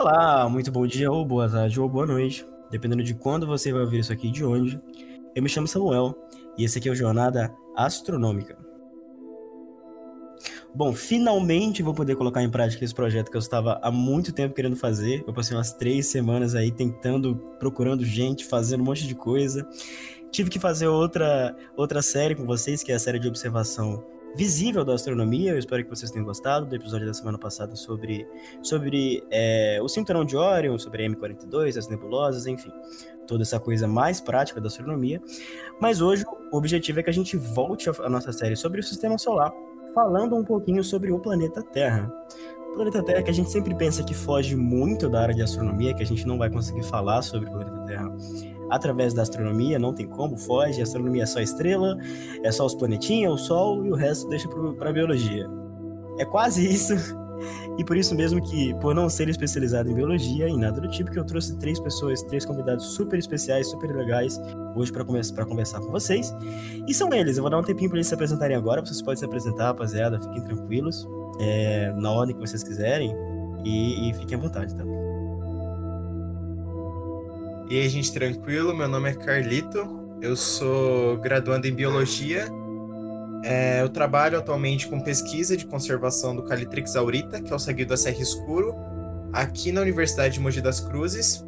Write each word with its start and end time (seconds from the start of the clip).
Olá, 0.00 0.48
muito 0.48 0.72
bom 0.72 0.86
dia, 0.86 1.12
ou 1.12 1.26
boa 1.26 1.46
tarde, 1.46 1.78
ou 1.78 1.86
boa 1.86 2.06
noite, 2.06 2.42
dependendo 2.70 3.02
de 3.02 3.12
quando 3.12 3.46
você 3.46 3.70
vai 3.70 3.82
ouvir 3.82 3.98
isso 3.98 4.10
aqui 4.10 4.30
de 4.30 4.42
onde. 4.42 4.80
Eu 5.34 5.42
me 5.42 5.48
chamo 5.50 5.68
Samuel 5.68 6.16
e 6.56 6.64
esse 6.64 6.78
aqui 6.78 6.88
é 6.88 6.92
o 6.92 6.94
Jornada 6.94 7.54
Astronômica. 7.76 8.56
Bom, 10.74 10.94
finalmente 10.94 11.82
vou 11.82 11.92
poder 11.92 12.16
colocar 12.16 12.42
em 12.42 12.48
prática 12.48 12.82
esse 12.82 12.94
projeto 12.94 13.30
que 13.30 13.36
eu 13.36 13.40
estava 13.40 13.78
há 13.82 13.90
muito 13.90 14.32
tempo 14.32 14.54
querendo 14.54 14.74
fazer. 14.74 15.22
Eu 15.26 15.34
passei 15.34 15.54
umas 15.54 15.74
três 15.74 16.06
semanas 16.06 16.54
aí 16.54 16.70
tentando, 16.70 17.36
procurando 17.58 18.02
gente, 18.02 18.46
fazendo 18.46 18.80
um 18.80 18.86
monte 18.86 19.06
de 19.06 19.14
coisa. 19.14 19.68
Tive 20.30 20.48
que 20.48 20.58
fazer 20.58 20.86
outra, 20.86 21.54
outra 21.76 22.00
série 22.00 22.34
com 22.34 22.46
vocês, 22.46 22.82
que 22.82 22.90
é 22.90 22.94
a 22.94 22.98
série 22.98 23.18
de 23.18 23.28
observação 23.28 24.02
visível 24.34 24.84
da 24.84 24.94
astronomia. 24.94 25.52
Eu 25.52 25.58
espero 25.58 25.82
que 25.84 25.90
vocês 25.90 26.10
tenham 26.10 26.24
gostado 26.24 26.66
do 26.66 26.74
episódio 26.74 27.06
da 27.06 27.14
semana 27.14 27.38
passada 27.38 27.74
sobre, 27.74 28.26
sobre 28.62 29.22
é, 29.30 29.78
o 29.82 29.88
cinturão 29.88 30.24
de 30.24 30.36
Orion, 30.36 30.78
sobre 30.78 31.04
a 31.04 31.08
M42, 31.08 31.76
as 31.76 31.88
nebulosas, 31.88 32.46
enfim, 32.46 32.72
toda 33.26 33.42
essa 33.42 33.58
coisa 33.58 33.86
mais 33.86 34.20
prática 34.20 34.60
da 34.60 34.68
astronomia. 34.68 35.20
Mas 35.80 36.00
hoje 36.00 36.24
o 36.50 36.56
objetivo 36.56 37.00
é 37.00 37.02
que 37.02 37.10
a 37.10 37.14
gente 37.14 37.36
volte 37.36 37.88
a 37.88 38.08
nossa 38.08 38.32
série 38.32 38.56
sobre 38.56 38.80
o 38.80 38.82
sistema 38.82 39.18
solar, 39.18 39.52
falando 39.94 40.36
um 40.36 40.44
pouquinho 40.44 40.82
sobre 40.84 41.12
o 41.12 41.18
planeta 41.18 41.62
Terra. 41.62 42.12
O 42.70 42.74
planeta 42.74 43.02
Terra 43.02 43.22
que 43.22 43.30
a 43.30 43.34
gente 43.34 43.50
sempre 43.50 43.74
pensa 43.74 44.04
que 44.04 44.14
foge 44.14 44.54
muito 44.54 45.08
da 45.08 45.22
área 45.22 45.34
de 45.34 45.42
astronomia, 45.42 45.94
que 45.94 46.02
a 46.02 46.06
gente 46.06 46.26
não 46.26 46.38
vai 46.38 46.48
conseguir 46.48 46.84
falar 46.84 47.22
sobre 47.22 47.48
o 47.48 47.52
planeta 47.52 47.84
Terra 47.86 48.12
através 48.70 49.12
da 49.12 49.22
astronomia, 49.22 49.78
não 49.78 49.92
tem 49.92 50.06
como, 50.06 50.36
foge, 50.36 50.80
a 50.80 50.84
astronomia 50.84 51.24
é 51.24 51.26
só 51.26 51.40
estrela, 51.40 51.98
é 52.42 52.52
só 52.52 52.64
os 52.64 52.74
planetinhas, 52.74 53.32
o 53.32 53.38
Sol 53.38 53.84
e 53.84 53.90
o 53.90 53.94
resto 53.94 54.28
deixa 54.28 54.48
para 54.78 54.92
biologia. 54.92 55.48
É 56.18 56.24
quase 56.24 56.64
isso. 56.68 56.94
E 57.78 57.84
por 57.84 57.96
isso 57.96 58.14
mesmo 58.14 58.42
que, 58.42 58.74
por 58.74 58.94
não 58.94 59.08
ser 59.08 59.28
especializado 59.28 59.90
em 59.90 59.94
biologia 59.94 60.46
e 60.46 60.56
nada 60.56 60.78
do 60.80 60.88
tipo, 60.90 61.10
que 61.10 61.18
eu 61.18 61.24
trouxe 61.24 61.56
três 61.56 61.80
pessoas, 61.80 62.22
três 62.22 62.44
convidados 62.44 62.84
super 62.84 63.18
especiais, 63.18 63.68
super 63.68 63.90
legais, 63.90 64.38
hoje 64.76 64.92
para 64.92 65.04
conversar 65.46 65.80
com 65.80 65.90
vocês. 65.90 66.34
E 66.86 66.92
são 66.92 67.12
eles, 67.14 67.38
eu 67.38 67.42
vou 67.42 67.50
dar 67.50 67.58
um 67.58 67.62
tempinho 67.62 67.88
para 67.88 67.96
eles 67.96 68.08
se 68.08 68.14
apresentarem 68.14 68.56
agora, 68.56 68.84
vocês 68.84 69.00
podem 69.00 69.16
se 69.16 69.24
apresentar, 69.24 69.68
rapaziada, 69.68 70.20
fiquem 70.20 70.42
tranquilos, 70.42 71.08
é, 71.40 71.90
na 71.96 72.10
ordem 72.10 72.34
que 72.36 72.40
vocês 72.40 72.62
quiserem, 72.62 73.16
e, 73.64 74.10
e 74.10 74.14
fiquem 74.14 74.36
à 74.36 74.40
vontade, 74.40 74.74
tá? 74.74 74.84
E 77.70 77.78
aí, 77.78 77.88
gente, 77.88 78.12
tranquilo? 78.12 78.74
Meu 78.74 78.88
nome 78.88 79.10
é 79.10 79.14
Carlito, 79.14 80.18
eu 80.20 80.34
sou 80.34 81.16
graduando 81.18 81.68
em 81.68 81.72
Biologia. 81.72 82.48
É, 83.44 83.80
eu 83.80 83.88
trabalho 83.88 84.36
atualmente 84.36 84.88
com 84.88 84.98
pesquisa 84.98 85.56
de 85.56 85.64
conservação 85.64 86.34
do 86.34 86.42
Calitrix 86.42 86.96
aurita, 86.96 87.40
que 87.40 87.52
é 87.52 87.54
o 87.54 87.60
seguido 87.60 87.90
da 87.90 87.96
serra 87.96 88.20
escuro, 88.20 88.74
aqui 89.32 89.70
na 89.70 89.82
Universidade 89.82 90.34
de 90.34 90.40
Mogi 90.40 90.60
das 90.60 90.80
Cruzes. 90.80 91.44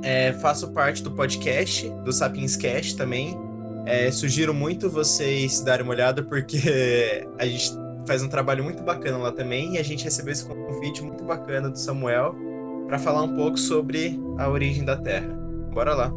É, 0.00 0.32
faço 0.34 0.70
parte 0.70 1.02
do 1.02 1.10
podcast, 1.10 1.90
do 2.04 2.12
Sapiens 2.12 2.54
Cast 2.54 2.96
também. 2.96 3.36
É, 3.84 4.08
sugiro 4.12 4.54
muito 4.54 4.88
vocês 4.88 5.60
darem 5.60 5.82
uma 5.82 5.92
olhada, 5.92 6.22
porque 6.22 7.26
a 7.36 7.46
gente 7.46 7.72
faz 8.06 8.22
um 8.22 8.28
trabalho 8.28 8.62
muito 8.62 8.80
bacana 8.84 9.18
lá 9.18 9.32
também, 9.32 9.74
e 9.74 9.78
a 9.78 9.82
gente 9.82 10.04
recebeu 10.04 10.30
esse 10.30 10.44
convite 10.44 11.02
muito 11.02 11.24
bacana 11.24 11.68
do 11.68 11.76
Samuel 11.76 12.46
para 12.86 12.98
falar 12.98 13.22
um 13.22 13.34
pouco 13.34 13.58
sobre 13.58 14.18
a 14.38 14.48
origem 14.48 14.84
da 14.84 14.96
Terra. 14.96 15.28
Bora 15.72 15.94
lá. 15.94 16.12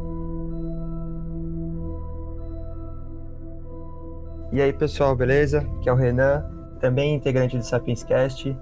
E 4.52 4.60
aí, 4.60 4.72
pessoal, 4.72 5.14
beleza? 5.14 5.60
Aqui 5.78 5.88
é 5.88 5.92
o 5.92 5.96
Renan, 5.96 6.44
também 6.80 7.14
integrante 7.14 7.56
do 7.56 7.64
Sapiens 7.64 8.02
Cast. 8.02 8.56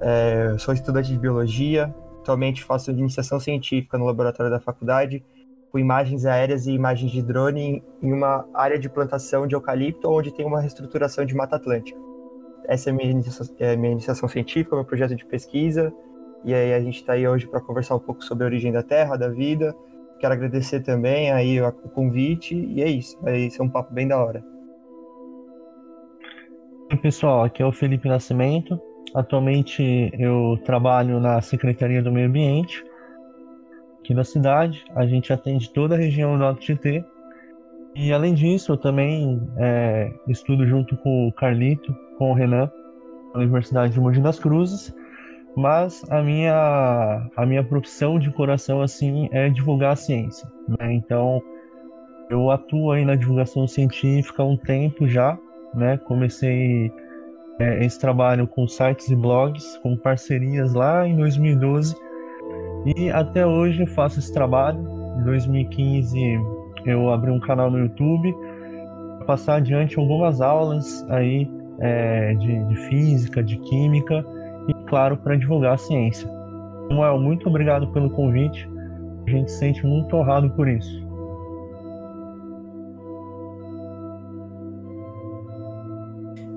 É, 0.00 0.54
sou 0.58 0.74
estudante 0.74 1.08
de 1.08 1.18
biologia, 1.18 1.94
atualmente 2.20 2.62
faço 2.62 2.90
iniciação 2.90 3.40
científica 3.40 3.98
no 3.98 4.04
laboratório 4.04 4.50
da 4.50 4.60
faculdade, 4.60 5.24
com 5.72 5.78
imagens 5.78 6.24
aéreas 6.24 6.66
e 6.66 6.72
imagens 6.72 7.10
de 7.10 7.20
drone 7.20 7.82
em 8.00 8.12
uma 8.12 8.46
área 8.54 8.78
de 8.78 8.88
plantação 8.88 9.46
de 9.46 9.54
eucalipto, 9.56 10.08
onde 10.08 10.32
tem 10.32 10.46
uma 10.46 10.60
reestruturação 10.60 11.24
de 11.24 11.34
Mata 11.34 11.56
Atlântica. 11.56 11.98
Essa 12.66 12.90
é 12.90 12.92
minha 12.92 13.22
é 13.58 13.76
minha 13.76 13.92
iniciação 13.92 14.28
científica, 14.28 14.76
meu 14.76 14.84
projeto 14.84 15.16
de 15.16 15.24
pesquisa, 15.24 15.92
e 16.44 16.52
aí 16.52 16.74
a 16.74 16.80
gente 16.80 16.96
está 16.96 17.14
aí 17.14 17.26
hoje 17.26 17.46
para 17.46 17.60
conversar 17.60 17.96
um 17.96 18.00
pouco 18.00 18.22
sobre 18.22 18.44
a 18.44 18.46
origem 18.46 18.70
da 18.70 18.82
Terra, 18.82 19.16
da 19.16 19.28
vida. 19.28 19.74
Quero 20.20 20.34
agradecer 20.34 20.80
também 20.80 21.32
aí 21.32 21.60
o 21.60 21.72
convite 21.72 22.54
e 22.54 22.82
é 22.82 22.88
isso. 22.88 23.18
Vai 23.22 23.48
ser 23.48 23.62
um 23.62 23.68
papo 23.68 23.94
bem 23.94 24.06
da 24.06 24.22
hora. 24.22 24.44
Oi, 26.92 26.98
pessoal, 26.98 27.44
aqui 27.44 27.62
é 27.62 27.66
o 27.66 27.72
Felipe 27.72 28.08
Nascimento. 28.08 28.78
Atualmente 29.14 30.10
eu 30.18 30.58
trabalho 30.64 31.18
na 31.18 31.40
Secretaria 31.40 32.02
do 32.02 32.12
Meio 32.12 32.28
Ambiente 32.28 32.84
aqui 34.00 34.14
da 34.14 34.24
cidade. 34.24 34.84
A 34.94 35.06
gente 35.06 35.32
atende 35.32 35.72
toda 35.72 35.94
a 35.94 35.98
região 35.98 36.36
do 36.36 36.44
Alto 36.44 36.60
Tietê. 36.60 37.02
E 37.94 38.12
além 38.12 38.34
disso, 38.34 38.72
eu 38.72 38.76
também 38.76 39.40
é, 39.56 40.12
estudo 40.28 40.66
junto 40.66 40.94
com 40.98 41.28
o 41.28 41.32
Carlito, 41.32 41.94
com 42.18 42.32
o 42.32 42.34
Renan, 42.34 42.70
na 43.32 43.40
Universidade 43.40 43.94
de 43.94 44.00
Mogi 44.00 44.20
das 44.20 44.38
Cruzes 44.38 44.94
mas 45.56 46.04
a 46.10 46.22
minha 46.22 47.30
a 47.36 47.46
minha 47.46 47.62
profissão 47.62 48.18
de 48.18 48.30
coração 48.30 48.82
assim 48.82 49.28
é 49.32 49.48
divulgar 49.48 49.92
a 49.92 49.96
ciência 49.96 50.48
né? 50.68 50.92
então 50.92 51.42
eu 52.30 52.50
atuo 52.50 52.90
aí 52.90 53.04
na 53.04 53.14
divulgação 53.14 53.66
científica 53.66 54.42
há 54.42 54.46
um 54.46 54.56
tempo 54.56 55.06
já 55.06 55.38
né? 55.74 55.98
Comecei 55.98 56.92
é, 57.58 57.84
esse 57.84 57.98
trabalho 57.98 58.46
com 58.46 58.66
sites 58.66 59.08
e 59.08 59.16
blogs 59.16 59.76
com 59.78 59.96
parcerias 59.96 60.72
lá 60.72 61.06
em 61.06 61.16
2012 61.16 61.94
e 62.96 63.10
até 63.10 63.46
hoje 63.46 63.86
faço 63.86 64.18
esse 64.18 64.32
trabalho. 64.32 64.78
Em 65.18 65.24
2015 65.24 66.20
eu 66.86 67.10
abri 67.10 67.30
um 67.30 67.40
canal 67.40 67.70
no 67.70 67.78
YouTube 67.78 68.34
passar 69.26 69.56
adiante 69.56 69.98
algumas 69.98 70.40
aulas 70.40 71.04
aí 71.08 71.50
é, 71.80 72.34
de, 72.34 72.64
de 72.64 72.76
física 72.88 73.42
de 73.42 73.56
química 73.56 74.24
claro, 74.94 75.16
para 75.16 75.34
divulgar 75.34 75.74
a 75.74 75.76
ciência. 75.76 76.30
Samuel, 76.86 77.18
muito 77.18 77.48
obrigado 77.48 77.88
pelo 77.88 78.08
convite. 78.10 78.70
A 79.26 79.30
gente 79.30 79.50
se 79.50 79.58
sente 79.58 79.84
muito 79.84 80.14
honrado 80.14 80.48
por 80.50 80.68
isso. 80.68 81.03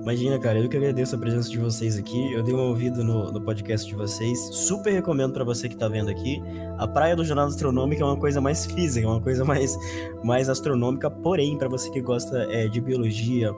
Imagina, 0.08 0.38
cara, 0.38 0.58
eu 0.58 0.70
que 0.70 0.76
agradeço 0.78 1.14
a 1.14 1.18
presença 1.18 1.50
de 1.50 1.58
vocês 1.58 1.98
aqui. 1.98 2.32
Eu 2.32 2.42
dei 2.42 2.54
um 2.54 2.60
ouvido 2.60 3.04
no, 3.04 3.30
no 3.30 3.42
podcast 3.42 3.86
de 3.86 3.94
vocês. 3.94 4.38
Super 4.54 4.90
recomendo 4.90 5.34
para 5.34 5.44
você 5.44 5.68
que 5.68 5.76
tá 5.76 5.86
vendo 5.86 6.08
aqui. 6.08 6.42
A 6.78 6.88
Praia 6.88 7.14
do 7.14 7.22
Jornal 7.22 7.46
Astronômico 7.46 8.00
é 8.00 8.06
uma 8.06 8.16
coisa 8.16 8.40
mais 8.40 8.64
física, 8.64 9.06
é 9.06 9.10
uma 9.10 9.20
coisa 9.20 9.44
mais, 9.44 9.76
mais 10.24 10.48
astronômica, 10.48 11.10
porém, 11.10 11.58
para 11.58 11.68
você 11.68 11.90
que 11.90 12.00
gosta 12.00 12.38
é, 12.50 12.66
de 12.68 12.80
biologia 12.80 13.52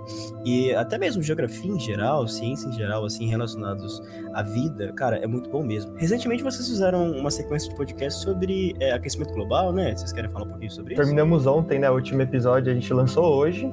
e 0.44 0.74
até 0.74 0.98
mesmo 0.98 1.22
geografia 1.22 1.70
em 1.70 1.78
geral, 1.78 2.26
ciência 2.26 2.66
em 2.66 2.72
geral, 2.72 3.04
assim, 3.04 3.28
relacionados 3.28 4.02
à 4.34 4.42
vida, 4.42 4.92
cara, 4.94 5.18
é 5.18 5.28
muito 5.28 5.48
bom 5.50 5.62
mesmo. 5.62 5.94
Recentemente 5.98 6.42
vocês 6.42 6.66
fizeram 6.68 7.12
uma 7.12 7.30
sequência 7.30 7.70
de 7.70 7.76
podcast 7.76 8.24
sobre 8.24 8.74
é, 8.80 8.90
aquecimento 8.90 9.32
global, 9.34 9.72
né? 9.72 9.94
Vocês 9.94 10.12
querem 10.12 10.28
falar 10.28 10.46
um 10.46 10.48
pouquinho 10.48 10.72
sobre 10.72 10.94
isso? 10.94 11.00
Terminamos 11.00 11.46
ontem, 11.46 11.78
né? 11.78 11.88
O 11.88 11.94
último 11.94 12.22
episódio 12.22 12.72
a 12.72 12.74
gente 12.74 12.92
lançou 12.92 13.36
hoje. 13.36 13.72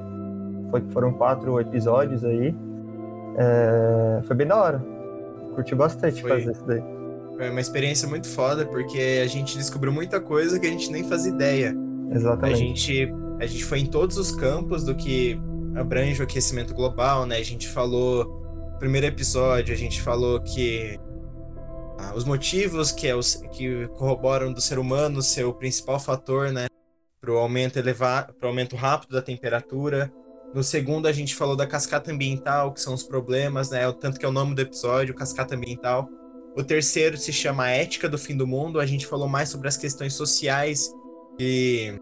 Foi, 0.70 0.80
foram 0.92 1.12
quatro 1.14 1.58
episódios 1.58 2.24
aí. 2.24 2.54
É, 3.38 4.22
foi 4.24 4.34
bem 4.36 4.46
da 4.46 4.56
hora. 4.56 4.84
Curti 5.54 5.74
bastante 5.74 6.20
foi, 6.20 6.30
fazer 6.30 6.52
isso 6.52 6.64
daí. 6.66 6.82
Foi 7.36 7.50
uma 7.50 7.60
experiência 7.60 8.08
muito 8.08 8.28
foda, 8.28 8.66
porque 8.66 9.20
a 9.22 9.26
gente 9.26 9.56
descobriu 9.56 9.92
muita 9.92 10.20
coisa 10.20 10.58
que 10.58 10.66
a 10.66 10.70
gente 10.70 10.90
nem 10.90 11.04
fazia 11.04 11.32
ideia. 11.32 11.74
Exatamente. 12.10 12.54
A 12.54 12.56
gente, 12.56 13.14
a 13.40 13.46
gente 13.46 13.64
foi 13.64 13.78
em 13.80 13.86
todos 13.86 14.16
os 14.16 14.32
campos 14.32 14.84
do 14.84 14.94
que 14.94 15.40
abrange 15.76 16.20
o 16.20 16.24
aquecimento 16.24 16.74
global, 16.74 17.26
né? 17.26 17.36
A 17.36 17.44
gente 17.44 17.68
falou, 17.68 18.24
no 18.72 18.78
primeiro 18.78 19.06
episódio, 19.06 19.72
a 19.72 19.76
gente 19.76 20.02
falou 20.02 20.40
que 20.40 20.98
ah, 21.98 22.12
os 22.14 22.24
motivos 22.24 22.90
que, 22.90 23.06
é 23.06 23.14
os, 23.14 23.36
que 23.52 23.86
corroboram 23.88 24.52
do 24.52 24.60
ser 24.60 24.78
humano 24.78 25.22
ser 25.22 25.44
o 25.44 25.52
principal 25.52 26.00
fator, 26.00 26.50
né? 26.50 26.66
Para 27.20 27.32
o 27.32 27.36
aumento 27.36 27.78
elevado, 27.78 28.32
para 28.34 28.46
o 28.46 28.48
aumento 28.48 28.76
rápido 28.76 29.12
da 29.12 29.22
temperatura. 29.22 30.12
No 30.54 30.62
segundo, 30.62 31.06
a 31.06 31.12
gente 31.12 31.34
falou 31.34 31.54
da 31.54 31.66
cascata 31.66 32.10
ambiental, 32.10 32.72
que 32.72 32.80
são 32.80 32.94
os 32.94 33.02
problemas, 33.02 33.70
né? 33.70 33.90
Tanto 33.92 34.18
que 34.18 34.24
é 34.24 34.28
o 34.28 34.32
nome 34.32 34.54
do 34.54 34.62
episódio, 34.62 35.14
cascata 35.14 35.54
ambiental. 35.54 36.08
O 36.56 36.64
terceiro 36.64 37.16
se 37.16 37.32
chama 37.32 37.70
Ética 37.70 38.08
do 38.08 38.18
Fim 38.18 38.36
do 38.36 38.46
Mundo. 38.46 38.80
A 38.80 38.86
gente 38.86 39.06
falou 39.06 39.28
mais 39.28 39.50
sobre 39.50 39.68
as 39.68 39.76
questões 39.76 40.14
sociais 40.14 40.92
que 41.36 42.00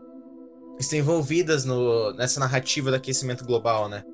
estão 0.78 0.98
envolvidas 0.98 1.64
no, 1.64 2.12
nessa 2.14 2.38
narrativa 2.38 2.90
do 2.90 2.96
aquecimento 2.96 3.44
global, 3.44 3.88
né? 3.88 4.04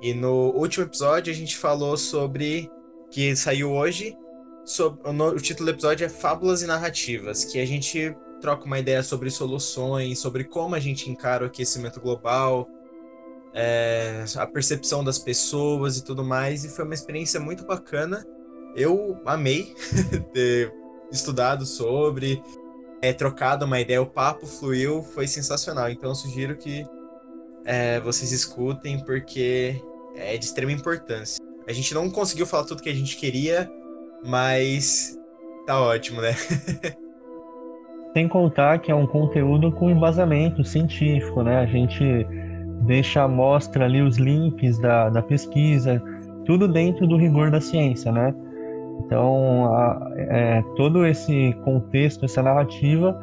E 0.00 0.14
no 0.14 0.52
último 0.54 0.84
episódio, 0.84 1.32
a 1.32 1.36
gente 1.36 1.56
falou 1.56 1.96
sobre. 1.96 2.70
que 3.10 3.34
saiu 3.34 3.72
hoje. 3.72 4.16
Sobre, 4.64 5.00
o, 5.08 5.12
no, 5.14 5.28
o 5.28 5.40
título 5.40 5.70
do 5.70 5.74
episódio 5.74 6.04
é 6.04 6.08
Fábulas 6.10 6.62
e 6.62 6.66
Narrativas, 6.66 7.44
que 7.46 7.58
a 7.58 7.66
gente 7.66 8.14
troca 8.40 8.66
uma 8.66 8.78
ideia 8.78 9.02
sobre 9.02 9.30
soluções, 9.30 10.18
sobre 10.18 10.44
como 10.44 10.74
a 10.74 10.78
gente 10.78 11.10
encara 11.10 11.44
o 11.44 11.46
aquecimento 11.46 12.00
global, 12.00 12.68
é, 13.54 14.24
a 14.36 14.46
percepção 14.46 15.02
das 15.02 15.18
pessoas 15.18 15.96
e 15.96 16.04
tudo 16.04 16.24
mais. 16.24 16.64
E 16.64 16.68
foi 16.68 16.84
uma 16.84 16.94
experiência 16.94 17.40
muito 17.40 17.64
bacana. 17.64 18.24
Eu 18.74 19.20
amei 19.24 19.74
ter 20.32 20.72
estudado 21.10 21.64
sobre, 21.64 22.42
é, 23.02 23.12
trocado 23.12 23.64
uma 23.64 23.80
ideia, 23.80 24.00
o 24.02 24.06
papo 24.06 24.46
fluiu, 24.46 25.02
foi 25.02 25.26
sensacional. 25.26 25.90
Então 25.90 26.10
eu 26.10 26.14
sugiro 26.14 26.56
que 26.56 26.86
é, 27.64 28.00
vocês 28.00 28.32
escutem, 28.32 29.04
porque 29.04 29.80
é 30.16 30.36
de 30.36 30.44
extrema 30.44 30.72
importância. 30.72 31.42
A 31.66 31.72
gente 31.72 31.92
não 31.94 32.10
conseguiu 32.10 32.46
falar 32.46 32.64
tudo 32.64 32.82
que 32.82 32.88
a 32.88 32.94
gente 32.94 33.16
queria, 33.16 33.70
mas 34.24 35.18
tá 35.66 35.80
ótimo, 35.80 36.20
né? 36.20 36.34
Sem 38.16 38.26
contar 38.26 38.78
que 38.78 38.90
é 38.90 38.94
um 38.94 39.06
conteúdo 39.06 39.70
com 39.72 39.90
embasamento 39.90 40.64
científico, 40.64 41.42
né? 41.42 41.58
A 41.58 41.66
gente 41.66 42.26
deixa 42.82 43.22
à 43.22 43.28
mostra 43.28 43.84
ali 43.84 44.02
os 44.02 44.18
links 44.18 44.78
da, 44.78 45.08
da 45.08 45.22
pesquisa, 45.22 46.02
tudo 46.44 46.68
dentro 46.68 47.06
do 47.06 47.16
rigor 47.16 47.50
da 47.50 47.60
ciência, 47.60 48.10
né? 48.12 48.34
Então, 49.04 49.72
a, 49.72 50.12
é, 50.16 50.62
todo 50.76 51.06
esse 51.06 51.54
contexto, 51.64 52.24
essa 52.24 52.42
narrativa, 52.42 53.18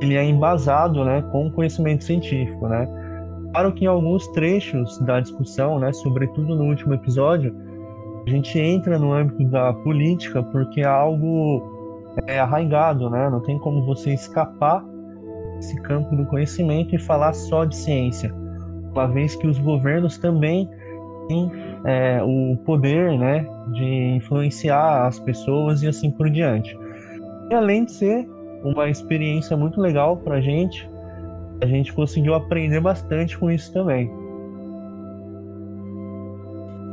ele 0.00 0.14
é 0.14 0.24
embasado, 0.24 1.04
né, 1.04 1.22
com 1.32 1.50
conhecimento 1.50 2.04
científico, 2.04 2.68
né? 2.68 2.86
Claro 3.52 3.72
que 3.72 3.84
em 3.84 3.88
alguns 3.88 4.26
trechos 4.28 4.98
da 5.00 5.20
discussão, 5.20 5.78
né, 5.78 5.92
sobretudo 5.92 6.54
no 6.54 6.64
último 6.64 6.94
episódio, 6.94 7.54
a 8.26 8.30
gente 8.30 8.58
entra 8.58 8.98
no 8.98 9.12
âmbito 9.12 9.44
da 9.44 9.72
política 9.72 10.42
porque 10.42 10.80
é 10.80 10.86
algo 10.86 11.62
é, 12.26 12.38
arraigado, 12.38 13.08
né? 13.08 13.30
Não 13.30 13.40
tem 13.40 13.58
como 13.58 13.84
você 13.86 14.12
escapar 14.12 14.84
desse 15.56 15.80
campo 15.82 16.14
do 16.16 16.26
conhecimento 16.26 16.94
e 16.94 16.98
falar 16.98 17.32
só 17.32 17.64
de 17.64 17.76
ciência, 17.76 18.34
uma 18.96 19.06
vez 19.06 19.36
que 19.36 19.46
os 19.46 19.58
governos 19.58 20.16
também 20.16 20.68
têm 21.28 21.52
é, 21.84 22.20
o 22.22 22.56
poder, 22.64 23.16
né, 23.18 23.46
de 23.72 23.84
influenciar 24.16 25.06
as 25.06 25.18
pessoas 25.18 25.82
e 25.82 25.88
assim 25.88 26.10
por 26.10 26.30
diante. 26.30 26.76
E 27.50 27.54
além 27.54 27.84
de 27.84 27.92
ser 27.92 28.26
uma 28.64 28.88
experiência 28.88 29.56
muito 29.56 29.80
legal 29.80 30.16
para 30.16 30.36
a 30.36 30.40
gente, 30.40 30.88
a 31.60 31.66
gente 31.66 31.92
conseguiu 31.92 32.34
aprender 32.34 32.80
bastante 32.80 33.38
com 33.38 33.50
isso 33.50 33.72
também. 33.72 34.10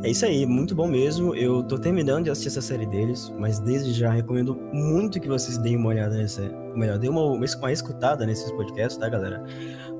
É 0.04 0.10
isso 0.10 0.26
aí, 0.26 0.46
muito 0.46 0.76
bom 0.76 0.86
mesmo. 0.86 1.34
Eu 1.34 1.64
tô 1.64 1.80
terminando 1.80 2.26
de 2.26 2.30
assistir 2.30 2.50
essa 2.50 2.62
série 2.62 2.86
deles, 2.86 3.32
mas 3.40 3.60
desde 3.60 3.94
já 3.94 4.12
recomendo 4.12 4.54
muito 4.74 5.18
que 5.18 5.30
vocês 5.30 5.58
deem 5.58 5.78
uma 5.78 5.88
olhada 5.90 6.18
nessa. 6.18 6.42
Melhor, 6.76 7.00
deem 7.00 7.10
uma, 7.10 7.24
uma 7.24 7.72
escutada 7.72 8.26
nesses 8.26 8.52
podcasts, 8.52 8.98
tá, 8.98 9.08
galera? 9.08 9.42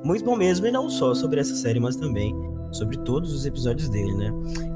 Muito 0.04 0.26
bom 0.26 0.36
mesmo, 0.36 0.68
e 0.68 0.72
não 0.72 0.90
só 0.90 1.16
sobre 1.16 1.40
essa 1.40 1.56
série, 1.56 1.80
mas 1.80 1.96
também 1.96 2.36
sobre 2.74 2.98
todos 2.98 3.34
os 3.34 3.46
episódios 3.46 3.88
dele, 3.88 4.14
né? 4.16 4.30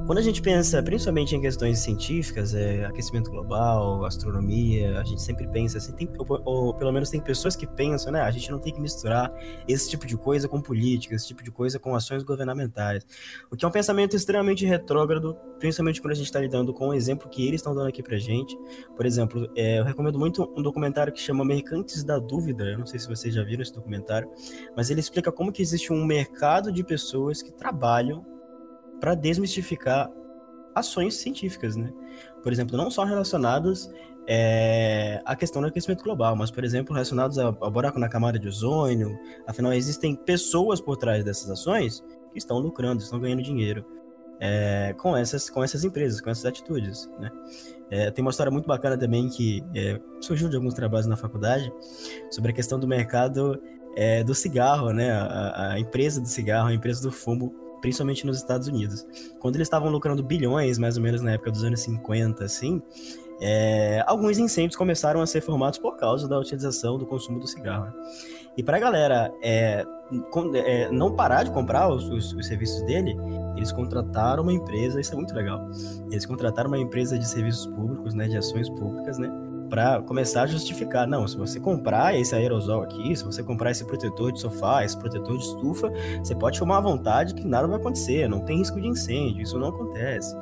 Quando 0.07 0.19
a 0.19 0.21
gente 0.21 0.41
pensa 0.41 0.81
principalmente 0.81 1.35
em 1.35 1.41
questões 1.41 1.79
científicas, 1.79 2.53
é, 2.55 2.85
aquecimento 2.85 3.29
global, 3.29 4.05
astronomia, 4.05 5.01
a 5.01 5.03
gente 5.03 5.21
sempre 5.21 5.45
pensa 5.49 5.79
assim, 5.79 5.91
tem, 5.91 6.09
ou, 6.17 6.41
ou, 6.45 6.73
pelo 6.73 6.93
menos 6.93 7.09
tem 7.09 7.19
pessoas 7.19 7.57
que 7.57 7.67
pensam, 7.67 8.13
né? 8.13 8.21
A 8.21 8.31
gente 8.31 8.49
não 8.49 8.57
tem 8.57 8.73
que 8.73 8.79
misturar 8.79 9.29
esse 9.67 9.89
tipo 9.89 10.07
de 10.07 10.15
coisa 10.15 10.47
com 10.47 10.61
política, 10.61 11.13
esse 11.13 11.27
tipo 11.27 11.43
de 11.43 11.51
coisa 11.51 11.77
com 11.77 11.93
ações 11.93 12.23
governamentais. 12.23 13.05
O 13.51 13.57
que 13.57 13.65
é 13.65 13.67
um 13.67 13.71
pensamento 13.71 14.15
extremamente 14.15 14.65
retrógrado, 14.65 15.35
principalmente 15.59 16.01
quando 16.01 16.13
a 16.13 16.15
gente 16.15 16.27
está 16.27 16.39
lidando 16.39 16.73
com 16.73 16.87
o 16.87 16.93
exemplo 16.93 17.27
que 17.27 17.45
eles 17.45 17.59
estão 17.59 17.75
dando 17.75 17.89
aqui 17.89 18.01
pra 18.01 18.17
gente. 18.17 18.57
Por 18.95 19.05
exemplo, 19.05 19.51
é, 19.57 19.79
eu 19.79 19.83
recomendo 19.83 20.17
muito 20.17 20.49
um 20.55 20.61
documentário 20.61 21.11
que 21.11 21.19
chama 21.19 21.43
Mercantes 21.43 22.01
da 22.05 22.17
Dúvida, 22.17 22.63
eu 22.63 22.79
não 22.79 22.85
sei 22.85 22.97
se 22.97 23.09
vocês 23.09 23.35
já 23.35 23.43
viram 23.43 23.61
esse 23.61 23.73
documentário, 23.73 24.31
mas 24.73 24.89
ele 24.89 25.01
explica 25.01 25.33
como 25.33 25.51
que 25.51 25.61
existe 25.61 25.91
um 25.91 26.05
mercado 26.05 26.71
de 26.71 26.81
pessoas 26.81 27.41
que 27.41 27.51
trabalham 27.51 27.67
trabalham 28.07 28.36
para 28.99 29.15
desmistificar 29.15 30.09
ações 30.73 31.15
científicas, 31.15 31.75
né? 31.75 31.91
Por 32.43 32.51
exemplo, 32.51 32.77
não 32.77 32.89
só 32.91 33.03
relacionadas 33.03 33.89
é, 34.27 35.21
à 35.25 35.35
questão 35.35 35.61
do 35.61 35.67
aquecimento 35.67 36.03
global, 36.03 36.35
mas, 36.35 36.51
por 36.51 36.63
exemplo, 36.63 36.93
relacionados 36.93 37.39
ao, 37.39 37.57
ao 37.59 37.71
buraco 37.71 37.99
na 37.99 38.09
camada 38.09 38.37
de 38.37 38.47
ozônio. 38.47 39.17
Afinal, 39.47 39.73
existem 39.73 40.15
pessoas 40.15 40.81
por 40.81 40.97
trás 40.97 41.23
dessas 41.23 41.49
ações 41.49 42.03
que 42.31 42.37
estão 42.37 42.59
lucrando, 42.59 43.01
estão 43.01 43.19
ganhando 43.19 43.41
dinheiro 43.41 43.85
é, 44.39 44.93
com, 44.97 45.15
essas, 45.15 45.49
com 45.49 45.63
essas 45.63 45.83
empresas, 45.83 46.21
com 46.21 46.29
essas 46.29 46.45
atitudes, 46.45 47.09
né? 47.19 47.31
É, 47.89 48.11
tem 48.11 48.21
uma 48.21 48.31
história 48.31 48.51
muito 48.51 48.67
bacana 48.67 48.97
também 48.97 49.29
que 49.29 49.63
é, 49.73 49.99
surgiu 50.19 50.49
de 50.49 50.57
alguns 50.57 50.73
trabalhos 50.73 51.07
na 51.07 51.15
faculdade 51.15 51.71
sobre 52.29 52.51
a 52.51 52.53
questão 52.53 52.77
do 52.77 52.85
mercado 52.85 53.61
é, 53.95 54.23
do 54.23 54.35
cigarro, 54.35 54.91
né? 54.91 55.11
A, 55.11 55.71
a, 55.73 55.79
empresa 55.79 56.19
do 56.19 56.27
cigarro, 56.27 56.67
a 56.67 56.73
empresa 56.73 57.01
do 57.01 57.11
fumo 57.11 57.55
principalmente 57.81 58.25
nos 58.25 58.37
Estados 58.37 58.67
Unidos. 58.67 59.05
Quando 59.39 59.55
eles 59.55 59.67
estavam 59.67 59.89
lucrando 59.89 60.23
bilhões, 60.23 60.77
mais 60.77 60.97
ou 60.97 61.03
menos 61.03 61.21
na 61.21 61.31
época 61.31 61.51
dos 61.51 61.63
anos 61.63 61.81
50, 61.81 62.43
assim, 62.43 62.81
é, 63.39 64.03
alguns 64.07 64.37
incêndios 64.37 64.75
começaram 64.75 65.21
a 65.21 65.27
ser 65.27 65.41
formados 65.41 65.77
por 65.77 65.95
causa 65.97 66.27
da 66.27 66.39
utilização 66.39 66.97
do 66.97 67.05
consumo 67.05 67.39
do 67.39 67.47
cigarro. 67.47 67.85
Né? 67.85 67.93
E 68.57 68.63
para 68.63 68.77
a 68.77 68.79
galera 68.79 69.31
é, 69.43 69.85
é, 70.55 70.91
não 70.91 71.15
parar 71.15 71.43
de 71.43 71.51
comprar 71.51 71.89
os, 71.89 72.09
os, 72.09 72.33
os, 72.33 72.47
serviços 72.47 72.81
dele, 72.83 73.15
eles 73.55 73.71
contrataram 73.71 74.41
uma 74.41 74.53
empresa, 74.53 74.99
isso 74.99 75.13
é 75.13 75.15
muito 75.15 75.33
legal. 75.35 75.69
Eles 76.09 76.25
contrataram 76.25 76.69
uma 76.69 76.79
empresa 76.79 77.19
de 77.19 77.27
serviços 77.27 77.67
públicos, 77.67 78.15
né, 78.15 78.27
de 78.27 78.35
ações 78.35 78.67
públicas, 78.69 79.19
né, 79.19 79.29
para 79.67 80.01
começar 80.01 80.43
a 80.43 80.47
justificar. 80.47 81.07
Não, 81.07 81.27
se 81.27 81.37
você 81.37 81.59
comprar 81.59 82.17
esse 82.17 82.33
aerosol 82.35 82.81
aqui, 82.81 83.15
se 83.15 83.23
você 83.23 83.43
comprar 83.43 83.71
esse 83.71 83.85
protetor 83.85 84.31
de 84.31 84.39
sofá, 84.39 84.83
esse 84.83 84.97
protetor 84.97 85.37
de 85.37 85.43
estufa, 85.43 85.91
você 86.23 86.35
pode 86.35 86.59
fumar 86.59 86.77
à 86.77 86.81
vontade 86.81 87.33
que 87.33 87.45
nada 87.45 87.67
vai 87.67 87.77
acontecer, 87.77 88.27
não 88.27 88.39
tem 88.41 88.57
risco 88.57 88.79
de 88.79 88.87
incêndio, 88.87 89.41
isso 89.41 89.59
não 89.59 89.69
acontece. 89.69 90.35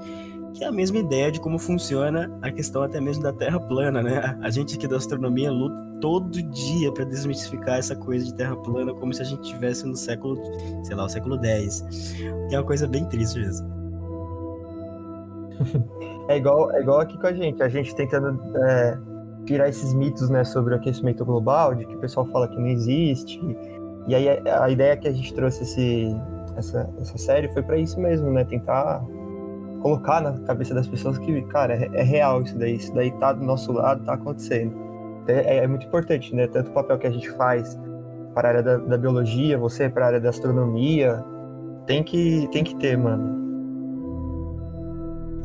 Que 0.53 0.63
é 0.63 0.67
a 0.67 0.71
mesma 0.71 0.99
ideia 0.99 1.31
de 1.31 1.39
como 1.41 1.59
funciona 1.59 2.31
a 2.41 2.49
questão 2.49 2.81
até 2.81 3.01
mesmo 3.01 3.21
da 3.21 3.33
Terra 3.33 3.59
plana, 3.59 4.01
né? 4.01 4.37
A 4.41 4.49
gente 4.49 4.77
aqui 4.77 4.87
da 4.87 4.95
astronomia 4.95 5.51
luta 5.51 5.75
todo 5.99 6.41
dia 6.41 6.91
para 6.93 7.03
desmistificar 7.03 7.77
essa 7.77 7.95
coisa 7.95 8.25
de 8.25 8.33
Terra 8.33 8.55
plana 8.55 8.93
como 8.93 9.13
se 9.13 9.21
a 9.21 9.25
gente 9.25 9.41
estivesse 9.41 9.85
no 9.85 9.97
século, 9.97 10.41
sei 10.83 10.95
lá, 10.95 11.05
o 11.05 11.09
século 11.09 11.37
X. 11.43 11.83
Que 12.47 12.55
é 12.55 12.59
uma 12.59 12.65
coisa 12.65 12.87
bem 12.87 13.03
triste 13.05 13.37
mesmo. 13.37 13.75
É 16.27 16.37
igual, 16.37 16.71
é 16.71 16.81
igual 16.81 17.01
aqui 17.01 17.17
com 17.19 17.27
a 17.27 17.33
gente, 17.33 17.61
a 17.61 17.69
gente 17.69 17.93
tentando 17.93 18.41
é 18.57 18.97
tirar 19.45 19.69
esses 19.69 19.93
mitos, 19.93 20.29
né, 20.29 20.43
sobre 20.43 20.73
o 20.73 20.77
aquecimento 20.77 21.23
global, 21.23 21.75
de 21.75 21.85
que 21.85 21.95
o 21.95 21.99
pessoal 21.99 22.25
fala 22.27 22.47
que 22.47 22.57
não 22.57 22.67
existe. 22.67 23.39
E 24.07 24.15
aí 24.15 24.27
a, 24.29 24.69
ideia 24.69 24.97
que 24.97 25.07
a 25.07 25.11
gente 25.11 25.33
trouxe 25.33 25.63
esse, 25.63 26.15
essa, 26.55 26.89
essa 26.99 27.17
série 27.17 27.47
foi 27.49 27.63
para 27.63 27.77
isso 27.77 27.99
mesmo, 27.99 28.31
né, 28.31 28.43
tentar 28.43 29.03
colocar 29.81 30.21
na 30.21 30.33
cabeça 30.39 30.73
das 30.73 30.87
pessoas 30.87 31.17
que, 31.17 31.41
cara, 31.43 31.75
é, 31.75 31.89
é, 31.93 32.03
real 32.03 32.41
isso 32.41 32.57
daí, 32.57 32.75
isso 32.75 32.93
daí 32.93 33.11
tá 33.19 33.33
do 33.33 33.43
nosso 33.45 33.71
lado, 33.71 34.03
tá 34.03 34.13
acontecendo. 34.13 34.75
É, 35.27 35.57
é 35.57 35.67
muito 35.67 35.85
importante, 35.85 36.35
né, 36.35 36.47
tanto 36.47 36.69
o 36.69 36.73
papel 36.73 36.97
que 36.97 37.07
a 37.07 37.11
gente 37.11 37.29
faz 37.31 37.79
para 38.33 38.49
a 38.49 38.51
área 38.51 38.63
da, 38.63 38.77
da 38.77 38.97
biologia, 38.97 39.57
você 39.57 39.89
para 39.89 40.05
a 40.05 40.07
área 40.07 40.19
da 40.19 40.29
astronomia, 40.29 41.23
tem 41.85 42.03
que, 42.03 42.47
tem 42.51 42.63
que 42.63 42.75
ter, 42.75 42.97
mano. 42.97 43.44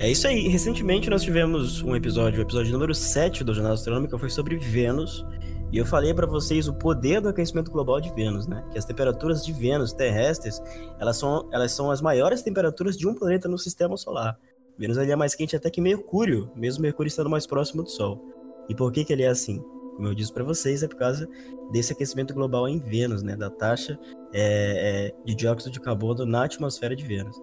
É 0.00 0.10
isso 0.10 0.26
aí. 0.26 0.48
Recentemente 0.48 1.10
nós 1.10 1.22
tivemos 1.22 1.82
um 1.82 1.94
episódio, 1.94 2.38
o 2.38 2.42
episódio 2.42 2.72
número 2.72 2.94
7 2.94 3.44
do 3.44 3.52
Jornal 3.52 3.74
Astronômico, 3.74 4.18
foi 4.18 4.30
sobre 4.30 4.56
Vênus. 4.56 5.26
E 5.70 5.76
eu 5.76 5.84
falei 5.84 6.14
para 6.14 6.26
vocês 6.26 6.66
o 6.66 6.72
poder 6.72 7.20
do 7.20 7.28
aquecimento 7.28 7.70
global 7.70 8.00
de 8.00 8.10
Vênus, 8.14 8.46
né? 8.46 8.64
Que 8.72 8.78
as 8.78 8.86
temperaturas 8.86 9.44
de 9.44 9.52
Vênus 9.52 9.92
terrestres, 9.92 10.58
elas 10.98 11.18
são, 11.18 11.46
elas 11.52 11.72
são 11.72 11.90
as 11.90 12.00
maiores 12.00 12.40
temperaturas 12.40 12.96
de 12.96 13.06
um 13.06 13.14
planeta 13.14 13.46
no 13.46 13.58
sistema 13.58 13.94
solar. 13.98 14.40
Vênus 14.78 14.96
ele 14.96 15.12
é 15.12 15.16
mais 15.16 15.34
quente 15.34 15.54
até 15.54 15.68
que 15.68 15.82
Mercúrio, 15.82 16.50
mesmo 16.56 16.80
Mercúrio 16.80 17.08
estando 17.08 17.28
mais 17.28 17.46
próximo 17.46 17.82
do 17.82 17.90
Sol. 17.90 18.24
E 18.70 18.74
por 18.74 18.90
que, 18.90 19.04
que 19.04 19.12
ele 19.12 19.24
é 19.24 19.28
assim? 19.28 19.62
Como 19.96 20.08
eu 20.08 20.14
disse 20.14 20.32
para 20.32 20.42
vocês, 20.42 20.82
é 20.82 20.88
por 20.88 20.96
causa 20.96 21.28
desse 21.70 21.92
aquecimento 21.92 22.32
global 22.32 22.66
em 22.66 22.78
Vênus, 22.78 23.22
né? 23.22 23.36
Da 23.36 23.50
taxa 23.50 23.98
é, 24.32 25.12
é, 25.12 25.24
de 25.26 25.34
dióxido 25.34 25.70
de 25.70 25.78
carbono 25.78 26.24
na 26.24 26.44
atmosfera 26.44 26.96
de 26.96 27.04
Vênus. 27.04 27.36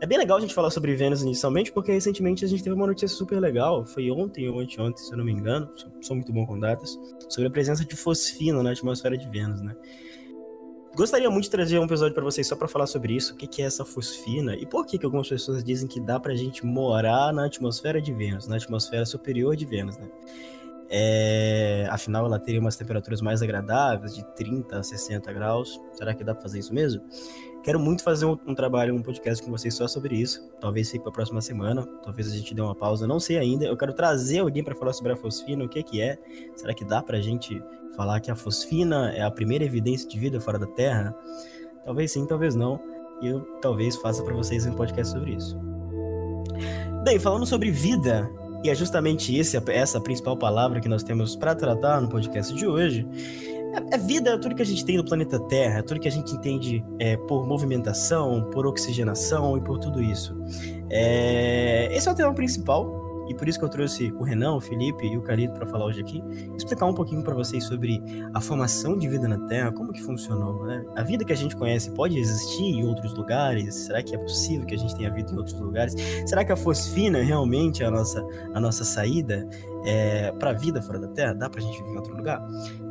É 0.00 0.06
bem 0.06 0.16
legal 0.16 0.38
a 0.38 0.40
gente 0.40 0.54
falar 0.54 0.70
sobre 0.70 0.94
Vênus 0.94 1.22
inicialmente, 1.22 1.72
porque 1.72 1.90
recentemente 1.90 2.44
a 2.44 2.48
gente 2.48 2.62
teve 2.62 2.74
uma 2.74 2.86
notícia 2.86 3.08
super 3.08 3.40
legal, 3.40 3.84
foi 3.84 4.10
ontem 4.12 4.48
ou 4.48 4.60
anteontem, 4.60 5.02
se 5.02 5.10
eu 5.10 5.18
não 5.18 5.24
me 5.24 5.32
engano, 5.32 5.68
sou 6.00 6.14
muito 6.14 6.32
bom 6.32 6.46
com 6.46 6.58
datas, 6.58 6.96
sobre 7.28 7.48
a 7.48 7.50
presença 7.50 7.84
de 7.84 7.96
fosfina 7.96 8.62
na 8.62 8.70
atmosfera 8.70 9.18
de 9.18 9.28
Vênus, 9.28 9.60
né? 9.60 9.74
Gostaria 10.94 11.28
muito 11.30 11.44
de 11.44 11.50
trazer 11.50 11.78
um 11.80 11.84
episódio 11.84 12.14
para 12.14 12.24
vocês 12.24 12.46
só 12.46 12.54
para 12.54 12.68
falar 12.68 12.86
sobre 12.86 13.14
isso, 13.14 13.34
o 13.34 13.36
que, 13.36 13.48
que 13.48 13.60
é 13.60 13.64
essa 13.64 13.84
fosfina 13.84 14.54
e 14.54 14.66
por 14.66 14.86
que, 14.86 14.98
que 14.98 15.04
algumas 15.04 15.28
pessoas 15.28 15.64
dizem 15.64 15.88
que 15.88 16.00
dá 16.00 16.18
pra 16.20 16.34
gente 16.34 16.64
morar 16.64 17.32
na 17.32 17.46
atmosfera 17.46 18.00
de 18.00 18.12
Vênus, 18.12 18.46
na 18.46 18.56
atmosfera 18.56 19.04
superior 19.04 19.56
de 19.56 19.66
Vênus, 19.66 19.98
né? 19.98 20.08
É, 20.90 21.86
afinal, 21.90 22.24
ela 22.24 22.38
teria 22.38 22.60
umas 22.60 22.76
temperaturas 22.76 23.20
mais 23.20 23.42
agradáveis, 23.42 24.14
de 24.14 24.24
30 24.34 24.78
a 24.78 24.82
60 24.82 25.32
graus. 25.32 25.78
Será 25.92 26.14
que 26.14 26.24
dá 26.24 26.34
para 26.34 26.42
fazer 26.42 26.60
isso 26.60 26.72
mesmo? 26.72 27.02
Quero 27.62 27.78
muito 27.78 28.02
fazer 28.02 28.24
um, 28.24 28.38
um, 28.46 28.54
trabalho, 28.54 28.94
um 28.94 29.02
podcast 29.02 29.44
com 29.44 29.50
vocês 29.50 29.74
só 29.74 29.86
sobre 29.86 30.16
isso. 30.16 30.48
Talvez 30.60 30.90
fique 30.90 31.02
para 31.02 31.10
a 31.10 31.14
próxima 31.14 31.40
semana. 31.40 31.86
Talvez 32.02 32.30
a 32.32 32.36
gente 32.36 32.54
dê 32.54 32.62
uma 32.62 32.74
pausa. 32.74 33.06
Não 33.06 33.20
sei 33.20 33.36
ainda. 33.36 33.64
Eu 33.64 33.76
quero 33.76 33.92
trazer 33.92 34.38
alguém 34.38 34.62
para 34.62 34.74
falar 34.74 34.92
sobre 34.92 35.12
a 35.12 35.16
fosfina, 35.16 35.64
o 35.64 35.68
que, 35.68 35.82
que 35.82 36.00
é. 36.00 36.18
Será 36.56 36.72
que 36.72 36.84
dá 36.84 37.02
para 37.02 37.18
a 37.18 37.20
gente 37.20 37.62
falar 37.96 38.20
que 38.20 38.30
a 38.30 38.36
fosfina 38.36 39.12
é 39.12 39.22
a 39.22 39.30
primeira 39.30 39.64
evidência 39.64 40.08
de 40.08 40.18
vida 40.18 40.40
fora 40.40 40.58
da 40.58 40.66
Terra? 40.66 41.14
Talvez 41.84 42.12
sim, 42.12 42.26
talvez 42.26 42.54
não. 42.54 42.80
E 43.20 43.26
eu 43.28 43.40
talvez 43.60 43.96
faça 43.96 44.22
para 44.22 44.34
vocês 44.34 44.64
um 44.64 44.74
podcast 44.74 45.12
sobre 45.12 45.34
isso. 45.34 45.58
Bem, 47.04 47.18
falando 47.18 47.44
sobre 47.44 47.70
vida, 47.70 48.30
e 48.62 48.70
é 48.70 48.74
justamente 48.74 49.36
esse, 49.36 49.56
essa 49.68 49.98
a 49.98 50.00
principal 50.00 50.36
palavra 50.36 50.80
que 50.80 50.88
nós 50.88 51.02
temos 51.02 51.36
para 51.36 51.54
tratar 51.54 52.00
no 52.00 52.08
podcast 52.08 52.54
de 52.54 52.66
hoje, 52.66 53.06
é, 53.78 53.94
é 53.94 53.98
vida, 53.98 54.30
é 54.30 54.38
tudo 54.38 54.54
que 54.54 54.62
a 54.62 54.66
gente 54.66 54.84
tem 54.84 54.96
no 54.96 55.04
planeta 55.04 55.38
Terra, 55.40 55.78
é 55.78 55.82
tudo 55.82 56.00
que 56.00 56.08
a 56.08 56.10
gente 56.10 56.34
entende 56.34 56.84
é, 56.98 57.16
por 57.16 57.46
movimentação, 57.46 58.48
por 58.50 58.66
oxigenação 58.66 59.56
e 59.56 59.60
por 59.60 59.78
tudo 59.78 60.02
isso. 60.02 60.36
É, 60.90 61.88
esse 61.92 62.08
é 62.08 62.12
o 62.12 62.14
tema 62.14 62.34
principal, 62.34 63.07
e 63.28 63.34
por 63.34 63.48
isso 63.48 63.58
que 63.58 63.64
eu 63.64 63.68
trouxe 63.68 64.12
o 64.18 64.22
Renan, 64.22 64.54
o 64.54 64.60
Felipe 64.60 65.06
e 65.06 65.16
o 65.16 65.22
Carito 65.22 65.54
para 65.54 65.66
falar 65.66 65.86
hoje 65.86 66.00
aqui, 66.00 66.22
explicar 66.56 66.86
um 66.86 66.94
pouquinho 66.94 67.22
para 67.22 67.34
vocês 67.34 67.64
sobre 67.64 68.02
a 68.32 68.40
formação 68.40 68.96
de 68.96 69.08
vida 69.08 69.28
na 69.28 69.38
Terra, 69.46 69.72
como 69.72 69.92
que 69.92 70.02
funcionou, 70.02 70.64
né? 70.64 70.84
A 70.96 71.02
vida 71.02 71.24
que 71.24 71.32
a 71.32 71.36
gente 71.36 71.56
conhece 71.56 71.90
pode 71.92 72.18
existir 72.18 72.64
em 72.64 72.86
outros 72.86 73.14
lugares? 73.14 73.74
Será 73.74 74.02
que 74.02 74.14
é 74.14 74.18
possível 74.18 74.66
que 74.66 74.74
a 74.74 74.78
gente 74.78 74.96
tenha 74.96 75.10
vida 75.10 75.32
em 75.32 75.36
outros 75.36 75.58
lugares? 75.60 75.94
Será 76.26 76.44
que 76.44 76.52
a 76.52 76.56
fosfina 76.56 77.22
realmente 77.22 77.82
é 77.82 77.86
a 77.86 77.90
nossa, 77.90 78.24
a 78.54 78.60
nossa 78.60 78.84
saída 78.84 79.48
é, 79.84 80.32
para 80.32 80.50
a 80.50 80.54
vida 80.54 80.80
fora 80.80 80.98
da 80.98 81.08
Terra? 81.08 81.34
Dá 81.34 81.50
para 81.50 81.60
a 81.60 81.62
gente 81.62 81.78
viver 81.78 81.92
em 81.92 81.96
outro 81.96 82.16
lugar? 82.16 82.42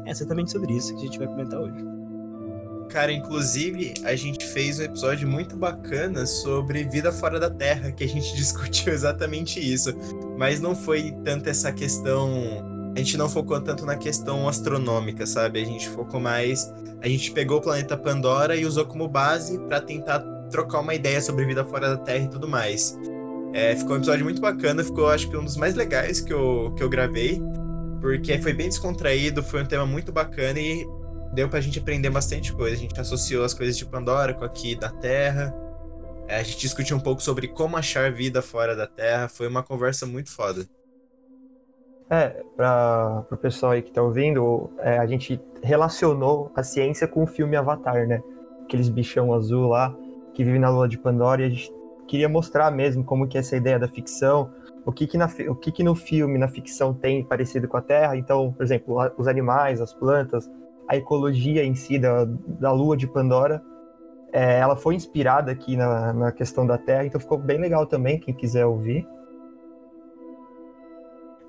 É 0.06 0.12
exatamente 0.12 0.52
sobre 0.52 0.74
isso 0.74 0.96
que 0.96 1.02
a 1.02 1.06
gente 1.06 1.18
vai 1.18 1.28
comentar 1.28 1.60
hoje. 1.60 1.98
Cara, 2.90 3.12
inclusive, 3.12 3.94
a 4.04 4.16
gente 4.16 4.46
fez 4.46 4.80
um 4.80 4.84
episódio 4.84 5.28
muito 5.28 5.58
bacana 5.58 6.26
sobre 6.26 6.86
vida 6.86 7.12
fora 7.12 7.40
da 7.40 7.50
Terra, 7.50 7.92
que 7.92 8.04
a 8.04 8.08
gente 8.08 8.34
discutiu 8.36 8.94
exatamente 8.94 9.60
isso. 9.60 9.94
Mas 10.38 10.60
não 10.60 10.76
foi 10.76 11.14
tanto 11.24 11.50
essa 11.50 11.72
questão. 11.72 12.32
A 12.96 13.00
gente 13.00 13.18
não 13.18 13.30
focou 13.30 13.60
tanto 13.60 13.86
na 13.86 13.96
questão 13.96 14.48
astronômica, 14.48 15.26
sabe? 15.26 15.62
A 15.62 15.66
gente 15.66 15.90
focou 15.90 16.20
mais. 16.20 16.72
A 17.02 17.08
gente 17.08 17.32
pegou 17.32 17.58
o 17.58 17.62
planeta 17.62 17.98
Pandora 17.98 18.56
e 18.56 18.66
usou 18.66 18.86
como 18.86 19.08
base 19.08 19.58
para 19.68 19.82
tentar 19.82 20.20
trocar 20.50 20.80
uma 20.80 20.96
ideia 20.96 21.22
sobre 21.22 21.46
vida 21.46 21.64
fora 21.66 21.90
da 21.90 21.98
Terra 21.98 22.26
e 22.26 22.30
tudo 22.30 22.48
mais. 22.48 22.98
É, 23.54 23.76
ficou 23.76 23.94
um 23.94 23.98
episódio 23.98 24.24
muito 24.24 24.42
bacana, 24.42 24.84
ficou 24.84 25.08
acho 25.08 25.30
que 25.30 25.38
um 25.38 25.44
dos 25.44 25.58
mais 25.58 25.76
legais 25.76 26.22
que 26.22 26.34
eu, 26.34 26.74
que 26.76 26.84
eu 26.84 26.90
gravei, 26.90 27.42
porque 28.02 28.38
foi 28.40 28.54
bem 28.54 28.68
descontraído, 28.68 29.42
foi 29.42 29.64
um 29.64 29.66
tema 29.66 29.86
muito 29.86 30.12
bacana 30.12 30.60
e 30.60 30.86
deu 31.34 31.50
pra 31.50 31.62
gente 31.62 31.80
aprender 31.80 32.10
bastante 32.10 32.54
coisa. 32.54 32.76
A 32.76 32.80
gente 32.80 33.00
associou 33.00 33.44
as 33.44 33.54
coisas 33.54 33.78
de 33.78 33.86
Pandora 33.86 34.34
com 34.34 34.46
aqui 34.46 34.76
da 34.76 34.90
Terra. 34.90 35.54
É, 36.28 36.40
a 36.40 36.44
gente 36.44 36.60
discutiu 36.60 36.98
um 36.98 37.00
pouco 37.00 37.22
sobre 37.22 37.48
como 37.48 37.78
achar 37.78 38.12
vida 38.12 38.42
fora 38.42 38.76
da 38.76 38.86
Terra. 38.86 39.30
Foi 39.30 39.48
uma 39.48 39.64
conversa 39.64 40.06
muito 40.06 40.30
foda. 40.30 40.66
É, 42.10 42.42
para 42.56 43.26
o 43.32 43.38
pessoal 43.38 43.74
aí 43.74 43.82
que 43.82 43.92
tá 43.92 44.02
ouvindo, 44.02 44.70
é, 44.80 44.98
a 44.98 45.06
gente 45.06 45.40
relacionou 45.62 46.52
a 46.56 46.64
ciência 46.64 47.08
com 47.08 47.24
o 47.24 47.28
filme 47.28 47.56
Avatar, 47.56 48.08
né? 48.08 48.22
Aqueles 48.64 48.90
bichão 48.90 49.34
azul 49.34 49.68
lá 49.68 49.94
que 50.34 50.44
vive 50.44 50.60
na 50.60 50.70
lua 50.70 50.88
de 50.88 50.98
Pandora 50.98 51.42
e 51.42 51.46
a 51.46 51.50
gente 51.50 51.72
queria 52.08 52.30
mostrar 52.30 52.72
mesmo 52.72 53.04
como 53.04 53.28
que 53.28 53.38
é 53.38 53.42
essa 53.42 53.58
ideia 53.58 53.80
da 53.80 53.88
ficção, 53.88 54.52
o 54.86 54.92
que 54.92 55.06
que, 55.06 55.18
na, 55.18 55.28
o 55.50 55.56
que 55.56 55.72
que 55.72 55.84
no 55.84 55.96
filme, 55.96 56.38
na 56.38 56.48
ficção 56.48 56.94
tem 56.94 57.24
parecido 57.24 57.68
com 57.68 57.76
a 57.76 57.82
Terra. 57.82 58.16
Então, 58.16 58.54
por 58.54 58.64
exemplo, 58.64 58.96
os 59.18 59.28
animais, 59.28 59.82
as 59.82 59.94
plantas, 59.94 60.50
a 60.88 60.96
ecologia 60.96 61.64
em 61.64 61.76
si 61.76 62.00
da, 62.00 62.26
da 62.26 62.72
lua 62.72 62.96
de 62.96 63.06
Pandora. 63.08 63.62
É, 64.32 64.60
ela 64.60 64.76
foi 64.76 64.96
inspirada 64.96 65.52
aqui 65.52 65.78
na, 65.78 66.14
na 66.14 66.32
questão 66.32 66.66
da 66.66 66.78
Terra, 66.78 67.06
então 67.06 67.20
ficou 67.20 67.38
bem 67.38 67.58
legal 67.58 67.86
também, 67.86 68.20
quem 68.20 68.34
quiser 68.34 68.66
ouvir. 68.66 69.08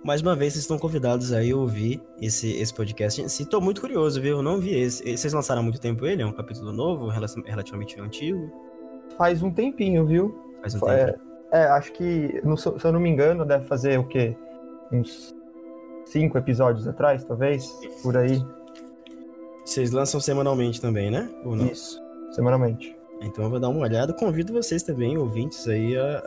Mais 0.02 0.22
uma 0.22 0.34
vez, 0.36 0.52
vocês 0.52 0.62
estão 0.62 0.78
convidados 0.78 1.32
aí 1.32 1.50
a 1.50 1.56
ouvir 1.56 2.00
esse, 2.20 2.52
esse 2.52 2.72
podcast. 2.72 3.20
Estou 3.20 3.60
muito 3.60 3.80
curioso, 3.80 4.20
viu? 4.20 4.36
Eu 4.38 4.42
não 4.42 4.58
vi 4.58 4.78
esse. 4.78 5.16
Vocês 5.16 5.32
lançaram 5.32 5.60
há 5.60 5.62
muito 5.62 5.80
tempo 5.80 6.06
ele? 6.06 6.22
É 6.22 6.26
um 6.26 6.32
capítulo 6.32 6.72
novo, 6.72 7.08
relativamente 7.08 8.00
antigo? 8.00 8.50
Faz 9.18 9.42
um 9.42 9.50
tempinho, 9.50 10.06
viu? 10.06 10.40
Faz 10.62 10.74
um 10.76 10.88
é, 10.88 11.06
tempo. 11.06 11.18
É, 11.50 11.64
acho 11.64 11.92
que, 11.92 12.40
se 12.56 12.86
eu 12.86 12.92
não 12.92 13.00
me 13.00 13.10
engano, 13.10 13.44
deve 13.44 13.66
fazer 13.66 13.98
o 13.98 14.04
quê? 14.04 14.36
Uns 14.92 15.34
cinco 16.04 16.38
episódios 16.38 16.86
atrás, 16.86 17.24
talvez? 17.24 17.68
Por 18.02 18.16
aí. 18.16 18.42
Vocês 19.64 19.90
lançam 19.90 20.20
semanalmente 20.20 20.80
também, 20.80 21.10
né? 21.10 21.28
Ou 21.44 21.54
não? 21.54 21.66
Isso, 21.66 22.00
semanalmente. 22.30 22.96
Então 23.20 23.44
eu 23.44 23.50
vou 23.50 23.58
dar 23.58 23.68
uma 23.68 23.80
olhada. 23.80 24.12
Convido 24.12 24.52
vocês 24.52 24.82
também, 24.82 25.18
ouvintes, 25.18 25.66
aí, 25.66 25.96
a, 25.96 26.22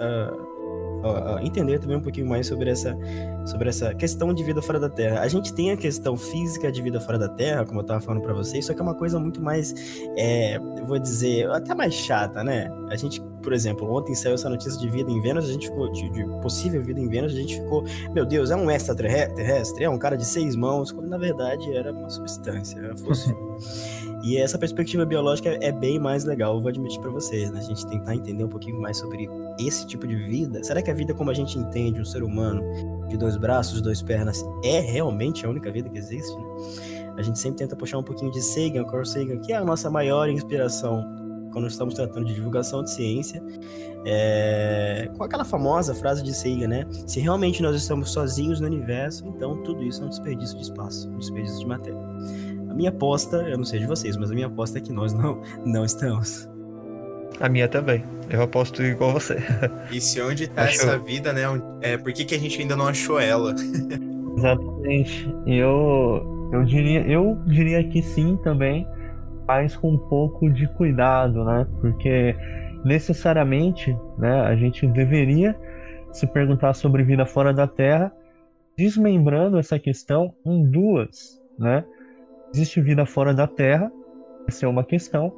a, 1.03 1.38
a, 1.38 1.43
entender 1.43 1.79
também 1.79 1.98
um 1.98 2.01
pouquinho 2.01 2.27
mais 2.27 2.48
sobre 2.48 2.70
essa, 2.70 2.98
sobre 3.46 3.70
essa 3.70 3.93
questão 3.96 4.34
de 4.34 4.43
vida 4.43 4.62
fora 4.62 4.79
da 4.79 4.89
Terra. 4.89 5.22
A 5.22 5.27
gente 5.27 5.53
tem 5.53 5.72
a 5.72 5.77
questão 5.77 6.17
física 6.17 6.72
de 6.72 6.81
vida 6.81 7.00
fora 7.00 7.17
da 7.17 7.29
Terra, 7.29 7.65
como 7.65 7.79
eu 7.79 7.84
estava 7.84 8.01
falando 8.01 8.22
para 8.22 8.34
vocês, 8.34 8.65
só 8.65 8.74
que 8.74 8.79
é 8.79 8.84
uma 8.84 8.96
coisa 8.96 9.20
muito 9.20 9.41
mais, 9.41 9.74
é, 10.17 10.58
eu 10.58 10.86
vou 10.86 11.00
dizer, 11.00 11.50
até 11.51 11.74
mais 11.74 11.93
chata, 11.93 12.43
né? 12.43 12.70
A 12.89 12.96
gente 12.96 13.22
por 13.41 13.53
exemplo, 13.53 13.91
ontem 13.91 14.13
saiu 14.13 14.36
essa 14.36 14.50
notícia 14.50 14.79
de 14.79 14.88
vida 14.88 15.10
em 15.10 15.20
Vênus, 15.20 15.50
a 15.50 15.51
gente 15.51 15.67
ficou, 15.67 15.91
de, 15.91 16.10
de 16.12 16.24
possível 16.41 16.81
vida 16.84 17.00
em 17.00 17.10
Vênus, 17.10 17.34
a 17.34 17.36
gente 17.36 17.60
ficou, 17.60 17.84
meu 18.13 18.25
Deus, 18.25 18.51
é 18.51 18.55
um 18.55 18.70
extraterrestre, 18.70 19.84
é 19.84 19.89
um 19.89 19.98
cara 19.98 20.15
de 20.15 20.25
seis 20.25 20.55
mãos, 20.55 20.91
quando 20.91 21.10
na 21.10 21.17
verdade 21.17 21.74
era 21.75 21.91
uma 21.91 22.10
substância, 22.10 22.77
era 22.77 22.93
E 24.24 24.38
essa 24.38 24.58
perspectiva 24.58 25.06
biológica 25.06 25.58
é 25.62 25.72
bem 25.72 26.00
mais 26.00 26.25
legal, 26.25 26.60
vou 26.60 26.70
admitir 26.70 27.00
para 27.00 27.10
vocês, 27.10 27.50
né? 27.50 27.60
A 27.60 27.63
gente 27.63 27.86
tentar 27.88 28.16
entender 28.16 28.44
um 28.44 28.50
pouquinho 28.50 28.80
mais 28.80 28.98
sobre 28.98 29.28
esse 29.60 29.86
tipo 29.88 30.08
de 30.08 30.16
vida. 30.16 30.63
Será 30.63 30.82
que 30.82 30.92
a 30.92 30.94
vida 30.94 31.13
como 31.13 31.32
a 31.32 31.34
gente 31.34 31.58
entende, 31.58 32.00
um 32.00 32.06
ser 32.06 32.22
humano 32.22 32.62
de 33.08 33.18
dois 33.18 33.36
braços, 33.36 33.82
duas 33.82 34.01
pernas, 34.01 34.46
é 34.63 34.80
realmente 34.80 35.46
a 35.46 35.50
única 35.50 35.72
vida 35.72 35.90
que 35.90 35.98
existe? 35.98 36.36
Né? 36.36 37.13
A 37.18 37.22
gente 37.22 37.40
sempre 37.40 37.60
tenta 37.60 37.75
puxar 37.75 37.98
um 37.98 38.04
pouquinho 38.04 38.32
de 38.32 38.42
Sagan, 38.42 38.84
Carl 38.86 39.06
Sagan, 39.06 39.40
que 39.40 39.51
é 39.54 39.56
a 39.56 39.66
nossa 39.66 39.90
maior 39.90 40.30
inspiração 40.30 41.04
quando 41.51 41.68
estamos 41.68 41.94
tratando 41.94 42.25
de 42.25 42.34
divulgação 42.34 42.82
de 42.82 42.92
ciência, 42.92 43.44
é, 44.06 45.10
com 45.18 45.24
aquela 45.24 45.44
famosa 45.44 45.94
frase 45.94 46.24
de 46.24 46.34
Sagan, 46.34 46.68
né? 46.68 46.86
Se 47.06 47.20
realmente 47.20 47.62
nós 47.62 47.75
estamos 47.75 48.12
sozinhos 48.12 48.60
no 48.60 48.68
universo, 48.68 49.28
então 49.28 49.62
tudo 49.63 49.84
isso 49.84 50.01
é 50.01 50.06
um 50.06 50.10
desperdício 50.10 50.56
de 50.58 50.63
espaço, 50.63 51.10
um 51.10 51.18
desperdício 51.18 51.60
de 51.60 51.66
matéria. 51.66 52.00
A 52.72 52.74
minha 52.74 52.90
aposta, 52.90 53.36
eu 53.50 53.58
não 53.58 53.66
sei 53.66 53.82
de 53.82 53.86
vocês, 53.86 54.16
mas 54.16 54.32
a 54.32 54.34
minha 54.34 54.48
aposta 54.48 54.78
é 54.78 54.82
que 54.82 54.94
nós 54.94 55.12
não, 55.12 55.42
não 55.66 55.84
estamos. 55.84 56.50
A 57.42 57.50
minha 57.50 57.68
também. 57.68 58.01
Eu 58.30 58.42
aposto 58.42 58.82
igual 58.82 59.12
você. 59.12 59.40
E 59.92 60.00
se 60.00 60.22
onde 60.22 60.48
tá 60.48 60.63
Achou. 60.63 60.88
essa 60.88 60.98
vida, 60.98 61.34
né? 61.34 61.42
É, 61.82 61.98
por 61.98 62.13
que, 62.13 62.24
que 62.24 62.34
a 62.34 62.40
gente 62.40 62.62
ainda 62.62 62.78
não 62.78 62.88
achou 62.88 63.20
ela? 63.20 63.54
Exatamente. 64.38 65.30
Eu, 65.46 66.50
eu, 66.54 66.63
diria, 66.63 67.01
eu 67.01 67.38
diria 67.46 67.84
que 67.84 68.01
sim 68.01 68.40
também 68.42 68.88
faz 69.46 69.75
com 69.75 69.92
um 69.92 69.98
pouco 69.98 70.50
de 70.50 70.66
cuidado, 70.75 71.44
né? 71.44 71.68
Porque 71.82 72.34
necessariamente, 72.86 73.94
né, 74.18 74.44
a 74.44 74.56
gente 74.56 74.88
deveria 74.88 75.60
se 76.13 76.25
perguntar 76.25 76.74
sobre 76.74 77.04
vida 77.04 77.25
fora 77.25 77.54
da 77.54 77.68
Terra, 77.68 78.13
desmembrando 78.78 79.60
essa 79.60 79.78
questão 79.78 80.34
em 80.46 80.63
duas, 80.63 81.38
né? 81.60 81.84
Existe 82.53 82.81
vida 82.81 83.05
fora 83.05 83.34
da 83.34 83.48
Terra, 83.48 83.91
essa 84.48 84.65
é 84.65 84.70
uma 84.70 84.84
questão. 84.84 85.34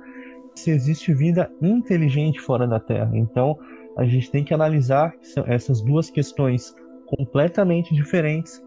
Se 0.56 0.72
existe 0.72 1.14
vida 1.14 1.52
inteligente 1.62 2.40
fora 2.40 2.68
da 2.68 2.80
Terra, 2.80 3.12
então 3.14 3.58
a 3.98 4.06
gente 4.06 4.32
tem 4.32 4.44
que 4.44 4.54
analisar 4.54 5.14
essas 5.48 5.82
duas 5.82 6.10
questões 6.10 6.74
completamente 7.06 7.94
diferentes, 7.94 8.62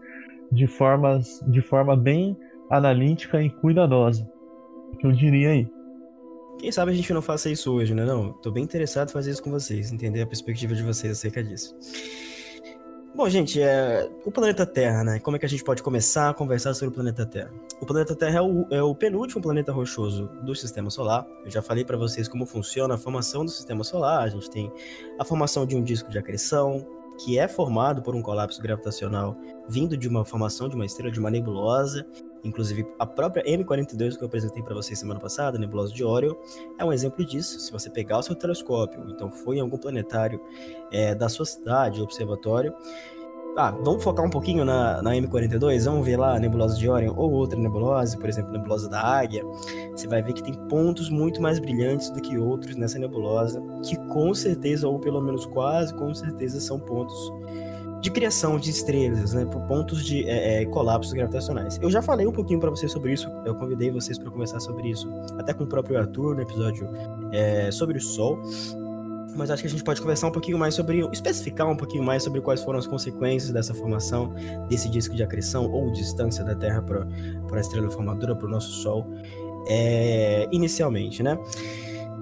de 0.51 0.65
formas, 0.67 1.43
de 1.47 1.61
forma 1.61 1.95
bem 1.95 2.37
analítica 2.69 3.41
e 3.41 3.49
cuidadosa 3.49 4.29
que 4.99 5.05
eu 5.05 5.11
diria 5.11 5.49
aí. 5.49 5.67
Quem 6.59 6.71
sabe 6.71 6.91
a 6.91 6.93
gente 6.93 7.13
não 7.13 7.21
faça 7.21 7.49
isso 7.49 7.71
hoje, 7.71 7.93
né? 7.93 8.03
Não, 8.03 8.33
tô 8.33 8.49
bem 8.49 8.63
interessado 8.63 9.09
em 9.09 9.13
fazer 9.13 9.31
isso 9.31 9.43
com 9.43 9.51
vocês, 9.51 9.91
entender 9.91 10.21
a 10.21 10.25
perspectiva 10.25 10.73
de 10.73 10.81
vocês 10.81 11.11
acerca 11.11 11.43
disso. 11.43 11.75
Bom, 13.17 13.27
gente, 13.27 13.59
é... 13.59 14.07
o 14.23 14.29
planeta 14.29 14.63
Terra, 14.63 15.03
né? 15.03 15.19
Como 15.19 15.35
é 15.35 15.39
que 15.39 15.45
a 15.47 15.49
gente 15.49 15.63
pode 15.63 15.81
começar 15.81 16.29
a 16.29 16.33
conversar 16.35 16.75
sobre 16.75 16.89
o 16.89 16.91
planeta 16.91 17.25
Terra? 17.25 17.51
O 17.81 17.85
planeta 17.85 18.15
Terra 18.15 18.37
é 18.37 18.41
o, 18.43 18.67
é 18.69 18.83
o 18.83 18.93
penúltimo 18.93 19.41
planeta 19.41 19.71
rochoso 19.71 20.29
do 20.43 20.53
Sistema 20.53 20.91
Solar. 20.91 21.27
Eu 21.43 21.49
já 21.49 21.59
falei 21.59 21.83
para 21.83 21.97
vocês 21.97 22.27
como 22.27 22.45
funciona 22.45 22.93
a 22.93 22.97
formação 22.97 23.43
do 23.43 23.49
Sistema 23.49 23.83
Solar. 23.83 24.21
A 24.21 24.29
gente 24.29 24.51
tem 24.51 24.71
a 25.17 25.25
formação 25.25 25.65
de 25.65 25.75
um 25.75 25.81
disco 25.81 26.11
de 26.11 26.19
acreção, 26.19 26.85
que 27.17 27.39
é 27.39 27.47
formado 27.47 28.03
por 28.03 28.15
um 28.15 28.21
colapso 28.21 28.61
gravitacional 28.61 29.35
vindo 29.67 29.97
de 29.97 30.07
uma 30.07 30.23
formação 30.23 30.69
de 30.69 30.75
uma 30.75 30.85
estrela 30.85 31.11
de 31.11 31.19
uma 31.19 31.31
nebulosa 31.31 32.05
Inclusive, 32.43 32.85
a 32.97 33.05
própria 33.05 33.43
M42 33.43 34.17
que 34.17 34.23
eu 34.23 34.27
apresentei 34.27 34.63
para 34.63 34.75
vocês 34.75 34.97
semana 34.97 35.19
passada, 35.19 35.57
nebulosa 35.57 35.93
de 35.93 36.03
Orion, 36.03 36.33
é 36.77 36.85
um 36.85 36.93
exemplo 36.93 37.25
disso. 37.25 37.59
Se 37.59 37.71
você 37.71 37.89
pegar 37.89 38.19
o 38.19 38.23
seu 38.23 38.35
telescópio, 38.35 39.03
então 39.09 39.31
foi 39.31 39.57
em 39.57 39.59
algum 39.59 39.77
planetário 39.77 40.39
é, 40.91 41.13
da 41.13 41.29
sua 41.29 41.45
cidade, 41.45 42.01
observatório, 42.01 42.73
ah, 43.59 43.71
vamos 43.71 44.03
focar 44.03 44.23
um 44.23 44.29
pouquinho 44.29 44.63
na, 44.63 45.01
na 45.01 45.15
M42, 45.15 45.85
vamos 45.85 46.05
ver 46.05 46.15
lá 46.15 46.35
a 46.35 46.39
nebulosa 46.39 46.77
de 46.77 46.87
Orion 46.87 47.11
ou 47.17 47.31
outra 47.31 47.59
nebulosa, 47.59 48.15
por 48.15 48.29
exemplo, 48.29 48.51
a 48.51 48.53
nebulosa 48.53 48.87
da 48.87 49.01
Águia. 49.01 49.43
Você 49.93 50.07
vai 50.07 50.21
ver 50.21 50.33
que 50.33 50.43
tem 50.43 50.53
pontos 50.67 51.09
muito 51.09 51.41
mais 51.41 51.57
brilhantes 51.57 52.11
do 52.11 52.21
que 52.21 52.37
outros 52.37 52.75
nessa 52.75 52.99
nebulosa, 52.99 53.59
que 53.83 53.97
com 54.09 54.31
certeza, 54.35 54.87
ou 54.87 54.99
pelo 54.99 55.19
menos 55.19 55.47
quase 55.47 55.91
com 55.95 56.13
certeza, 56.13 56.59
são 56.59 56.79
pontos 56.79 57.17
de 58.01 58.11
criação 58.11 58.59
de 58.59 58.69
estrelas, 58.69 59.33
né, 59.33 59.45
por 59.45 59.61
pontos 59.61 60.05
de 60.05 60.27
é, 60.27 60.61
é, 60.61 60.65
colapsos 60.65 61.13
gravitacionais. 61.13 61.79
Eu 61.81 61.89
já 61.89 62.01
falei 62.01 62.27
um 62.27 62.31
pouquinho 62.31 62.59
para 62.59 62.69
vocês 62.69 62.91
sobre 62.91 63.13
isso, 63.13 63.29
eu 63.45 63.55
convidei 63.55 63.89
vocês 63.89 64.17
para 64.17 64.29
conversar 64.29 64.59
sobre 64.59 64.89
isso, 64.89 65.09
até 65.37 65.53
com 65.53 65.63
o 65.63 65.67
próprio 65.67 65.97
Arthur 65.97 66.35
no 66.35 66.41
episódio 66.41 66.87
é, 67.31 67.71
sobre 67.71 67.97
o 67.97 68.01
Sol. 68.01 68.39
mas 69.35 69.49
acho 69.49 69.61
que 69.61 69.67
a 69.67 69.71
gente 69.71 69.83
pode 69.83 69.99
conversar 69.99 70.27
um 70.27 70.31
pouquinho 70.31 70.57
mais 70.57 70.75
sobre, 70.75 70.99
especificar 71.11 71.67
um 71.67 71.75
pouquinho 71.75 72.03
mais 72.03 72.23
sobre 72.23 72.39
quais 72.41 72.61
foram 72.63 72.79
as 72.79 72.87
consequências 72.87 73.51
dessa 73.51 73.73
formação, 73.73 74.33
desse 74.69 74.89
disco 74.89 75.15
de 75.15 75.23
acreção 75.23 75.69
ou 75.71 75.91
distância 75.91 76.43
da 76.43 76.55
Terra 76.55 76.81
para 76.81 77.07
a 77.51 77.59
estrela 77.59 77.89
formadora, 77.89 78.35
para 78.35 78.47
o 78.47 78.49
nosso 78.49 78.71
Sol, 78.83 79.07
é, 79.67 80.47
inicialmente, 80.51 81.21
né? 81.21 81.37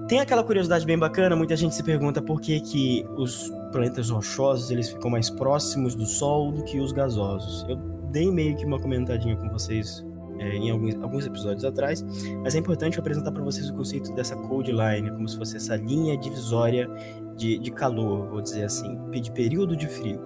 Tem 0.08 0.20
aquela 0.20 0.44
curiosidade 0.44 0.86
bem 0.86 0.96
bacana, 0.96 1.34
muita 1.34 1.56
gente 1.56 1.74
se 1.74 1.82
pergunta 1.82 2.22
por 2.22 2.40
que, 2.40 2.60
que 2.60 3.04
os 3.16 3.52
planetas 3.70 4.10
rochosos 4.10 4.70
eles 4.70 4.88
ficam 4.88 5.10
mais 5.10 5.30
próximos 5.30 5.94
do 5.94 6.06
Sol 6.06 6.52
do 6.52 6.62
que 6.64 6.80
os 6.80 6.92
gasosos. 6.92 7.64
Eu 7.68 7.76
dei 8.10 8.30
meio 8.30 8.56
que 8.56 8.64
uma 8.64 8.78
comentadinha 8.78 9.36
com 9.36 9.48
vocês 9.48 10.04
é, 10.38 10.56
em 10.56 10.70
alguns, 10.70 10.94
alguns 10.96 11.26
episódios 11.26 11.64
atrás, 11.64 12.04
mas 12.42 12.54
é 12.54 12.58
importante 12.58 12.98
apresentar 12.98 13.32
para 13.32 13.42
vocês 13.42 13.70
o 13.70 13.74
conceito 13.74 14.12
dessa 14.14 14.36
cold 14.36 14.70
line, 14.70 15.10
como 15.10 15.28
se 15.28 15.36
fosse 15.36 15.56
essa 15.56 15.76
linha 15.76 16.16
divisória 16.16 16.88
de, 17.36 17.58
de 17.58 17.70
calor, 17.70 18.28
vou 18.28 18.40
dizer 18.40 18.64
assim, 18.64 18.98
de 19.10 19.30
período 19.30 19.76
de 19.76 19.86
frio. 19.86 20.20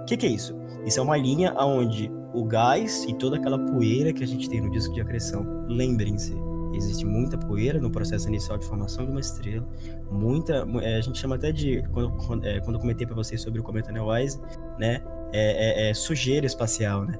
O 0.00 0.04
que, 0.04 0.16
que 0.16 0.26
é 0.26 0.30
isso? 0.30 0.56
Isso 0.84 0.98
é 0.98 1.02
uma 1.02 1.16
linha 1.16 1.54
onde 1.56 2.10
o 2.34 2.44
gás 2.44 3.04
e 3.08 3.14
toda 3.14 3.36
aquela 3.36 3.58
poeira 3.58 4.12
que 4.12 4.24
a 4.24 4.26
gente 4.26 4.48
tem 4.48 4.60
no 4.60 4.70
disco 4.70 4.92
de 4.94 5.00
acreção, 5.00 5.46
lembrem-se, 5.68 6.34
existe 6.76 7.04
muita 7.04 7.36
poeira 7.36 7.80
no 7.80 7.90
processo 7.90 8.28
inicial 8.28 8.58
de 8.58 8.66
formação 8.66 9.04
de 9.04 9.10
uma 9.10 9.20
estrela, 9.20 9.66
muita, 10.10 10.66
é, 10.82 10.96
a 10.96 11.00
gente 11.00 11.18
chama 11.18 11.36
até 11.36 11.52
de, 11.52 11.82
quando, 11.92 12.12
quando, 12.26 12.44
é, 12.46 12.60
quando 12.60 12.76
eu 12.76 12.80
comentei 12.80 13.06
para 13.06 13.16
vocês 13.16 13.40
sobre 13.40 13.60
o 13.60 13.62
cometa 13.62 13.92
Neowise, 13.92 14.40
né, 14.78 15.02
é, 15.32 15.86
é, 15.86 15.90
é, 15.90 15.94
sujeira 15.94 16.46
espacial, 16.46 17.04
né, 17.04 17.18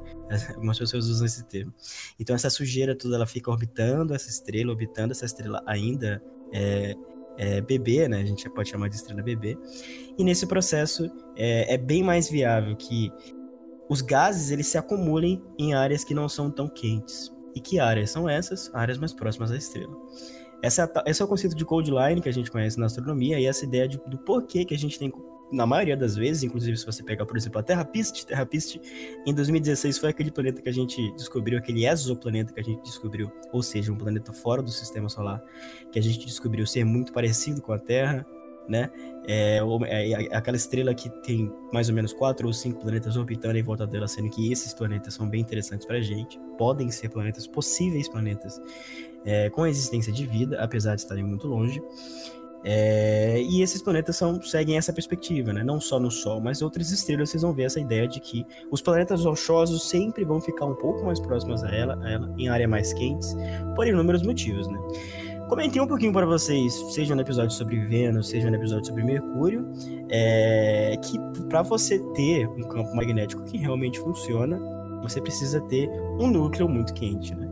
algumas 0.54 0.78
pessoas 0.78 1.06
usam 1.06 1.26
esse 1.26 1.44
termo. 1.44 1.72
Então 2.18 2.36
essa 2.36 2.50
sujeira 2.50 2.94
toda, 2.94 3.16
ela 3.16 3.26
fica 3.26 3.50
orbitando 3.50 4.14
essa 4.14 4.28
estrela, 4.28 4.70
orbitando 4.70 5.12
essa 5.12 5.24
estrela 5.24 5.62
ainda 5.66 6.22
é, 6.52 6.94
é, 7.38 7.60
bebê, 7.60 8.08
né, 8.08 8.20
a 8.20 8.24
gente 8.24 8.48
pode 8.50 8.68
chamar 8.68 8.88
de 8.88 8.96
estrela 8.96 9.22
bebê, 9.22 9.56
e 10.18 10.22
nesse 10.22 10.46
processo 10.46 11.10
é, 11.36 11.76
bem 11.78 12.02
mais 12.02 12.28
viável 12.28 12.76
que 12.76 13.10
os 13.88 14.00
gases 14.00 14.50
eles 14.50 14.66
se 14.66 14.78
acumulem 14.78 15.42
em 15.58 15.74
áreas 15.74 16.04
que 16.04 16.14
não 16.14 16.28
são 16.28 16.50
tão 16.50 16.68
quentes. 16.68 17.31
E 17.54 17.60
que 17.60 17.78
áreas 17.78 18.10
são 18.10 18.28
essas? 18.28 18.70
Áreas 18.74 18.98
mais 18.98 19.12
próximas 19.12 19.50
à 19.50 19.56
estrela. 19.56 19.94
Essa, 20.62 20.90
é 21.06 21.10
esse 21.10 21.20
é 21.20 21.24
o 21.24 21.28
conceito 21.28 21.56
de 21.56 21.64
cold 21.64 21.90
line 21.90 22.20
que 22.20 22.28
a 22.28 22.32
gente 22.32 22.50
conhece 22.50 22.78
na 22.78 22.86
astronomia 22.86 23.38
e 23.38 23.46
essa 23.46 23.64
ideia 23.64 23.88
de, 23.88 23.98
do 24.06 24.16
porquê 24.18 24.64
que 24.64 24.72
a 24.72 24.78
gente 24.78 24.96
tem, 24.96 25.12
na 25.50 25.66
maioria 25.66 25.96
das 25.96 26.14
vezes, 26.14 26.44
inclusive 26.44 26.76
se 26.76 26.86
você 26.86 27.02
pegar, 27.02 27.26
por 27.26 27.36
exemplo, 27.36 27.58
a 27.58 27.62
Terra 27.64 27.84
Piste, 27.84 28.24
Terra 28.24 28.46
Piste, 28.46 28.80
em 29.26 29.34
2016 29.34 29.98
foi 29.98 30.10
aquele 30.10 30.30
planeta 30.30 30.62
que 30.62 30.68
a 30.68 30.72
gente 30.72 31.12
descobriu, 31.12 31.58
aquele 31.58 31.84
exoplaneta 31.84 32.52
que 32.52 32.60
a 32.60 32.62
gente 32.62 32.80
descobriu, 32.82 33.30
ou 33.52 33.60
seja, 33.60 33.92
um 33.92 33.96
planeta 33.96 34.32
fora 34.32 34.62
do 34.62 34.70
sistema 34.70 35.08
solar, 35.08 35.42
que 35.90 35.98
a 35.98 36.02
gente 36.02 36.24
descobriu 36.24 36.64
ser 36.64 36.84
muito 36.84 37.12
parecido 37.12 37.60
com 37.60 37.72
a 37.72 37.78
Terra, 37.78 38.24
né? 38.68 38.90
É, 39.26 39.58
é, 39.86 40.10
é, 40.10 40.36
aquela 40.36 40.56
estrela 40.56 40.94
que 40.94 41.08
tem 41.22 41.52
mais 41.72 41.88
ou 41.88 41.94
menos 41.94 42.12
quatro 42.12 42.46
ou 42.46 42.52
cinco 42.52 42.80
planetas 42.80 43.16
orbitando 43.16 43.56
em 43.56 43.62
volta 43.62 43.86
dela, 43.86 44.08
sendo 44.08 44.30
que 44.30 44.50
esses 44.50 44.74
planetas 44.74 45.14
são 45.14 45.28
bem 45.28 45.40
interessantes 45.40 45.86
para 45.86 45.98
a 45.98 46.00
gente. 46.00 46.38
Podem 46.58 46.90
ser 46.90 47.08
planetas, 47.08 47.46
possíveis 47.46 48.08
planetas, 48.08 48.60
é, 49.24 49.50
com 49.50 49.66
existência 49.66 50.12
de 50.12 50.26
vida, 50.26 50.58
apesar 50.60 50.94
de 50.94 51.02
estarem 51.02 51.24
muito 51.24 51.46
longe. 51.46 51.80
É, 52.64 53.42
e 53.42 53.60
esses 53.60 53.82
planetas 53.82 54.16
são, 54.16 54.40
seguem 54.40 54.76
essa 54.76 54.92
perspectiva, 54.92 55.52
né? 55.52 55.64
não 55.64 55.80
só 55.80 55.98
no 55.98 56.10
Sol, 56.10 56.40
mas 56.40 56.62
outras 56.62 56.92
estrelas 56.92 57.30
vocês 57.30 57.42
vão 57.42 57.52
ver 57.52 57.64
essa 57.64 57.80
ideia 57.80 58.06
de 58.06 58.20
que 58.20 58.46
os 58.70 58.80
planetas 58.80 59.24
rochosos 59.24 59.88
sempre 59.88 60.24
vão 60.24 60.40
ficar 60.40 60.66
um 60.66 60.74
pouco 60.74 61.04
mais 61.04 61.18
próximos 61.18 61.64
a 61.64 61.74
ela, 61.74 61.98
a 62.04 62.10
ela 62.10 62.32
em 62.38 62.48
áreas 62.48 62.70
mais 62.70 62.92
quentes, 62.92 63.34
por 63.74 63.86
inúmeros 63.86 64.22
motivos. 64.22 64.68
Né? 64.68 64.78
Comentei 65.48 65.82
um 65.82 65.86
pouquinho 65.86 66.12
para 66.12 66.24
vocês, 66.24 66.72
seja 66.92 67.14
no 67.14 67.20
episódio 67.20 67.50
sobre 67.50 67.78
Vênus, 67.80 68.28
seja 68.28 68.50
no 68.50 68.56
episódio 68.56 68.86
sobre 68.86 69.04
Mercúrio, 69.04 69.70
é, 70.08 70.96
que 71.02 71.18
para 71.48 71.62
você 71.62 71.98
ter 72.14 72.48
um 72.48 72.62
campo 72.62 72.94
magnético 72.96 73.44
que 73.44 73.58
realmente 73.58 74.00
funciona, 74.00 74.58
você 75.02 75.20
precisa 75.20 75.60
ter 75.62 75.90
um 76.18 76.28
núcleo 76.28 76.68
muito 76.68 76.94
quente, 76.94 77.34
né? 77.34 77.48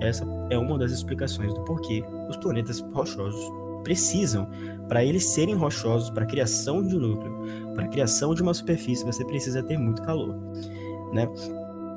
E 0.00 0.04
essa 0.04 0.24
é 0.50 0.58
uma 0.58 0.78
das 0.78 0.92
explicações 0.92 1.52
do 1.52 1.64
porquê 1.64 2.04
os 2.28 2.36
planetas 2.36 2.80
rochosos 2.92 3.50
precisam, 3.82 4.48
para 4.88 5.04
eles 5.04 5.24
serem 5.24 5.54
rochosos, 5.54 6.10
para 6.10 6.22
a 6.22 6.26
criação 6.26 6.86
de 6.86 6.96
um 6.96 7.00
núcleo, 7.00 7.34
para 7.74 7.84
a 7.84 7.88
criação 7.88 8.34
de 8.34 8.42
uma 8.42 8.54
superfície, 8.54 9.04
você 9.04 9.24
precisa 9.24 9.62
ter 9.62 9.78
muito 9.78 10.02
calor, 10.02 10.36
né? 11.12 11.28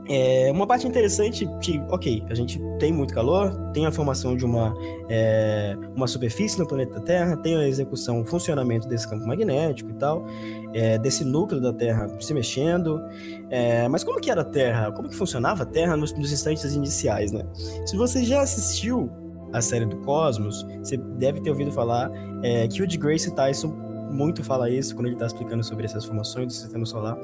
É 0.07 0.51
uma 0.51 0.67
parte 0.67 0.87
interessante 0.87 1.49
que, 1.61 1.81
ok, 1.89 2.23
a 2.29 2.35
gente 2.35 2.61
tem 2.77 2.93
muito 2.93 3.13
calor, 3.13 3.51
tem 3.73 3.87
a 3.87 3.91
formação 3.91 4.35
de 4.37 4.45
uma, 4.45 4.75
é, 5.09 5.75
uma 5.95 6.05
superfície 6.05 6.59
no 6.59 6.67
planeta 6.67 6.99
Terra, 7.01 7.35
tem 7.37 7.57
a 7.57 7.67
execução, 7.67 8.21
o 8.21 8.25
funcionamento 8.25 8.87
desse 8.87 9.09
campo 9.09 9.25
magnético 9.25 9.89
e 9.89 9.93
tal, 9.95 10.25
é, 10.73 10.99
desse 10.99 11.25
núcleo 11.25 11.59
da 11.59 11.73
Terra 11.73 12.07
se 12.19 12.33
mexendo. 12.33 13.01
É, 13.49 13.87
mas 13.87 14.03
como 14.03 14.19
que 14.19 14.29
era 14.29 14.41
a 14.41 14.45
Terra? 14.45 14.91
Como 14.91 15.09
que 15.09 15.15
funcionava 15.15 15.63
a 15.63 15.65
Terra 15.65 15.97
nos, 15.97 16.13
nos 16.13 16.31
instantes 16.31 16.75
iniciais, 16.75 17.31
né? 17.31 17.43
Se 17.85 17.97
você 17.97 18.23
já 18.23 18.41
assistiu 18.41 19.09
a 19.53 19.61
série 19.61 19.85
do 19.85 19.97
Cosmos, 19.97 20.65
você 20.83 20.97
deve 20.97 21.41
ter 21.41 21.49
ouvido 21.49 21.71
falar 21.71 22.11
é, 22.43 22.67
que 22.67 22.83
o 22.83 22.87
de 22.87 22.97
Grace 22.97 23.33
Tyson 23.33 23.84
muito 24.15 24.43
fala 24.43 24.69
isso 24.69 24.95
quando 24.95 25.07
ele 25.07 25.15
está 25.15 25.25
explicando 25.25 25.63
sobre 25.63 25.85
essas 25.85 26.05
formações 26.05 26.47
do 26.47 26.53
sistema 26.53 26.85
solar, 26.85 27.17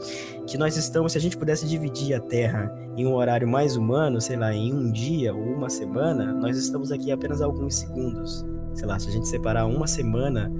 que 0.45 0.57
nós 0.57 0.75
estamos, 0.75 1.13
se 1.13 1.17
a 1.17 1.21
gente 1.21 1.37
pudesse 1.37 1.67
dividir 1.67 2.13
a 2.13 2.19
Terra 2.19 2.73
em 2.95 3.05
um 3.05 3.13
horário 3.13 3.47
mais 3.47 3.75
humano, 3.75 4.19
sei 4.19 4.35
lá, 4.35 4.53
em 4.53 4.73
um 4.73 4.91
dia 4.91 5.33
ou 5.33 5.41
uma 5.41 5.69
semana, 5.69 6.33
nós 6.33 6.57
estamos 6.57 6.91
aqui 6.91 7.11
apenas 7.11 7.41
alguns 7.41 7.75
segundos. 7.75 8.45
Sei 8.73 8.85
lá, 8.85 8.99
se 8.99 9.09
a 9.09 9.11
gente 9.11 9.27
separar 9.27 9.65
uma 9.65 9.87
semana 9.87 10.51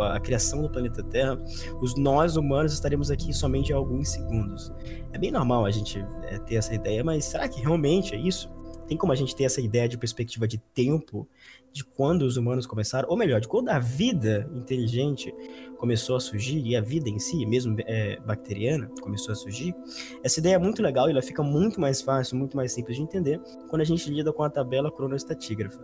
a 0.00 0.18
criação 0.18 0.62
do 0.62 0.70
planeta 0.70 1.02
Terra, 1.02 1.38
os 1.80 1.96
nós 1.96 2.36
humanos 2.36 2.72
estaremos 2.72 3.10
aqui 3.10 3.32
somente 3.32 3.72
alguns 3.72 4.08
segundos. 4.08 4.72
É 5.12 5.18
bem 5.18 5.30
normal 5.30 5.66
a 5.66 5.70
gente 5.70 6.04
é, 6.22 6.38
ter 6.38 6.56
essa 6.56 6.74
ideia, 6.74 7.04
mas 7.04 7.26
será 7.26 7.48
que 7.48 7.60
realmente 7.60 8.14
é 8.14 8.18
isso? 8.18 8.50
Tem 8.86 8.96
como 8.96 9.12
a 9.12 9.16
gente 9.16 9.34
ter 9.34 9.44
essa 9.44 9.60
ideia 9.60 9.88
de 9.88 9.98
perspectiva 9.98 10.46
de 10.46 10.58
tempo 10.58 11.28
de 11.74 11.84
quando 11.84 12.22
os 12.22 12.36
humanos 12.36 12.66
começaram, 12.66 13.08
ou 13.10 13.16
melhor, 13.16 13.40
de 13.40 13.48
quando 13.48 13.68
a 13.68 13.80
vida 13.80 14.48
inteligente 14.54 15.34
começou 15.76 16.14
a 16.14 16.20
surgir, 16.20 16.64
e 16.64 16.76
a 16.76 16.80
vida 16.80 17.10
em 17.10 17.18
si, 17.18 17.44
mesmo 17.44 17.76
é, 17.80 18.16
bacteriana, 18.20 18.88
começou 19.00 19.32
a 19.32 19.34
surgir, 19.34 19.74
essa 20.22 20.38
ideia 20.38 20.54
é 20.54 20.58
muito 20.58 20.80
legal 20.80 21.08
e 21.08 21.10
ela 21.10 21.20
fica 21.20 21.42
muito 21.42 21.80
mais 21.80 22.00
fácil, 22.00 22.36
muito 22.36 22.56
mais 22.56 22.70
simples 22.70 22.96
de 22.96 23.02
entender 23.02 23.40
quando 23.68 23.82
a 23.82 23.84
gente 23.84 24.08
lida 24.08 24.32
com 24.32 24.44
a 24.44 24.48
tabela 24.48 24.88
cronoestatígrafa. 24.88 25.80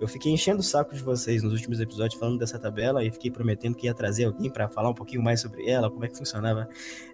Eu 0.00 0.08
fiquei 0.08 0.32
enchendo 0.32 0.60
o 0.60 0.64
saco 0.64 0.96
de 0.96 1.02
vocês 1.02 1.44
nos 1.44 1.52
últimos 1.52 1.78
episódios 1.78 2.18
falando 2.18 2.38
dessa 2.38 2.58
tabela 2.58 3.04
e 3.04 3.10
fiquei 3.12 3.30
prometendo 3.30 3.76
que 3.76 3.86
ia 3.86 3.94
trazer 3.94 4.24
alguém 4.24 4.50
para 4.50 4.66
falar 4.68 4.88
um 4.88 4.94
pouquinho 4.94 5.22
mais 5.22 5.42
sobre 5.42 5.68
ela, 5.68 5.88
como 5.88 6.04
é 6.04 6.08
que 6.08 6.18
funcionava 6.18 6.68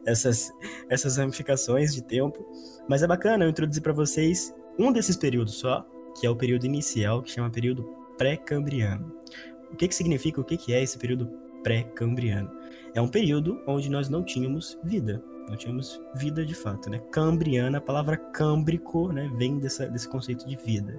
essas, 0.07 0.51
essas 0.89 1.19
ramificações 1.19 1.93
de 1.93 2.03
tempo. 2.03 2.47
Mas 2.89 3.03
é 3.03 3.07
bacana 3.07 3.45
eu 3.45 3.51
introduzir 3.51 3.83
para 3.83 3.93
vocês 3.93 4.55
um 4.79 4.91
desses 4.91 5.17
períodos 5.17 5.55
só, 5.55 5.87
que 6.19 6.27
é 6.27 6.31
o 6.31 6.37
período 6.37 6.65
inicial, 6.65 7.23
que 7.23 7.31
chama 7.31 7.51
período 7.51 8.06
pré-cambriano. 8.17 9.13
O 9.73 9.77
que, 9.77 9.89
que 9.89 9.95
significa, 9.95 10.41
o 10.41 10.45
que, 10.45 10.57
que 10.57 10.73
é 10.73 10.83
esse 10.83 10.99
período 10.99 11.46
pré-cambriano? 11.67 12.49
É 12.95 13.01
um 13.01 13.09
período 13.09 13.61
onde 13.67 13.91
nós 13.91 14.09
não 14.09 14.23
tínhamos 14.23 14.79
vida, 14.85 15.21
não 15.49 15.57
tínhamos 15.57 16.01
vida 16.15 16.47
de 16.47 16.55
fato, 16.55 16.89
né? 16.89 17.01
Cambriana, 17.11 17.79
a 17.79 17.81
palavra 17.81 18.17
câmbrico, 18.17 19.13
né, 19.13 19.29
vem 19.35 19.59
dessa, 19.59 19.89
desse 19.89 20.09
conceito 20.09 20.47
de 20.47 20.55
vida. 20.57 20.99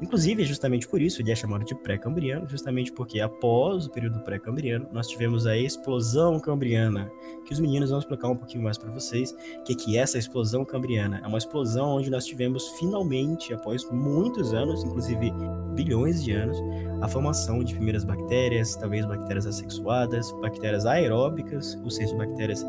Inclusive, 0.00 0.42
é 0.42 0.46
justamente 0.46 0.86
por 0.86 1.02
isso 1.02 1.20
ele 1.20 1.32
é 1.32 1.34
chamado 1.34 1.64
de 1.64 1.74
pré-cambriano, 1.74 2.48
justamente 2.48 2.92
porque 2.92 3.20
após 3.20 3.86
o 3.86 3.90
período 3.90 4.20
pré-cambriano, 4.20 4.88
nós 4.92 5.08
tivemos 5.08 5.46
a 5.46 5.56
explosão 5.56 6.38
cambriana, 6.38 7.10
que 7.44 7.52
os 7.52 7.58
meninos 7.58 7.90
vão 7.90 7.98
explicar 7.98 8.28
um 8.28 8.36
pouquinho 8.36 8.62
mais 8.62 8.78
para 8.78 8.90
vocês, 8.90 9.34
que, 9.64 9.74
que 9.74 9.96
é 9.96 10.00
essa 10.00 10.16
explosão 10.16 10.64
cambriana. 10.64 11.20
É 11.24 11.26
uma 11.26 11.38
explosão 11.38 11.88
onde 11.88 12.08
nós 12.08 12.24
tivemos 12.24 12.68
finalmente, 12.78 13.52
após 13.52 13.84
muitos 13.90 14.54
anos, 14.54 14.84
inclusive 14.84 15.32
bilhões 15.74 16.22
de 16.22 16.32
anos, 16.32 16.56
a 17.04 17.08
formação 17.08 17.62
de 17.62 17.74
primeiras 17.74 18.02
bactérias, 18.02 18.74
talvez 18.76 19.04
bactérias 19.04 19.46
assexuadas, 19.46 20.32
bactérias 20.40 20.86
aeróbicas, 20.86 21.78
ou 21.84 21.90
seja, 21.90 22.16
bactérias 22.16 22.64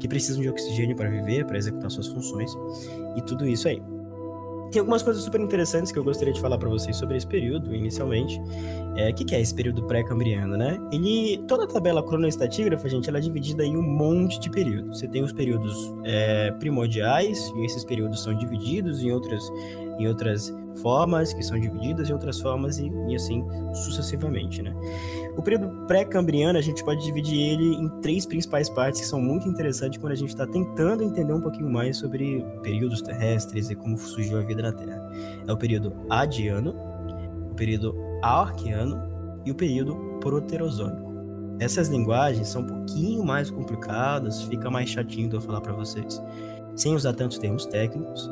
que 0.00 0.08
precisam 0.08 0.40
de 0.40 0.48
oxigênio 0.48 0.96
para 0.96 1.10
viver, 1.10 1.44
para 1.44 1.58
executar 1.58 1.90
suas 1.90 2.06
funções 2.06 2.50
e 3.14 3.22
tudo 3.22 3.46
isso 3.46 3.68
aí. 3.68 3.82
Tem 4.70 4.80
algumas 4.80 5.02
coisas 5.02 5.22
super 5.22 5.40
interessantes 5.40 5.92
que 5.92 5.98
eu 5.98 6.04
gostaria 6.04 6.32
de 6.32 6.40
falar 6.40 6.58
para 6.58 6.68
vocês 6.68 6.96
sobre 6.96 7.16
esse 7.16 7.26
período, 7.26 7.74
inicialmente. 7.74 8.40
É, 8.96 9.10
o 9.10 9.14
que, 9.14 9.24
que 9.24 9.34
é 9.34 9.40
esse 9.40 9.54
período 9.54 9.82
pré-cambriano, 9.84 10.56
né? 10.56 10.78
Ele, 10.92 11.42
toda 11.48 11.64
a 11.64 11.66
tabela 11.66 12.02
cronoestatígrafa, 12.02 12.86
gente, 12.88 13.08
ela 13.08 13.18
é 13.18 13.20
dividida 13.20 13.64
em 13.64 13.76
um 13.76 13.82
monte 13.82 14.38
de 14.38 14.50
períodos. 14.50 14.98
Você 14.98 15.08
tem 15.08 15.22
os 15.22 15.32
períodos 15.32 15.94
é, 16.04 16.50
primordiais, 16.52 17.50
e 17.56 17.64
esses 17.64 17.82
períodos 17.82 18.22
são 18.22 18.34
divididos 18.34 19.02
em 19.02 19.10
outras, 19.10 19.42
em 19.98 20.06
outras 20.06 20.54
formas, 20.80 21.32
que 21.32 21.42
são 21.42 21.58
divididas 21.58 22.08
em 22.08 22.12
outras 22.12 22.40
formas, 22.40 22.78
e, 22.78 22.90
e 23.08 23.14
assim 23.14 23.44
sucessivamente, 23.72 24.62
né? 24.62 24.74
O 25.36 25.42
período 25.42 25.68
pré-cambriano, 25.86 26.58
a 26.58 26.62
gente 26.62 26.82
pode 26.84 27.02
dividir 27.04 27.38
ele 27.38 27.74
em 27.76 27.88
três 28.00 28.26
principais 28.26 28.68
partes 28.68 29.00
que 29.00 29.06
são 29.06 29.20
muito 29.20 29.48
interessantes 29.48 29.98
quando 29.98 30.12
a 30.12 30.16
gente 30.16 30.30
está 30.30 30.46
tentando 30.46 31.02
entender 31.02 31.32
um 31.32 31.40
pouquinho 31.40 31.70
mais 31.70 31.96
sobre 31.96 32.44
períodos 32.62 33.02
terrestres 33.02 33.70
e 33.70 33.74
como 33.74 33.96
surgiu 33.96 34.38
a 34.38 34.42
vida 34.42 34.62
na 34.62 34.72
Terra. 34.72 35.10
É 35.46 35.52
o 35.52 35.56
período 35.56 35.92
adiano, 36.10 36.74
o 37.50 37.54
período 37.54 37.94
arqueano 38.22 39.00
e 39.44 39.50
o 39.50 39.54
período 39.54 39.94
proterozoico. 40.20 41.08
Essas 41.60 41.88
linguagens 41.88 42.48
são 42.48 42.62
um 42.62 42.66
pouquinho 42.66 43.24
mais 43.24 43.50
complicadas, 43.50 44.42
fica 44.42 44.70
mais 44.70 44.88
chatinho 44.88 45.28
de 45.28 45.36
eu 45.36 45.40
falar 45.40 45.60
para 45.60 45.72
vocês, 45.72 46.22
sem 46.76 46.94
usar 46.94 47.14
tantos 47.14 47.38
termos 47.38 47.66
técnicos. 47.66 48.30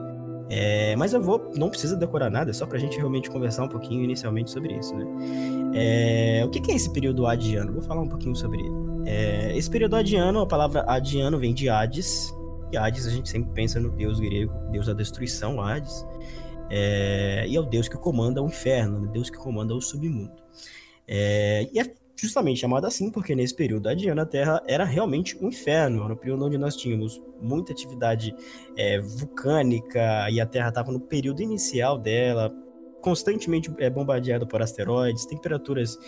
É, 0.49 0.95
mas 0.97 1.13
eu 1.13 1.21
vou, 1.21 1.51
não 1.57 1.69
precisa 1.69 1.97
decorar 1.97 2.31
nada, 2.31 2.51
é 2.51 2.55
só 2.55 2.67
pra 2.67 2.79
gente 2.79 2.97
realmente 2.97 3.29
conversar 3.29 3.65
um 3.65 3.69
pouquinho 3.69 4.05
inicialmente 4.05 4.51
sobre 4.51 4.75
isso, 4.75 4.95
né? 4.95 5.05
É, 5.75 6.45
o 6.45 6.51
que 6.51 6.71
é 6.71 6.75
esse 6.75 6.93
período 6.93 7.27
adiano? 7.27 7.73
Vou 7.73 7.83
falar 7.83 8.03
um 8.03 8.09
pouquinho 8.09 8.35
sobre 8.35 8.61
ele. 8.61 8.75
É, 9.07 9.57
esse 9.57 9.69
período 9.69 9.97
adiano, 9.97 10.41
a 10.41 10.47
palavra 10.47 10.85
adiano 10.87 11.39
vem 11.39 11.53
de 11.53 11.69
Hades, 11.69 12.33
e 12.73 12.77
Hades 12.77 13.07
a 13.07 13.11
gente 13.11 13.29
sempre 13.29 13.51
pensa 13.53 13.81
no 13.81 13.91
deus 13.91 14.21
grego, 14.21 14.53
deus 14.71 14.87
da 14.87 14.93
destruição, 14.93 15.61
Hades, 15.61 16.07
é, 16.71 17.45
e 17.49 17.57
é 17.57 17.61
o 17.61 17.65
deus 17.65 17.89
que 17.89 17.97
comanda 17.97 18.43
o 18.43 18.47
inferno, 18.47 18.99
o 18.99 19.01
né? 19.03 19.11
deus 19.13 19.31
que 19.31 19.37
comanda 19.37 19.75
o 19.75 19.81
submundo. 19.81 20.33
É, 21.09 21.69
e 21.73 21.79
é 21.79 21.93
justamente 22.17 22.61
chamado 22.61 22.87
assim 22.87 23.11
porque 23.11 23.35
nesse 23.35 23.55
período 23.55 23.89
a 23.89 24.27
Terra 24.27 24.63
era 24.67 24.85
realmente 24.85 25.37
um 25.43 25.49
inferno, 25.49 26.03
era 26.03 26.15
um 26.15 26.17
período 26.17 26.47
onde 26.47 26.57
nós 26.57 26.75
tínhamos 26.75 27.23
muita 27.41 27.73
atividade 27.73 28.35
é, 28.77 28.99
vulcânica 29.01 30.29
e 30.31 30.41
a 30.41 30.47
Terra 30.47 30.71
estava 30.71 30.91
no 30.91 31.01
período 31.01 31.43
inicial 31.43 31.99
dela, 31.99 32.51
constantemente 33.03 33.71
é, 33.79 33.91
bombardeada 33.91 34.47
por 34.47 34.63
asteroides, 34.63 35.27
temperaturas 35.27 35.99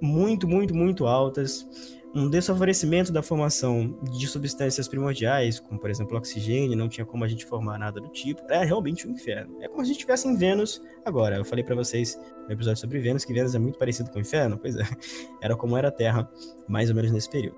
muito, 0.00 0.46
muito, 0.46 0.74
muito 0.74 1.06
altas 1.06 1.66
um 2.14 2.28
desfavorecimento 2.28 3.12
da 3.12 3.22
formação 3.22 3.98
de 4.02 4.26
substâncias 4.26 4.88
primordiais, 4.88 5.60
como 5.60 5.78
por 5.78 5.90
exemplo 5.90 6.16
oxigênio, 6.16 6.76
não 6.76 6.88
tinha 6.88 7.04
como 7.04 7.24
a 7.24 7.28
gente 7.28 7.44
formar 7.44 7.78
nada 7.78 8.00
do 8.00 8.08
tipo, 8.08 8.42
é 8.50 8.64
realmente 8.64 9.06
um 9.06 9.12
inferno. 9.12 9.62
É 9.62 9.68
como 9.68 9.80
se 9.80 9.84
a 9.84 9.86
gente 9.86 9.96
estivesse 9.96 10.26
em 10.26 10.36
Vênus 10.36 10.82
agora. 11.04 11.36
Eu 11.36 11.44
falei 11.44 11.62
para 11.62 11.74
vocês 11.74 12.18
no 12.46 12.52
episódio 12.52 12.80
sobre 12.80 12.98
Vênus 12.98 13.24
que 13.24 13.32
Vênus 13.32 13.54
é 13.54 13.58
muito 13.58 13.78
parecido 13.78 14.10
com 14.10 14.18
o 14.18 14.22
inferno, 14.22 14.58
pois 14.58 14.76
é, 14.76 14.82
era 15.42 15.54
como 15.56 15.76
era 15.76 15.88
a 15.88 15.92
Terra, 15.92 16.28
mais 16.66 16.88
ou 16.88 16.96
menos 16.96 17.12
nesse 17.12 17.28
período. 17.28 17.56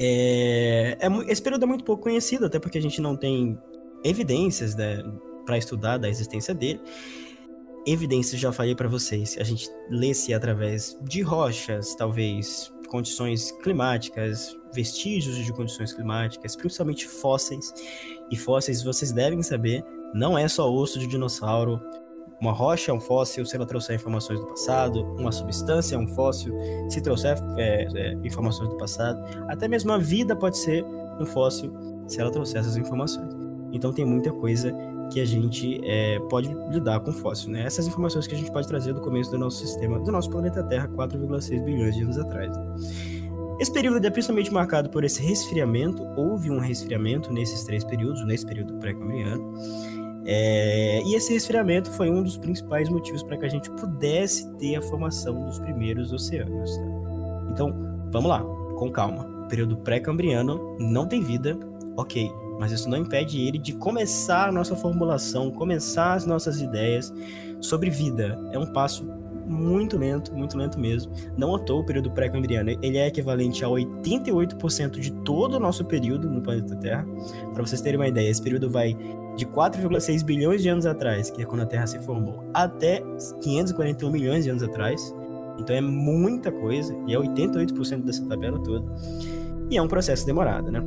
É, 0.00 0.98
é, 1.00 1.30
esse 1.30 1.42
período 1.42 1.64
é 1.64 1.66
muito 1.66 1.84
pouco 1.84 2.02
conhecido, 2.02 2.46
até 2.46 2.58
porque 2.58 2.78
a 2.78 2.82
gente 2.82 3.00
não 3.00 3.16
tem 3.16 3.58
evidências 4.02 4.74
né, 4.74 5.02
para 5.44 5.58
estudar 5.58 5.98
da 5.98 6.08
existência 6.08 6.54
dele 6.54 6.80
evidências 7.86 8.40
já 8.40 8.50
falei 8.50 8.74
para 8.74 8.88
vocês. 8.88 9.36
A 9.38 9.44
gente 9.44 9.68
lê-se 9.90 10.32
através 10.32 10.98
de 11.02 11.20
rochas, 11.20 11.94
talvez 11.94 12.72
condições 12.94 13.50
climáticas, 13.50 14.56
vestígios 14.72 15.34
de 15.44 15.52
condições 15.52 15.92
climáticas, 15.92 16.54
principalmente 16.54 17.08
fósseis. 17.08 17.74
E 18.30 18.36
fósseis, 18.36 18.84
vocês 18.84 19.10
devem 19.10 19.42
saber, 19.42 19.84
não 20.14 20.38
é 20.38 20.46
só 20.46 20.72
osso 20.72 21.00
de 21.00 21.08
dinossauro. 21.08 21.80
Uma 22.40 22.52
rocha 22.52 22.92
é 22.92 22.94
um 22.94 23.00
fóssil 23.00 23.44
se 23.44 23.56
ela 23.56 23.66
trouxer 23.66 23.96
informações 23.96 24.38
do 24.38 24.46
passado, 24.46 25.02
uma 25.18 25.32
substância 25.32 25.96
é 25.96 25.98
um 25.98 26.06
fóssil 26.06 26.54
se 26.88 27.00
trouxer 27.00 27.36
é, 27.56 27.88
é, 27.96 28.12
informações 28.22 28.68
do 28.68 28.76
passado. 28.76 29.20
Até 29.48 29.66
mesmo 29.66 29.90
a 29.90 29.98
vida 29.98 30.36
pode 30.36 30.56
ser 30.56 30.84
um 31.18 31.26
fóssil 31.26 31.74
se 32.06 32.20
ela 32.20 32.30
trouxer 32.30 32.60
essas 32.60 32.76
informações. 32.76 33.34
Então 33.72 33.92
tem 33.92 34.04
muita 34.04 34.30
coisa 34.30 34.72
que 35.12 35.20
a 35.20 35.24
gente 35.24 35.80
é, 35.84 36.18
pode 36.30 36.48
lidar 36.70 37.00
com 37.00 37.12
fóssil, 37.12 37.50
né? 37.50 37.62
Essas 37.64 37.86
informações 37.86 38.26
que 38.26 38.34
a 38.34 38.38
gente 38.38 38.50
pode 38.50 38.66
trazer 38.66 38.92
do 38.92 39.00
começo 39.00 39.30
do 39.30 39.38
nosso 39.38 39.58
sistema, 39.58 39.98
do 39.98 40.10
nosso 40.10 40.30
planeta 40.30 40.62
Terra, 40.62 40.88
4,6 40.88 41.64
bilhões 41.64 41.94
de 41.94 42.02
anos 42.02 42.18
atrás. 42.18 42.54
Esse 43.60 43.72
período 43.72 44.04
é 44.04 44.10
principalmente 44.10 44.52
marcado 44.52 44.90
por 44.90 45.04
esse 45.04 45.22
resfriamento. 45.22 46.02
Houve 46.16 46.50
um 46.50 46.58
resfriamento 46.58 47.32
nesses 47.32 47.62
três 47.64 47.84
períodos, 47.84 48.24
nesse 48.26 48.44
período 48.44 48.74
pré-cambriano. 48.74 49.54
É, 50.26 51.02
e 51.04 51.14
esse 51.14 51.32
resfriamento 51.32 51.90
foi 51.92 52.10
um 52.10 52.22
dos 52.22 52.36
principais 52.36 52.88
motivos 52.88 53.22
para 53.22 53.36
que 53.36 53.44
a 53.44 53.48
gente 53.48 53.70
pudesse 53.72 54.50
ter 54.56 54.76
a 54.76 54.82
formação 54.82 55.44
dos 55.44 55.58
primeiros 55.60 56.12
oceanos. 56.12 56.76
Tá? 56.76 57.48
Então, 57.52 57.72
vamos 58.10 58.28
lá, 58.28 58.40
com 58.76 58.90
calma. 58.90 59.46
período 59.48 59.76
pré-cambriano 59.76 60.76
não 60.80 61.06
tem 61.06 61.20
vida, 61.20 61.56
ok 61.96 62.43
mas 62.58 62.72
isso 62.72 62.88
não 62.88 62.98
impede 62.98 63.40
ele 63.40 63.58
de 63.58 63.72
começar 63.74 64.48
a 64.48 64.52
nossa 64.52 64.76
formulação, 64.76 65.50
começar 65.50 66.14
as 66.14 66.26
nossas 66.26 66.60
ideias 66.60 67.12
sobre 67.60 67.90
vida. 67.90 68.38
É 68.52 68.58
um 68.58 68.66
passo 68.66 69.04
muito 69.46 69.96
lento, 69.98 70.34
muito 70.34 70.56
lento 70.56 70.78
mesmo. 70.78 71.12
Não 71.36 71.54
à 71.54 71.58
toa 71.58 71.80
o 71.80 71.86
período 71.86 72.10
pré-cambriano, 72.10 72.70
ele 72.82 72.98
é 72.98 73.06
equivalente 73.06 73.64
a 73.64 73.68
88% 73.68 74.98
de 74.98 75.12
todo 75.22 75.54
o 75.54 75.60
nosso 75.60 75.84
período 75.84 76.30
no 76.30 76.40
planeta 76.40 76.76
Terra. 76.76 77.06
Para 77.52 77.66
vocês 77.66 77.80
terem 77.80 77.98
uma 77.98 78.08
ideia, 78.08 78.30
esse 78.30 78.42
período 78.42 78.70
vai 78.70 78.96
de 79.36 79.46
4,6 79.46 80.24
bilhões 80.24 80.62
de 80.62 80.68
anos 80.68 80.86
atrás, 80.86 81.30
que 81.30 81.42
é 81.42 81.44
quando 81.44 81.62
a 81.62 81.66
Terra 81.66 81.86
se 81.86 81.98
formou, 82.00 82.44
até 82.54 83.02
541 83.42 84.10
milhões 84.10 84.44
de 84.44 84.50
anos 84.50 84.62
atrás. 84.62 85.14
Então 85.58 85.74
é 85.74 85.80
muita 85.80 86.50
coisa, 86.50 86.96
e 87.06 87.14
é 87.14 87.18
88% 87.18 88.02
dessa 88.02 88.26
tabela 88.26 88.58
toda. 88.62 88.84
E 89.70 89.76
é 89.76 89.82
um 89.82 89.88
processo 89.88 90.26
demorado, 90.26 90.70
né? 90.70 90.82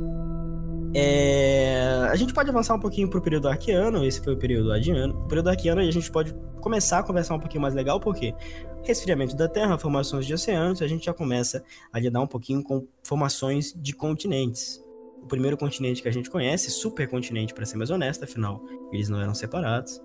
É... 0.94 2.08
A 2.10 2.16
gente 2.16 2.32
pode 2.32 2.48
avançar 2.48 2.74
um 2.74 2.80
pouquinho 2.80 3.08
pro 3.08 3.20
período 3.20 3.48
arqueano, 3.48 4.04
esse 4.04 4.22
foi 4.22 4.34
o 4.34 4.36
período 4.36 4.72
adiano. 4.72 5.14
O 5.24 5.28
período 5.28 5.48
arqueano 5.48 5.80
a 5.80 5.90
gente 5.90 6.10
pode 6.10 6.34
começar 6.60 7.00
a 7.00 7.02
conversar 7.02 7.34
um 7.34 7.40
pouquinho 7.40 7.62
mais 7.62 7.74
legal, 7.74 8.00
porque 8.00 8.34
resfriamento 8.82 9.36
da 9.36 9.48
Terra, 9.48 9.78
formações 9.78 10.26
de 10.26 10.34
oceanos, 10.34 10.82
a 10.82 10.88
gente 10.88 11.06
já 11.06 11.14
começa 11.14 11.62
a 11.92 11.98
lidar 12.00 12.20
um 12.20 12.26
pouquinho 12.26 12.62
com 12.62 12.86
formações 13.02 13.72
de 13.74 13.92
continentes. 13.94 14.82
O 15.22 15.26
primeiro 15.26 15.56
continente 15.56 16.00
que 16.00 16.08
a 16.08 16.12
gente 16.12 16.30
conhece, 16.30 16.70
supercontinente 16.70 17.52
para 17.52 17.66
ser 17.66 17.76
mais 17.76 17.90
honesto, 17.90 18.24
afinal 18.24 18.64
eles 18.92 19.08
não 19.08 19.20
eram 19.20 19.34
separados, 19.34 20.00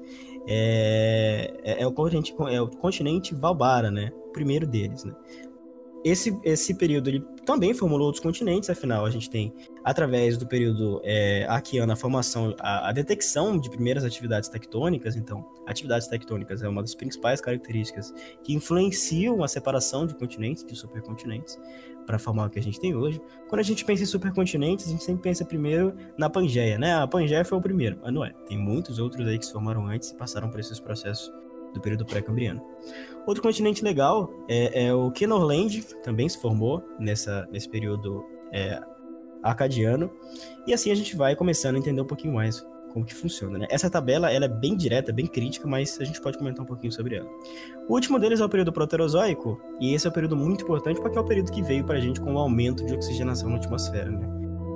é, 0.48 1.54
é, 1.64 1.84
é 1.84 1.88
o, 1.88 1.92
continente, 1.94 2.34
é 2.50 2.62
o 2.62 2.68
continente 2.68 3.34
Valbara, 3.34 3.90
né? 3.90 4.12
O 4.28 4.32
primeiro 4.32 4.68
deles, 4.68 5.06
né? 5.06 5.14
esse, 6.04 6.38
esse 6.44 6.74
período 6.74 7.10
ele 7.10 7.22
também 7.46 7.74
formulou 7.74 8.08
outros 8.08 8.22
continentes, 8.22 8.70
afinal, 8.70 9.06
a 9.06 9.10
gente 9.10 9.30
tem, 9.30 9.54
através 9.84 10.38
do 10.38 10.48
período 10.48 11.02
é, 11.04 11.46
a 11.48 11.96
formação, 11.96 12.56
a, 12.60 12.90
a, 12.90 12.92
detecção 12.92 13.58
de 13.58 13.70
primeiras 13.70 14.04
atividades 14.04 14.50
tectônicas. 14.50 15.16
Então, 15.16 15.46
atividades 15.66 16.08
tectônicas 16.08 16.64
é 16.64 16.68
uma 16.68 16.82
das 16.82 16.96
principais 16.96 17.42
características 17.42 18.14
que 18.44 18.54
influenciam 18.54 19.44
a 19.44 19.48
separação 19.48 20.06
de 20.06 20.16
continentes, 20.16 20.64
de 20.64 20.76
supercontinentes, 20.76 21.60
para 22.06 22.20
formar 22.20 22.48
o 22.48 22.50
que 22.50 22.60
a 22.60 22.64
gente 22.64 22.80
tem 22.80 22.96
hoje. 22.96 23.22
Quando 23.48 23.60
a 23.60 23.64
gente 23.64 23.84
pensa 23.86 24.04
em 24.04 24.06
supercontinentes, 24.06 24.88
a 24.88 24.92
gente 24.92 25.04
sempre 25.04 25.24
pensa 25.24 25.46
primeiro 25.46 25.96
na 26.18 26.30
Pangeia, 26.30 26.78
né? 26.78 26.96
A 26.96 27.08
Pangeia 27.08 27.46
foi 27.46 27.58
o 27.58 27.62
primeiro, 27.62 27.98
mas 28.02 28.14
não 28.14 28.26
é. 28.26 28.34
Tem 28.48 28.58
muitos 28.58 29.00
outros 29.00 29.28
aí 29.28 29.40
que 29.40 29.46
se 29.46 29.52
formaram 29.52 29.88
antes 29.88 30.10
e 30.10 30.16
passaram 30.16 30.50
por 30.50 30.60
esses 30.60 30.80
processos 30.80 31.32
do 31.74 31.82
período 31.82 32.06
pré-cambriano. 32.06 32.62
Outro 33.26 33.42
continente 33.42 33.84
legal 33.84 34.32
é, 34.48 34.88
é 34.88 34.94
o 34.94 35.10
Kenorland, 35.12 35.82
também 36.04 36.28
se 36.30 36.40
formou 36.40 36.84
nessa, 37.00 37.48
nesse 37.52 37.68
período 37.70 38.24
é, 38.52 38.80
acadiano. 39.44 40.10
E 40.66 40.74
assim 40.74 40.92
a 40.92 40.96
gente 40.96 41.16
vai 41.16 41.36
começando 41.36 41.76
a 41.76 41.80
entender 41.80 42.02
um 42.02 42.06
pouquinho 42.06 42.34
mais 42.34 42.66
como 42.94 43.04
que 43.04 43.14
funciona, 43.14 43.58
né? 43.58 43.68
Essa 43.72 43.90
tabela 43.90 44.32
ela 44.32 44.46
é 44.46 44.48
bem 44.48 44.76
direta, 44.76 45.12
bem 45.12 45.26
crítica, 45.26 45.68
mas 45.68 46.00
a 46.00 46.04
gente 46.04 46.22
pode 46.22 46.38
comentar 46.38 46.64
um 46.64 46.66
pouquinho 46.66 46.92
sobre 46.92 47.16
ela. 47.16 47.28
O 47.90 47.94
último 47.94 48.20
deles 48.20 48.40
é 48.40 48.46
o 48.46 48.50
período 48.50 48.72
proterozoico, 48.72 49.60
e 49.80 49.96
esse 49.96 50.06
é 50.06 50.10
um 50.10 50.14
período 50.14 50.36
muito 50.36 50.64
importante 50.64 51.02
porque 51.02 51.18
é 51.18 51.22
o 51.22 51.26
período 51.26 51.52
que 51.52 51.64
veio 51.64 51.84
para 51.84 51.98
a 51.98 52.00
gente 52.00 52.22
com 52.22 52.36
o 52.36 52.38
aumento 52.38 52.86
de 52.86 52.94
oxigenação 52.94 53.50
na 53.50 53.56
atmosfera, 53.56 54.12
né? 54.12 54.28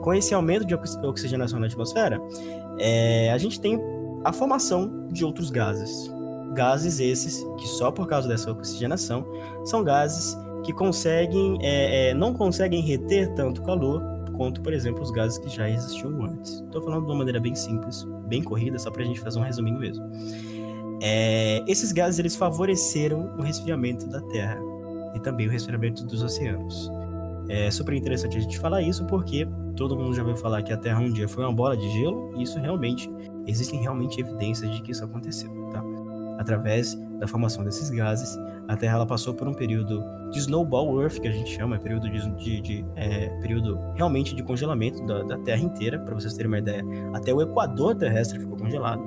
Com 0.02 0.14
esse 0.14 0.34
aumento 0.34 0.66
de 0.66 0.74
oxigenação 0.74 1.60
na 1.60 1.68
atmosfera, 1.68 2.20
é, 2.80 3.32
a 3.32 3.38
gente 3.38 3.62
tem 3.62 3.80
a 4.24 4.34
formação 4.34 5.08
de 5.12 5.24
outros 5.24 5.52
gases, 5.52 6.12
Gases 6.54 7.00
esses 7.00 7.46
que 7.60 7.68
só 7.68 7.92
por 7.92 8.08
causa 8.08 8.28
dessa 8.28 8.52
oxigenação 8.52 9.26
são 9.66 9.84
gases 9.84 10.36
que 10.64 10.74
conseguem 10.74 11.58
é, 11.62 12.10
é, 12.10 12.14
não 12.14 12.34
conseguem 12.34 12.82
reter 12.82 13.34
tanto 13.36 13.62
calor 13.62 14.02
quanto, 14.38 14.62
por 14.62 14.72
exemplo, 14.72 15.02
os 15.02 15.12
gases 15.12 15.38
que 15.40 15.50
já 15.50 15.70
existiam 15.70 16.24
antes. 16.24 16.62
Estou 16.62 16.82
falando 16.82 17.06
de 17.06 17.12
uma 17.12 17.18
maneira 17.18 17.40
bem 17.40 17.56
simples, 17.56 18.06
bem 18.28 18.42
corrida, 18.44 18.78
só 18.78 18.92
para 18.92 19.02
a 19.02 19.06
gente 19.06 19.20
fazer 19.20 19.40
um 19.40 19.42
resuminho 19.42 19.80
mesmo. 19.80 20.06
É, 21.02 21.64
esses 21.68 21.92
gases 21.92 22.20
eles 22.20 22.36
favoreceram 22.36 23.34
o 23.38 23.42
resfriamento 23.42 24.08
da 24.08 24.22
Terra 24.22 24.60
e 25.16 25.20
também 25.20 25.48
o 25.48 25.52
resfriamento 25.52 26.06
dos 26.06 26.24
oceanos. 26.24 26.90
É 27.50 27.72
super 27.72 27.94
interessante 27.94 28.38
a 28.38 28.42
gente 28.42 28.60
falar 28.60 28.82
isso 28.82 29.06
porque 29.06 29.48
todo 29.76 29.96
mundo 29.96 30.14
já 30.14 30.22
ouviu 30.22 30.36
falar 30.36 30.62
que 30.64 30.74
a 30.74 30.78
Terra 30.78 31.00
um 31.00 31.12
dia 31.12 31.28
foi 31.28 31.44
uma 31.44 31.54
bola 31.54 31.78
de 31.78 31.90
gelo 31.90 32.34
e 32.36 32.44
isso 32.44 32.60
realmente 32.60 33.10
existem 33.46 33.80
realmente 33.80 34.20
evidências 34.20 34.70
de 34.72 34.82
que 34.82 34.92
isso 34.92 35.04
aconteceu, 35.04 35.50
tá? 35.72 35.84
Através 36.38 36.96
da 37.20 37.28
formação 37.28 37.64
desses 37.64 37.90
gases, 37.90 38.38
a 38.68 38.76
Terra 38.76 38.96
ela 38.96 39.06
passou 39.06 39.34
por 39.34 39.48
um 39.48 39.54
período 39.54 40.04
de 40.32 40.40
snowball 40.40 41.02
Earth, 41.02 41.20
que 41.20 41.28
a 41.28 41.32
gente 41.32 41.50
chama, 41.50 41.80
período 41.80 42.10
de, 42.10 42.30
de, 42.36 42.62
de 42.62 42.86
é, 42.96 43.30
período 43.42 43.80
realmente 43.96 44.36
de 44.36 44.44
congelamento 44.44 45.06
da, 45.06 45.24
da 45.24 45.38
Terra 45.40 45.62
inteira, 45.62 46.00
para 46.00 46.14
vocês 46.14 46.34
terem 46.34 46.48
uma 46.48 46.60
ideia, 46.60 46.84
até 47.14 47.34
o 47.34 47.42
Equador 47.42 47.96
terrestre 47.96 48.40
ficou 48.40 48.58
congelado. 48.58 49.02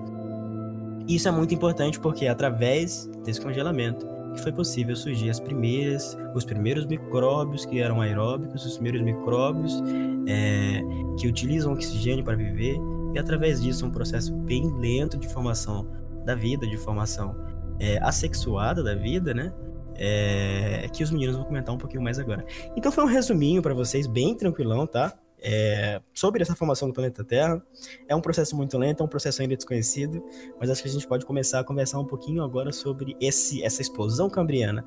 Isso 1.06 1.28
é 1.28 1.30
muito 1.30 1.54
importante 1.54 1.98
porque 1.98 2.26
é 2.26 2.28
através 2.28 3.10
desse 3.24 3.40
congelamento 3.40 4.06
que 4.34 4.40
foi 4.40 4.52
possível 4.52 4.94
surgir 4.94 5.28
as 5.28 5.40
primeiras, 5.40 6.16
os 6.34 6.44
primeiros 6.44 6.86
micróbios 6.86 7.66
que 7.66 7.80
eram 7.80 8.00
aeróbicos, 8.00 8.64
os 8.64 8.74
primeiros 8.74 9.02
micróbios 9.02 9.82
é, 10.26 10.80
que 11.18 11.26
utilizam 11.26 11.72
oxigênio 11.72 12.24
para 12.24 12.36
viver, 12.36 12.76
e 13.12 13.18
através 13.18 13.60
disso 13.60 13.84
um 13.84 13.90
processo 13.90 14.32
bem 14.32 14.72
lento 14.78 15.18
de 15.18 15.28
formação 15.28 15.86
da 16.24 16.34
vida, 16.34 16.66
de 16.66 16.76
formação 16.76 17.36
é, 17.78 17.98
assexuada 18.02 18.82
da 18.82 18.94
vida, 18.94 19.34
né? 19.34 19.52
é, 20.00 20.88
que 20.92 21.04
os 21.04 21.10
meninos 21.10 21.36
vão 21.36 21.44
comentar 21.44 21.74
um 21.74 21.78
pouquinho 21.78 22.02
mais 22.02 22.18
agora. 22.18 22.44
Então 22.74 22.90
foi 22.90 23.04
um 23.04 23.06
resuminho 23.06 23.60
para 23.60 23.74
vocês, 23.74 24.06
bem 24.06 24.34
tranquilão, 24.34 24.86
tá? 24.86 25.12
É, 25.42 26.00
sobre 26.12 26.42
essa 26.42 26.54
formação 26.54 26.88
do 26.88 26.94
planeta 26.94 27.22
Terra. 27.22 27.62
É 28.08 28.16
um 28.16 28.20
processo 28.20 28.56
muito 28.56 28.76
lento, 28.78 29.02
é 29.02 29.04
um 29.04 29.08
processo 29.08 29.42
ainda 29.42 29.54
desconhecido, 29.54 30.24
mas 30.58 30.70
acho 30.70 30.82
que 30.82 30.88
a 30.88 30.92
gente 30.92 31.06
pode 31.06 31.26
começar 31.26 31.60
a 31.60 31.64
conversar 31.64 31.98
um 31.98 32.06
pouquinho 32.06 32.42
agora 32.42 32.72
sobre 32.72 33.14
esse, 33.20 33.62
essa 33.62 33.82
explosão 33.82 34.28
cambriana. 34.30 34.84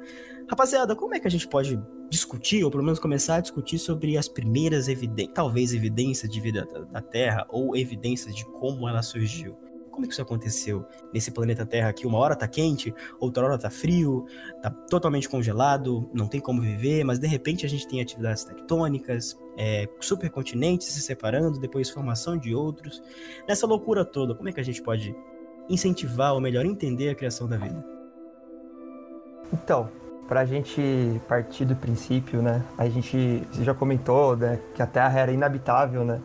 Rapaziada, 0.49 0.95
como 0.95 1.13
é 1.15 1.19
que 1.19 1.27
a 1.27 1.31
gente 1.31 1.47
pode 1.47 1.79
discutir, 2.09 2.63
ou 2.63 2.71
pelo 2.71 2.83
menos 2.83 2.99
começar 2.99 3.35
a 3.35 3.39
discutir 3.39 3.79
sobre 3.79 4.17
as 4.17 4.27
primeiras 4.27 4.87
evidências, 4.87 5.33
talvez 5.33 5.73
evidências 5.73 6.31
de 6.31 6.39
vida 6.39 6.67
da 6.91 7.01
Terra, 7.01 7.45
ou 7.49 7.75
evidências 7.75 8.35
de 8.35 8.45
como 8.45 8.87
ela 8.87 9.01
surgiu? 9.01 9.57
Como 9.93 10.05
é 10.05 10.07
que 10.07 10.13
isso 10.13 10.21
aconteceu 10.23 10.85
nesse 11.13 11.29
planeta 11.29 11.67
Terra 11.67 11.93
que 11.93 12.07
uma 12.07 12.17
hora 12.17 12.35
tá 12.35 12.47
quente, 12.47 12.91
outra 13.19 13.45
hora 13.45 13.59
tá 13.59 13.69
frio, 13.69 14.25
tá 14.59 14.71
totalmente 14.89 15.29
congelado, 15.29 16.09
não 16.11 16.27
tem 16.27 16.41
como 16.41 16.61
viver, 16.61 17.03
mas 17.03 17.19
de 17.19 17.27
repente 17.27 17.63
a 17.63 17.69
gente 17.69 17.87
tem 17.87 18.01
atividades 18.01 18.43
tectônicas, 18.43 19.37
é, 19.55 19.87
supercontinentes 19.99 20.87
se 20.87 20.99
separando, 20.99 21.59
depois 21.59 21.91
formação 21.91 22.35
de 22.35 22.55
outros. 22.55 23.03
Nessa 23.47 23.67
loucura 23.67 24.03
toda, 24.03 24.33
como 24.33 24.49
é 24.49 24.51
que 24.51 24.59
a 24.59 24.63
gente 24.63 24.81
pode 24.81 25.15
incentivar 25.69 26.33
ou 26.33 26.41
melhor 26.41 26.65
entender 26.65 27.09
a 27.09 27.15
criação 27.15 27.47
da 27.47 27.57
vida? 27.57 27.85
Então, 29.53 29.91
para 30.27 30.39
a 30.39 30.45
gente 30.45 31.21
partir 31.27 31.65
do 31.65 31.75
princípio, 31.75 32.41
né? 32.41 32.63
A 32.79 32.89
gente 32.89 33.43
já 33.61 33.75
comentou, 33.75 34.35
né, 34.35 34.59
que 34.73 34.81
a 34.81 34.87
Terra 34.87 35.19
era 35.19 35.31
inabitável, 35.31 36.03
né? 36.03 36.19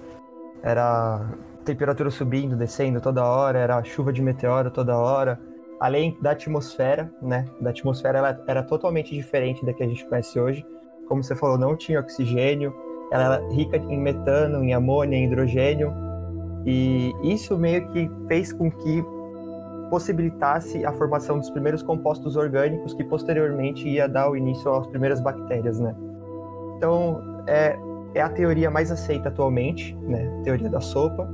Era 0.63 1.29
temperatura 1.73 2.11
subindo, 2.11 2.57
descendo 2.57 3.01
toda 3.01 3.25
hora, 3.25 3.59
era 3.59 3.83
chuva 3.85 4.13
de 4.13 4.23
meteoro 4.23 4.71
toda 4.71 4.97
hora. 4.97 5.39
Além 5.79 6.17
da 6.21 6.33
atmosfera, 6.33 7.13
né? 7.23 7.45
Da 7.61 7.71
atmosfera 7.71 8.19
ela 8.19 8.43
era 8.47 8.63
totalmente 8.63 9.15
diferente 9.15 9.65
da 9.65 9.73
que 9.73 9.83
a 9.83 9.87
gente 9.87 10.05
conhece 10.07 10.39
hoje. 10.41 10.67
Como 11.07 11.23
você 11.23 11.37
falou, 11.37 11.57
não 11.57 11.77
tinha 11.77 12.01
oxigênio, 12.01 12.75
ela 13.13 13.37
era 13.37 13.49
rica 13.55 13.77
em 13.77 14.01
metano, 14.01 14.65
em 14.65 14.75
amônia, 14.75 15.17
em 15.17 15.25
hidrogênio. 15.25 15.93
E 16.67 17.13
isso 17.23 17.57
meio 17.57 17.89
que 17.93 18.11
fez 18.27 18.53
com 18.53 18.71
que 18.71 19.05
possibilitasse 19.91 20.85
a 20.85 20.93
formação 20.93 21.39
dos 21.39 21.49
primeiros 21.51 21.83
compostos 21.83 22.37
orgânicos 22.37 22.93
que 22.93 23.05
posteriormente 23.05 23.89
ia 23.89 24.09
dar 24.09 24.31
o 24.31 24.37
início 24.37 24.71
às 24.75 24.87
primeiras 24.89 25.21
bactérias, 25.21 25.79
né? 25.79 25.95
Então, 26.77 27.23
é, 27.47 27.79
é 28.15 28.21
a 28.21 28.29
teoria 28.29 28.71
mais 28.71 28.91
aceita 28.91 29.29
atualmente, 29.29 29.97
né? 30.03 30.43
Teoria 30.45 30.69
da 30.69 30.81
sopa, 30.81 31.29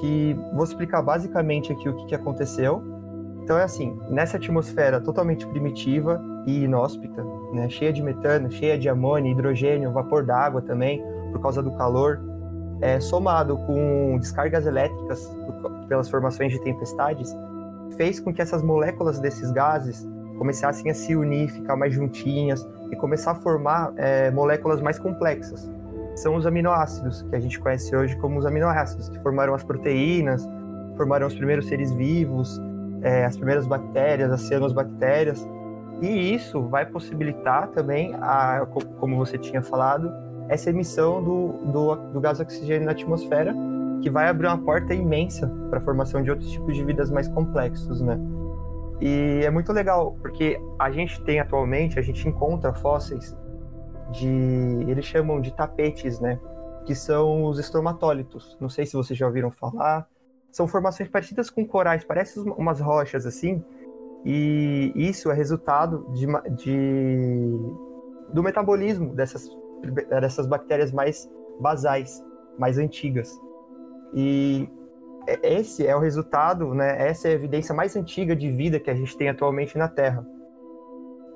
que 0.00 0.38
vou 0.52 0.64
explicar 0.64 1.02
basicamente 1.02 1.72
aqui 1.72 1.88
o 1.88 1.96
que, 1.96 2.06
que 2.06 2.14
aconteceu. 2.14 2.82
Então 3.42 3.56
é 3.58 3.62
assim, 3.62 3.98
nessa 4.08 4.36
atmosfera 4.36 5.00
totalmente 5.00 5.46
primitiva 5.46 6.20
e 6.46 6.64
inóspita, 6.64 7.24
né, 7.52 7.68
cheia 7.68 7.92
de 7.92 8.02
metano, 8.02 8.50
cheia 8.50 8.78
de 8.78 8.88
amônia, 8.88 9.30
hidrogênio, 9.30 9.92
vapor 9.92 10.24
d'água 10.24 10.60
também, 10.62 11.02
por 11.30 11.40
causa 11.40 11.62
do 11.62 11.70
calor, 11.72 12.20
é, 12.80 12.98
somado 12.98 13.56
com 13.58 14.18
descargas 14.18 14.66
elétricas 14.66 15.30
pelas 15.88 16.08
formações 16.08 16.52
de 16.52 16.60
tempestades, 16.60 17.34
fez 17.96 18.18
com 18.18 18.34
que 18.34 18.42
essas 18.42 18.62
moléculas 18.62 19.20
desses 19.20 19.50
gases 19.52 20.06
começassem 20.38 20.90
a 20.90 20.94
se 20.94 21.14
unir, 21.14 21.48
ficar 21.48 21.76
mais 21.76 21.94
juntinhas 21.94 22.68
e 22.90 22.96
começar 22.96 23.30
a 23.30 23.34
formar 23.36 23.92
é, 23.96 24.30
moléculas 24.30 24.82
mais 24.82 24.98
complexas 24.98 25.75
são 26.16 26.34
os 26.34 26.46
aminoácidos, 26.46 27.22
que 27.22 27.36
a 27.36 27.40
gente 27.40 27.60
conhece 27.60 27.94
hoje 27.94 28.16
como 28.16 28.38
os 28.38 28.46
aminoácidos, 28.46 29.08
que 29.08 29.18
formaram 29.20 29.54
as 29.54 29.62
proteínas, 29.62 30.48
formaram 30.96 31.26
os 31.26 31.34
primeiros 31.34 31.66
seres 31.68 31.92
vivos, 31.92 32.60
é, 33.02 33.24
as 33.24 33.36
primeiras 33.36 33.66
bactérias, 33.66 34.32
as 34.32 34.40
cianobactérias. 34.42 35.46
E 36.00 36.34
isso 36.34 36.62
vai 36.68 36.86
possibilitar 36.86 37.68
também, 37.68 38.14
a, 38.20 38.66
como 38.98 39.16
você 39.16 39.38
tinha 39.38 39.62
falado, 39.62 40.10
essa 40.48 40.70
emissão 40.70 41.22
do, 41.22 41.52
do, 41.72 41.94
do 42.12 42.20
gás 42.20 42.40
oxigênio 42.40 42.86
na 42.86 42.92
atmosfera, 42.92 43.54
que 44.02 44.10
vai 44.10 44.28
abrir 44.28 44.46
uma 44.46 44.58
porta 44.58 44.94
imensa 44.94 45.50
para 45.68 45.78
a 45.78 45.82
formação 45.82 46.22
de 46.22 46.30
outros 46.30 46.50
tipos 46.50 46.76
de 46.76 46.84
vidas 46.84 47.10
mais 47.10 47.28
complexos, 47.28 48.00
né? 48.00 48.18
E 49.00 49.40
é 49.44 49.50
muito 49.50 49.72
legal, 49.72 50.16
porque 50.22 50.58
a 50.78 50.90
gente 50.90 51.20
tem 51.22 51.40
atualmente, 51.40 51.98
a 51.98 52.02
gente 52.02 52.26
encontra 52.26 52.72
fósseis 52.72 53.36
de. 54.10 54.28
Eles 54.88 55.04
chamam 55.04 55.40
de 55.40 55.52
tapetes, 55.52 56.20
né? 56.20 56.38
Que 56.84 56.94
são 56.94 57.44
os 57.44 57.58
estromatólitos. 57.58 58.56
Não 58.60 58.68
sei 58.68 58.86
se 58.86 58.94
vocês 58.94 59.18
já 59.18 59.26
ouviram 59.26 59.50
falar. 59.50 60.06
São 60.50 60.66
formações 60.66 61.08
parecidas 61.08 61.50
com 61.50 61.66
corais, 61.66 62.04
parecem 62.04 62.42
umas 62.56 62.80
rochas 62.80 63.26
assim. 63.26 63.62
E 64.24 64.92
isso 64.94 65.30
é 65.30 65.34
resultado 65.34 66.06
de, 66.12 66.26
de 66.56 67.50
do 68.32 68.42
metabolismo 68.42 69.14
dessas, 69.14 69.48
dessas 70.08 70.46
bactérias 70.46 70.90
mais 70.90 71.30
basais, 71.60 72.24
mais 72.58 72.78
antigas. 72.78 73.40
E 74.14 74.68
esse 75.42 75.86
é 75.86 75.94
o 75.94 76.00
resultado, 76.00 76.74
né? 76.74 77.08
Essa 77.08 77.28
é 77.28 77.32
a 77.32 77.34
evidência 77.34 77.74
mais 77.74 77.96
antiga 77.96 78.34
de 78.34 78.50
vida 78.50 78.80
que 78.80 78.90
a 78.90 78.94
gente 78.94 79.16
tem 79.16 79.28
atualmente 79.28 79.76
na 79.76 79.88
Terra. 79.88 80.26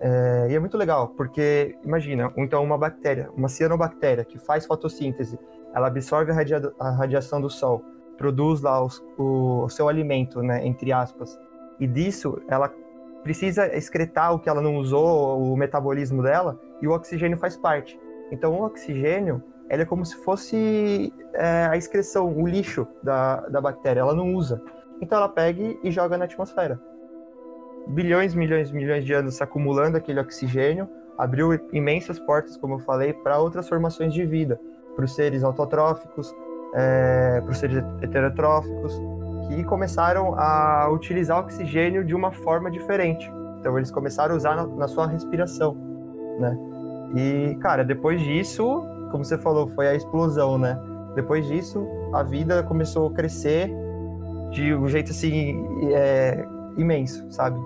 É, 0.03 0.47
e 0.51 0.55
é 0.55 0.59
muito 0.59 0.79
legal, 0.79 1.09
porque 1.09 1.77
imagina, 1.85 2.33
então 2.35 2.65
uma 2.65 2.79
bactéria, 2.79 3.31
uma 3.37 3.49
cianobactéria 3.49 4.25
que 4.25 4.39
faz 4.39 4.65
fotossíntese, 4.65 5.39
ela 5.75 5.89
absorve 5.89 6.33
a, 6.33 6.35
radia 6.35 6.73
a 6.79 6.91
radiação 6.91 7.39
do 7.39 7.51
sol, 7.51 7.85
produz 8.17 8.63
lá 8.63 8.83
os, 8.83 9.05
o, 9.19 9.65
o, 9.65 9.69
seu 9.69 9.91
alimento, 9.91 10.43
né, 10.43 10.67
entre 10.67 10.91
aspas, 10.91 11.39
e 11.79 11.87
disso 11.87 12.41
ela 12.49 12.73
precisa 13.23 13.67
excretar 13.77 14.33
o 14.35 14.39
que 14.39 14.49
ela 14.49 14.63
não 14.63 14.77
usou, 14.77 15.39
o 15.39 15.55
metabolismo 15.55 16.23
dela, 16.23 16.59
e 16.81 16.89
o 16.89 16.93
oxigênio 16.93 17.37
faz 17.37 17.59
parte. 17.59 18.01
Então 18.33 18.55
o 18.55 18.65
oxigênio, 18.65 19.43
ele 19.69 19.83
é 19.83 19.85
como 19.85 20.07
se 20.07 20.17
fosse 20.25 21.13
é, 21.35 21.69
a 21.71 21.77
excreção, 21.77 22.35
o 22.35 22.47
lixo 22.47 22.87
da, 23.03 23.41
da 23.49 23.61
bactéria, 23.61 24.01
ela 24.01 24.15
não 24.15 24.35
usa. 24.35 24.63
Então 24.99 25.19
ela 25.19 25.29
pega 25.29 25.77
e 25.83 25.91
joga 25.91 26.17
na 26.17 26.25
atmosfera 26.25 26.81
bilhões, 27.91 28.35
milhões, 28.35 28.71
milhões 28.71 29.05
de 29.05 29.13
anos 29.13 29.41
acumulando 29.41 29.97
aquele 29.97 30.21
oxigênio, 30.21 30.89
abriu 31.19 31.53
imensas 31.73 32.19
portas, 32.19 32.57
como 32.57 32.75
eu 32.75 32.79
falei, 32.81 33.13
para 33.13 33.39
outras 33.39 33.69
formações 33.69 34.15
de 34.15 34.25
vida, 34.25 34.59
para 34.97 35.05
os 35.05 35.15
seres 35.15 35.43
autotróficos, 35.45 36.35
é, 36.75 37.41
para 37.41 37.51
os 37.51 37.59
seres 37.59 37.83
heterotróficos, 38.01 39.01
que 39.49 39.65
começaram 39.65 40.35
a 40.39 40.89
utilizar 40.91 41.39
o 41.39 41.41
oxigênio 41.41 42.05
de 42.05 42.15
uma 42.15 42.31
forma 42.31 42.71
diferente. 42.71 43.31
Então 43.59 43.77
eles 43.77 43.91
começaram 43.91 44.35
a 44.35 44.37
usar 44.37 44.57
na, 44.57 44.67
na 44.67 44.89
sua 44.89 45.07
respiração, 45.07 45.77
né? 46.39 46.57
E, 47.15 47.57
cara, 47.61 47.85
depois 47.85 48.21
disso, 48.21 48.87
como 49.11 49.25
você 49.25 49.37
falou, 49.37 49.69
foi 49.69 49.89
a 49.89 49.95
explosão, 49.95 50.57
né? 50.57 50.79
Depois 51.15 51.47
disso, 51.47 51.87
a 52.15 52.23
vida 52.23 52.63
começou 52.63 53.09
a 53.09 53.13
crescer 53.13 53.71
de 54.53 54.75
um 54.75 54.87
jeito 54.87 55.11
assim 55.11 55.67
é, 55.93 56.47
imenso, 56.77 57.27
sabe? 57.31 57.59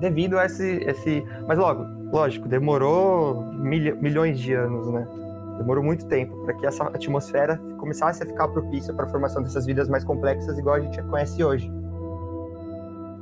Devido 0.00 0.38
a 0.38 0.46
esse, 0.46 0.78
esse. 0.84 1.24
Mas 1.46 1.58
logo, 1.58 1.86
lógico, 2.12 2.48
demorou 2.48 3.42
mil... 3.52 3.96
milhões 3.96 4.38
de 4.38 4.52
anos, 4.52 4.88
né? 4.88 5.06
Demorou 5.58 5.82
muito 5.82 6.06
tempo 6.06 6.36
para 6.44 6.54
que 6.54 6.66
essa 6.66 6.84
atmosfera 6.84 7.58
começasse 7.78 8.22
a 8.22 8.26
ficar 8.26 8.48
propícia 8.48 8.92
para 8.92 9.06
a 9.06 9.08
formação 9.08 9.42
dessas 9.42 9.64
vidas 9.64 9.88
mais 9.88 10.04
complexas, 10.04 10.58
igual 10.58 10.76
a 10.76 10.80
gente 10.80 11.02
conhece 11.04 11.42
hoje. 11.42 11.70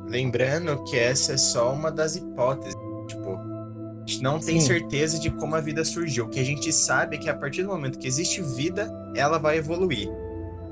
Lembrando 0.09 0.83
que 0.85 0.99
essa 0.99 1.35
é 1.35 1.37
só 1.37 1.73
uma 1.73 1.91
das 1.91 2.17
hipóteses. 2.17 2.75
Tipo, 3.07 3.31
a 3.31 4.07
gente 4.07 4.23
não 4.23 4.39
tem 4.39 4.61
certeza 4.61 5.19
de 5.19 5.31
como 5.31 5.55
a 5.55 5.61
vida 5.61 5.85
surgiu. 5.85 6.25
O 6.25 6.29
que 6.29 6.41
a 6.41 6.45
gente 6.45 6.73
sabe 6.73 7.17
é 7.17 7.19
que 7.19 7.31
a 7.31 7.35
partir 7.35 7.63
do 7.63 7.69
momento 7.69 7.99
que 7.99 8.07
existe 8.07 8.43
vida, 8.43 8.93
ela 9.15 9.39
vai 9.39 9.59
evoluir. 9.59 10.11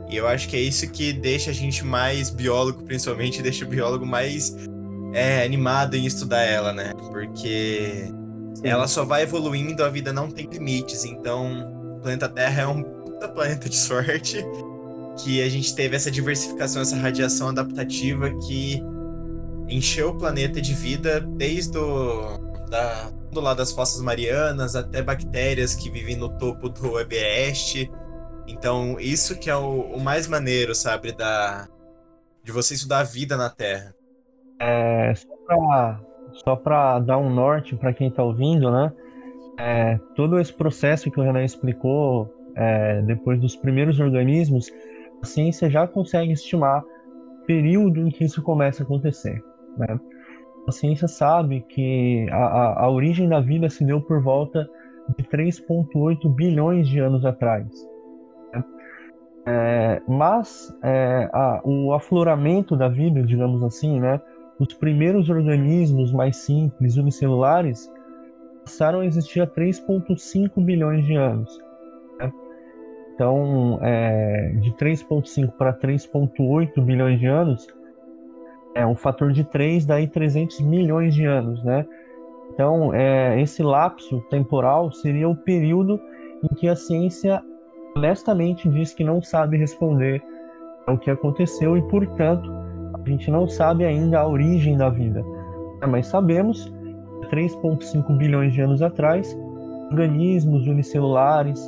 E 0.09 0.17
eu 0.17 0.29
acho 0.29 0.49
que 0.49 0.57
é 0.57 0.61
isso 0.61 0.87
que 0.91 1.13
deixa 1.13 1.51
a 1.51 1.55
gente 1.55 1.85
mais 1.85 2.29
biólogo, 2.29 2.83
principalmente, 2.83 3.41
deixa 3.41 3.65
o 3.65 3.69
biólogo 3.69 4.05
mais 4.05 4.55
é, 5.13 5.45
animado 5.45 5.95
em 5.95 6.07
estudar 6.07 6.43
ela, 6.43 6.73
né? 6.73 6.93
Porque 7.11 8.07
Sim. 8.55 8.67
ela 8.67 8.87
só 8.87 9.05
vai 9.05 9.23
evoluindo, 9.23 9.85
a 9.85 9.89
vida 9.89 10.13
não 10.13 10.31
tem 10.31 10.47
limites. 10.47 11.05
Então, 11.05 11.97
o 11.97 12.01
planeta 12.01 12.29
Terra 12.29 12.63
é 12.63 12.67
um 12.67 12.83
puta 12.83 13.29
planeta 13.29 13.69
de 13.69 13.77
sorte 13.77 14.45
que 15.23 15.43
a 15.43 15.49
gente 15.49 15.75
teve 15.75 15.95
essa 15.95 16.11
diversificação, 16.11 16.83
essa 16.83 16.97
radiação 16.97 17.49
adaptativa 17.49 18.31
que 18.47 18.83
encheu 19.69 20.11
o 20.11 20.19
planeta 20.19 20.61
de 20.61 20.75
vida 20.75 21.21
desde 21.21 21.77
o, 21.79 22.39
da, 22.71 23.11
do 23.31 23.41
lado 23.41 23.59
das 23.59 23.73
fossas 23.73 24.01
marianas 24.01 24.75
até 24.75 25.03
bactérias 25.03 25.75
que 25.75 25.91
vivem 25.91 26.17
no 26.17 26.29
topo 26.39 26.69
do 26.69 26.99
Everest 26.99 27.91
então, 28.47 28.99
isso 28.99 29.39
que 29.39 29.49
é 29.51 29.57
o, 29.57 29.83
o 29.83 30.01
mais 30.01 30.27
maneiro, 30.27 30.75
sabe, 30.75 31.13
da 31.13 31.69
de 32.45 32.51
você 32.51 32.75
estudar 32.75 33.01
a 33.01 33.05
vida 33.05 33.37
na 33.37 33.49
Terra. 33.49 33.95
É, 34.65 35.13
só 36.33 36.55
pra 36.55 37.01
dar 37.01 37.19
um 37.19 37.29
norte 37.29 37.75
para 37.75 37.93
quem 37.93 38.11
tá 38.11 38.23
ouvindo, 38.23 38.71
né? 38.71 38.93
É, 39.59 39.99
todo 40.15 40.39
esse 40.39 40.53
processo 40.53 41.11
que 41.11 41.21
o 41.21 41.23
Renan 41.23 41.45
explicou, 41.45 42.33
é, 42.55 43.03
depois 43.03 43.41
dos 43.41 43.57
primeiros 43.57 43.99
organismos, 43.99 44.71
a 45.21 45.27
ciência 45.27 45.69
já 45.69 45.87
consegue 45.87 46.33
estimar 46.33 46.83
o 46.83 47.47
período 47.47 48.01
em 48.07 48.11
que 48.11 48.25
isso 48.25 48.43
começa 48.43 48.83
a 48.83 48.87
acontecer, 48.87 49.43
né? 49.77 49.99
a 50.67 50.73
ciência 50.73 51.09
sabe 51.09 51.61
que 51.69 52.29
a, 52.31 52.37
a, 52.37 52.85
a 52.85 52.91
origem 52.91 53.29
da 53.29 53.41
vida 53.41 53.69
se 53.69 53.85
deu 53.85 54.01
por 54.01 54.23
volta 54.23 54.69
de 55.17 55.25
3,8 55.25 56.33
bilhões 56.35 56.89
de 56.89 57.01
anos 57.01 57.25
atrás. 57.25 57.67
Né? 58.55 58.65
É, 59.47 60.03
mas 60.07 60.73
é, 60.83 61.29
a, 61.33 61.61
o 61.65 61.93
afloramento 61.93 62.77
da 62.77 62.89
vida, 62.89 63.23
digamos 63.23 63.63
assim, 63.65 64.01
né, 64.01 64.21
os 64.63 64.73
primeiros 64.75 65.29
organismos 65.29 66.13
mais 66.13 66.37
simples, 66.37 66.97
unicelulares, 66.97 67.91
passaram 68.65 69.01
a 69.01 69.07
existir 69.07 69.41
há 69.41 69.47
3,5 69.47 70.65
bilhões 70.65 71.05
de 71.05 71.17
anos. 71.17 71.61
Né? 72.19 72.33
Então, 73.15 73.81
é, 73.83 74.53
de 74.61 74.73
3,5 74.75 75.51
para 75.59 75.73
3,8 75.73 76.81
bilhões 76.81 77.19
de 77.19 77.27
anos, 77.27 77.67
é 78.75 78.87
um 78.87 78.95
fator 78.95 79.33
de 79.33 79.43
3, 79.45 79.85
daí 79.85 80.07
300 80.07 80.61
milhões 80.61 81.13
de 81.15 81.27
anos, 81.27 81.63
né? 81.63 81.85
Então, 82.55 82.95
é, 82.95 83.41
esse 83.41 83.63
lapso 83.63 84.21
temporal 84.31 84.93
seria 84.93 85.29
o 85.29 85.37
período 85.37 86.01
em 86.43 86.55
que 86.55 86.69
a 86.69 86.77
ciência 86.77 87.43
honestamente 87.97 88.69
diz 88.69 88.95
que 88.95 89.05
não 89.05 89.21
sabe 89.21 89.57
responder 89.57 90.23
ao 90.87 90.97
que 90.97 91.11
aconteceu 91.11 91.77
e, 91.77 91.83
portanto, 91.83 92.62
a 93.05 93.09
gente 93.09 93.31
não 93.31 93.49
sabe 93.49 93.85
ainda 93.85 94.21
a 94.21 94.27
origem 94.27 94.77
da 94.77 94.89
vida. 94.89 95.25
É, 95.83 95.87
mas 95.87 96.07
sabemos, 96.07 96.73
3,5 97.31 98.17
bilhões 98.17 98.53
de 98.53 98.61
anos 98.61 98.83
atrás, 98.83 99.37
organismos 99.91 100.67
unicelulares 100.67 101.61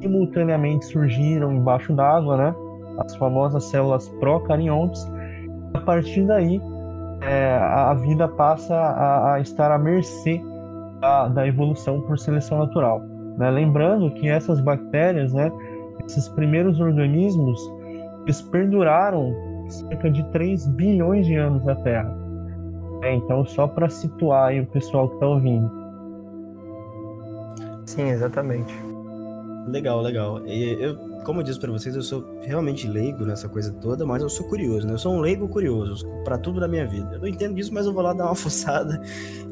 simultaneamente 0.00 0.84
surgiram 0.86 1.52
embaixo 1.52 1.94
d'água, 1.94 2.36
né? 2.36 2.54
As 2.98 3.14
famosas 3.16 3.64
células 3.64 4.08
procariontes. 4.20 5.06
A 5.74 5.80
partir 5.80 6.26
daí, 6.26 6.60
é, 7.22 7.54
a 7.56 7.94
vida 7.94 8.28
passa 8.28 8.74
a, 8.74 9.34
a, 9.34 9.40
estar 9.40 9.70
à 9.70 9.78
mercê 9.78 10.40
da, 11.00 11.28
da 11.28 11.46
evolução 11.46 12.00
por 12.02 12.18
seleção 12.18 12.58
natural. 12.58 13.00
Né? 13.36 13.50
Lembrando 13.50 14.10
que 14.12 14.28
essas 14.28 14.60
bactérias, 14.60 15.32
né, 15.32 15.50
esses 16.06 16.28
primeiros 16.28 16.80
organismos, 16.80 17.60
eles 18.24 18.42
perduraram 18.42 19.34
cerca 19.68 20.10
de 20.10 20.24
3 20.32 20.66
bilhões 20.68 21.26
de 21.26 21.34
anos 21.34 21.64
na 21.64 21.74
Terra. 21.76 22.16
É, 23.02 23.14
então, 23.14 23.44
só 23.44 23.66
para 23.66 23.88
situar 23.88 24.48
aí 24.48 24.60
o 24.60 24.66
pessoal 24.66 25.08
que 25.08 25.14
está 25.14 25.26
ouvindo. 25.26 25.70
Sim, 27.84 28.08
exatamente. 28.08 28.74
Legal, 29.68 30.00
legal. 30.00 30.46
E 30.46 30.76
eu, 30.80 30.96
como 31.24 31.40
eu 31.40 31.44
disse 31.44 31.58
para 31.58 31.72
vocês, 31.72 31.94
eu 31.94 32.02
sou 32.02 32.24
realmente 32.40 32.86
leigo 32.86 33.24
nessa 33.24 33.48
coisa 33.48 33.72
toda, 33.72 34.06
mas 34.06 34.22
eu 34.22 34.28
sou 34.28 34.46
curioso, 34.46 34.86
né? 34.86 34.94
Eu 34.94 34.98
sou 34.98 35.12
um 35.12 35.20
leigo 35.20 35.48
curioso 35.48 36.06
para 36.24 36.38
tudo 36.38 36.60
da 36.60 36.68
minha 36.68 36.86
vida. 36.86 37.14
Eu 37.14 37.20
não 37.20 37.26
entendo 37.26 37.54
disso, 37.54 37.74
mas 37.74 37.86
eu 37.86 37.92
vou 37.92 38.02
lá 38.02 38.12
dar 38.12 38.26
uma 38.26 38.34
fuçada 38.36 39.00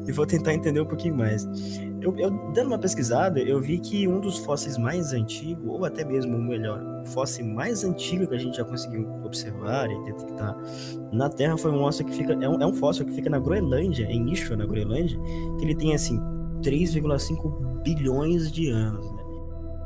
e 0.07 0.11
vou 0.11 0.25
tentar 0.25 0.53
entender 0.53 0.79
um 0.79 0.85
pouquinho 0.85 1.15
mais. 1.15 1.45
Eu, 2.05 2.15
eu, 2.19 2.29
dando 2.53 2.67
uma 2.67 2.77
pesquisada, 2.77 3.39
eu 3.39 3.59
vi 3.59 3.79
que 3.79 4.07
um 4.07 4.19
dos 4.19 4.37
fósseis 4.37 4.77
mais 4.77 5.11
antigos, 5.11 5.65
ou 5.67 5.83
até 5.85 6.05
mesmo 6.05 6.37
o 6.37 6.39
melhor, 6.39 6.79
o 7.01 7.07
fóssil 7.07 7.43
mais 7.43 7.83
antigo 7.83 8.27
que 8.27 8.35
a 8.35 8.37
gente 8.37 8.57
já 8.57 8.63
conseguiu 8.63 9.09
observar 9.23 9.89
e 9.89 10.03
detectar 10.05 10.55
na 11.11 11.27
Terra 11.29 11.57
foi 11.57 11.71
um 11.71 11.79
fóssil 11.79 12.05
que 12.05 12.13
fica, 12.13 12.33
é 12.33 12.47
um, 12.47 12.61
é 12.61 12.65
um 12.67 12.73
fóssil 12.75 13.07
que 13.07 13.11
fica 13.11 13.27
na 13.27 13.39
Groenlândia, 13.39 14.05
em 14.05 14.31
Ishwa, 14.31 14.55
na 14.55 14.67
Groenlândia, 14.67 15.19
que 15.57 15.65
ele 15.65 15.73
tem 15.73 15.95
assim 15.95 16.19
3,5 16.61 17.81
bilhões 17.81 18.51
de 18.51 18.69
anos. 18.69 19.14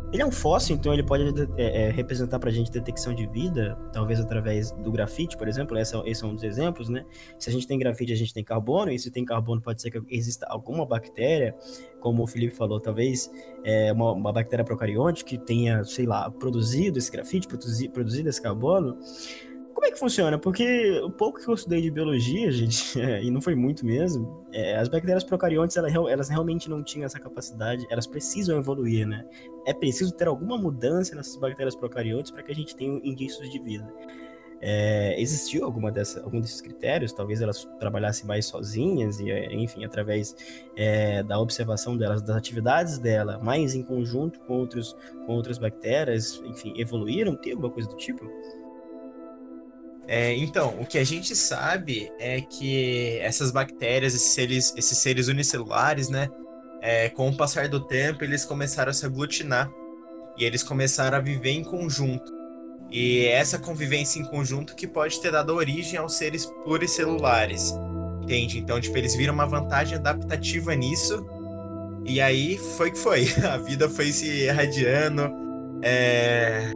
Né? 0.10 0.14
Ele 0.14 0.24
é 0.24 0.26
um 0.26 0.32
fóssil, 0.32 0.76
então 0.76 0.94
ele 0.94 1.04
pode 1.04 1.24
é, 1.58 1.88
é, 1.88 1.92
representar 1.92 2.40
para 2.40 2.50
a 2.50 2.54
gente 2.54 2.72
detecção 2.72 3.14
de 3.14 3.28
vida, 3.28 3.78
talvez 3.94 4.20
através 4.20 4.72
do 4.72 4.92
grafite, 4.92 5.38
por 5.38 5.48
exemplo. 5.48 5.78
Esse 5.78 5.96
é, 5.96 6.02
esse 6.06 6.24
é, 6.24 6.28
um 6.28 6.34
dos 6.34 6.44
exemplos, 6.44 6.90
né? 6.90 7.06
Se 7.38 7.50
a 7.50 7.54
gente 7.54 7.68
tem 7.68 7.78
grafite, 7.78 8.12
a 8.12 8.16
gente 8.16 8.34
tem 8.34 8.44
carbono, 8.44 8.92
e 8.92 8.98
se 8.98 9.12
tem 9.12 9.24
carbono, 9.24 9.62
pode 9.62 9.82
ser 9.82 9.92
que 9.92 10.02
exista 10.10 10.46
alguma 10.50 10.86
bactéria, 10.86 11.56
como 12.00 12.24
o 12.24 12.28
Felipe 12.28 12.56
falou, 12.56 12.80
talvez 12.80 13.30
é, 13.64 13.92
uma, 13.94 14.12
uma 14.14 14.34
bactéria 14.34 14.66
procarionte 14.66 15.24
que 15.24 15.38
tenha, 15.38 15.84
sei 15.84 16.06
lá, 16.06 16.30
produzido 16.32 16.98
esse 16.98 17.12
grafite, 17.12 17.48
produzi, 17.48 17.90
produzido 17.90 18.30
esse 18.30 18.42
carbono. 18.42 18.98
Como 19.80 19.88
é 19.88 19.92
que 19.92 19.98
funciona? 19.98 20.38
Porque 20.38 21.00
o 21.00 21.10
pouco 21.10 21.40
que 21.40 21.48
eu 21.48 21.54
estudei 21.54 21.82
de 21.82 21.90
biologia, 21.90 22.52
gente, 22.52 23.00
é, 23.00 23.24
e 23.24 23.32
não 23.32 23.42
foi 23.42 23.56
muito 23.56 23.86
mesmo, 23.86 24.46
é, 24.52 24.76
as 24.76 24.90
bactérias 24.90 25.24
procariontes, 25.24 25.78
elas, 25.78 25.96
elas, 25.96 26.28
realmente 26.28 26.70
não 26.70 26.84
tinham 26.84 27.06
essa 27.06 27.18
capacidade, 27.18 27.88
elas 27.90 28.06
precisam 28.06 28.58
evoluir, 28.58 29.08
né? 29.08 29.26
É 29.66 29.74
preciso 29.74 30.12
ter 30.12 30.28
alguma 30.28 30.58
mudança 30.58 31.16
nessas 31.16 31.38
bactérias 31.38 31.78
procariontes 31.78 32.30
para 32.30 32.44
que 32.44 32.52
a 32.52 32.56
gente 32.56 32.76
tenha 32.76 33.00
indícios 33.06 33.50
de 33.50 33.58
vida. 33.58 33.90
É, 34.62 35.16
existiu 35.18 35.64
alguma 35.64 35.90
dessa, 35.90 36.22
algum 36.24 36.42
desses 36.42 36.60
critérios? 36.60 37.14
Talvez 37.14 37.42
elas 37.42 37.64
trabalhassem 37.80 38.28
mais 38.28 38.48
sozinhas 38.48 39.22
e, 39.22 39.32
é, 39.32 39.54
enfim, 39.54 39.86
através 39.86 40.36
é, 40.76 41.24
da 41.24 41.40
observação 41.40 41.96
delas, 41.96 42.22
das 42.22 42.36
atividades 42.36 43.00
dela, 43.00 43.40
mais 43.42 43.76
em 43.76 43.84
conjunto 43.84 44.42
com, 44.42 44.56
outros, 44.56 44.94
com 45.26 45.32
outras 45.32 45.58
bactérias, 45.58 46.44
enfim, 46.44 46.74
evoluíram? 46.76 47.34
Tem 47.38 47.54
alguma 47.54 47.72
coisa 47.72 47.88
do 47.88 47.96
tipo? 47.96 48.30
É, 50.12 50.36
então, 50.36 50.76
o 50.80 50.88
que 50.88 50.98
a 50.98 51.04
gente 51.04 51.36
sabe 51.36 52.12
é 52.18 52.42
que 52.42 53.20
essas 53.20 53.52
bactérias, 53.52 54.16
esses 54.16 54.32
seres, 54.32 54.74
esses 54.76 54.98
seres 54.98 55.28
unicelulares, 55.28 56.10
né, 56.10 56.28
é, 56.82 57.10
com 57.10 57.30
o 57.30 57.38
passar 57.38 57.68
do 57.68 57.80
tempo, 57.80 58.24
eles 58.24 58.44
começaram 58.44 58.90
a 58.90 58.94
se 58.94 59.06
aglutinar 59.06 59.70
e 60.36 60.44
eles 60.44 60.64
começaram 60.64 61.16
a 61.16 61.22
viver 61.22 61.52
em 61.52 61.64
conjunto. 61.64 62.34
E 62.90 63.28
essa 63.28 63.60
convivência 63.60 64.20
em 64.20 64.26
conjunto 64.26 64.76
que 64.76 64.88
pode 64.88 65.22
ter 65.22 65.32
dado 65.32 65.54
origem 65.54 66.00
aos 66.00 66.16
seres 66.16 66.44
pluricelulares, 66.64 67.72
entende? 68.24 68.58
Então, 68.58 68.82
tipo, 68.82 68.98
eles 68.98 69.14
viram 69.16 69.36
uma 69.36 69.46
vantagem 69.46 69.96
adaptativa 69.96 70.74
nisso 70.74 71.24
e 72.04 72.20
aí 72.20 72.58
foi 72.58 72.90
que 72.90 72.98
foi. 72.98 73.28
A 73.48 73.58
vida 73.58 73.88
foi 73.88 74.12
se 74.12 74.26
irradiando. 74.26 75.32
É 75.84 76.72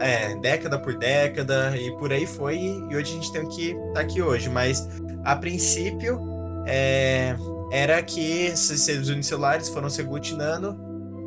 é, 0.00 0.34
década 0.36 0.78
por 0.78 0.94
década 0.94 1.76
e 1.76 1.90
por 1.98 2.12
aí 2.12 2.26
foi. 2.26 2.58
E 2.58 2.96
hoje 2.96 3.12
a 3.12 3.14
gente 3.14 3.32
tem 3.32 3.48
que 3.48 3.70
estar 3.70 3.92
tá 3.94 4.00
aqui 4.00 4.20
hoje. 4.20 4.48
Mas 4.48 4.88
a 5.24 5.36
princípio 5.36 6.20
é, 6.66 7.34
era 7.70 8.02
que 8.02 8.46
esses 8.46 8.80
seres 8.80 9.08
unicelulares 9.08 9.68
foram 9.68 9.88
se 9.88 10.00
aglutinando 10.00 10.76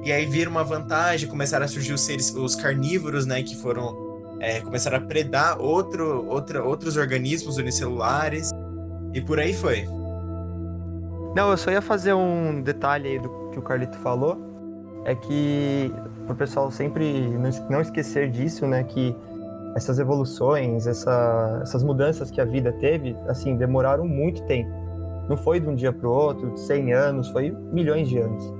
e 0.03 0.11
aí 0.11 0.25
viram 0.25 0.51
uma 0.51 0.63
vantagem, 0.63 1.27
começaram 1.27 1.65
a 1.65 1.67
surgir 1.67 1.93
os 1.93 2.01
seres, 2.01 2.33
os 2.35 2.55
carnívoros, 2.55 3.25
né, 3.25 3.41
que 3.41 3.55
foram 3.55 4.05
é, 4.39 4.61
começaram 4.61 4.97
a 4.97 5.01
predar 5.01 5.59
outro, 5.59 6.27
outra, 6.27 6.63
outros 6.63 6.97
organismos 6.97 7.57
unicelulares 7.57 8.51
e 9.13 9.21
por 9.21 9.39
aí 9.39 9.53
foi. 9.53 9.87
Não, 11.35 11.49
eu 11.49 11.57
só 11.57 11.71
ia 11.71 11.81
fazer 11.81 12.13
um 12.13 12.61
detalhe 12.61 13.09
aí 13.09 13.19
do 13.19 13.49
que 13.51 13.57
o 13.57 13.61
Carlito 13.61 13.97
falou, 13.97 14.37
é 15.05 15.15
que 15.15 15.91
para 16.25 16.33
o 16.33 16.35
pessoal 16.35 16.69
sempre 16.71 17.29
não 17.69 17.81
esquecer 17.81 18.29
disso, 18.29 18.67
né? 18.67 18.83
Que 18.83 19.15
essas 19.75 19.99
evoluções, 19.99 20.87
essa, 20.87 21.59
essas 21.61 21.83
mudanças 21.83 22.31
que 22.31 22.39
a 22.39 22.45
vida 22.45 22.71
teve, 22.73 23.15
assim, 23.27 23.55
demoraram 23.57 24.07
muito 24.07 24.41
tempo. 24.43 24.71
Não 25.27 25.35
foi 25.35 25.59
de 25.59 25.67
um 25.67 25.75
dia 25.75 25.91
para 25.91 26.07
o 26.07 26.11
outro, 26.11 26.57
100 26.57 26.93
anos, 26.93 27.29
foi 27.29 27.51
milhões 27.51 28.07
de 28.07 28.17
anos. 28.19 28.53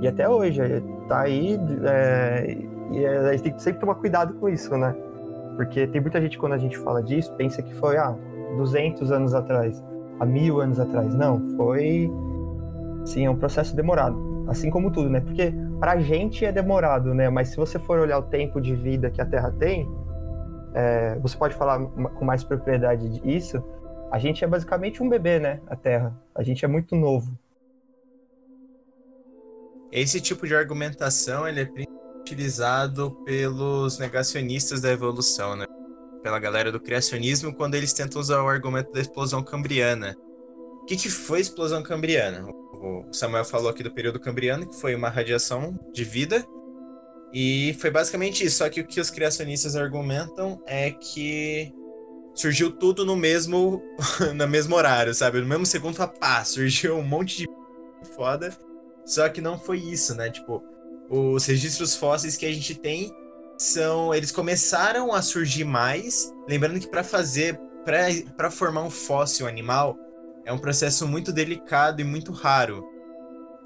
E 0.00 0.08
até 0.08 0.28
hoje, 0.28 0.60
tá 1.08 1.20
aí, 1.20 1.58
é, 1.84 2.58
e 2.90 3.06
a 3.06 3.32
gente 3.32 3.42
tem 3.42 3.52
que 3.52 3.62
sempre 3.62 3.80
tomar 3.80 3.94
cuidado 3.94 4.34
com 4.34 4.48
isso, 4.48 4.76
né? 4.76 4.94
Porque 5.56 5.86
tem 5.86 6.00
muita 6.00 6.20
gente, 6.20 6.36
quando 6.36 6.54
a 6.54 6.58
gente 6.58 6.76
fala 6.78 7.02
disso, 7.02 7.32
pensa 7.34 7.62
que 7.62 7.74
foi, 7.74 7.96
ah, 7.96 8.14
200 8.56 9.12
anos 9.12 9.34
atrás, 9.34 9.82
há 10.18 10.26
mil 10.26 10.60
anos 10.60 10.80
atrás. 10.80 11.14
Não, 11.14 11.40
foi, 11.56 12.10
sim, 13.04 13.24
é 13.24 13.30
um 13.30 13.36
processo 13.36 13.74
demorado. 13.76 14.16
Assim 14.48 14.70
como 14.70 14.90
tudo, 14.90 15.08
né? 15.08 15.20
Porque 15.20 15.52
pra 15.80 15.98
gente 15.98 16.44
é 16.44 16.52
demorado, 16.52 17.12
né? 17.12 17.28
Mas 17.28 17.48
se 17.48 17.56
você 17.56 17.78
for 17.78 17.98
olhar 17.98 18.18
o 18.18 18.22
tempo 18.22 18.60
de 18.60 18.74
vida 18.74 19.10
que 19.10 19.20
a 19.20 19.26
Terra 19.26 19.50
tem, 19.52 19.88
é, 20.74 21.18
você 21.18 21.36
pode 21.36 21.54
falar 21.54 21.80
com 21.80 22.24
mais 22.24 22.44
propriedade 22.44 23.08
disso. 23.20 23.62
A 24.10 24.18
gente 24.18 24.44
é 24.44 24.46
basicamente 24.46 25.02
um 25.02 25.08
bebê, 25.08 25.38
né? 25.38 25.60
A 25.66 25.74
Terra. 25.74 26.16
A 26.34 26.42
gente 26.42 26.64
é 26.64 26.68
muito 26.68 26.94
novo. 26.94 27.36
Esse 29.90 30.20
tipo 30.20 30.46
de 30.46 30.54
argumentação 30.54 31.48
ele 31.48 31.62
é 31.62 31.68
utilizado 32.20 33.12
pelos 33.24 33.98
negacionistas 33.98 34.80
da 34.80 34.90
evolução, 34.90 35.56
né? 35.56 35.64
Pela 36.22 36.38
galera 36.38 36.72
do 36.72 36.80
criacionismo, 36.80 37.54
quando 37.54 37.76
eles 37.76 37.92
tentam 37.92 38.20
usar 38.20 38.42
o 38.42 38.48
argumento 38.48 38.92
da 38.92 39.00
explosão 39.00 39.42
cambriana. 39.42 40.14
O 40.82 40.84
que, 40.86 40.96
que 40.96 41.08
foi 41.08 41.40
explosão 41.40 41.82
cambriana? 41.82 42.46
O 42.86 43.12
Samuel 43.12 43.44
falou 43.44 43.68
aqui 43.68 43.82
do 43.82 43.90
período 43.90 44.20
cambriano, 44.20 44.68
que 44.68 44.76
foi 44.76 44.94
uma 44.94 45.08
radiação 45.08 45.78
de 45.92 46.04
vida. 46.04 46.44
E 47.32 47.76
foi 47.80 47.90
basicamente 47.90 48.44
isso. 48.44 48.58
Só 48.58 48.68
que 48.68 48.80
o 48.80 48.86
que 48.86 49.00
os 49.00 49.10
criacionistas 49.10 49.76
argumentam 49.76 50.62
é 50.66 50.90
que 50.90 51.72
surgiu 52.34 52.70
tudo 52.70 53.04
no 53.04 53.16
mesmo 53.16 53.82
no 54.34 54.46
mesmo 54.48 54.76
horário, 54.76 55.14
sabe? 55.14 55.40
No 55.40 55.46
mesmo 55.46 55.66
segundo, 55.66 55.96
pá, 55.96 56.44
surgiu 56.44 56.96
um 56.96 57.02
monte 57.02 57.38
de 57.38 57.46
foda. 58.14 58.56
Só 59.04 59.28
que 59.28 59.40
não 59.40 59.58
foi 59.58 59.78
isso, 59.78 60.14
né? 60.14 60.30
Tipo, 60.30 60.62
os 61.08 61.46
registros 61.46 61.96
fósseis 61.96 62.36
que 62.36 62.46
a 62.46 62.52
gente 62.52 62.74
tem 62.74 63.12
são 63.58 64.14
eles 64.14 64.30
começaram 64.30 65.12
a 65.14 65.22
surgir 65.22 65.64
mais, 65.64 66.32
lembrando 66.48 66.80
que 66.80 66.88
para 66.88 67.02
fazer 67.02 67.58
para 68.36 68.50
formar 68.50 68.82
um 68.82 68.90
fóssil 68.90 69.46
animal, 69.46 69.96
é 70.46 70.52
um 70.52 70.58
processo 70.58 71.06
muito 71.08 71.32
delicado 71.32 72.00
e 72.00 72.04
muito 72.04 72.32
raro. 72.32 72.84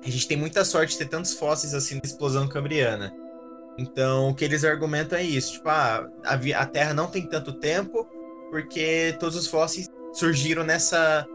A 0.02 0.08
gente 0.08 0.26
tem 0.26 0.36
muita 0.36 0.64
sorte 0.64 0.92
de 0.92 0.98
ter 0.98 1.08
tantos 1.08 1.34
fósseis 1.34 1.74
assim 1.74 1.98
da 1.98 2.06
explosão 2.06 2.48
cambriana. 2.48 3.12
Então, 3.78 4.30
o 4.30 4.34
que 4.34 4.44
eles 4.44 4.64
argumentam 4.64 5.18
é 5.18 5.22
isso, 5.22 5.52
tipo, 5.52 5.68
ah, 5.68 6.08
a, 6.24 6.34
a 6.34 6.66
Terra 6.66 6.94
não 6.94 7.06
tem 7.06 7.26
tanto 7.26 7.52
tempo 7.52 8.08
porque 8.50 9.14
todos 9.20 9.36
os 9.36 9.46
fósseis 9.46 9.88
surgiram 10.12 10.64
nessa... 10.64 11.26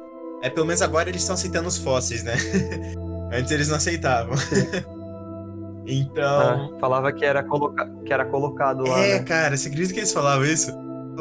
É, 0.41 0.49
pelo 0.49 0.65
menos 0.65 0.81
agora 0.81 1.09
eles 1.09 1.21
estão 1.21 1.35
aceitando 1.35 1.67
os 1.67 1.77
fósseis, 1.77 2.23
né? 2.23 2.33
Antes 3.31 3.51
eles 3.51 3.69
não 3.69 3.77
aceitavam. 3.77 4.35
então... 5.85 6.39
Ah, 6.39 6.79
falava 6.79 7.13
que 7.13 7.23
era, 7.23 7.43
coloca... 7.43 7.87
que 8.05 8.11
era 8.11 8.25
colocado 8.25 8.83
lá, 8.83 8.99
É, 8.99 9.19
né? 9.19 9.23
cara, 9.23 9.55
você 9.55 9.69
acredita 9.69 9.93
que 9.93 9.99
eles 9.99 10.11
falavam 10.11 10.45
isso? 10.45 10.71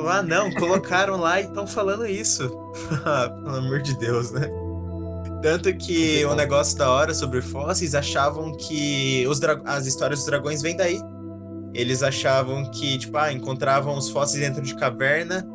Ah, 0.08 0.22
não, 0.22 0.50
colocaram 0.52 1.16
lá 1.16 1.40
e 1.40 1.44
estão 1.44 1.66
falando 1.66 2.06
isso. 2.06 2.48
Pelo 3.44 3.56
amor 3.56 3.80
de 3.82 3.96
Deus, 3.96 4.30
né? 4.32 4.48
Tanto 5.42 5.72
que 5.76 6.24
o 6.24 6.34
negócio 6.34 6.76
da 6.78 6.90
hora 6.90 7.12
sobre 7.12 7.42
fósseis 7.42 7.94
achavam 7.94 8.56
que 8.56 9.26
os 9.28 9.40
as 9.64 9.86
histórias 9.86 10.20
dos 10.20 10.26
dragões 10.26 10.62
vêm 10.62 10.76
daí. 10.76 10.98
Eles 11.74 12.02
achavam 12.02 12.70
que, 12.70 12.96
tipo, 12.98 13.16
ah, 13.18 13.32
encontravam 13.32 13.96
os 13.96 14.08
fósseis 14.08 14.42
dentro 14.42 14.62
de 14.62 14.74
caverna. 14.76 15.46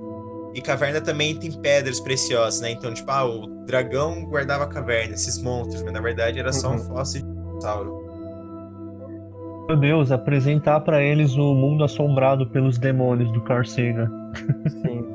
E 0.53 0.61
caverna 0.61 0.99
também 0.99 1.35
tem 1.35 1.51
pedras 1.51 1.99
preciosas, 1.99 2.59
né? 2.61 2.71
Então, 2.71 2.93
tipo, 2.93 3.09
ah, 3.11 3.23
o 3.25 3.47
dragão 3.65 4.25
guardava 4.25 4.63
a 4.63 4.67
caverna, 4.67 5.13
esses 5.13 5.37
monstros, 5.41 5.81
mas 5.83 5.93
na 5.93 6.01
verdade 6.01 6.39
era 6.39 6.51
só 6.51 6.69
um 6.69 6.73
Uhum. 6.73 6.85
fóssil 6.85 7.21
de 7.21 7.27
dinossauro. 7.27 7.98
Meu 9.69 9.77
Deus, 9.77 10.11
apresentar 10.11 10.79
pra 10.79 10.99
eles 10.99 11.35
o 11.35 11.53
mundo 11.53 11.83
assombrado 11.83 12.47
pelos 12.47 12.79
demônios 12.79 13.31
do 13.31 13.39
Carl 13.41 13.63
Sagan. 13.63 14.09
Sim. 14.67 15.05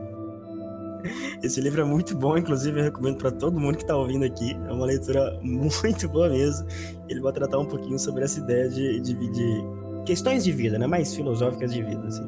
Esse 1.42 1.61
livro 1.61 1.80
é 1.80 1.84
muito 1.84 2.16
bom, 2.16 2.38
inclusive 2.38 2.78
eu 2.78 2.84
recomendo 2.84 3.18
para 3.18 3.32
todo 3.32 3.59
mundo 3.59 3.76
que 3.76 3.84
tá 3.84 3.96
ouvindo 3.96 4.24
aqui. 4.24 4.57
É 4.68 4.72
uma 4.72 4.86
leitura 4.86 5.36
muito 5.42 6.09
boa 6.09 6.28
mesmo. 6.28 6.68
Ele 7.09 7.20
vai 7.20 7.32
tratar 7.32 7.59
um 7.59 7.66
pouquinho 7.66 7.98
sobre 7.98 8.22
essa 8.22 8.38
ideia 8.38 8.68
de 8.68 9.00
dividir 9.00 9.64
questões 10.07 10.44
de 10.44 10.52
vida, 10.52 10.78
né? 10.78 10.86
Mais 10.86 11.12
filosóficas 11.12 11.74
de 11.74 11.82
vida, 11.82 12.07
assim. 12.07 12.24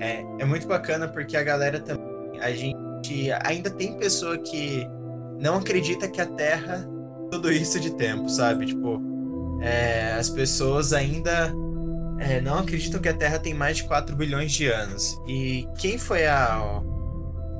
É, 0.00 0.24
é 0.40 0.44
muito 0.44 0.66
bacana 0.66 1.06
porque 1.06 1.36
a 1.36 1.44
galera 1.44 1.78
também. 1.78 2.04
A 2.40 2.50
gente 2.50 3.30
ainda 3.44 3.70
tem 3.70 3.96
pessoa 3.96 4.36
que 4.38 4.84
não 5.40 5.58
acredita 5.58 6.08
que 6.08 6.20
a 6.20 6.26
Terra 6.26 6.84
é 6.84 7.30
tudo 7.30 7.52
isso 7.52 7.78
de 7.78 7.92
tempo, 7.94 8.28
sabe? 8.28 8.66
Tipo, 8.66 9.13
é, 9.60 10.12
as 10.12 10.28
pessoas 10.28 10.92
ainda 10.92 11.52
é, 12.18 12.40
não 12.40 12.58
acreditam 12.58 13.00
que 13.00 13.08
a 13.08 13.14
Terra 13.14 13.38
tem 13.38 13.54
mais 13.54 13.78
de 13.78 13.84
4 13.84 14.14
bilhões 14.16 14.52
de 14.52 14.66
anos. 14.68 15.18
E 15.26 15.66
quem 15.78 15.98
foi 15.98 16.26
a. 16.26 16.82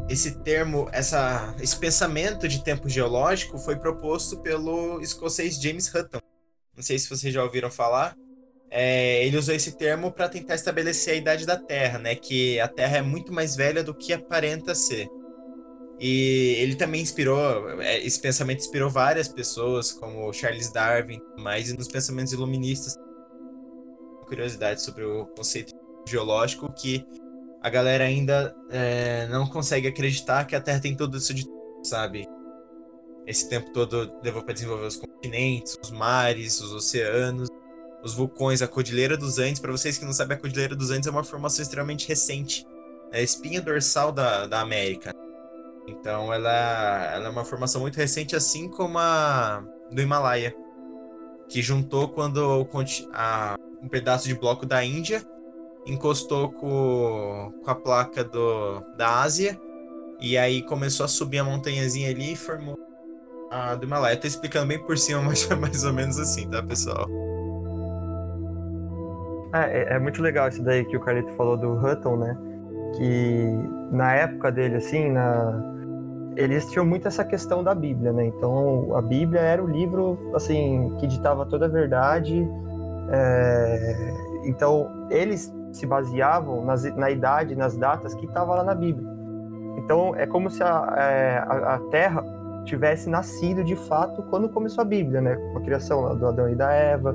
Esse 0.08 0.38
termo, 0.42 0.88
essa, 0.92 1.54
esse 1.60 1.76
pensamento 1.76 2.46
de 2.46 2.62
tempo 2.62 2.88
geológico 2.90 3.58
foi 3.58 3.76
proposto 3.76 4.38
pelo 4.40 5.00
escocês 5.00 5.60
James 5.60 5.92
Hutton. 5.92 6.20
Não 6.76 6.82
sei 6.82 6.98
se 6.98 7.08
vocês 7.08 7.32
já 7.32 7.42
ouviram 7.42 7.70
falar. 7.70 8.14
É, 8.70 9.24
ele 9.24 9.38
usou 9.38 9.54
esse 9.54 9.72
termo 9.72 10.12
para 10.12 10.28
tentar 10.28 10.56
estabelecer 10.56 11.14
a 11.14 11.16
idade 11.16 11.46
da 11.46 11.56
Terra, 11.56 11.98
né? 11.98 12.14
Que 12.14 12.60
a 12.60 12.68
Terra 12.68 12.98
é 12.98 13.02
muito 13.02 13.32
mais 13.32 13.56
velha 13.56 13.82
do 13.82 13.94
que 13.94 14.12
aparenta 14.12 14.74
ser. 14.74 15.08
E 15.98 16.56
ele 16.58 16.74
também 16.74 17.00
inspirou, 17.00 17.80
é, 17.80 18.04
esse 18.04 18.20
pensamento 18.20 18.60
inspirou 18.60 18.90
várias 18.90 19.28
pessoas, 19.28 19.92
como 19.92 20.32
Charles 20.32 20.72
Darwin, 20.72 21.20
mas 21.38 21.72
nos 21.72 21.88
pensamentos 21.88 22.32
iluministas, 22.32 22.96
curiosidade 24.26 24.82
sobre 24.82 25.04
o 25.04 25.26
conceito 25.26 25.74
geológico 26.08 26.72
que 26.72 27.06
a 27.62 27.70
galera 27.70 28.04
ainda 28.04 28.54
é, 28.70 29.26
não 29.28 29.46
consegue 29.46 29.86
acreditar 29.86 30.44
que 30.46 30.56
a 30.56 30.60
Terra 30.60 30.80
tem 30.80 30.96
tudo 30.96 31.18
isso 31.18 31.32
de 31.32 31.44
sabe? 31.82 32.26
Esse 33.26 33.48
tempo 33.48 33.70
todo 33.72 34.12
levou 34.22 34.42
para 34.42 34.54
desenvolver 34.54 34.86
os 34.86 34.96
continentes, 34.96 35.76
os 35.82 35.90
mares, 35.90 36.60
os 36.60 36.72
oceanos 36.72 37.48
os 38.04 38.12
vulcões, 38.12 38.60
a 38.60 38.68
Cordilheira 38.68 39.16
dos 39.16 39.38
Andes. 39.38 39.58
Para 39.58 39.72
vocês 39.72 39.96
que 39.96 40.04
não 40.04 40.12
sabem, 40.12 40.36
a 40.36 40.40
Cordilheira 40.40 40.76
dos 40.76 40.90
Andes 40.90 41.08
é 41.08 41.10
uma 41.10 41.24
formação 41.24 41.62
extremamente 41.62 42.06
recente. 42.06 42.66
É 43.10 43.18
a 43.18 43.22
espinha 43.22 43.62
dorsal 43.62 44.12
da, 44.12 44.46
da 44.46 44.60
América. 44.60 45.10
Então 45.86 46.32
ela, 46.32 46.50
ela 47.12 47.26
é 47.26 47.30
uma 47.30 47.44
formação 47.44 47.80
muito 47.80 47.96
recente, 47.96 48.34
assim 48.34 48.68
como 48.68 48.98
a 48.98 49.62
do 49.92 50.00
Himalaia, 50.00 50.54
que 51.48 51.60
juntou 51.62 52.08
quando 52.08 52.66
a- 53.12 53.54
um 53.82 53.88
pedaço 53.88 54.26
de 54.26 54.34
bloco 54.34 54.64
da 54.64 54.82
Índia 54.82 55.22
encostou 55.86 56.50
com, 56.52 57.52
com 57.62 57.70
a 57.70 57.74
placa 57.74 58.24
do, 58.24 58.80
da 58.96 59.20
Ásia 59.20 59.58
e 60.18 60.38
aí 60.38 60.62
começou 60.62 61.04
a 61.04 61.08
subir 61.08 61.38
a 61.38 61.44
montanhazinha 61.44 62.08
ali 62.08 62.32
e 62.32 62.36
formou 62.36 62.74
a 63.50 63.74
do 63.74 63.84
Himalaia. 63.84 64.16
Tô 64.16 64.26
explicando 64.26 64.68
bem 64.68 64.78
por 64.86 64.96
cima, 64.96 65.20
mas 65.22 65.48
é 65.50 65.54
mais 65.54 65.84
ou 65.84 65.92
menos 65.92 66.18
assim, 66.18 66.48
tá, 66.48 66.62
pessoal? 66.62 67.06
É, 69.54 69.82
é- 69.82 69.96
é 69.96 69.98
muito 69.98 70.20
legal 70.22 70.48
isso 70.48 70.62
daí 70.64 70.84
que 70.86 70.96
o 70.96 71.00
Carlito 71.00 71.30
falou 71.36 71.56
do 71.56 71.74
Hutton, 71.74 72.16
né? 72.16 72.36
Que 72.96 73.94
na 73.94 74.14
época 74.14 74.50
dele, 74.50 74.76
assim, 74.76 75.10
na... 75.10 75.73
eles 76.36 76.68
tinham 76.70 76.84
muito 76.84 77.06
essa 77.08 77.24
questão 77.24 77.62
da 77.62 77.74
Bíblia, 77.74 78.12
né? 78.12 78.26
Então, 78.26 78.94
a 78.96 79.02
Bíblia 79.02 79.40
era 79.40 79.62
o 79.62 79.66
livro, 79.66 80.18
assim, 80.34 80.92
que 80.98 81.06
ditava 81.06 81.44
toda 81.46 81.66
a 81.66 81.68
verdade. 81.68 82.48
é, 83.10 84.14
Então, 84.46 84.90
eles 85.10 85.52
se 85.72 85.86
baseavam 85.86 86.64
nas- 86.64 86.84
na 86.96 87.10
idade, 87.10 87.54
nas 87.56 87.76
datas 87.76 88.14
que 88.14 88.26
estavam 88.26 88.54
lá 88.56 88.62
na 88.64 88.74
Bíblia. 88.74 89.06
Então, 89.78 90.14
é 90.16 90.26
como 90.26 90.48
se 90.50 90.62
a, 90.62 90.94
é, 90.98 91.38
a- 91.38 91.74
a 91.74 91.78
Terra 91.90 92.22
tivesse 92.64 93.08
nascido 93.10 93.62
de 93.64 93.74
fato 93.76 94.22
quando 94.30 94.48
começou 94.48 94.82
a 94.82 94.84
Bíblia, 94.84 95.20
né? 95.20 95.34
Com 95.52 95.58
a 95.58 95.60
criação 95.62 96.16
do 96.16 96.26
Adão 96.26 96.48
e 96.48 96.54
da 96.54 96.72
Eva. 96.72 97.14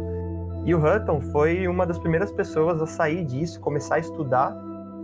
E 0.65 0.74
o 0.76 0.78
Hutton 0.80 1.20
foi 1.32 1.67
uma 1.67 1.86
das 1.86 1.97
primeiras 1.97 2.32
pessoas 2.32 2.82
a 2.82 2.86
sair 2.88 3.24
disso, 3.26 3.59
começar 3.59 3.95
a 3.95 3.99
estudar 3.99 4.55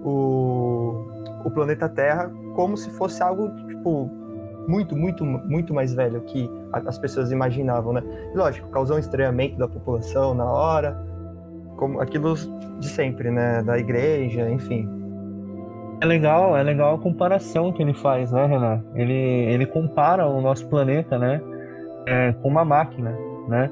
o, 0.03 1.07
o 1.45 1.51
planeta 1.51 1.87
Terra 1.87 2.29
como 2.55 2.75
se 2.75 2.89
fosse 2.89 3.21
algo, 3.21 3.49
tipo, 3.67 4.09
muito, 4.67 4.95
muito, 4.95 5.23
muito 5.23 5.73
mais 5.73 5.93
velho 5.93 6.21
que 6.21 6.49
as 6.73 6.97
pessoas 6.97 7.31
imaginavam, 7.31 7.93
né? 7.93 8.03
E 8.33 8.37
lógico, 8.37 8.67
causou 8.69 8.97
um 8.97 8.99
estranhamento 8.99 9.57
da 9.57 9.67
população 9.67 10.33
na 10.33 10.45
hora, 10.45 10.99
como 11.77 12.01
aquilo 12.01 12.33
de 12.79 12.87
sempre, 12.87 13.29
né? 13.29 13.61
Da 13.61 13.77
igreja, 13.77 14.49
enfim. 14.49 14.89
É 16.01 16.05
legal, 16.05 16.57
é 16.57 16.63
legal 16.63 16.95
a 16.95 16.97
comparação 16.97 17.71
que 17.71 17.81
ele 17.81 17.93
faz, 17.93 18.31
né, 18.31 18.45
Renan? 18.45 18.83
Ele, 18.95 19.13
ele 19.13 19.65
compara 19.65 20.27
o 20.27 20.41
nosso 20.41 20.67
planeta, 20.67 21.17
né, 21.17 21.41
é, 22.05 22.33
com 22.33 22.49
uma 22.49 22.65
máquina, 22.65 23.17
né, 23.47 23.71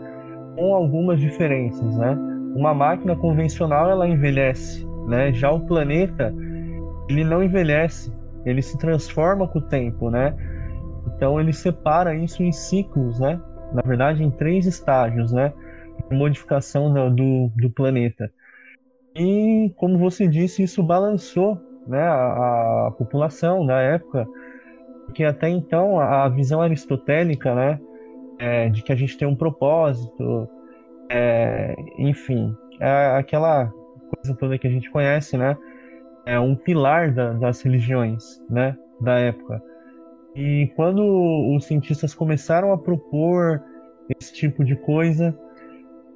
com 0.55 0.73
algumas 0.73 1.19
diferenças, 1.19 1.97
né? 1.97 2.17
Uma 2.55 2.73
máquina 2.73 3.15
convencional 3.15 3.89
ela 3.89 4.07
envelhece, 4.07 4.87
né? 5.07 5.33
Já 5.33 5.51
o 5.51 5.59
planeta 5.61 6.33
ele 7.09 7.23
não 7.23 7.43
envelhece, 7.43 8.11
ele 8.45 8.61
se 8.61 8.77
transforma 8.77 9.47
com 9.47 9.59
o 9.59 9.61
tempo, 9.61 10.09
né? 10.09 10.35
Então 11.15 11.39
ele 11.39 11.53
separa 11.53 12.15
isso 12.15 12.43
em 12.43 12.51
ciclos, 12.51 13.19
né? 13.19 13.39
Na 13.73 13.81
verdade, 13.81 14.23
em 14.23 14.31
três 14.31 14.65
estágios, 14.65 15.31
né? 15.31 15.53
De 16.09 16.15
modificação 16.17 16.93
do, 16.93 17.09
do, 17.09 17.51
do 17.55 17.69
planeta. 17.69 18.31
E 19.15 19.71
como 19.77 19.97
você 19.97 20.27
disse, 20.27 20.63
isso 20.63 20.81
balançou 20.81 21.61
né, 21.87 22.01
a, 22.01 22.87
a 22.87 22.91
população 22.91 23.65
da 23.65 23.79
época, 23.79 24.27
porque 25.05 25.23
até 25.23 25.49
então 25.49 25.99
a, 25.99 26.27
visão 26.29 26.61
aristotélica, 26.61 27.53
né, 27.53 27.79
é, 28.39 28.69
de 28.69 28.81
que 28.81 28.91
a 28.91 28.95
gente 28.95 29.17
tem 29.17 29.27
um 29.27 29.35
propósito, 29.35 30.49
é, 31.09 31.75
enfim, 31.97 32.55
é 32.79 33.15
aquela 33.17 33.71
coisa 34.15 34.35
toda 34.37 34.57
que 34.57 34.67
a 34.67 34.71
gente 34.71 34.89
conhece, 34.89 35.37
né, 35.37 35.55
é 36.25 36.39
um 36.39 36.55
pilar 36.55 37.11
da- 37.11 37.33
das 37.33 37.61
religiões, 37.61 38.41
né, 38.49 38.77
da 38.99 39.19
época. 39.19 39.61
E 40.35 40.71
quando 40.75 41.03
os 41.55 41.65
cientistas 41.65 42.13
começaram 42.13 42.71
a 42.71 42.77
propor 42.77 43.61
esse 44.19 44.33
tipo 44.33 44.63
de 44.63 44.75
coisa, 44.75 45.37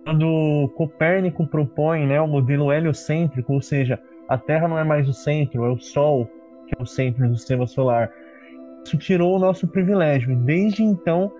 quando 0.03 0.71
Copérnico 0.75 1.45
propõe, 1.45 2.07
né, 2.07 2.19
o 2.19 2.27
modelo 2.27 2.71
heliocêntrico, 2.71 3.53
ou 3.53 3.61
seja, 3.61 3.99
a 4.27 4.37
Terra 4.37 4.67
não 4.67 4.77
é 4.77 4.83
mais 4.83 5.07
o 5.07 5.13
centro, 5.13 5.65
é 5.65 5.69
o 5.69 5.79
Sol 5.79 6.27
que 6.67 6.75
é 6.77 6.83
o 6.83 6.85
centro 6.85 7.27
do 7.27 7.35
sistema 7.35 7.65
solar. 7.65 8.11
Isso 8.85 8.97
tirou 8.97 9.35
o 9.35 9.39
nosso 9.39 9.67
privilégio. 9.67 10.35
Desde 10.35 10.83
então, 10.83 11.31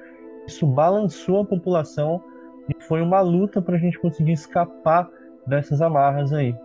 isso 0.47 0.65
balançou 0.65 1.41
a 1.41 1.45
população 1.45 2.23
e 2.69 2.83
foi 2.83 3.01
uma 3.01 3.21
luta 3.21 3.61
para 3.61 3.75
a 3.75 3.79
gente 3.79 3.99
conseguir 3.99 4.33
escapar 4.33 5.09
dessas 5.45 5.81
amarras 5.81 6.33
aí. 6.33 6.55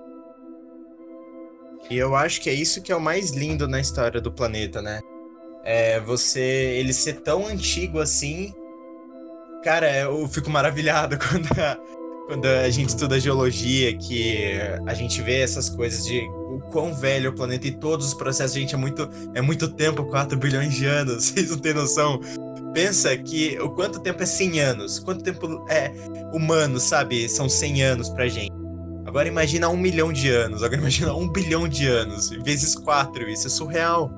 E 1.90 1.98
eu 1.98 2.14
acho 2.14 2.40
que 2.40 2.48
é 2.48 2.54
isso 2.54 2.80
que 2.80 2.92
é 2.92 2.96
o 2.96 3.00
mais 3.00 3.30
lindo 3.30 3.68
na 3.68 3.80
história 3.80 4.20
do 4.20 4.32
planeta, 4.32 4.80
né? 4.80 5.00
É 5.64 6.00
você 6.00 6.40
ele 6.40 6.92
ser 6.92 7.20
tão 7.20 7.46
antigo 7.46 8.00
assim. 8.00 8.52
Cara, 9.62 10.00
eu 10.00 10.26
fico 10.28 10.50
maravilhado 10.50 11.16
quando 11.20 11.46
a, 11.60 11.78
quando 12.26 12.46
a 12.46 12.70
gente 12.70 12.90
estuda 12.90 13.20
geologia, 13.20 13.96
que 13.96 14.52
a 14.86 14.94
gente 14.94 15.20
vê 15.22 15.40
essas 15.40 15.68
coisas 15.68 16.04
de 16.04 16.20
o 16.20 16.60
quão 16.70 16.94
velho 16.94 17.26
é 17.26 17.28
o 17.30 17.32
planeta 17.34 17.66
e 17.66 17.72
todos 17.72 18.08
os 18.08 18.14
processos, 18.14 18.54
gente, 18.54 18.74
é 18.74 18.78
muito, 18.78 19.08
é 19.34 19.40
muito 19.40 19.68
tempo, 19.68 20.04
4 20.04 20.38
bilhões 20.38 20.74
de 20.74 20.86
anos, 20.86 21.24
vocês 21.30 21.50
não 21.50 21.58
têm 21.58 21.74
noção. 21.74 22.20
pensa 22.72 23.16
que 23.16 23.58
o 23.60 23.70
quanto 23.70 24.00
tempo 24.00 24.22
é 24.22 24.26
100 24.26 24.60
anos, 24.60 24.98
quanto 24.98 25.22
tempo 25.22 25.64
é 25.68 25.92
humano, 26.32 26.78
sabe? 26.80 27.28
São 27.28 27.48
100 27.48 27.82
anos 27.82 28.08
pra 28.08 28.28
gente. 28.28 28.61
Agora 29.12 29.28
imagina 29.28 29.68
um 29.68 29.76
milhão 29.76 30.10
de 30.10 30.30
anos, 30.30 30.62
agora 30.62 30.80
imagina 30.80 31.12
um 31.12 31.28
bilhão 31.28 31.68
de 31.68 31.86
anos, 31.86 32.30
vezes 32.30 32.74
quatro, 32.74 33.28
isso 33.28 33.46
é 33.46 33.50
surreal. 33.50 34.10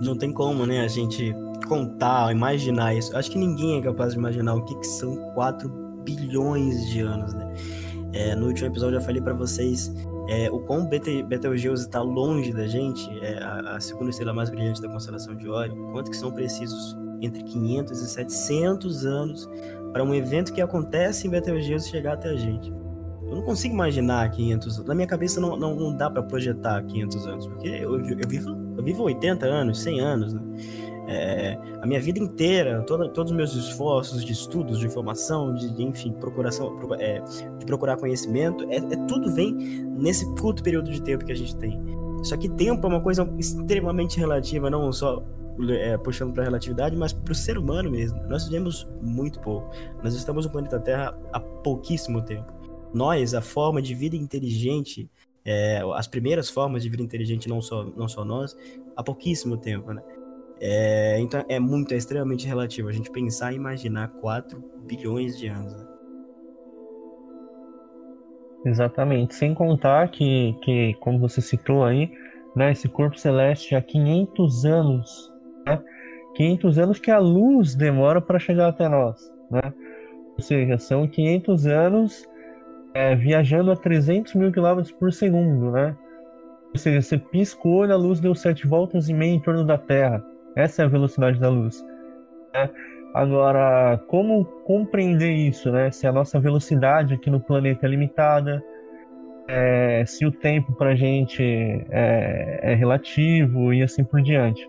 Não 0.00 0.16
tem 0.16 0.30
como, 0.30 0.64
né, 0.64 0.82
a 0.82 0.86
gente 0.86 1.34
contar, 1.66 2.30
imaginar 2.30 2.94
isso. 2.94 3.16
Acho 3.16 3.28
que 3.28 3.36
ninguém 3.36 3.80
é 3.80 3.82
capaz 3.82 4.12
de 4.12 4.20
imaginar 4.20 4.54
o 4.54 4.64
que, 4.64 4.72
que 4.78 4.86
são 4.86 5.16
4 5.34 5.68
bilhões 6.04 6.88
de 6.90 7.00
anos, 7.00 7.34
né? 7.34 7.52
É, 8.12 8.36
no 8.36 8.46
último 8.46 8.68
episódio 8.68 8.98
eu 8.98 9.02
falei 9.02 9.20
para 9.20 9.34
vocês 9.34 9.92
é, 10.28 10.48
o 10.48 10.60
quão 10.60 10.86
Betelgeuse 10.86 11.86
está 11.86 12.00
longe 12.00 12.52
da 12.52 12.68
gente, 12.68 13.04
é 13.20 13.42
a, 13.42 13.74
a, 13.74 13.80
segunda 13.80 14.10
estrela 14.10 14.32
mais 14.32 14.48
brilhante 14.48 14.80
da 14.80 14.88
constelação 14.88 15.34
de 15.34 15.48
Órion, 15.48 15.90
quanto 15.90 16.08
que 16.08 16.16
são 16.16 16.30
precisos 16.30 16.96
entre 17.20 17.42
500 17.42 18.00
e 18.00 18.08
700 18.10 19.06
anos 19.06 19.50
para 19.92 20.04
um 20.04 20.14
evento 20.14 20.52
que 20.52 20.60
acontece 20.60 21.26
em 21.26 21.30
Betelgeuse 21.30 21.90
chegar 21.90 22.12
até 22.12 22.28
a 22.28 22.36
gente. 22.36 22.72
Eu 23.28 23.36
não 23.36 23.42
consigo 23.42 23.74
imaginar 23.74 24.30
500 24.30 24.76
anos. 24.76 24.88
Na 24.88 24.94
minha 24.94 25.06
cabeça 25.06 25.40
não, 25.40 25.56
não, 25.56 25.74
não 25.74 25.94
dá 25.94 26.10
para 26.10 26.22
projetar 26.22 26.82
500 26.82 27.26
anos, 27.26 27.46
porque 27.46 27.68
eu, 27.68 28.00
eu, 28.00 28.28
vivo, 28.28 28.56
eu 28.76 28.82
vivo 28.82 29.02
80 29.04 29.46
anos, 29.46 29.80
100 29.80 30.00
anos, 30.00 30.32
né? 30.32 30.42
É, 31.10 31.58
a 31.80 31.86
minha 31.86 31.98
vida 31.98 32.18
inteira, 32.18 32.82
toda, 32.82 33.08
todos 33.08 33.32
os 33.32 33.36
meus 33.36 33.54
esforços 33.54 34.22
de 34.22 34.30
estudos, 34.34 34.78
de 34.78 34.86
informação, 34.86 35.54
de, 35.54 35.74
de 35.74 35.82
enfim, 35.82 36.12
procuração, 36.12 36.76
é, 36.98 37.22
de 37.58 37.64
procurar 37.64 37.96
conhecimento, 37.96 38.64
é, 38.70 38.76
é, 38.76 39.06
tudo 39.06 39.32
vem 39.32 39.54
nesse 39.54 40.26
curto 40.34 40.62
período 40.62 40.90
de 40.90 41.00
tempo 41.00 41.24
que 41.24 41.32
a 41.32 41.34
gente 41.34 41.56
tem. 41.56 41.80
Só 42.22 42.36
que 42.36 42.46
tempo 42.46 42.86
é 42.86 42.90
uma 42.90 43.00
coisa 43.00 43.26
extremamente 43.38 44.18
relativa, 44.18 44.68
não 44.68 44.92
só 44.92 45.22
é, 45.70 45.96
puxando 45.96 46.34
para 46.34 46.42
a 46.42 46.46
relatividade, 46.46 46.94
mas 46.94 47.14
para 47.14 47.32
o 47.32 47.34
ser 47.34 47.56
humano 47.56 47.90
mesmo. 47.90 48.20
Nós 48.28 48.44
vivemos 48.44 48.86
muito 49.00 49.40
pouco. 49.40 49.70
Nós 50.02 50.14
estamos 50.14 50.44
no 50.44 50.52
planeta 50.52 50.78
Terra 50.78 51.16
há 51.32 51.40
pouquíssimo 51.40 52.20
tempo. 52.20 52.57
Nós, 52.92 53.34
a 53.34 53.40
forma 53.40 53.82
de 53.82 53.94
vida 53.94 54.16
inteligente, 54.16 55.08
é, 55.44 55.82
as 55.94 56.06
primeiras 56.06 56.50
formas 56.50 56.82
de 56.82 56.88
vida 56.88 57.02
inteligente, 57.02 57.48
não 57.48 57.60
só, 57.60 57.84
não 57.84 58.08
só 58.08 58.24
nós, 58.24 58.56
há 58.96 59.02
pouquíssimo 59.02 59.56
tempo, 59.56 59.92
né? 59.92 60.02
É, 60.60 61.20
então 61.20 61.44
é 61.48 61.60
muito, 61.60 61.94
é 61.94 61.96
extremamente 61.96 62.46
relativo 62.46 62.88
a 62.88 62.92
gente 62.92 63.10
pensar 63.10 63.52
e 63.52 63.56
imaginar 63.56 64.08
4 64.20 64.62
bilhões 64.86 65.38
de 65.38 65.46
anos. 65.46 65.72
Né? 65.72 65.84
Exatamente. 68.64 69.34
Sem 69.34 69.54
contar 69.54 70.10
que, 70.10 70.54
que, 70.62 70.94
como 71.00 71.18
você 71.18 71.40
citou 71.40 71.84
aí, 71.84 72.10
né, 72.56 72.72
esse 72.72 72.88
corpo 72.88 73.18
celeste 73.18 73.74
há 73.74 73.80
500 73.80 74.64
anos, 74.64 75.32
né? 75.66 75.80
500 76.34 76.78
anos 76.78 76.98
que 76.98 77.10
a 77.10 77.18
luz 77.18 77.74
demora 77.74 78.20
para 78.20 78.38
chegar 78.38 78.68
até 78.68 78.88
nós, 78.88 79.20
né? 79.50 79.72
Ou 80.36 80.42
seja, 80.42 80.78
são 80.78 81.06
500 81.06 81.66
anos 81.66 82.28
é, 82.94 83.14
viajando 83.14 83.70
a 83.70 83.76
300 83.76 84.34
mil 84.34 84.52
quilômetros 84.52 84.92
por 84.92 85.12
segundo, 85.12 85.70
né? 85.70 85.96
Ou 86.72 86.78
seja, 86.78 87.00
você 87.00 87.18
piscou, 87.18 87.84
a 87.84 87.96
luz 87.96 88.20
deu 88.20 88.34
sete 88.34 88.66
voltas 88.66 89.08
e 89.08 89.14
meia 89.14 89.34
em 89.34 89.40
torno 89.40 89.64
da 89.64 89.78
Terra. 89.78 90.22
Essa 90.54 90.82
é 90.82 90.84
a 90.84 90.88
velocidade 90.88 91.38
da 91.38 91.48
luz. 91.48 91.84
Né? 92.52 92.68
Agora, 93.14 93.98
como 94.06 94.44
compreender 94.64 95.32
isso, 95.32 95.72
né? 95.72 95.90
Se 95.90 96.06
a 96.06 96.12
nossa 96.12 96.38
velocidade 96.38 97.14
aqui 97.14 97.30
no 97.30 97.40
planeta 97.40 97.86
é 97.86 97.88
limitada, 97.88 98.62
é, 99.48 100.04
se 100.06 100.26
o 100.26 100.30
tempo 100.30 100.74
para 100.74 100.90
a 100.90 100.94
gente 100.94 101.42
é, 101.90 102.60
é 102.62 102.74
relativo 102.74 103.72
e 103.72 103.82
assim 103.82 104.04
por 104.04 104.20
diante. 104.20 104.68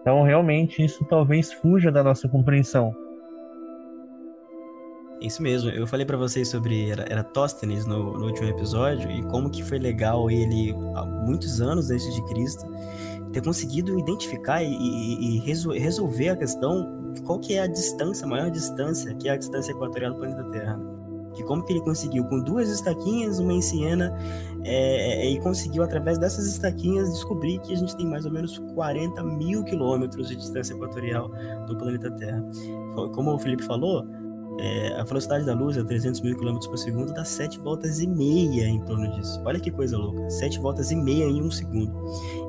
Então, 0.00 0.22
realmente, 0.22 0.84
isso 0.84 1.04
talvez 1.04 1.52
fuja 1.52 1.92
da 1.92 2.02
nossa 2.02 2.28
compreensão. 2.28 2.94
Isso 5.20 5.42
mesmo, 5.42 5.68
eu 5.70 5.84
falei 5.84 6.06
para 6.06 6.16
vocês 6.16 6.48
sobre 6.48 6.90
Eratóstenes 6.90 7.84
no, 7.84 8.16
no 8.16 8.26
último 8.26 8.48
episódio 8.48 9.10
e 9.10 9.22
como 9.24 9.50
que 9.50 9.64
foi 9.64 9.78
legal 9.78 10.30
ele, 10.30 10.72
há 10.94 11.04
muitos 11.04 11.60
anos 11.60 11.90
antes 11.90 12.14
de 12.14 12.24
Cristo, 12.26 12.64
ter 13.32 13.42
conseguido 13.42 13.98
identificar 13.98 14.62
e, 14.62 14.72
e, 14.72 15.36
e 15.36 15.78
resolver 15.78 16.28
a 16.28 16.36
questão 16.36 17.12
de 17.12 17.22
qual 17.22 17.40
que 17.40 17.54
é 17.54 17.62
a 17.62 17.66
distância, 17.66 18.24
a 18.24 18.28
maior 18.28 18.50
distância, 18.50 19.12
que 19.16 19.28
é 19.28 19.32
a 19.32 19.36
distância 19.36 19.72
equatorial 19.72 20.12
do 20.12 20.18
planeta 20.18 20.44
Terra. 20.50 20.80
Que 21.34 21.42
como 21.42 21.64
que 21.64 21.72
ele 21.72 21.80
conseguiu, 21.82 22.24
com 22.24 22.40
duas 22.40 22.68
estaquinhas, 22.70 23.38
uma 23.38 23.52
em 23.52 23.62
Siena, 23.62 24.16
é, 24.64 25.26
é, 25.26 25.30
e 25.30 25.40
conseguiu, 25.40 25.82
através 25.82 26.18
dessas 26.18 26.46
estaquinhas, 26.46 27.12
descobrir 27.12 27.58
que 27.60 27.72
a 27.72 27.76
gente 27.76 27.96
tem 27.96 28.06
mais 28.06 28.24
ou 28.24 28.32
menos 28.32 28.58
40 28.74 29.22
mil 29.22 29.62
quilômetros 29.64 30.28
de 30.28 30.36
distância 30.36 30.74
equatorial 30.74 31.30
do 31.66 31.76
planeta 31.76 32.10
Terra. 32.12 32.44
Como 33.14 33.34
o 33.34 33.38
Felipe 33.38 33.62
falou, 33.64 34.04
é, 34.58 34.94
a 34.98 35.04
velocidade 35.04 35.44
da 35.44 35.54
luz 35.54 35.76
é 35.76 35.84
300 35.84 36.20
mil 36.20 36.36
km 36.36 36.58
por 36.58 36.76
segundo, 36.76 37.12
dá 37.12 37.24
7 37.24 37.58
voltas 37.60 38.00
e 38.00 38.06
meia 38.06 38.66
em 38.66 38.80
torno 38.80 39.10
disso. 39.12 39.40
Olha 39.44 39.60
que 39.60 39.70
coisa 39.70 39.96
louca, 39.96 40.28
7 40.28 40.58
voltas 40.58 40.90
e 40.90 40.96
meia 40.96 41.24
em 41.24 41.40
um 41.40 41.50
segundo. 41.50 41.94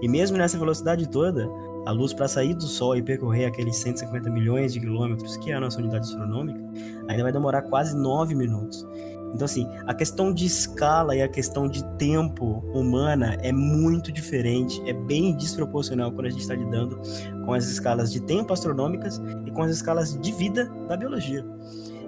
E 0.01 0.07
mesmo 0.07 0.37
nessa 0.37 0.57
velocidade 0.57 1.07
toda, 1.07 1.47
a 1.85 1.91
luz 1.91 2.13
para 2.13 2.27
sair 2.27 2.53
do 2.53 2.63
Sol 2.63 2.95
e 2.95 3.01
percorrer 3.01 3.45
aqueles 3.45 3.75
150 3.77 4.29
milhões 4.29 4.73
de 4.73 4.79
quilômetros, 4.79 5.37
que 5.37 5.51
é 5.51 5.55
a 5.55 5.59
nossa 5.59 5.79
unidade 5.79 6.07
astronômica, 6.07 6.63
ainda 7.07 7.23
vai 7.23 7.31
demorar 7.31 7.61
quase 7.63 7.95
9 7.95 8.35
minutos. 8.35 8.85
Então, 9.33 9.45
assim, 9.45 9.67
a 9.85 9.93
questão 9.93 10.33
de 10.33 10.45
escala 10.45 11.15
e 11.15 11.21
a 11.21 11.27
questão 11.27 11.67
de 11.67 11.83
tempo 11.97 12.63
humana 12.73 13.37
é 13.41 13.51
muito 13.51 14.11
diferente, 14.11 14.81
é 14.87 14.93
bem 14.93 15.35
desproporcional 15.35 16.11
quando 16.11 16.25
a 16.25 16.29
gente 16.29 16.41
está 16.41 16.55
lidando 16.55 16.99
com 17.45 17.53
as 17.53 17.65
escalas 17.67 18.11
de 18.11 18.19
tempo 18.21 18.51
astronômicas 18.51 19.21
e 19.45 19.51
com 19.51 19.61
as 19.61 19.71
escalas 19.71 20.19
de 20.19 20.31
vida 20.31 20.65
da 20.87 20.97
biologia. 20.97 21.45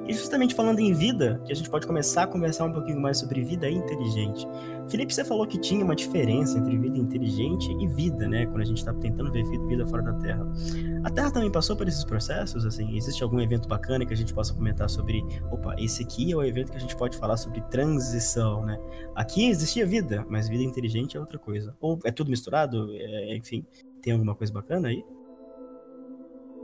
E 0.07 0.13
justamente 0.13 0.55
falando 0.55 0.79
em 0.79 0.93
vida, 0.93 1.41
que 1.45 1.51
a 1.51 1.55
gente 1.55 1.69
pode 1.69 1.85
começar 1.87 2.23
a 2.23 2.27
conversar 2.27 2.65
um 2.65 2.71
pouquinho 2.71 2.99
mais 2.99 3.17
sobre 3.19 3.41
vida 3.43 3.69
inteligente. 3.69 4.47
Felipe, 4.89 5.13
você 5.13 5.23
falou 5.23 5.47
que 5.47 5.57
tinha 5.57 5.85
uma 5.85 5.95
diferença 5.95 6.57
entre 6.57 6.77
vida 6.77 6.97
inteligente 6.97 7.71
e 7.79 7.87
vida, 7.87 8.27
né? 8.27 8.45
Quando 8.45 8.61
a 8.61 8.65
gente 8.65 8.77
está 8.77 8.93
tentando 8.93 9.31
ver 9.31 9.43
vida 9.43 9.85
fora 9.85 10.01
da 10.01 10.13
Terra. 10.13 10.45
A 11.03 11.09
Terra 11.09 11.31
também 11.31 11.51
passou 11.51 11.75
por 11.75 11.87
esses 11.87 12.03
processos, 12.03 12.65
assim? 12.65 12.97
Existe 12.97 13.23
algum 13.23 13.39
evento 13.39 13.67
bacana 13.67 14.05
que 14.05 14.13
a 14.13 14.17
gente 14.17 14.33
possa 14.33 14.53
comentar 14.53 14.89
sobre, 14.89 15.23
opa, 15.49 15.75
esse 15.77 16.03
aqui 16.03 16.31
é 16.31 16.35
o 16.35 16.43
evento 16.43 16.71
que 16.71 16.77
a 16.77 16.81
gente 16.81 16.95
pode 16.95 17.15
falar 17.17 17.37
sobre 17.37 17.61
transição, 17.61 18.65
né? 18.65 18.77
Aqui 19.15 19.49
existia 19.49 19.85
vida, 19.85 20.25
mas 20.29 20.49
vida 20.49 20.63
inteligente 20.63 21.15
é 21.15 21.19
outra 21.19 21.39
coisa. 21.39 21.75
Ou 21.79 21.99
é 22.03 22.11
tudo 22.11 22.29
misturado? 22.29 22.89
É, 22.93 23.35
enfim, 23.35 23.65
tem 24.01 24.13
alguma 24.13 24.35
coisa 24.35 24.51
bacana 24.51 24.89
aí? 24.89 25.03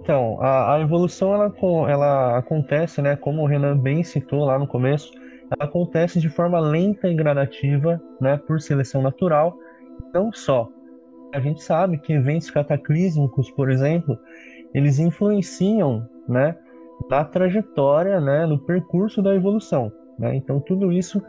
Então, 0.02 0.38
a, 0.42 0.76
a, 0.76 0.82
evolução 0.82 1.34
ela, 1.34 1.54
ela 1.90 2.38
acontece, 2.38 3.02
né, 3.02 3.16
como 3.16 3.42
o 3.42 3.46
Renan 3.46 3.78
bem 3.78 4.04
citou 4.04 4.46
lá 4.46 4.58
no 4.58 4.68
começo, 4.68 5.12
ela 5.50 5.70
acontece 5.70 6.20
de 6.20 6.30
forma 6.30 6.60
lenta 6.60 7.08
e 7.08 7.14
gradativa, 7.14 8.02
né, 8.20 8.38
por 8.38 8.62
seleção 8.62 9.02
natural. 9.02 9.58
Não 10.14 10.32
só. 10.32 10.70
A 11.34 11.40
gente 11.40 11.62
sabe 11.62 11.98
que 11.98 12.14
eventos 12.14 12.50
cataclísmicos, 12.50 13.52
por 13.52 13.70
exemplo, 13.70 14.18
eles 14.74 15.00
influenciam, 15.00 16.08
né, 16.28 16.56
na 17.10 17.24
trajetória, 17.24 18.20
né, 18.20 18.46
no 18.46 18.58
percurso 18.58 19.22
da 19.22 19.36
evolução. 19.36 19.92
Né? 20.18 20.36
Então, 20.36 20.60
tudo 20.60 20.92
isso 20.92 21.22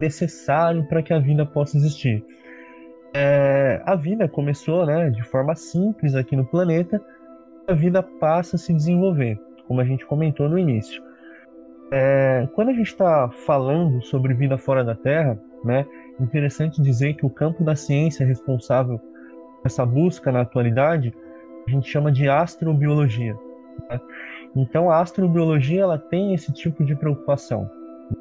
é 0.00 0.04
necessário 0.04 0.84
para 0.84 1.02
que 1.02 1.12
a 1.12 1.18
vida 1.18 1.44
possa 1.44 1.76
existir. 1.76 2.24
É, 3.14 3.82
a 3.84 3.96
vida 3.96 4.28
começou, 4.28 4.86
né, 4.86 5.10
de 5.10 5.22
forma 5.22 5.54
simples 5.54 6.14
aqui 6.14 6.36
no 6.36 6.44
planeta 6.44 7.02
a 7.68 7.74
vida 7.74 8.02
passa 8.02 8.56
a 8.56 8.58
se 8.58 8.72
desenvolver, 8.72 9.38
como 9.66 9.80
a 9.80 9.84
gente 9.84 10.04
comentou 10.06 10.48
no 10.48 10.58
início. 10.58 11.02
É, 11.92 12.48
quando 12.54 12.68
a 12.70 12.72
gente 12.72 12.88
está 12.88 13.28
falando 13.46 14.02
sobre 14.02 14.34
vida 14.34 14.58
fora 14.58 14.82
da 14.82 14.94
Terra, 14.94 15.38
né, 15.64 15.86
interessante 16.18 16.82
dizer 16.82 17.14
que 17.14 17.24
o 17.24 17.30
campo 17.30 17.62
da 17.62 17.76
ciência 17.76 18.26
responsável 18.26 18.98
por 18.98 19.66
essa 19.66 19.84
busca 19.84 20.32
na 20.32 20.42
atualidade 20.42 21.12
a 21.66 21.70
gente 21.70 21.88
chama 21.88 22.10
de 22.10 22.28
astrobiologia. 22.28 23.36
Né? 23.90 24.00
Então, 24.56 24.90
a 24.90 25.00
astrobiologia 25.00 25.82
ela 25.82 25.98
tem 25.98 26.34
esse 26.34 26.52
tipo 26.52 26.84
de 26.84 26.96
preocupação. 26.96 27.70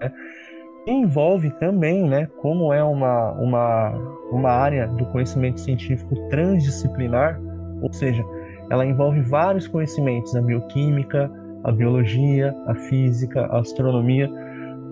Né? 0.01 0.11
envolve 0.87 1.51
também, 1.51 2.07
né, 2.07 2.27
como 2.37 2.71
é 2.71 2.81
uma, 2.81 3.31
uma, 3.33 3.89
uma 4.31 4.49
área 4.49 4.87
do 4.87 5.05
conhecimento 5.07 5.59
científico 5.59 6.15
transdisciplinar, 6.29 7.39
ou 7.81 7.91
seja, 7.91 8.23
ela 8.70 8.86
envolve 8.86 9.22
vários 9.22 9.68
conhecimentos, 9.68 10.36
a 10.36 10.41
bioquímica, 10.41 11.32
a 11.63 11.72
biologia, 11.72 12.55
a 12.68 12.76
física, 12.76 13.45
a 13.45 13.59
astronomia. 13.59 14.30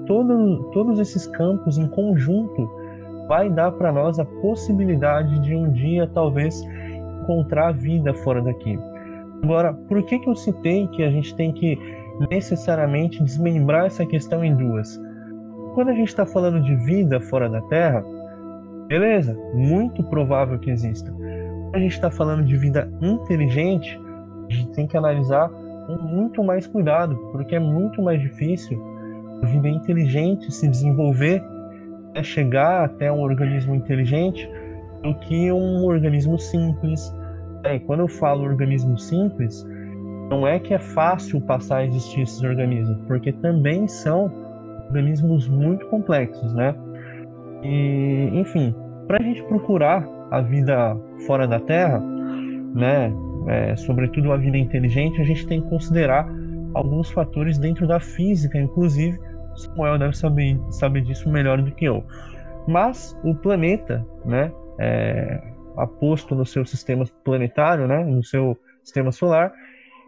Todo, 0.06 0.70
todos 0.72 1.00
esses 1.00 1.28
campos 1.28 1.78
em 1.78 1.88
conjunto 1.88 2.70
vai 3.28 3.50
dar 3.50 3.72
para 3.72 3.92
nós 3.92 4.20
a 4.20 4.26
possibilidade 4.26 5.40
de 5.40 5.56
um 5.56 5.72
dia 5.72 6.08
talvez 6.14 6.62
encontrar 7.22 7.74
vida 7.74 8.14
fora 8.14 8.42
daqui. 8.42 8.80
Agora, 9.44 9.74
por 9.74 10.04
que, 10.04 10.20
que 10.20 10.30
eu 10.30 10.36
citei 10.36 10.88
que 10.90 11.04
a 11.04 11.10
gente 11.10 11.36
tem 11.36 11.52
que 11.52 11.78
necessariamente 12.32 13.22
desmembrar 13.22 13.88
essa 13.88 14.06
questão 14.06 14.44
em 14.44 14.56
duas? 14.56 15.00
Quando 15.74 15.90
a 15.90 15.94
gente 15.94 16.08
está 16.08 16.26
falando 16.26 16.62
de 16.62 16.76
vida 16.86 17.20
fora 17.20 17.50
da 17.50 17.62
Terra, 17.64 18.04
beleza, 18.88 19.38
muito 19.54 20.04
provável 20.04 20.58
que 20.60 20.70
exista 20.70 21.14
a 21.76 21.80
gente 21.80 21.92
está 21.92 22.10
falando 22.10 22.44
de 22.46 22.56
vida 22.56 22.90
inteligente, 23.02 24.00
a 24.50 24.54
gente 24.54 24.72
tem 24.72 24.88
que 24.88 24.96
analisar 24.96 25.50
com 25.50 25.98
muito 25.98 26.42
mais 26.42 26.66
cuidado, 26.66 27.18
porque 27.34 27.56
é 27.56 27.60
muito 27.60 28.02
mais 28.02 28.22
difícil 28.22 28.82
a 29.44 29.46
vida 29.46 29.68
inteligente 29.68 30.52
se 30.54 30.70
desenvolver, 30.70 31.44
né, 32.14 32.24
chegar 32.24 32.86
até 32.86 33.12
um 33.12 33.20
organismo 33.20 33.76
inteligente, 33.76 34.50
do 35.04 35.14
que 35.16 35.52
um 35.52 35.84
organismo 35.84 36.40
simples. 36.40 37.14
É, 37.64 37.78
quando 37.80 38.00
eu 38.02 38.08
falo 38.08 38.44
organismo 38.44 38.98
simples, 38.98 39.68
não 40.30 40.48
é 40.48 40.58
que 40.60 40.74
é 40.74 40.80
fácil 40.80 41.42
passar 41.42 41.78
a 41.80 41.86
existir 41.86 42.22
esses 42.22 42.42
organismos, 42.42 42.98
porque 43.06 43.34
também 43.34 43.86
são 43.88 44.32
organismos 44.88 45.50
muito 45.50 45.86
complexos, 45.88 46.54
né? 46.54 46.74
E, 47.64 48.30
enfim, 48.34 48.74
para 49.08 49.18
a 49.18 49.22
gente 49.22 49.44
procurar 49.44 50.08
a 50.32 50.42
vida 50.42 50.98
fora 51.26 51.48
da 51.48 51.60
Terra, 51.60 52.00
né, 52.00 53.12
é, 53.48 53.76
sobretudo 53.76 54.32
a 54.32 54.38
vida 54.38 54.58
inteligente, 54.58 55.22
a 55.22 55.24
gente 55.24 55.46
tem 55.48 55.62
que 55.62 55.70
considerar 55.70 56.28
alguns 56.74 57.10
fatores 57.12 57.58
dentro 57.58 57.88
da 57.88 58.00
física, 58.00 58.58
inclusive. 58.58 59.18
Samuel 59.56 59.98
deve 59.98 60.18
saber, 60.18 60.60
saber 60.70 61.02
disso 61.02 61.30
melhor 61.30 61.62
do 61.62 61.72
que 61.72 61.86
eu. 61.86 62.04
Mas 62.68 63.18
o 63.24 63.34
planeta, 63.34 64.06
né, 64.26 64.52
é, 64.80 65.42
aposto 65.78 66.36
no 66.36 66.46
seu 66.46 66.66
sistema 66.66 67.06
planetário, 67.24 67.88
né, 67.88 68.04
no 68.04 68.24
seu 68.24 68.58
sistema 68.84 69.12
solar, 69.12 69.54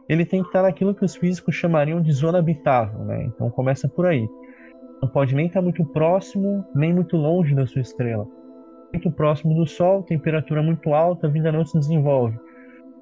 ele 0.10 0.26
tem 0.26 0.42
que 0.42 0.48
estar 0.48 0.64
naquilo 0.64 0.96
que 0.96 1.04
os 1.04 1.16
físicos 1.16 1.56
chamariam 1.56 2.02
de 2.02 2.12
zona 2.12 2.40
habitável. 2.40 3.00
Né? 3.06 3.26
Então 3.26 3.50
começa 3.50 3.88
por 3.88 4.06
aí. 4.06 4.28
Não 5.02 5.10
pode 5.10 5.36
nem 5.36 5.48
estar 5.48 5.62
muito 5.62 5.86
próximo, 5.86 6.66
nem 6.74 6.94
muito 6.94 7.18
longe 7.18 7.54
da 7.54 7.66
sua 7.68 7.82
estrela. 7.82 8.28
Muito 8.94 9.12
próximo 9.12 9.54
do 9.56 9.68
Sol, 9.68 10.04
temperatura 10.04 10.62
muito 10.62 10.94
alta, 10.94 11.28
a 11.28 11.30
vida 11.30 11.52
não 11.52 11.66
se 11.66 11.78
desenvolve 11.78 12.40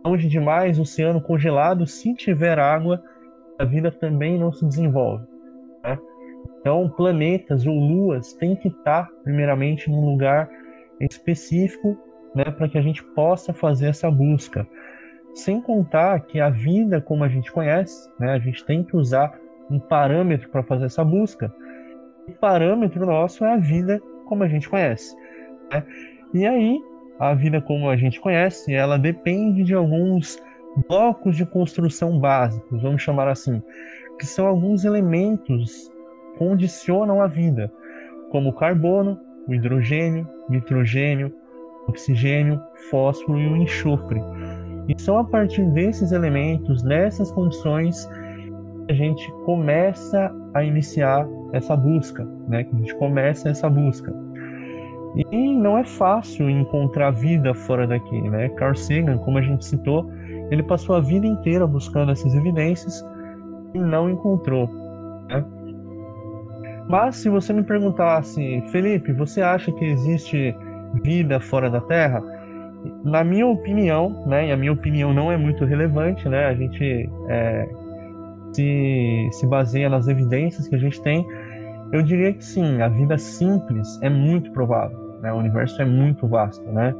longe 0.05 0.27
demais, 0.27 0.79
oceano 0.79 1.19
congelado, 1.19 1.88
se 1.88 2.13
tiver 2.13 2.59
água, 2.59 3.01
a 3.57 3.65
vida 3.65 3.91
também 3.91 4.38
não 4.38 4.53
se 4.53 4.63
desenvolve. 4.65 5.25
Né? 5.83 5.97
Então, 6.59 6.88
planetas 6.89 7.65
ou 7.65 7.73
luas 7.73 8.33
têm 8.33 8.55
que 8.55 8.67
estar, 8.67 9.09
primeiramente, 9.23 9.89
num 9.89 10.05
lugar 10.05 10.47
específico 10.99 11.97
né, 12.36 12.45
para 12.45 12.69
que 12.69 12.77
a 12.77 12.81
gente 12.81 13.03
possa 13.03 13.51
fazer 13.51 13.88
essa 13.88 14.11
busca. 14.11 14.67
Sem 15.33 15.59
contar 15.59 16.21
que 16.21 16.39
a 16.39 16.49
vida, 16.49 17.01
como 17.01 17.23
a 17.23 17.27
gente 17.27 17.51
conhece, 17.51 18.09
né, 18.19 18.33
a 18.33 18.39
gente 18.39 18.63
tem 18.63 18.83
que 18.83 18.95
usar 18.95 19.38
um 19.71 19.79
parâmetro 19.79 20.49
para 20.49 20.63
fazer 20.63 20.86
essa 20.86 21.03
busca. 21.03 21.51
O 22.27 22.31
parâmetro 22.33 23.05
nosso 23.05 23.43
é 23.43 23.53
a 23.53 23.57
vida 23.57 23.99
como 24.25 24.43
a 24.43 24.47
gente 24.47 24.69
conhece. 24.69 25.15
Né? 25.72 25.84
E 26.34 26.45
aí, 26.45 26.82
a 27.20 27.34
vida 27.34 27.61
como 27.61 27.89
a 27.89 27.95
gente 27.95 28.20
conhece, 28.20 28.74
ela 28.74 28.97
depende 28.97 29.63
de 29.63 29.74
alguns 29.74 30.41
blocos 30.88 31.38
de 31.38 31.45
construção 31.45 32.20
básicos, 32.20 32.82
vamos 32.82 33.01
chamar 33.01 33.28
assim, 33.28 33.61
que 34.20 34.26
são 34.26 34.47
alguns 34.47 34.84
elementos 34.84 35.89
que 36.34 36.39
condicionam 36.39 37.22
a 37.22 37.28
vida, 37.28 37.72
como 38.32 38.49
o 38.49 38.53
carbono, 38.53 39.20
o 39.47 39.53
hidrogênio, 39.53 40.28
nitrogênio, 40.49 41.34
oxigênio, 41.88 42.61
fósforo 42.89 43.39
e 43.39 43.47
o 43.47 43.57
enxofre. 43.57 44.22
E 44.88 45.01
são 45.01 45.18
a 45.18 45.24
partir 45.24 45.63
desses 45.72 46.11
elementos, 46.11 46.84
nessas 46.84 47.32
condições, 47.32 48.07
que 48.86 48.91
a 48.91 48.95
gente 48.95 49.32
começa 49.45 50.32
a 50.53 50.63
iniciar 50.63 51.28
essa 51.53 51.76
busca, 51.76 52.24
né? 52.47 52.63
Que 52.63 52.76
a 52.76 52.80
gente 52.80 52.95
começa 52.95 53.49
essa 53.49 53.70
busca. 53.70 54.24
E 55.16 55.53
não 55.53 55.78
é 55.78 55.84
fácil 55.84 56.49
encontrar 56.49 57.11
vida 57.11 57.53
fora 57.53 57.88
daqui, 57.88 58.22
né? 58.22 58.49
Carl 58.49 58.76
Sagan, 58.76 59.18
como 59.20 59.38
a 59.38 59.41
gente 59.41 59.63
citou, 59.63 60.09
ele 60.51 60.61
passou 60.63 60.95
a 60.95 60.99
vida 60.99 61.26
inteira 61.26 61.66
buscando 61.66 62.11
essas 62.11 62.36
evidências 62.36 63.03
e 63.74 63.80
não 63.80 64.09
encontrou. 64.09 64.70
Né? 65.30 65.43
Mas 66.89 67.16
se 67.16 67.30
você 67.30 67.53
me 67.53 67.63
perguntasse, 67.63 68.61
Felipe, 68.72 69.11
você 69.13 69.41
acha 69.41 69.72
que 69.72 69.86
existe 69.86 70.55
vida 71.03 71.39
fora 71.39 71.70
da 71.70 71.82
Terra? 71.82 72.22
Na 73.03 73.24
minha 73.24 73.47
opinião, 73.47 74.24
né, 74.28 74.49
e 74.49 74.51
a 74.51 74.57
minha 74.57 74.72
opinião 74.72 75.13
não 75.13 75.32
é 75.32 75.38
muito 75.38 75.66
relevante, 75.66 76.30
né, 76.30 76.45
a 76.45 76.53
gente 76.53 77.09
é, 77.28 77.68
se, 78.53 79.30
se 79.32 79.47
baseia 79.47 79.89
nas 79.89 80.07
evidências 80.07 80.68
que 80.68 80.76
a 80.76 80.78
gente 80.78 81.01
tem, 81.01 81.26
eu 81.91 82.03
diria 82.03 82.32
que 82.34 82.45
sim, 82.45 82.82
a 82.82 82.88
vida 82.88 83.18
simples 83.18 83.99
é 84.03 84.09
muito 84.09 84.51
provável. 84.51 85.04
Né? 85.26 85.34
O 85.34 85.38
universo 85.38 85.82
é 85.82 85.86
muito 85.86 86.28
vasto, 86.28 86.63
né? 86.71 86.93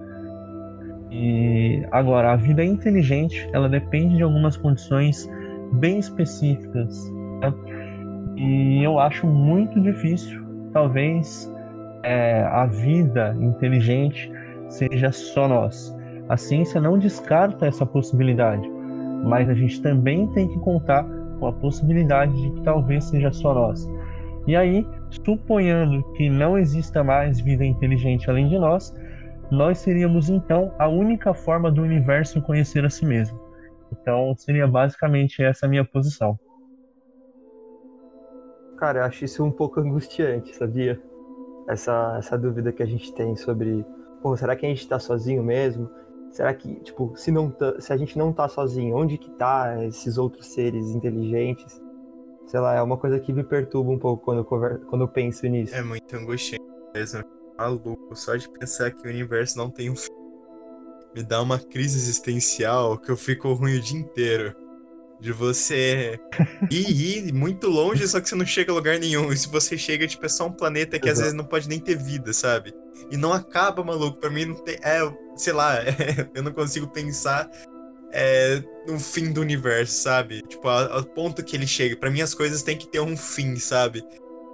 E 1.11 1.86
agora 1.91 2.34
a 2.34 2.36
vida 2.36 2.63
inteligente, 2.63 3.47
ela 3.53 3.69
depende 3.69 4.17
de 4.17 4.23
algumas 4.23 4.57
condições 4.57 5.30
bem 5.73 5.99
específicas. 5.99 7.13
Né? 7.39 7.53
E 8.36 8.84
eu 8.84 8.99
acho 8.99 9.28
muito 9.28 9.80
difícil, 9.80 10.43
talvez 10.73 11.53
é, 12.03 12.41
a 12.41 12.65
vida 12.65 13.38
inteligente 13.39 14.32
seja 14.69 15.11
só 15.11 15.47
nós. 15.47 15.95
A 16.28 16.36
ciência 16.36 16.82
não 16.82 16.97
descarta 16.97 17.67
essa 17.67 17.86
possibilidade, 17.86 18.67
mas 19.23 19.47
a 19.47 19.53
gente 19.53 19.80
também 19.84 20.26
tem 20.34 20.47
que 20.47 20.59
contar 20.61 21.05
com 21.39 21.45
a 21.45 21.53
possibilidade 21.53 22.34
de 22.41 22.49
que 22.53 22.61
talvez 22.63 23.03
seja 23.03 23.32
só 23.32 23.53
nós. 23.53 23.88
E 24.47 24.55
aí, 24.55 24.87
suponhando 25.09 26.03
que 26.13 26.29
não 26.29 26.57
exista 26.57 27.03
mais 27.03 27.39
vida 27.39 27.65
inteligente 27.65 28.29
além 28.29 28.47
de 28.47 28.57
nós, 28.59 28.93
nós 29.51 29.79
seríamos 29.79 30.29
então 30.29 30.73
a 30.77 30.87
única 30.87 31.33
forma 31.33 31.71
do 31.71 31.81
universo 31.81 32.41
conhecer 32.41 32.85
a 32.85 32.89
si 32.89 33.05
mesmo. 33.05 33.39
Então, 33.91 34.35
seria 34.35 34.67
basicamente 34.67 35.43
essa 35.43 35.65
a 35.65 35.69
minha 35.69 35.85
posição. 35.85 36.37
Cara, 38.77 38.99
eu 38.99 39.03
acho 39.03 39.23
isso 39.25 39.43
um 39.43 39.51
pouco 39.51 39.79
angustiante, 39.79 40.55
sabia? 40.55 41.01
Essa, 41.67 42.15
essa 42.19 42.37
dúvida 42.37 42.71
que 42.71 42.83
a 42.83 42.85
gente 42.85 43.13
tem 43.13 43.35
sobre, 43.35 43.85
pô, 44.21 44.35
será 44.35 44.55
que 44.55 44.65
a 44.65 44.69
gente 44.69 44.87
tá 44.87 44.99
sozinho 44.99 45.41
mesmo? 45.41 45.89
Será 46.31 46.53
que, 46.53 46.75
tipo, 46.81 47.13
se, 47.15 47.31
não 47.31 47.49
tá, 47.49 47.79
se 47.79 47.93
a 47.93 47.97
gente 47.97 48.17
não 48.17 48.33
tá 48.33 48.47
sozinho, 48.47 48.97
onde 48.97 49.17
que 49.17 49.31
tá 49.31 49.85
esses 49.85 50.17
outros 50.17 50.47
seres 50.47 50.89
inteligentes? 50.89 51.81
Sei 52.47 52.59
lá, 52.59 52.75
é 52.75 52.81
uma 52.81 52.97
coisa 52.97 53.19
que 53.19 53.33
me 53.33 53.43
perturba 53.43 53.91
um 53.91 53.99
pouco 53.99 54.23
quando 54.23 54.39
eu, 54.39 54.45
conver... 54.45 54.79
quando 54.85 55.01
eu 55.03 55.07
penso 55.07 55.45
nisso. 55.47 55.75
É 55.75 55.81
muito 55.81 56.15
angustiante 56.15 56.63
mesmo. 56.93 57.23
Maluco, 57.57 58.15
só 58.15 58.35
de 58.35 58.49
pensar 58.49 58.91
que 58.91 59.07
o 59.07 59.09
universo 59.09 59.57
não 59.57 59.69
tem 59.69 59.89
um 59.89 59.95
fim. 59.95 60.11
Me 61.15 61.23
dá 61.23 61.41
uma 61.41 61.57
crise 61.57 61.97
existencial 61.97 62.97
que 62.97 63.09
eu 63.09 63.15
fico 63.15 63.53
ruim 63.53 63.77
o 63.77 63.81
dia 63.81 63.97
inteiro. 63.97 64.53
De 65.17 65.31
você 65.31 66.19
ir, 66.69 67.27
ir 67.27 67.33
muito 67.33 67.69
longe, 67.69 68.05
só 68.05 68.19
que 68.19 68.27
você 68.27 68.35
não 68.35 68.45
chega 68.45 68.71
a 68.71 68.75
lugar 68.75 68.99
nenhum. 68.99 69.31
E 69.31 69.37
se 69.37 69.47
você 69.47 69.77
chega, 69.77 70.05
tipo, 70.05 70.25
é 70.25 70.29
só 70.29 70.47
um 70.47 70.51
planeta 70.51 70.99
que 70.99 71.07
Exato. 71.07 71.11
às 71.13 71.19
vezes 71.19 71.33
não 71.33 71.45
pode 71.45 71.69
nem 71.69 71.79
ter 71.79 71.95
vida, 71.95 72.33
sabe? 72.33 72.73
E 73.09 73.15
não 73.15 73.31
acaba, 73.31 73.81
maluco. 73.81 74.19
Pra 74.19 74.29
mim 74.29 74.45
não 74.45 74.55
tem. 74.55 74.75
É, 74.83 74.99
sei 75.37 75.53
lá, 75.53 75.77
é, 75.77 75.95
eu 76.35 76.43
não 76.43 76.51
consigo 76.51 76.87
pensar 76.87 77.49
é, 78.16 78.63
no 78.88 78.97
fim 78.97 79.34
do 79.34 79.41
universo, 79.41 80.01
sabe? 80.01 80.41
Tipo, 80.47 80.70
ao, 80.70 81.03
ponto 81.03 81.43
que 81.43 81.55
ele 81.55 81.68
chega. 81.68 81.97
Para 81.97 82.09
mim, 82.09 82.22
as 82.22 82.34
coisas 82.34 82.63
têm 82.63 82.78
que 82.78 82.88
ter 82.88 83.01
um 83.01 83.18
fim, 83.18 83.57
sabe? 83.57 84.01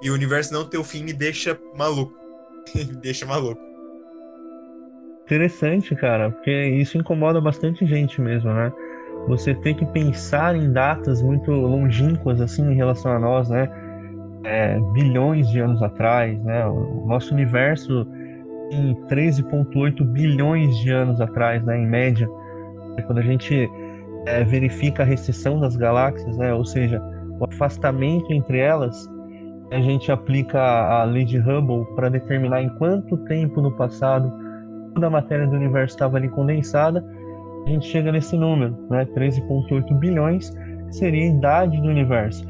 E 0.01 0.09
o 0.09 0.13
universo 0.13 0.51
não 0.51 0.65
ter 0.65 0.79
o 0.79 0.83
fim 0.83 1.03
me 1.03 1.13
deixa 1.13 1.57
maluco. 1.77 2.11
me 2.75 2.95
deixa 2.97 3.25
maluco. 3.25 3.61
Interessante, 5.25 5.95
cara, 5.95 6.31
porque 6.31 6.51
isso 6.51 6.97
incomoda 6.97 7.39
bastante 7.39 7.85
gente 7.85 8.19
mesmo, 8.19 8.51
né? 8.51 8.73
Você 9.27 9.53
tem 9.53 9.75
que 9.75 9.85
pensar 9.85 10.55
em 10.55 10.73
datas 10.73 11.21
muito 11.21 11.51
longínquas, 11.51 12.41
assim, 12.41 12.63
em 12.63 12.75
relação 12.75 13.11
a 13.11 13.19
nós, 13.19 13.47
né? 13.47 13.69
É, 14.43 14.79
bilhões 14.93 15.47
de 15.49 15.59
anos 15.59 15.83
atrás, 15.83 16.43
né? 16.43 16.65
O 16.65 17.05
nosso 17.05 17.31
universo 17.31 18.07
em 18.71 18.95
13,8 19.07 20.03
bilhões 20.03 20.75
de 20.79 20.89
anos 20.89 21.21
atrás, 21.21 21.63
né? 21.63 21.77
Em 21.77 21.87
média. 21.87 22.27
Quando 23.05 23.19
a 23.19 23.23
gente 23.23 23.69
é, 24.25 24.43
verifica 24.43 25.03
a 25.03 25.05
recessão 25.05 25.59
das 25.59 25.75
galáxias, 25.75 26.37
né, 26.37 26.53
ou 26.53 26.65
seja, 26.65 27.01
o 27.39 27.45
afastamento 27.45 28.31
entre 28.31 28.59
elas, 28.59 29.09
a 29.71 29.79
gente 29.79 30.11
aplica 30.11 30.59
a 30.59 31.03
lei 31.03 31.25
de 31.25 31.37
Hubble 31.37 31.85
para 31.95 32.09
determinar 32.09 32.61
em 32.61 32.69
quanto 32.77 33.17
tempo 33.25 33.61
no 33.61 33.71
passado 33.71 34.31
toda 34.93 35.07
a 35.07 35.09
matéria 35.09 35.47
do 35.47 35.55
universo 35.55 35.95
estava 35.95 36.17
ali 36.17 36.27
condensada, 36.29 37.03
a 37.65 37.69
gente 37.69 37.87
chega 37.87 38.11
nesse 38.11 38.35
número, 38.35 38.75
né, 38.89 39.05
13,8 39.15 39.93
bilhões, 39.99 40.49
que 40.87 40.95
seria 40.95 41.23
a 41.23 41.27
idade 41.27 41.81
do 41.81 41.87
universo. 41.87 42.45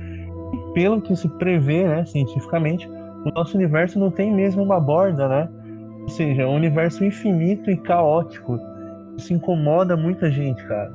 E 0.54 0.74
pelo 0.74 1.02
que 1.02 1.16
se 1.16 1.28
prevê 1.38 1.84
né, 1.84 2.06
cientificamente, 2.06 2.90
o 3.26 3.32
nosso 3.36 3.56
universo 3.56 4.00
não 4.00 4.10
tem 4.10 4.34
mesmo 4.34 4.64
uma 4.64 4.80
borda, 4.80 5.28
né? 5.28 5.50
Ou 6.02 6.10
seja, 6.10 6.42
é 6.42 6.48
um 6.48 6.56
universo 6.56 7.06
infinito 7.06 7.70
e 7.70 7.78
caótico 7.78 8.60
isso 9.18 9.34
incomoda 9.34 9.96
muita 9.96 10.32
gente, 10.32 10.64
cara. 10.68 10.94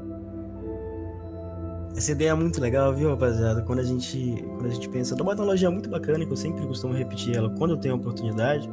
Essa 1.96 2.12
ideia 2.12 2.30
é 2.30 2.34
muito 2.34 2.60
legal, 2.60 2.94
viu, 2.94 3.08
rapaziada? 3.08 3.62
Quando 3.62 3.78
a 3.78 3.82
gente, 3.82 4.44
quando 4.54 4.66
a 4.66 4.70
gente 4.70 4.88
pensa, 4.88 5.16
dá 5.16 5.22
uma 5.22 5.32
analogia 5.32 5.70
muito 5.70 5.88
bacana 5.88 6.26
que 6.26 6.30
eu 6.30 6.36
sempre 6.36 6.66
costumo 6.66 6.92
repetir 6.92 7.34
ela 7.34 7.48
quando 7.50 7.70
eu 7.70 7.76
tenho 7.78 7.94
a 7.94 7.96
oportunidade. 7.96 8.68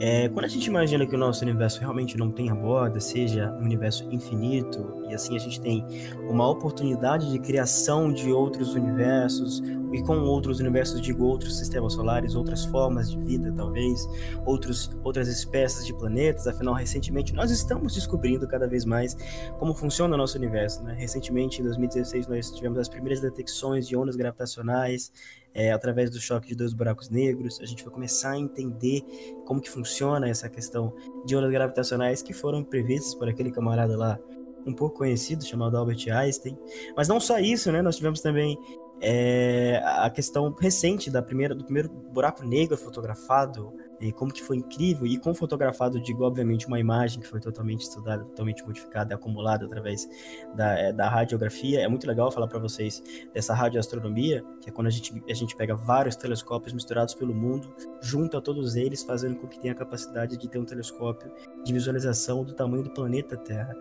É, 0.00 0.28
quando 0.28 0.44
a 0.44 0.48
gente 0.48 0.66
imagina 0.66 1.06
que 1.06 1.14
o 1.14 1.18
nosso 1.18 1.44
universo 1.44 1.80
realmente 1.80 2.16
não 2.16 2.30
tenha 2.30 2.54
borda, 2.54 2.98
seja 2.98 3.50
um 3.60 3.64
universo 3.64 4.08
infinito, 4.10 5.02
e 5.08 5.14
assim 5.14 5.36
a 5.36 5.38
gente 5.38 5.60
tem 5.60 5.84
uma 6.28 6.48
oportunidade 6.48 7.30
de 7.30 7.38
criação 7.38 8.12
de 8.12 8.32
outros 8.32 8.74
universos, 8.74 9.62
e 9.92 10.02
com 10.02 10.18
outros 10.20 10.58
universos, 10.58 11.00
digo 11.00 11.24
outros 11.24 11.58
sistemas 11.58 11.92
solares, 11.92 12.34
outras 12.34 12.64
formas 12.64 13.10
de 13.10 13.18
vida, 13.18 13.52
talvez, 13.52 14.08
outros, 14.46 14.90
outras 15.04 15.28
espécies 15.28 15.86
de 15.86 15.92
planetas. 15.92 16.46
Afinal, 16.46 16.74
recentemente 16.74 17.34
nós 17.34 17.50
estamos 17.50 17.94
descobrindo 17.94 18.48
cada 18.48 18.66
vez 18.66 18.86
mais 18.86 19.14
como 19.58 19.74
funciona 19.74 20.14
o 20.14 20.18
nosso 20.18 20.38
universo. 20.38 20.82
Né? 20.82 20.94
Recentemente, 20.98 21.60
em 21.60 21.64
2016, 21.64 22.26
nós 22.26 22.50
tivemos 22.50 22.78
as 22.78 22.88
primeiras 22.88 23.20
detecções 23.20 23.86
de 23.86 23.94
ondas 23.94 24.16
gravitacionais 24.16 25.12
é, 25.54 25.72
através 25.72 26.10
do 26.10 26.20
choque 26.20 26.48
de 26.48 26.54
dois 26.54 26.72
buracos 26.72 27.08
negros. 27.08 27.60
A 27.60 27.66
gente 27.66 27.84
vai 27.84 27.92
começar 27.92 28.32
a 28.32 28.38
entender 28.38 29.02
como 29.44 29.60
que 29.60 29.70
funciona 29.70 30.28
essa 30.28 30.48
questão 30.48 30.92
de 31.24 31.36
ondas 31.36 31.50
gravitacionais 31.50 32.22
que 32.22 32.32
foram 32.32 32.62
previstas 32.64 33.14
por 33.14 33.28
aquele 33.28 33.50
camarada 33.50 33.96
lá 33.96 34.18
um 34.66 34.72
pouco 34.72 34.98
conhecido 34.98 35.44
chamado 35.44 35.76
Albert 35.76 36.08
Einstein. 36.08 36.56
Mas 36.96 37.08
não 37.08 37.18
só 37.18 37.38
isso, 37.38 37.70
né? 37.72 37.82
Nós 37.82 37.96
tivemos 37.96 38.20
também 38.20 38.56
é, 39.00 39.82
a 39.84 40.08
questão 40.08 40.52
recente 40.52 41.10
da 41.10 41.20
primeira, 41.20 41.54
do 41.54 41.64
primeiro 41.64 41.88
buraco 41.88 42.44
negro 42.44 42.76
fotografado, 42.76 43.72
e 44.06 44.12
como 44.12 44.32
que 44.32 44.42
foi 44.42 44.56
incrível, 44.56 45.06
e 45.06 45.16
com 45.16 45.34
fotografado, 45.34 46.00
digo, 46.00 46.24
obviamente, 46.24 46.66
uma 46.66 46.78
imagem 46.78 47.20
que 47.20 47.26
foi 47.26 47.40
totalmente 47.40 47.82
estudada, 47.82 48.24
totalmente 48.24 48.64
modificada 48.64 49.14
acumulada 49.14 49.64
através 49.64 50.08
da, 50.54 50.78
é, 50.78 50.92
da 50.92 51.08
radiografia. 51.08 51.80
É 51.80 51.88
muito 51.88 52.06
legal 52.06 52.30
falar 52.30 52.48
para 52.48 52.58
vocês 52.58 53.02
dessa 53.32 53.54
radioastronomia, 53.54 54.44
que 54.60 54.68
é 54.68 54.72
quando 54.72 54.88
a 54.88 54.90
gente, 54.90 55.22
a 55.28 55.34
gente 55.34 55.54
pega 55.56 55.74
vários 55.74 56.16
telescópios 56.16 56.72
misturados 56.72 57.14
pelo 57.14 57.34
mundo, 57.34 57.72
junta 58.00 58.40
todos 58.40 58.76
eles, 58.76 59.02
fazendo 59.02 59.36
com 59.36 59.46
que 59.46 59.58
tenha 59.58 59.72
a 59.72 59.76
capacidade 59.76 60.36
de 60.36 60.48
ter 60.48 60.58
um 60.58 60.64
telescópio 60.64 61.30
de 61.64 61.72
visualização 61.72 62.44
do 62.44 62.52
tamanho 62.52 62.82
do 62.82 62.90
planeta 62.90 63.36
Terra. 63.36 63.76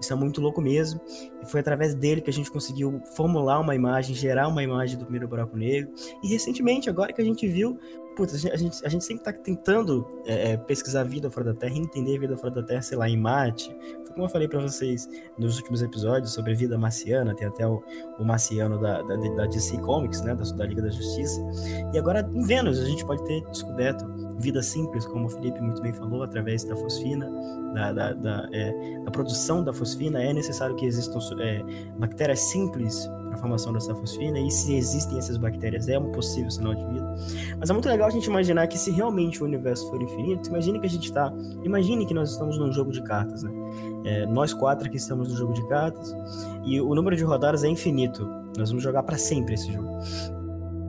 Isso 0.00 0.12
é 0.12 0.16
muito 0.16 0.40
louco 0.40 0.60
mesmo, 0.60 1.00
e 1.42 1.46
foi 1.46 1.60
através 1.60 1.94
dele 1.94 2.20
que 2.20 2.30
a 2.30 2.32
gente 2.32 2.50
conseguiu 2.50 3.00
formular 3.14 3.60
uma 3.60 3.74
imagem, 3.74 4.14
gerar 4.14 4.48
uma 4.48 4.62
imagem 4.62 4.98
do 4.98 5.04
primeiro 5.04 5.28
buraco 5.28 5.56
negro, 5.56 5.92
e 6.22 6.28
recentemente, 6.28 6.88
agora 6.88 7.12
que 7.12 7.20
a 7.20 7.24
gente 7.24 7.46
viu 7.46 7.78
putz, 8.16 8.34
a 8.46 8.56
gente, 8.56 8.84
a 8.84 8.88
gente 8.88 9.04
sempre 9.04 9.22
tá 9.22 9.32
tentando 9.32 10.06
é, 10.24 10.52
é, 10.52 10.56
pesquisar 10.56 11.04
vida 11.04 11.30
fora 11.30 11.52
da 11.52 11.54
Terra, 11.54 11.76
entender 11.76 12.16
a 12.16 12.20
vida 12.20 12.36
fora 12.36 12.50
da 12.50 12.62
Terra, 12.62 12.82
sei 12.82 12.96
lá, 12.96 13.08
em 13.08 13.16
Marte. 13.16 13.76
Como 14.08 14.24
eu 14.24 14.30
falei 14.30 14.48
para 14.48 14.60
vocês 14.60 15.06
nos 15.36 15.58
últimos 15.58 15.82
episódios 15.82 16.32
sobre 16.32 16.54
vida 16.54 16.78
marciana, 16.78 17.34
tem 17.34 17.46
até 17.46 17.66
o, 17.66 17.82
o 18.18 18.24
marciano 18.24 18.80
da, 18.80 19.02
da, 19.02 19.16
da, 19.16 19.46
DC 19.46 19.76
Comics, 19.82 20.22
né, 20.22 20.34
da, 20.34 20.42
da 20.42 20.64
Liga 20.64 20.80
da 20.80 20.88
Justiça. 20.88 21.38
E 21.92 21.98
agora 21.98 22.26
em 22.32 22.42
Vênus 22.42 22.80
a 22.80 22.86
gente 22.86 23.04
pode 23.04 23.22
ter 23.26 23.42
descoberto 23.50 24.06
vida 24.38 24.62
simples, 24.62 25.04
como 25.04 25.26
o 25.26 25.28
Felipe 25.28 25.60
muito 25.60 25.82
bem 25.82 25.92
falou, 25.92 26.22
através 26.22 26.64
da 26.64 26.74
fosfina, 26.74 27.30
da, 27.74 27.92
da, 27.92 28.12
da, 28.14 28.48
é, 28.52 28.98
da 29.04 29.10
produção 29.10 29.62
da 29.62 29.72
fosfina. 29.72 30.22
É 30.22 30.32
necessário 30.32 30.74
que 30.76 30.86
existam 30.86 31.18
é, 31.38 31.62
bactérias 31.98 32.40
simples 32.40 33.06
a 33.36 33.40
formação 33.40 33.72
dessa 33.72 33.94
fosfina 33.94 34.38
e 34.38 34.50
se 34.50 34.74
existem 34.74 35.18
essas 35.18 35.36
bactérias 35.36 35.88
é 35.88 35.98
um 35.98 36.10
possível 36.10 36.50
sinal 36.50 36.74
de 36.74 36.84
vida. 36.86 37.14
Mas 37.58 37.70
é 37.70 37.72
muito 37.72 37.88
legal 37.88 38.08
a 38.08 38.10
gente 38.10 38.26
imaginar 38.26 38.66
que 38.66 38.78
se 38.78 38.90
realmente 38.90 39.42
o 39.42 39.46
universo 39.46 39.88
for 39.88 40.02
infinito, 40.02 40.48
imagine 40.48 40.80
que 40.80 40.86
a 40.86 40.90
gente 40.90 41.04
está, 41.04 41.32
imagine 41.62 42.04
que 42.06 42.14
nós 42.14 42.32
estamos 42.32 42.58
num 42.58 42.72
jogo 42.72 42.90
de 42.90 43.02
cartas, 43.02 43.42
né? 43.42 43.52
É, 44.04 44.26
nós 44.26 44.52
quatro 44.52 44.86
aqui 44.88 44.96
estamos 44.96 45.28
no 45.28 45.36
jogo 45.36 45.52
de 45.52 45.66
cartas 45.68 46.14
e 46.64 46.80
o 46.80 46.94
número 46.94 47.16
de 47.16 47.24
rodadas 47.24 47.64
é 47.64 47.68
infinito. 47.68 48.28
Nós 48.56 48.70
vamos 48.70 48.82
jogar 48.82 49.02
para 49.02 49.18
sempre 49.18 49.54
esse 49.54 49.72
jogo. 49.72 49.88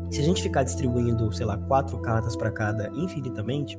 Se 0.09 0.21
a 0.21 0.23
gente 0.23 0.41
ficar 0.41 0.63
distribuindo, 0.63 1.31
sei 1.33 1.45
lá, 1.45 1.57
quatro 1.57 1.97
cartas 1.99 2.35
para 2.35 2.49
cada 2.49 2.89
infinitamente, 2.93 3.77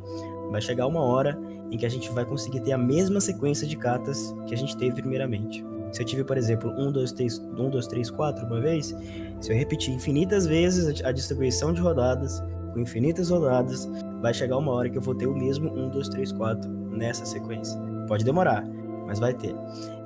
vai 0.50 0.60
chegar 0.60 0.86
uma 0.86 1.00
hora 1.00 1.38
em 1.70 1.76
que 1.76 1.86
a 1.86 1.88
gente 1.88 2.10
vai 2.10 2.24
conseguir 2.24 2.60
ter 2.60 2.72
a 2.72 2.78
mesma 2.78 3.20
sequência 3.20 3.66
de 3.66 3.76
cartas 3.76 4.34
que 4.46 4.54
a 4.54 4.58
gente 4.58 4.76
teve 4.76 5.00
primeiramente. 5.00 5.64
Se 5.92 6.02
eu 6.02 6.06
tive, 6.06 6.24
por 6.24 6.36
exemplo, 6.36 6.70
1, 6.70 6.92
2, 6.92 7.12
3, 7.12 7.38
1, 7.38 7.70
2, 7.70 7.86
3, 7.86 8.10
4 8.10 8.46
uma 8.46 8.60
vez, 8.60 8.94
se 9.40 9.52
eu 9.52 9.56
repetir 9.56 9.94
infinitas 9.94 10.46
vezes 10.46 11.02
a 11.04 11.12
distribuição 11.12 11.72
de 11.72 11.80
rodadas, 11.80 12.42
com 12.72 12.80
infinitas 12.80 13.30
rodadas, 13.30 13.88
vai 14.20 14.34
chegar 14.34 14.58
uma 14.58 14.72
hora 14.72 14.88
que 14.88 14.98
eu 14.98 15.02
vou 15.02 15.14
ter 15.14 15.26
o 15.26 15.34
mesmo 15.34 15.70
1, 15.72 15.90
2, 15.90 16.08
3, 16.08 16.32
4 16.32 16.70
nessa 16.90 17.24
sequência. 17.24 17.78
Pode 18.06 18.24
demorar, 18.24 18.64
mas 19.06 19.18
vai 19.18 19.34
ter. 19.34 19.54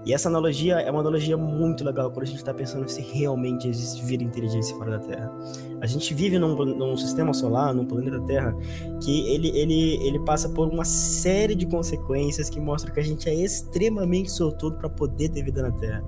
E 0.05 0.13
essa 0.13 0.29
analogia 0.29 0.81
é 0.81 0.91
uma 0.91 1.01
analogia 1.01 1.37
muito 1.37 1.85
legal 1.85 2.11
quando 2.11 2.25
a 2.25 2.27
gente 2.27 2.39
está 2.39 2.53
pensando 2.53 2.89
se 2.89 3.01
realmente 3.01 3.69
existe 3.69 4.05
vida 4.05 4.25
inteligente 4.25 4.73
fora 4.75 4.93
da 4.93 4.99
Terra. 4.99 5.33
A 5.81 5.87
gente 5.87 6.13
vive 6.13 6.39
num, 6.39 6.57
num, 6.57 6.97
sistema 6.97 7.33
solar, 7.33 7.73
num 7.73 7.87
planeta 7.87 8.21
Terra, 8.23 8.57
que 9.01 9.33
ele, 9.33 9.49
ele, 9.57 10.05
ele 10.05 10.19
passa 10.21 10.49
por 10.49 10.69
uma 10.69 10.85
série 10.85 11.55
de 11.55 11.67
consequências 11.67 12.51
que 12.51 12.59
mostram 12.59 12.93
que 12.93 12.99
a 12.99 13.05
gente 13.05 13.29
é 13.29 13.35
extremamente 13.35 14.31
sortudo 14.31 14.77
para 14.77 14.89
poder 14.89 15.29
ter 15.29 15.45
vida 15.45 15.63
na 15.63 15.71
Terra. 15.71 16.05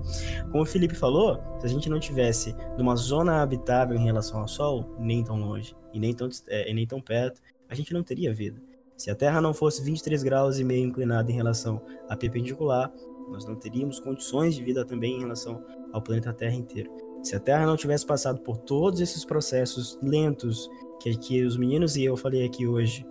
Como 0.51 0.63
o 0.63 0.65
Felipe 0.65 0.95
falou, 0.95 1.39
se 1.59 1.65
a 1.65 1.69
gente 1.69 1.89
não 1.89 1.99
tivesse 1.99 2.53
numa 2.77 2.97
zona 2.97 3.41
habitável 3.41 3.95
em 3.95 4.03
relação 4.03 4.41
ao 4.41 4.47
Sol, 4.47 4.93
nem 4.99 5.23
tão 5.23 5.39
longe 5.39 5.73
e 5.93 5.99
nem 5.99 6.13
tão, 6.13 6.29
é, 6.49 6.69
e 6.69 6.73
nem 6.73 6.85
tão 6.85 6.99
perto, 6.99 7.41
a 7.69 7.73
gente 7.75 7.93
não 7.93 8.03
teria 8.03 8.33
vida. 8.33 8.61
Se 8.97 9.09
a 9.09 9.15
Terra 9.15 9.41
não 9.41 9.53
fosse 9.53 9.83
23 9.83 10.23
graus 10.23 10.57
e 10.57 10.63
meio 10.63 10.85
inclinada 10.85 11.29
em 11.29 11.35
relação 11.35 11.81
à 12.07 12.15
perpendicular, 12.15 12.91
nós 13.29 13.45
não 13.45 13.55
teríamos 13.55 13.99
condições 13.99 14.55
de 14.55 14.63
vida 14.63 14.85
também 14.85 15.17
em 15.17 15.19
relação 15.19 15.63
ao 15.91 16.01
planeta 16.01 16.33
Terra 16.33 16.55
inteiro. 16.55 16.91
Se 17.23 17.35
a 17.35 17.39
Terra 17.39 17.65
não 17.65 17.75
tivesse 17.75 18.05
passado 18.05 18.39
por 18.41 18.57
todos 18.57 19.01
esses 19.01 19.25
processos 19.25 19.97
lentos 20.01 20.69
que, 21.01 21.15
que 21.17 21.43
os 21.43 21.57
meninos 21.57 21.95
e 21.95 22.03
eu 22.03 22.15
falei 22.15 22.45
aqui 22.45 22.67
hoje, 22.67 23.05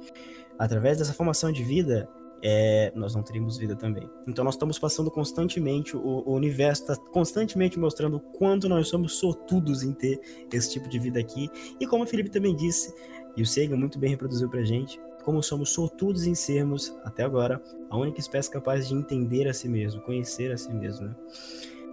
através 0.59 0.99
dessa 0.99 1.13
formação 1.13 1.51
de 1.51 1.65
vida, 1.65 2.09
é, 2.47 2.93
nós 2.95 3.15
não 3.15 3.23
teríamos 3.23 3.57
vida 3.57 3.75
também. 3.75 4.09
Então 4.29 4.45
nós 4.45 4.55
estamos 4.55 4.79
passando 4.79 5.11
constantemente, 5.11 5.97
o, 5.97 6.23
o 6.27 6.35
universo 6.35 6.83
está 6.83 6.97
constantemente 7.11 7.79
mostrando 7.79 8.19
o 8.19 8.21
quanto 8.21 8.69
nós 8.69 8.87
somos 8.89 9.15
sortudos 9.15 9.83
em 9.83 9.93
ter 9.93 10.21
esse 10.53 10.71
tipo 10.71 10.89
de 10.89 10.99
vida 10.99 11.19
aqui. 11.19 11.49
E 11.81 11.87
como 11.87 12.05
o 12.05 12.07
Felipe 12.07 12.31
também 12.31 12.55
disse, 12.55 12.95
e 13.35 13.43
o 13.43 13.47
Sega 13.47 13.75
muito 13.77 13.99
bem 13.99 14.11
reproduziu 14.11 14.49
pra 14.49 14.63
gente, 14.63 15.01
como 15.25 15.43
somos 15.43 15.71
sortudos 15.71 16.27
em 16.27 16.35
sermos, 16.35 16.95
até 17.03 17.25
agora, 17.25 17.61
a 17.95 17.99
única 17.99 18.21
espécie 18.21 18.51
capaz 18.51 18.89
de 18.89 18.95
entender 18.95 19.49
a 19.49 19.55
si 19.55 19.69
mesmo, 19.69 20.01
conhecer 20.03 20.51
a 20.53 20.57
si 20.57 20.73
mesmo. 20.73 21.07
Né? 21.07 21.15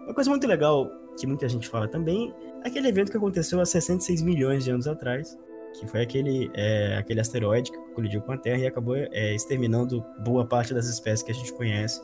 Uma 0.05 0.13
coisa 0.13 0.29
muito 0.29 0.47
legal 0.47 0.91
que 1.19 1.27
muita 1.27 1.47
gente 1.47 1.69
fala 1.69 1.87
também 1.87 2.33
é 2.63 2.67
aquele 2.67 2.87
evento 2.87 3.11
que 3.11 3.17
aconteceu 3.17 3.59
há 3.59 3.65
66 3.65 4.21
milhões 4.23 4.63
de 4.63 4.71
anos 4.71 4.87
atrás, 4.87 5.37
que 5.74 5.88
foi 5.88 6.01
aquele, 6.01 6.51
é, 6.53 6.97
aquele 6.97 7.19
asteroide 7.19 7.72
que 7.72 7.78
colidiu 7.93 8.22
com 8.22 8.32
a 8.32 8.38
Terra 8.38 8.59
e 8.59 8.67
acabou 8.67 8.95
é, 8.95 9.34
exterminando 9.34 10.03
boa 10.19 10.45
parte 10.45 10.74
das 10.74 10.88
espécies 10.88 11.24
que 11.24 11.32
a 11.32 11.36
gente 11.36 11.53
conhece. 11.53 12.01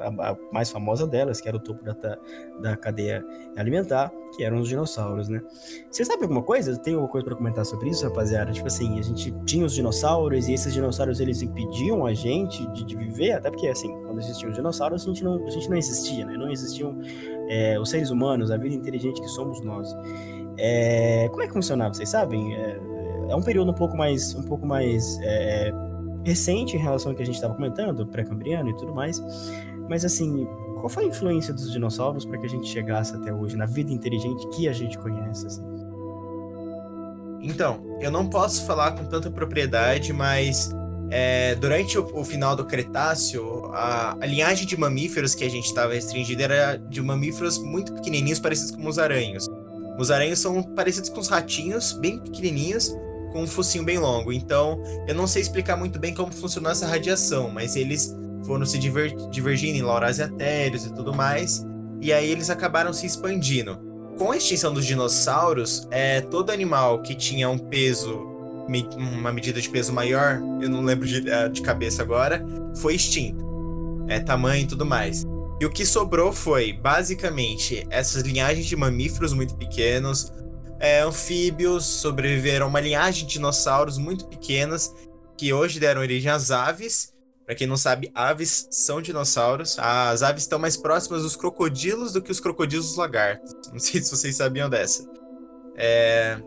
A, 0.00 0.30
a, 0.30 0.36
mais 0.52 0.70
famosa 0.70 1.06
delas, 1.06 1.40
que 1.40 1.48
era 1.48 1.56
o 1.56 1.60
topo 1.60 1.84
da, 1.84 1.94
da 2.60 2.76
cadeia 2.76 3.24
alimentar, 3.56 4.12
que 4.36 4.42
eram 4.42 4.60
os 4.60 4.68
dinossauros, 4.68 5.28
né? 5.28 5.40
Você 5.90 6.04
sabe 6.04 6.22
alguma 6.22 6.42
coisa? 6.42 6.76
Tem 6.76 6.94
alguma 6.94 7.10
coisa 7.10 7.24
para 7.24 7.36
comentar 7.36 7.64
sobre 7.64 7.88
isso, 7.88 8.04
rapaziada? 8.04 8.50
Tipo 8.50 8.66
assim, 8.66 8.98
a 8.98 9.02
gente 9.02 9.32
tinha 9.44 9.64
os 9.64 9.72
dinossauros 9.72 10.48
e 10.48 10.52
esses 10.52 10.74
dinossauros 10.74 11.20
eles 11.20 11.42
impediam 11.42 12.04
a 12.04 12.12
gente 12.12 12.66
de, 12.72 12.84
de 12.84 12.96
viver, 12.96 13.32
até 13.32 13.50
porque, 13.50 13.68
assim, 13.68 13.88
quando 14.02 14.18
existiam 14.18 14.50
os 14.50 14.56
dinossauros, 14.56 15.04
a 15.04 15.06
gente 15.06 15.22
não, 15.22 15.46
a 15.46 15.50
gente 15.50 15.70
não 15.70 15.76
existia, 15.76 16.26
né? 16.26 16.36
Não 16.36 16.50
existiam 16.50 16.98
é, 17.48 17.78
os 17.78 17.88
seres 17.88 18.10
humanos, 18.10 18.50
a 18.50 18.56
vida 18.56 18.74
inteligente 18.74 19.20
que 19.20 19.28
somos 19.28 19.60
nós. 19.62 19.94
É, 20.58 21.28
como 21.30 21.42
é 21.42 21.46
que 21.46 21.52
funcionava? 21.52 21.94
Vocês 21.94 22.08
sabem? 22.08 22.54
É, 22.54 22.80
é 23.28 23.34
um 23.36 23.42
período 23.42 23.70
um 23.70 23.74
pouco 23.74 23.96
mais, 23.96 24.34
um 24.34 24.42
pouco 24.42 24.66
mais 24.66 25.18
é, 25.22 25.72
recente 26.24 26.76
em 26.76 26.80
relação 26.80 27.12
ao 27.12 27.16
que 27.16 27.22
a 27.22 27.26
gente 27.26 27.36
estava 27.36 27.54
comentando, 27.54 28.06
pré-cambriano 28.06 28.70
e 28.70 28.76
tudo 28.76 28.94
mais. 28.94 29.22
Mas 29.88 30.04
assim, 30.04 30.46
qual 30.76 30.88
foi 30.88 31.04
a 31.04 31.06
influência 31.08 31.52
dos 31.52 31.72
dinossauros 31.72 32.24
para 32.24 32.38
que 32.38 32.46
a 32.46 32.48
gente 32.48 32.68
chegasse 32.68 33.14
até 33.14 33.32
hoje 33.32 33.56
na 33.56 33.66
vida 33.66 33.92
inteligente 33.92 34.46
que 34.48 34.68
a 34.68 34.72
gente 34.72 34.98
conhece? 34.98 35.46
Assim? 35.46 35.62
Então, 37.40 37.80
eu 38.00 38.10
não 38.10 38.26
posso 38.26 38.64
falar 38.64 38.92
com 38.92 39.04
tanta 39.04 39.30
propriedade, 39.30 40.12
mas 40.12 40.70
é, 41.10 41.54
durante 41.54 41.98
o, 41.98 42.04
o, 42.14 42.24
final 42.24 42.54
do 42.54 42.64
Cretáceo, 42.64 43.66
a, 43.72 44.16
a, 44.20 44.26
linhagem 44.26 44.66
de 44.66 44.76
mamíferos 44.76 45.34
que 45.34 45.44
a 45.44 45.48
gente 45.48 45.64
estava 45.64 45.94
restringida 45.94 46.44
era 46.44 46.76
de 46.76 47.00
mamíferos 47.00 47.58
muito 47.58 47.92
pequenininhos, 47.94 48.38
parecidos 48.38 48.72
com 48.72 48.86
os 48.86 48.98
aranhos. 48.98 49.46
Os 49.98 50.10
aranhos 50.10 50.38
são 50.38 50.62
parecidos 50.62 51.10
com 51.10 51.20
os 51.20 51.28
ratinhos, 51.28 51.92
bem 51.92 52.18
pequenininhos, 52.18 52.94
com 53.38 53.44
um 53.44 53.46
focinho 53.46 53.84
bem 53.84 53.98
longo. 53.98 54.32
Então, 54.32 54.82
eu 55.06 55.14
não 55.14 55.26
sei 55.26 55.40
explicar 55.40 55.76
muito 55.76 55.98
bem 55.98 56.12
como 56.12 56.32
funcionou 56.32 56.72
essa 56.72 56.86
radiação, 56.86 57.48
mas 57.48 57.76
eles 57.76 58.12
foram 58.44 58.66
se 58.66 58.78
diver 58.78 59.14
divergindo 59.30 59.78
em 59.78 59.82
laurasiatérios 59.82 60.86
e 60.86 60.92
tudo 60.92 61.14
mais, 61.14 61.64
e 62.00 62.12
aí 62.12 62.28
eles 62.30 62.50
acabaram 62.50 62.92
se 62.92 63.06
expandindo. 63.06 63.78
Com 64.18 64.32
a 64.32 64.36
extinção 64.36 64.74
dos 64.74 64.84
dinossauros, 64.84 65.86
é, 65.92 66.20
todo 66.20 66.50
animal 66.50 67.00
que 67.02 67.14
tinha 67.14 67.48
um 67.48 67.58
peso, 67.58 68.26
uma 68.96 69.32
medida 69.32 69.60
de 69.60 69.70
peso 69.70 69.92
maior, 69.92 70.40
eu 70.60 70.68
não 70.68 70.82
lembro 70.82 71.06
de, 71.06 71.30
é, 71.30 71.48
de 71.48 71.62
cabeça 71.62 72.02
agora, 72.02 72.44
foi 72.80 72.96
extinto. 72.96 73.46
É, 74.08 74.18
tamanho 74.18 74.64
e 74.64 74.66
tudo 74.66 74.84
mais. 74.84 75.24
E 75.60 75.66
o 75.66 75.70
que 75.70 75.86
sobrou 75.86 76.32
foi, 76.32 76.72
basicamente, 76.72 77.86
essas 77.90 78.22
linhagens 78.22 78.66
de 78.66 78.74
mamíferos 78.74 79.32
muito 79.32 79.54
pequenos, 79.54 80.32
é, 80.80 81.00
anfíbios 81.00 81.84
sobreviveram 81.84 82.66
a 82.66 82.68
uma 82.68 82.80
linhagem 82.80 83.26
de 83.26 83.34
dinossauros 83.34 83.98
muito 83.98 84.26
pequenas 84.26 84.94
que 85.36 85.52
hoje 85.52 85.80
deram 85.80 86.00
origem 86.00 86.30
às 86.30 86.50
aves. 86.50 87.12
Para 87.44 87.54
quem 87.54 87.66
não 87.66 87.76
sabe, 87.76 88.10
aves 88.14 88.68
são 88.70 89.00
dinossauros. 89.00 89.78
As 89.78 90.22
aves 90.22 90.42
estão 90.42 90.58
mais 90.58 90.76
próximas 90.76 91.22
dos 91.22 91.34
crocodilos 91.34 92.12
do 92.12 92.20
que 92.20 92.30
os 92.30 92.40
crocodilos 92.40 92.96
lagartos. 92.96 93.52
Não 93.72 93.78
sei 93.78 94.02
se 94.02 94.10
vocês 94.10 94.36
sabiam 94.36 94.68
dessa. 94.68 95.08
É... 95.74 96.38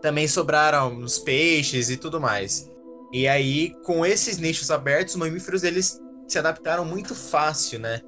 Também 0.00 0.26
sobraram 0.26 0.96
os 0.98 1.18
peixes 1.18 1.90
e 1.90 1.96
tudo 1.98 2.20
mais. 2.20 2.70
E 3.12 3.28
aí, 3.28 3.74
com 3.84 4.04
esses 4.04 4.38
nichos 4.38 4.70
abertos, 4.70 5.14
os 5.14 5.20
mamíferos 5.20 5.62
eles 5.62 6.00
se 6.26 6.38
adaptaram 6.38 6.84
muito 6.84 7.14
fácil, 7.14 7.78
né? 7.78 8.00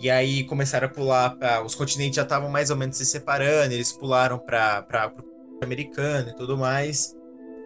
E 0.00 0.08
aí 0.10 0.44
começaram 0.44 0.86
a 0.86 0.90
pular 0.90 1.36
os 1.64 1.74
continentes 1.74 2.16
já 2.16 2.22
estavam 2.22 2.48
mais 2.48 2.70
ou 2.70 2.76
menos 2.76 2.96
se 2.96 3.04
separando, 3.04 3.74
eles 3.74 3.92
pularam 3.92 4.38
para 4.38 5.12
o 5.60 5.64
americano 5.64 6.30
e 6.30 6.34
tudo 6.34 6.56
mais. 6.56 7.14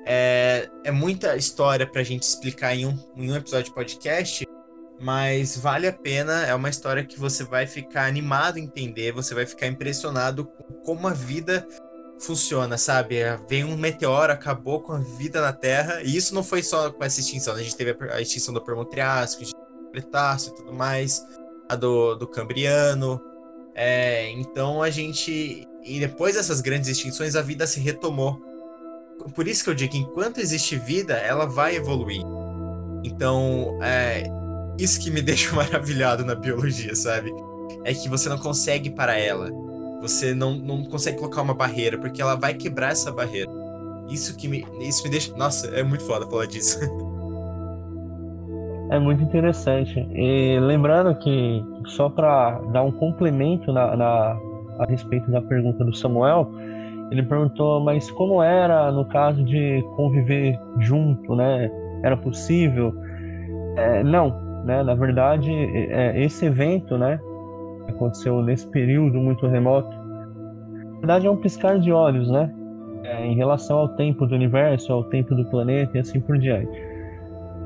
É, 0.05 0.69
é 0.85 0.91
muita 0.91 1.37
história 1.37 1.87
para 1.87 2.01
a 2.01 2.05
gente 2.05 2.25
explicar 2.25 2.75
em 2.75 2.87
um, 2.87 2.99
em 3.17 3.31
um 3.31 3.37
episódio 3.37 3.67
de 3.67 3.75
podcast, 3.75 4.45
mas 5.01 5.57
vale 5.57 5.87
a 5.87 5.93
pena. 5.93 6.45
É 6.45 6.55
uma 6.55 6.69
história 6.69 7.05
que 7.05 7.19
você 7.19 7.45
vai 7.45 7.67
ficar 7.69 8.07
animado 8.07 8.59
em 8.59 8.65
entender, 8.65 9.13
você 9.13 9.33
vai 9.33 9.47
ficar 9.47 9.69
impressionado 9.69 10.45
com 10.45 10.65
como 10.85 11.07
a 11.07 11.13
vida 11.13 11.67
funciona, 12.19 12.77
sabe? 12.77 13.19
É, 13.19 13.39
vem 13.49 13.65
um 13.65 13.77
meteoro, 13.77 14.33
acabou 14.33 14.81
com 14.81 14.93
a 14.93 14.99
vida 14.99 15.41
na 15.41 15.53
Terra, 15.53 16.03
e 16.03 16.17
isso 16.17 16.35
não 16.35 16.43
foi 16.43 16.63
só 16.63 16.91
com 16.91 17.05
essa 17.05 17.21
extinção, 17.21 17.55
né? 17.55 17.61
a 17.61 17.65
gente 17.65 17.77
teve 17.77 17.97
a 18.11 18.21
extinção 18.21 18.53
do 18.53 18.61
Permo-Triássico, 18.61 19.45
do 19.45 19.91
Cretáceo 19.93 20.53
e 20.53 20.57
tudo 20.57 20.73
mais, 20.73 21.25
a 21.69 21.77
do, 21.77 22.15
do 22.15 22.27
Cambriano. 22.27 23.21
É, 23.75 24.31
então 24.33 24.83
a 24.83 24.91
gente. 24.91 25.67
E 25.85 26.01
depois 26.01 26.35
dessas 26.35 26.61
grandes 26.61 26.89
extinções, 26.89 27.37
a 27.37 27.43
vida 27.43 27.67
se 27.67 27.81
retomou. 27.81 28.41
Por 29.35 29.47
isso 29.47 29.65
que 29.65 29.71
eu 29.71 29.75
digo 29.75 29.93
que 29.93 29.99
enquanto 29.99 30.39
existe 30.39 30.77
vida, 30.77 31.15
ela 31.15 31.47
vai 31.47 31.77
evoluir. 31.77 32.23
Então, 33.03 33.79
é 33.83 34.25
isso 34.79 35.01
que 35.01 35.11
me 35.11 35.21
deixa 35.23 35.55
maravilhado 35.55 36.25
na 36.25 36.35
biologia, 36.35 36.95
sabe? 36.95 37.31
É 37.85 37.93
que 37.93 38.09
você 38.09 38.29
não 38.29 38.39
consegue 38.39 38.91
parar 38.91 39.19
ela 39.19 39.51
você 40.05 40.35
não, 40.35 40.55
não 40.55 40.85
consegue 40.85 41.17
colocar 41.17 41.41
uma 41.41 41.55
barreira, 41.55 41.97
porque 41.97 42.21
ela 42.21 42.35
vai 42.35 42.53
quebrar 42.53 42.93
essa 42.93 43.11
barreira. 43.11 43.51
Isso 44.11 44.37
que 44.37 44.47
me, 44.47 44.67
isso 44.81 45.03
me 45.03 45.09
deixa. 45.09 45.35
Nossa, 45.35 45.67
é 45.69 45.83
muito 45.83 46.05
foda 46.05 46.27
falar 46.27 46.47
disso. 46.47 46.79
É 48.91 48.99
muito 48.99 49.23
interessante. 49.23 49.99
E 50.15 50.59
lembrando 50.61 51.15
que, 51.17 51.65
só 51.87 52.09
para 52.09 52.61
dar 52.73 52.83
um 52.83 52.93
complemento 52.93 53.73
na, 53.73 53.97
na, 53.97 54.39
a 54.79 54.85
respeito 54.89 55.31
da 55.31 55.41
pergunta 55.41 55.85
do 55.85 55.95
Samuel, 55.95 56.51
ele 57.11 57.23
perguntou, 57.23 57.81
mas 57.81 58.11
como 58.11 58.43
era 58.43 58.91
no 58.93 59.05
caso 59.07 59.43
de 59.45 59.83
conviver 59.97 60.59
junto, 60.79 61.35
né? 61.35 61.71
Era 62.03 62.17
possível? 62.17 62.95
É, 63.77 64.03
não, 64.03 64.63
né? 64.65 64.83
Na 64.83 64.95
verdade, 64.95 65.51
é, 65.53 66.23
esse 66.23 66.47
evento, 66.47 66.99
né? 66.99 67.19
aconteceu 67.89 68.43
nesse 68.43 68.67
período 68.69 69.19
muito 69.19 69.47
remoto, 69.47 69.89
na 69.89 70.99
verdade 70.99 71.27
é 71.27 71.31
um 71.31 71.37
piscar 71.37 71.79
de 71.79 71.93
olhos, 71.93 72.31
né? 72.31 72.53
É, 73.05 73.27
em 73.27 73.35
relação 73.35 73.79
ao 73.79 73.89
tempo 73.89 74.27
do 74.27 74.35
universo, 74.35 74.91
ao 74.93 75.05
tempo 75.05 75.35
do 75.35 75.45
planeta 75.47 75.97
e 75.97 76.01
assim 76.01 76.21
por 76.21 76.39
diante. 76.39 76.73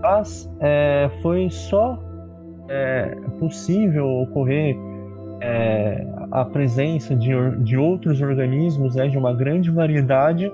Mas 0.00 0.50
é, 0.60 1.10
foi 1.22 1.50
só 1.50 1.98
é, 2.68 3.16
possível 3.38 4.06
ocorrer 4.22 4.76
é, 5.40 6.06
a 6.30 6.44
presença 6.44 7.14
de, 7.14 7.30
de 7.62 7.76
outros 7.76 8.20
organismos, 8.20 8.94
né, 8.94 9.08
de 9.08 9.16
uma 9.16 9.32
grande 9.32 9.70
variedade, 9.70 10.50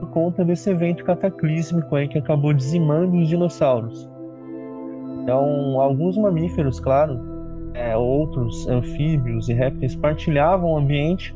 por 0.00 0.10
conta 0.10 0.44
desse 0.44 0.70
evento 0.70 1.04
cataclísmico 1.04 1.94
aí 1.96 2.08
que 2.08 2.18
acabou 2.18 2.52
dizimando 2.52 3.16
os 3.16 3.28
dinossauros. 3.28 4.08
Então, 5.22 5.80
alguns 5.80 6.16
mamíferos, 6.18 6.78
claro, 6.78 7.18
é, 7.72 7.96
outros 7.96 8.68
anfíbios 8.68 9.48
e 9.48 9.54
répteis 9.54 9.96
partilhavam 9.96 10.72
o 10.72 10.76
ambiente, 10.76 11.34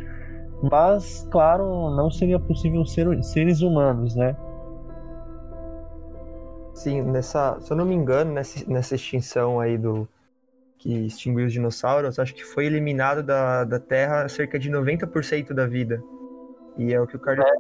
mas, 0.71 1.27
claro, 1.31 1.91
não 1.97 2.11
seria 2.11 2.39
possível 2.39 2.85
ser 2.85 3.23
seres 3.23 3.63
humanos, 3.63 4.15
né? 4.15 4.37
Sim, 6.79 7.03
nessa, 7.03 7.59
se 7.61 7.73
eu 7.73 7.77
não 7.77 7.85
me 7.85 7.93
engano, 7.93 8.33
nessa, 8.33 8.65
nessa 8.71 8.95
extinção 8.95 9.59
aí 9.59 9.77
do 9.77 10.09
que 10.79 11.07
extinguiu 11.07 11.47
os 11.47 11.53
dinossauros, 11.53 12.21
acho 12.21 12.33
que 12.33 12.45
foi 12.45 12.67
eliminado 12.67 13.21
da, 13.21 13.65
da 13.65 13.81
Terra 13.81 14.29
cerca 14.29 14.61
de 14.61 14.71
90% 14.71 15.53
da 15.53 15.67
vida. 15.67 16.01
E 16.77 16.95
é 16.95 17.01
o 17.01 17.07
que 17.07 17.17
o 17.17 17.19
Carlito. 17.19 17.51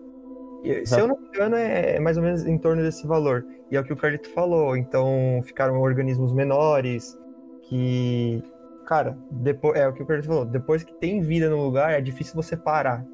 É. 0.64 0.84
Se 0.84 1.00
eu 1.00 1.08
não 1.08 1.18
me 1.18 1.26
engano, 1.26 1.56
é, 1.56 1.96
é 1.96 2.00
mais 2.00 2.16
ou 2.16 2.22
menos 2.22 2.46
em 2.46 2.56
torno 2.56 2.80
desse 2.80 3.08
valor. 3.08 3.44
E 3.72 3.76
é 3.76 3.80
o 3.80 3.84
que 3.84 3.92
o 3.92 3.96
Carlito 3.96 4.30
falou. 4.30 4.76
Então 4.76 5.40
ficaram 5.44 5.80
organismos 5.80 6.32
menores 6.32 7.18
que 7.62 8.40
cara, 8.86 9.18
depois, 9.32 9.76
é 9.76 9.88
o 9.88 9.92
que 9.92 10.02
o 10.02 10.06
Pedro 10.06 10.24
falou, 10.24 10.44
depois 10.46 10.84
que 10.84 10.94
tem 10.94 11.20
vida 11.20 11.50
no 11.50 11.60
lugar, 11.60 11.92
é 11.92 12.00
difícil 12.00 12.36
você 12.36 12.56
parar. 12.56 13.04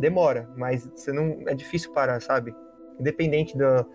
Demora, 0.00 0.50
mas 0.56 0.90
você 0.92 1.12
não 1.12 1.38
é 1.46 1.54
difícil 1.54 1.92
parar, 1.92 2.20
sabe? 2.20 2.52
Independente 2.98 3.56
da, 3.56 3.86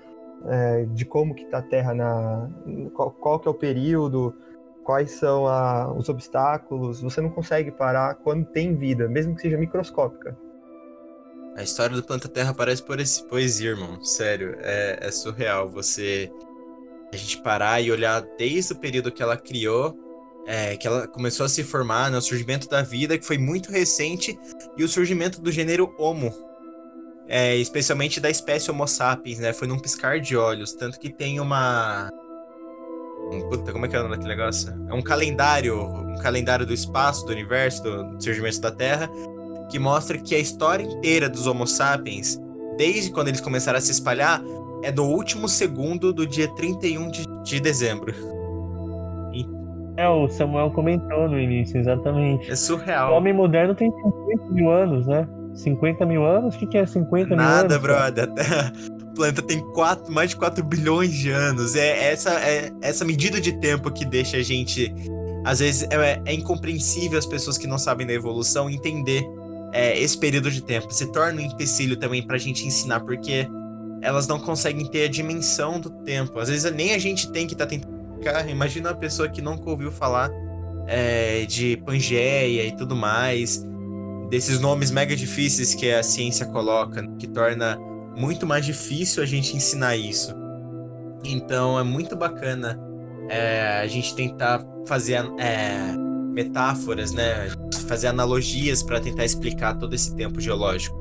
é, 0.48 0.86
de 0.86 1.06
como 1.06 1.36
que 1.36 1.46
tá 1.46 1.60
a 1.60 1.62
Terra 1.62 1.94
na 1.94 2.50
qual, 2.94 3.12
qual 3.12 3.40
que 3.40 3.48
é 3.48 3.52
o 3.52 3.54
período, 3.54 4.34
quais 4.84 5.12
são 5.12 5.48
a, 5.48 5.92
os 5.94 6.10
obstáculos, 6.10 7.02
você 7.02 7.22
não 7.22 7.30
consegue 7.30 7.72
parar 7.72 8.16
quando 8.16 8.46
tem 8.46 8.76
vida, 8.76 9.08
mesmo 9.08 9.36
que 9.36 9.42
seja 9.42 9.58
microscópica. 9.58 10.38
A 11.56 11.64
história 11.64 11.96
do 11.96 12.04
planeta 12.04 12.30
Terra 12.30 12.54
parece 12.54 12.84
poesia, 13.28 13.72
irmão. 13.72 14.02
Sério, 14.04 14.56
é, 14.60 15.00
é 15.02 15.12
surreal 15.12 15.70
você 15.70 16.32
a 17.14 17.18
gente 17.18 17.42
parar 17.42 17.82
e 17.82 17.92
olhar 17.92 18.22
desde 18.38 18.72
o 18.72 18.78
período 18.78 19.12
que 19.12 19.22
ela 19.22 19.36
criou 19.36 19.98
é, 20.46 20.76
que 20.76 20.88
ela 20.88 21.08
começou 21.08 21.46
a 21.46 21.50
se 21.50 21.64
formar, 21.64 22.10
né, 22.10 22.18
o 22.18 22.22
surgimento 22.22 22.68
da 22.68 22.82
vida, 22.82 23.18
que 23.18 23.26
foi 23.26 23.38
muito 23.38 23.72
recente, 23.72 24.38
e 24.78 24.84
o 24.84 24.88
surgimento 24.88 25.42
do 25.42 25.52
gênero 25.52 25.94
Homo, 25.98 26.34
é, 27.32 27.56
especialmente 27.56 28.20
da 28.20 28.30
espécie 28.30 28.70
Homo 28.70 28.86
sapiens, 28.86 29.40
né? 29.40 29.54
Foi 29.54 29.66
num 29.66 29.80
piscar 29.80 30.20
de 30.20 30.36
olhos, 30.36 30.74
tanto 30.74 31.00
que 31.00 31.10
tem 31.10 31.40
uma 31.40 32.10
Puta, 33.50 33.72
como 33.72 33.86
é 33.86 33.88
que 33.88 33.96
é 33.96 34.00
o 34.00 34.04
nome 34.04 34.18
daquele 34.18 34.36
negócio? 34.36 34.74
É 34.90 34.94
um 34.94 35.02
calendário, 35.02 35.82
um 35.82 36.18
calendário 36.18 36.66
do 36.66 36.74
espaço, 36.74 37.26
do 37.26 37.32
universo, 37.32 37.82
do 37.82 38.22
surgimento 38.22 38.60
da 38.60 38.70
Terra, 38.70 39.10
que 39.70 39.80
mostra 39.80 40.18
que 40.18 40.36
a 40.36 40.40
história 40.40 40.84
inteira 40.84 41.30
dos 41.30 41.48
Homo 41.48 41.66
sapiens, 41.66 42.38
desde 42.78 43.10
quando 43.10 43.30
eles 43.30 43.40
começaram 43.40 43.78
a 43.78 43.82
se 43.82 43.92
espalhar, 43.92 44.42
é 44.84 44.92
do 44.92 45.06
último 45.06 45.48
segundo 45.48 46.12
do 46.12 46.28
dia 46.28 46.54
31 46.56 47.10
de, 47.12 47.26
de 47.46 47.62
dezembro. 47.62 48.14
É, 49.96 50.10
o 50.10 50.28
Samuel 50.28 50.72
comentou 50.72 51.30
no 51.30 51.40
início, 51.40 51.80
exatamente. 51.80 52.52
É 52.52 52.56
surreal. 52.56 53.14
O 53.14 53.18
homem 53.18 53.32
moderno 53.32 53.74
tem 53.74 53.90
50 53.90 54.52
mil 54.52 54.70
anos, 54.70 55.08
né? 55.08 55.26
50 55.54 56.06
mil 56.06 56.26
anos? 56.26 56.56
O 56.56 56.58
que, 56.58 56.68
que 56.68 56.78
é 56.78 56.86
50 56.86 57.36
Nada, 57.36 57.78
mil 57.78 57.96
anos? 57.96 58.18
Nada, 58.18 58.30
brother. 58.30 58.30
O 59.12 59.14
planeta 59.14 59.42
tem 59.42 59.60
quatro, 59.74 60.10
mais 60.10 60.30
de 60.30 60.38
4 60.38 60.64
bilhões 60.64 61.12
de 61.12 61.32
anos. 61.32 61.76
É 61.76 62.14
essa, 62.14 62.32
é 62.40 62.72
essa 62.82 63.04
medida 63.04 63.42
de 63.42 63.52
tempo 63.60 63.92
que 63.92 64.06
deixa 64.06 64.38
a 64.38 64.42
gente. 64.42 64.96
Às 65.44 65.60
vezes 65.60 65.86
é, 65.92 66.22
é 66.24 66.34
incompreensível 66.34 67.20
as 67.20 67.26
pessoas 67.26 67.58
que 67.58 67.68
não 67.68 67.78
sabem 67.78 68.08
da 68.08 68.14
evolução 68.14 68.70
entender 68.70 69.22
é, 69.74 70.00
esse 70.00 70.18
período 70.18 70.50
de 70.50 70.64
tempo. 70.64 70.94
Se 70.94 71.12
torna 71.12 71.42
um 71.42 71.44
empecilho 71.44 71.98
também 71.98 72.26
pra 72.26 72.38
gente 72.38 72.66
ensinar, 72.66 73.02
porque 73.02 73.46
elas 74.02 74.28
não 74.28 74.40
conseguem 74.40 74.86
ter 74.86 75.04
a 75.04 75.10
dimensão 75.10 75.78
do 75.78 75.90
tempo. 75.90 76.40
Às 76.40 76.48
vezes 76.48 76.72
nem 76.72 76.94
a 76.94 76.98
gente 76.98 77.30
tem 77.34 77.46
que 77.46 77.54
estar 77.54 77.66
tá 77.66 77.70
tentando 77.70 78.02
Cara, 78.24 78.50
imagina 78.50 78.90
uma 78.90 78.96
pessoa 78.96 79.28
que 79.28 79.42
nunca 79.42 79.68
ouviu 79.70 79.92
falar 79.92 80.30
é, 80.88 81.44
de 81.46 81.76
Pangeia 81.78 82.68
e 82.68 82.76
tudo 82.76 82.96
mais, 82.96 83.66
desses 84.32 84.62
nomes 84.62 84.90
mega 84.92 85.14
difíceis 85.14 85.76
que 85.76 85.92
a 85.92 86.02
ciência 86.02 86.46
coloca, 86.46 87.06
que 87.20 87.28
torna 87.28 87.78
muito 88.18 88.48
mais 88.48 88.66
difícil 88.66 89.22
a 89.22 89.26
gente 89.26 89.56
ensinar 89.56 89.98
isso. 89.98 90.34
Então 91.26 91.78
é 91.78 91.84
muito 91.84 92.16
bacana 92.16 92.80
é, 93.30 93.80
a 93.82 93.88
gente 93.88 94.16
tentar 94.16 94.66
fazer 94.88 95.22
é, 95.38 95.96
metáforas, 96.34 97.12
né? 97.14 97.50
Fazer 97.88 98.08
analogias 98.08 98.82
para 98.82 99.02
tentar 99.02 99.26
explicar 99.26 99.78
todo 99.78 99.94
esse 99.94 100.16
tempo 100.16 100.40
geológico. 100.40 100.98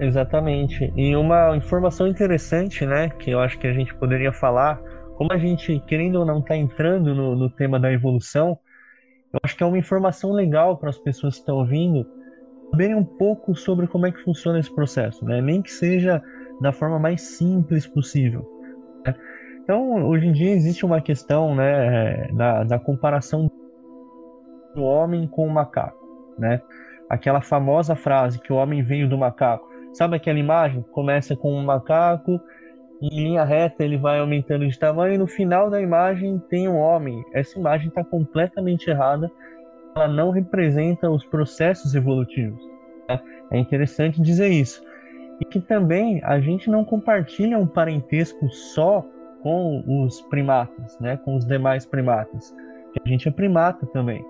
Exatamente. 0.00 0.90
E 0.96 1.14
uma 1.14 1.54
informação 1.54 2.06
interessante, 2.06 2.86
né, 2.86 3.10
que 3.10 3.30
eu 3.30 3.40
acho 3.40 3.58
que 3.58 3.66
a 3.66 3.72
gente 3.72 3.94
poderia 3.96 4.32
falar, 4.32 4.80
como 5.16 5.32
a 5.32 5.38
gente, 5.38 5.82
querendo 5.86 6.20
ou 6.20 6.24
não, 6.24 6.38
está 6.38 6.56
entrando 6.56 7.14
no, 7.14 7.36
no, 7.36 7.50
tema 7.50 7.80
da 7.80 7.92
evolução, 7.92 8.56
eu 9.32 9.40
acho 9.42 9.56
que 9.56 9.62
é 9.62 9.66
uma 9.66 9.78
informação 9.78 10.32
legal 10.32 10.76
para 10.76 10.90
as 10.90 10.98
pessoas 10.98 11.34
que 11.34 11.40
estão 11.40 11.56
ouvindo 11.56 12.06
saberem 12.70 12.94
um 12.94 13.04
pouco 13.04 13.54
sobre 13.54 13.86
como 13.86 14.06
é 14.06 14.12
que 14.12 14.22
funciona 14.22 14.58
esse 14.58 14.74
processo, 14.74 15.24
né? 15.24 15.40
Nem 15.40 15.62
que 15.62 15.70
seja 15.70 16.22
da 16.60 16.72
forma 16.72 16.98
mais 16.98 17.22
simples 17.22 17.86
possível. 17.86 18.46
Né? 19.06 19.14
Então, 19.62 20.06
hoje 20.06 20.26
em 20.26 20.32
dia 20.32 20.50
existe 20.50 20.84
uma 20.84 21.00
questão, 21.00 21.54
né, 21.54 22.28
da, 22.32 22.64
da 22.64 22.78
comparação 22.78 23.50
do 24.74 24.82
homem 24.82 25.26
com 25.26 25.46
o 25.46 25.50
macaco, 25.50 25.98
né? 26.38 26.60
Aquela 27.08 27.40
famosa 27.40 27.96
frase 27.96 28.38
que 28.38 28.52
o 28.52 28.56
homem 28.56 28.82
veio 28.82 29.08
do 29.08 29.16
macaco 29.16 29.68
Sabe 29.92 30.16
aquela 30.16 30.38
imagem? 30.38 30.82
Começa 30.92 31.34
com 31.36 31.52
um 31.52 31.64
macaco 31.64 32.40
em 33.00 33.08
linha 33.08 33.44
reta 33.44 33.84
ele 33.84 33.96
vai 33.96 34.18
aumentando 34.18 34.66
de 34.66 34.78
tamanho 34.78 35.14
e 35.14 35.18
no 35.18 35.26
final 35.26 35.70
da 35.70 35.80
imagem 35.80 36.38
tem 36.50 36.68
um 36.68 36.76
homem. 36.76 37.24
Essa 37.32 37.58
imagem 37.58 37.88
está 37.88 38.02
completamente 38.02 38.90
errada, 38.90 39.30
ela 39.94 40.08
não 40.08 40.30
representa 40.30 41.08
os 41.10 41.24
processos 41.24 41.94
evolutivos. 41.94 42.60
Né? 43.08 43.20
É 43.52 43.58
interessante 43.58 44.20
dizer 44.20 44.48
isso. 44.48 44.82
E 45.40 45.44
que 45.44 45.60
também 45.60 46.20
a 46.24 46.40
gente 46.40 46.68
não 46.68 46.84
compartilha 46.84 47.58
um 47.58 47.66
parentesco 47.66 48.48
só 48.50 49.06
com 49.42 49.84
os 49.86 50.20
primatas, 50.22 50.98
né? 50.98 51.16
com 51.18 51.36
os 51.36 51.44
demais 51.44 51.86
primatas. 51.86 52.54
A 53.04 53.08
gente 53.08 53.28
é 53.28 53.30
primata 53.30 53.86
também. 53.86 54.24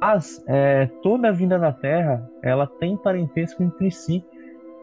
Mas 0.00 0.42
é, 0.46 0.86
toda 1.02 1.28
a 1.28 1.32
vida 1.32 1.58
na 1.58 1.72
Terra 1.72 2.28
ela 2.42 2.66
tem 2.66 2.96
parentesco 2.96 3.62
entre 3.62 3.90
si. 3.90 4.24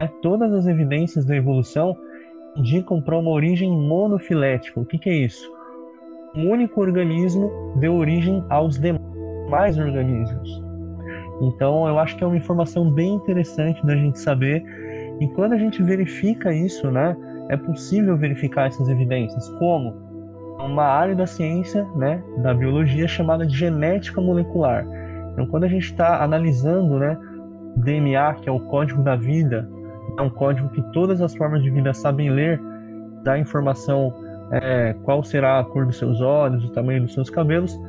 Né? 0.02 0.10
Todas 0.22 0.52
as 0.54 0.68
evidências 0.68 1.26
da 1.26 1.36
evolução 1.36 1.96
indicam 2.56 3.02
para 3.02 3.18
uma 3.18 3.32
origem 3.32 3.72
monofilética. 3.72 4.80
O 4.80 4.86
que, 4.86 4.98
que 4.98 5.10
é 5.10 5.14
isso? 5.14 5.50
Um 6.36 6.50
único 6.50 6.80
organismo 6.82 7.52
deu 7.78 7.96
origem 7.96 8.44
aos 8.50 8.80
demais 8.80 9.78
organismos. 9.78 10.62
Então, 11.42 11.88
eu 11.88 11.98
acho 11.98 12.16
que 12.16 12.24
é 12.24 12.28
uma 12.28 12.38
informação 12.38 12.90
bem 12.90 13.16
interessante 13.16 13.86
da 13.86 13.96
gente 13.96 14.20
saber. 14.20 14.64
E 15.20 15.28
quando 15.30 15.54
a 15.54 15.58
gente 15.58 15.82
verifica 15.82 16.54
isso, 16.54 16.90
né, 16.92 17.16
é 17.50 17.58
possível 17.58 18.16
verificar 18.16 18.68
essas 18.68 18.88
evidências. 18.88 19.50
Como? 19.58 19.94
Uma 20.60 20.84
área 20.84 21.16
da 21.16 21.26
ciência, 21.26 21.84
né, 21.96 22.24
da 22.38 22.54
biologia 22.54 23.08
chamada 23.08 23.46
de 23.46 23.58
genética 23.58 24.22
molecular. 24.22 24.86
Então, 25.34 25.48
quando 25.48 25.64
a 25.64 25.68
gente 25.68 25.86
está 25.86 26.24
analisando, 26.24 27.00
né, 27.00 27.18
DNA, 27.78 28.36
que 28.36 28.48
é 28.48 28.52
o 28.52 28.60
código 28.60 29.02
da 29.02 29.16
vida, 29.16 29.68
é 30.18 30.22
um 30.22 30.30
código 30.30 30.70
que 30.70 30.82
todas 30.92 31.22
as 31.22 31.36
formas 31.36 31.64
de 31.64 31.70
vida 31.70 31.94
sabem 31.94 32.30
ler, 32.30 32.60
dá 33.24 33.38
informação 33.38 34.14
é, 34.52 34.94
qual 35.04 35.24
será 35.24 35.60
a 35.60 35.64
cor 35.64 35.86
dos 35.86 35.98
seus 35.98 36.20
olhos, 36.22 36.64
o 36.66 36.70
tamanho 36.72 37.04
dos 37.04 37.14
seus 37.14 37.30
cabelos. 37.30 37.80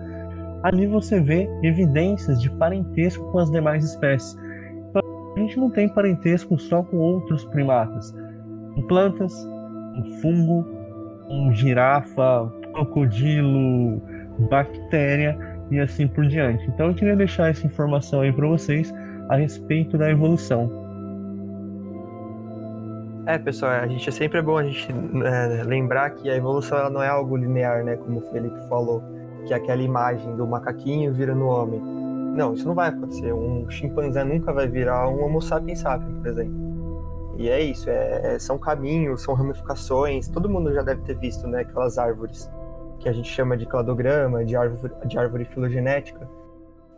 Ali 0.63 0.87
você 0.87 1.21
vê 1.21 1.49
evidências 1.63 2.41
de 2.41 2.49
parentesco 2.51 3.25
com 3.33 3.39
as 3.39 3.51
demais 3.51 3.85
espécies. 3.85 4.39
Então, 4.89 5.03
a 5.37 5.41
gente 5.41 5.59
não 5.59 5.71
tem 5.71 5.89
parentesco 5.89 6.59
só 6.59 6.83
com 6.83 6.97
outros 6.99 7.45
primatas. 7.47 8.15
Com 8.75 8.83
plantas, 8.87 9.35
um 9.97 10.21
fungo, 10.21 10.65
um 11.29 11.53
girafa, 11.53 12.51
crocodilo, 12.73 14.01
bactéria 14.49 15.37
e 15.71 15.81
assim 15.81 16.07
por 16.07 16.27
diante. 16.27 16.65
Então 16.69 16.89
eu 16.89 16.95
queria 16.95 17.17
deixar 17.17 17.51
essa 17.51 17.67
informação 17.67 18.21
aí 18.21 18.33
para 18.33 18.47
vocês 18.47 18.93
a 19.29 19.37
respeito 19.37 19.97
da 19.97 20.11
evolução. 20.11 20.82
É, 23.33 23.39
pessoal, 23.39 23.73
a 23.73 23.87
gente 23.87 24.07
é 24.07 24.13
sempre 24.13 24.43
bom 24.43 24.59
a 24.59 24.63
gente 24.63 24.87
é, 25.25 25.63
lembrar 25.63 26.11
que 26.11 26.29
a 26.29 26.37
evolução 26.37 26.91
não 26.91 27.03
é 27.03 27.09
algo 27.09 27.35
linear, 27.35 27.83
né? 27.83 27.97
Como 27.97 28.19
o 28.19 28.31
Felipe 28.31 28.61
falou, 28.69 29.03
que 29.47 29.55
é 29.55 29.57
aquela 29.57 29.81
imagem 29.81 30.37
do 30.37 30.47
macaquinho 30.47 31.15
vira 31.15 31.35
no 31.35 31.47
homem. 31.47 31.81
Não, 31.81 32.53
isso 32.53 32.69
não 32.69 32.75
vai 32.75 32.91
acontecer. 32.91 33.33
Um 33.33 33.71
chimpanzé 33.71 34.23
nunca 34.23 34.53
vai 34.53 34.69
virar 34.69 35.09
um 35.09 35.25
Homo 35.25 35.41
sapiens 35.41 35.79
sapiens, 35.79 36.15
por 36.19 36.27
exemplo. 36.27 37.35
E 37.39 37.49
é 37.49 37.59
isso, 37.59 37.89
é, 37.89 38.35
é, 38.35 38.39
são 38.39 38.59
caminhos, 38.59 39.23
são 39.23 39.33
ramificações. 39.33 40.29
Todo 40.29 40.47
mundo 40.47 40.71
já 40.71 40.83
deve 40.83 41.01
ter 41.01 41.17
visto, 41.17 41.47
né? 41.47 41.63
Aquelas 41.63 41.97
árvores 41.97 42.51
que 42.99 43.09
a 43.09 43.13
gente 43.13 43.31
chama 43.31 43.57
de 43.57 43.65
cladograma, 43.65 44.45
de 44.45 44.55
árvore, 44.55 44.93
de 45.07 45.19
árvore 45.19 45.47
filogenética. 45.47 46.29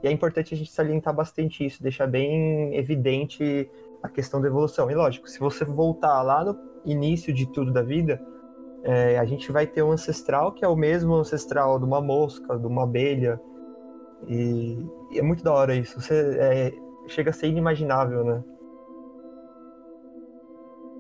E 0.03 0.09
é 0.09 0.11
importante 0.11 0.53
a 0.53 0.57
gente 0.57 0.72
salientar 0.72 1.14
bastante 1.14 1.64
isso, 1.64 1.80
deixar 1.80 2.09
bem 2.09 2.74
evidente 2.74 3.70
a 4.05 4.09
questão 4.09 4.39
da 4.39 4.47
evolução. 4.47 4.91
E 4.91 4.95
lógico, 4.95 5.27
se 5.29 5.41
você 5.41 5.65
voltar 5.65 6.21
lá 6.23 6.45
no 6.45 6.59
início 6.85 7.33
de 7.33 7.47
tudo 7.47 7.73
da 7.73 7.81
vida, 7.83 8.21
é, 8.83 9.19
a 9.19 9.25
gente 9.25 9.51
vai 9.51 9.67
ter 9.67 9.83
um 9.83 9.93
ancestral 9.93 10.53
que 10.53 10.63
é 10.63 10.69
o 10.69 10.77
mesmo 10.77 11.15
ancestral 11.15 11.79
de 11.79 11.87
uma 11.87 12.03
mosca, 12.03 12.59
de 12.59 12.67
uma 12.67 12.83
abelha. 12.83 13.41
E, 14.29 14.79
e 15.11 15.19
é 15.19 15.23
muito 15.23 15.43
da 15.43 15.55
hora 15.55 15.75
isso. 15.75 15.99
Você 15.99 16.37
é, 16.39 16.73
chega 17.09 17.31
a 17.31 17.33
ser 17.33 17.47
inimaginável, 17.47 18.23
né? 18.25 18.45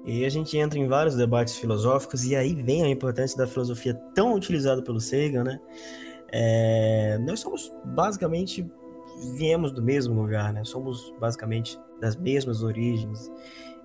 E 0.06 0.24
a 0.24 0.28
gente 0.30 0.56
entra 0.56 0.78
em 0.78 0.88
vários 0.88 1.14
debates 1.14 1.56
filosóficos, 1.56 2.24
e 2.24 2.34
aí 2.34 2.54
vem 2.54 2.84
a 2.84 2.88
importância 2.88 3.36
da 3.36 3.46
filosofia 3.46 3.94
tão 4.14 4.34
utilizada 4.34 4.82
pelo 4.82 5.00
Sagan, 5.00 5.44
né? 5.44 5.60
É, 6.32 7.18
nós 7.18 7.40
somos 7.40 7.70
basicamente 7.84 8.66
viemos 9.36 9.72
do 9.72 9.82
mesmo 9.82 10.20
lugar, 10.20 10.52
né? 10.52 10.64
Somos 10.64 11.12
basicamente 11.20 11.78
das 12.04 12.16
mesmas 12.16 12.62
origens. 12.62 13.32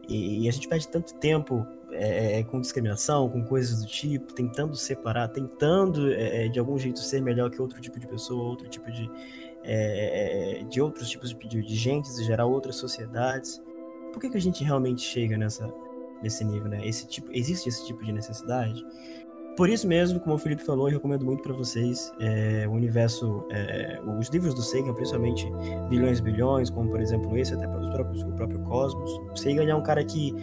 E, 0.07 0.43
e 0.43 0.49
a 0.49 0.51
gente 0.51 0.67
perde 0.67 0.87
tanto 0.89 1.13
tempo 1.15 1.65
é, 1.91 2.39
é, 2.39 2.43
com 2.43 2.59
discriminação, 2.59 3.29
com 3.29 3.43
coisas 3.45 3.81
do 3.81 3.87
tipo, 3.87 4.33
tentando 4.33 4.75
separar, 4.75 5.29
tentando 5.29 6.11
é, 6.11 6.45
é 6.45 6.47
de 6.49 6.59
algum 6.59 6.77
jeito 6.77 6.99
ser 6.99 7.21
melhor 7.21 7.49
que 7.49 7.61
outro 7.61 7.79
tipo 7.79 7.97
de 7.97 8.07
pessoa, 8.07 8.43
outro 8.43 8.67
tipo 8.67 8.91
de. 8.91 9.09
É, 9.63 10.61
é, 10.61 10.63
de 10.63 10.81
outros 10.81 11.09
tipos 11.09 11.29
de, 11.29 11.61
de 11.61 11.75
gente, 11.75 12.07
e 12.09 12.23
gerar 12.23 12.45
outras 12.45 12.75
sociedades. 12.75 13.61
Por 14.11 14.19
que, 14.19 14.29
que 14.29 14.37
a 14.37 14.41
gente 14.41 14.63
realmente 14.63 15.01
chega 15.01 15.37
nessa, 15.37 15.71
nesse 16.23 16.43
nível, 16.43 16.69
né? 16.69 16.85
Esse 16.85 17.07
tipo, 17.07 17.29
existe 17.31 17.69
esse 17.69 17.85
tipo 17.85 18.03
de 18.03 18.11
necessidade? 18.11 18.85
Por 19.59 19.69
isso 19.69 19.85
mesmo, 19.89 20.21
como 20.21 20.35
o 20.35 20.37
Felipe 20.37 20.63
falou, 20.63 20.87
eu 20.87 20.93
recomendo 20.93 21.25
muito 21.25 21.43
para 21.43 21.51
vocês 21.51 22.13
é, 22.17 22.65
o 22.65 22.71
universo, 22.71 23.45
é, 23.49 23.99
os 24.17 24.29
livros 24.29 24.53
do 24.53 24.61
Sagan, 24.61 24.93
principalmente 24.93 25.51
Bilhões 25.89 26.19
e 26.19 26.21
Bilhões, 26.21 26.69
como 26.69 26.89
por 26.89 27.01
exemplo 27.01 27.37
esse, 27.37 27.53
até 27.53 27.67
para 27.67 27.81
os 27.81 27.89
próprios, 27.89 28.23
o 28.23 28.31
próprio 28.31 28.61
Cosmos. 28.61 29.11
O 29.29 29.35
Sagan 29.35 29.69
é 29.69 29.75
um 29.75 29.83
cara 29.83 30.01
que 30.01 30.33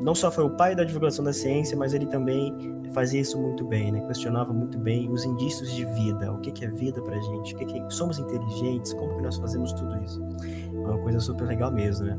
não 0.00 0.14
só 0.14 0.30
foi 0.30 0.44
o 0.44 0.50
pai 0.56 0.74
da 0.74 0.82
divulgação 0.82 1.22
da 1.22 1.32
ciência, 1.34 1.76
mas 1.76 1.92
ele 1.92 2.06
também 2.06 2.56
fazia 2.94 3.20
isso 3.20 3.38
muito 3.38 3.66
bem, 3.66 3.92
né? 3.92 4.00
Questionava 4.06 4.50
muito 4.50 4.78
bem 4.78 5.10
os 5.10 5.26
indícios 5.26 5.70
de 5.74 5.84
vida, 5.84 6.32
o 6.32 6.40
que, 6.40 6.50
que 6.50 6.64
é 6.64 6.70
vida 6.70 7.02
pra 7.02 7.20
gente, 7.20 7.54
o 7.54 7.58
que, 7.58 7.66
que 7.66 7.90
somos 7.90 8.18
inteligentes, 8.18 8.94
como 8.94 9.14
que 9.14 9.22
nós 9.24 9.36
fazemos 9.36 9.74
tudo 9.74 10.02
isso. 10.02 10.22
É 10.72 10.88
uma 10.88 10.98
coisa 11.00 11.20
super 11.20 11.46
legal 11.46 11.70
mesmo, 11.70 12.06
né? 12.06 12.18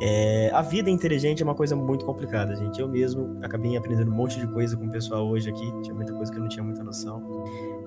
É, 0.00 0.50
a 0.52 0.60
vida 0.60 0.90
inteligente 0.90 1.42
é 1.42 1.44
uma 1.44 1.54
coisa 1.54 1.74
muito 1.74 2.04
complicada, 2.04 2.54
gente. 2.54 2.80
Eu 2.80 2.88
mesmo 2.88 3.38
acabei 3.42 3.76
aprendendo 3.76 4.10
um 4.10 4.14
monte 4.14 4.38
de 4.38 4.46
coisa 4.46 4.76
com 4.76 4.86
o 4.86 4.90
pessoal 4.90 5.26
hoje 5.26 5.48
aqui. 5.48 5.72
Tinha 5.82 5.94
muita 5.94 6.12
coisa 6.12 6.30
que 6.30 6.38
eu 6.38 6.42
não 6.42 6.48
tinha 6.48 6.62
muita 6.62 6.84
noção. 6.84 7.22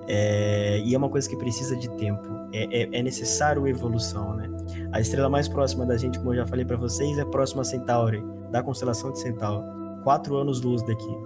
É, 0.08 0.80
e 0.80 0.94
é 0.94 0.98
uma 0.98 1.08
coisa 1.08 1.28
que 1.28 1.36
precisa 1.36 1.76
de 1.76 1.88
tempo. 1.96 2.28
É, 2.52 2.82
é, 2.82 2.98
é, 2.98 3.02
necessário 3.02 3.66
evolução, 3.68 4.34
né? 4.34 4.48
A 4.92 5.00
estrela 5.00 5.28
mais 5.28 5.46
próxima 5.46 5.86
da 5.86 5.96
gente, 5.96 6.18
como 6.18 6.32
eu 6.32 6.38
já 6.38 6.46
falei 6.46 6.64
para 6.64 6.76
vocês, 6.76 7.16
é 7.18 7.24
próxima 7.24 7.62
a 7.62 7.64
Centauri, 7.64 8.22
da 8.50 8.62
constelação 8.62 9.12
de 9.12 9.20
Centauro. 9.20 9.64
Quatro 10.02 10.36
anos-luz 10.36 10.82
daqui. 10.82 11.16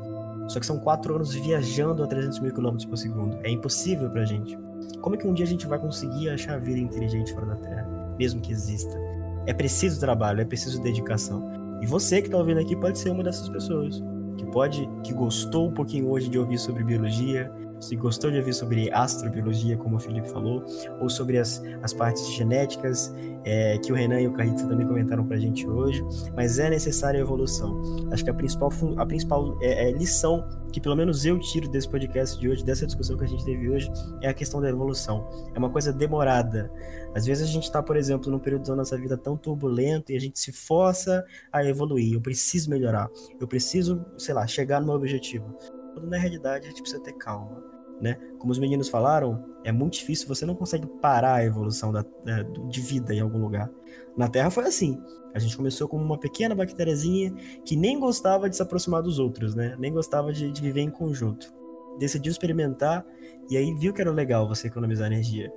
Só 0.49 0.61
que 0.61 0.67
são 0.67 0.79
quatro 0.79 1.15
anos 1.15 1.33
viajando 1.33 2.03
a 2.03 2.07
300 2.07 2.41
mil 2.41 2.53
quilômetros 2.53 2.85
por 2.85 2.99
segundo. 2.99 3.39
É 3.43 3.51
impossível 3.51 4.11
pra 4.11 4.25
gente. 4.25 4.59
Como 5.01 5.15
é 5.15 5.19
que 5.19 5.27
um 5.27 5.33
dia 5.33 5.47
a 5.47 5.49
gente 5.49 5.67
vai 5.67 5.79
conseguir 5.79 6.29
achar 6.29 6.61
vida 6.61 6.79
inteligente 6.79 7.33
fora 7.33 7.47
da 7.47 7.57
Terra? 7.57 8.15
Mesmo 8.19 8.43
que 8.43 8.53
exista. 8.53 8.99
É 9.47 9.53
preciso 9.53 10.01
trabalho, 10.01 10.41
é 10.41 10.45
preciso 10.45 10.81
dedicação. 10.81 11.79
E 11.81 11.87
você 11.87 12.21
que 12.21 12.29
está 12.29 12.39
ouvindo 12.39 12.61
aqui 12.61 12.75
pode 12.77 12.99
ser 12.99 13.11
uma 13.11 13.23
dessas 13.23 13.49
pessoas 13.49 14.03
que 14.39 14.47
pode, 14.47 14.89
que 15.03 15.13
gostou 15.13 15.69
um 15.69 15.73
pouquinho 15.73 16.09
hoje 16.09 16.29
de 16.29 16.39
ouvir 16.39 16.59
sobre 16.59 16.83
biologia, 16.83 17.53
se 17.81 17.97
gostou 17.97 18.31
de 18.31 18.39
ouvir 18.39 18.55
sobre 18.55 18.91
astrobiologia, 18.93 19.77
como 19.77 19.97
o 19.97 19.99
Felipe 19.99 20.29
falou, 20.29 20.65
ou 21.01 21.09
sobre 21.09 21.39
as, 21.39 21.63
as 21.83 21.93
partes 21.93 22.27
genéticas, 22.33 23.13
é, 23.45 23.79
que 23.79 23.93
o 23.93 23.95
Renan 23.95 24.21
e 24.21 24.27
o 24.27 24.33
Carrito 24.33 24.67
também 24.67 24.87
comentaram 24.87 25.27
para 25.27 25.37
a 25.37 25.41
gente 25.41 25.67
hoje, 25.69 26.05
mas 26.35 26.59
é 26.59 26.71
necessária 26.71 27.21
a 27.21 27.23
evolução. 27.23 27.81
Acho 28.11 28.25
que 28.25 28.31
a 28.31 28.35
principal, 28.35 28.71
a 28.97 29.07
principal 29.07 29.59
é, 29.61 29.89
é, 29.89 29.93
lição 29.93 30.45
que 30.73 30.81
pelo 30.81 30.97
menos 30.97 31.25
eu 31.25 31.39
tiro 31.39 31.69
desse 31.69 31.89
podcast 31.89 32.37
de 32.41 32.49
hoje, 32.49 32.65
dessa 32.65 32.85
discussão 32.85 33.17
que 33.17 33.23
a 33.23 33.29
gente 33.29 33.45
teve 33.45 33.71
hoje, 33.71 33.89
é 34.21 34.29
a 34.29 34.35
questão 34.35 34.61
da 34.61 34.69
evolução. 34.69 35.25
É 35.55 35.59
uma 35.59 35.71
coisa 35.71 35.93
demorada. 35.93 36.69
Às 37.15 37.25
vezes 37.25 37.49
a 37.49 37.53
gente 37.53 37.63
está, 37.63 37.81
por 37.81 37.97
exemplo, 37.97 38.29
num 38.29 38.41
período 38.41 38.67
da 38.67 38.75
nossa 38.75 38.99
vida 38.99 39.17
tão 39.17 39.37
turbulento 39.37 40.11
e 40.11 40.17
a 40.17 40.21
gente 40.21 40.37
se 40.41 40.51
força 40.51 41.25
a 41.53 41.65
evoluir. 41.65 42.15
Eu 42.15 42.21
preciso 42.21 42.69
melhorar. 42.71 43.09
Eu 43.41 43.47
preciso, 43.47 44.05
sei 44.19 44.35
lá, 44.35 44.49
chegar 44.49 44.81
no 44.81 44.87
meu 44.87 44.97
objetivo. 44.97 45.57
Quando 45.95 46.09
na 46.09 46.19
realidade 46.19 46.67
a 46.67 46.69
gente 46.69 46.83
precisa 46.83 47.03
ter 47.03 47.15
calma 47.15 47.75
né? 48.01 48.19
Como 48.39 48.53
os 48.53 48.59
meninos 48.59 48.89
falaram, 48.89 49.45
é 49.65 49.73
muito 49.73 49.95
difícil, 49.95 50.29
você 50.29 50.45
não 50.45 50.55
consegue 50.55 50.87
parar 51.01 51.37
a 51.37 51.45
evolução 51.45 51.93
da, 51.93 52.05
de 52.69 52.81
vida 52.81 53.15
em 53.15 53.21
algum 53.21 53.39
lugar. 53.39 53.71
Na 54.17 54.29
Terra 54.29 54.51
foi 54.51 54.65
assim. 54.65 55.01
A 55.35 55.39
gente 55.39 55.57
começou 55.57 55.89
como 55.89 56.05
uma 56.05 56.19
pequena 56.19 56.55
bactériazinha 56.55 57.33
que 57.65 57.77
nem 57.77 57.99
gostava 57.99 58.49
de 58.49 58.57
se 58.57 58.63
aproximar 58.63 59.03
dos 59.03 59.19
outros, 59.19 59.55
né? 59.55 59.75
Nem 59.79 59.93
gostava 59.93 60.33
de, 60.33 60.51
de 60.51 60.63
viver 60.63 60.83
em 60.83 60.91
conjunto. 60.91 61.53
Decidiu 61.99 62.31
experimentar 62.31 63.05
e 63.51 63.57
aí 63.57 63.73
viu 63.75 63.93
que 63.93 64.01
era 64.01 64.11
legal 64.11 64.47
você 64.47 64.69
economizar 64.69 65.07
energia. 65.07 65.53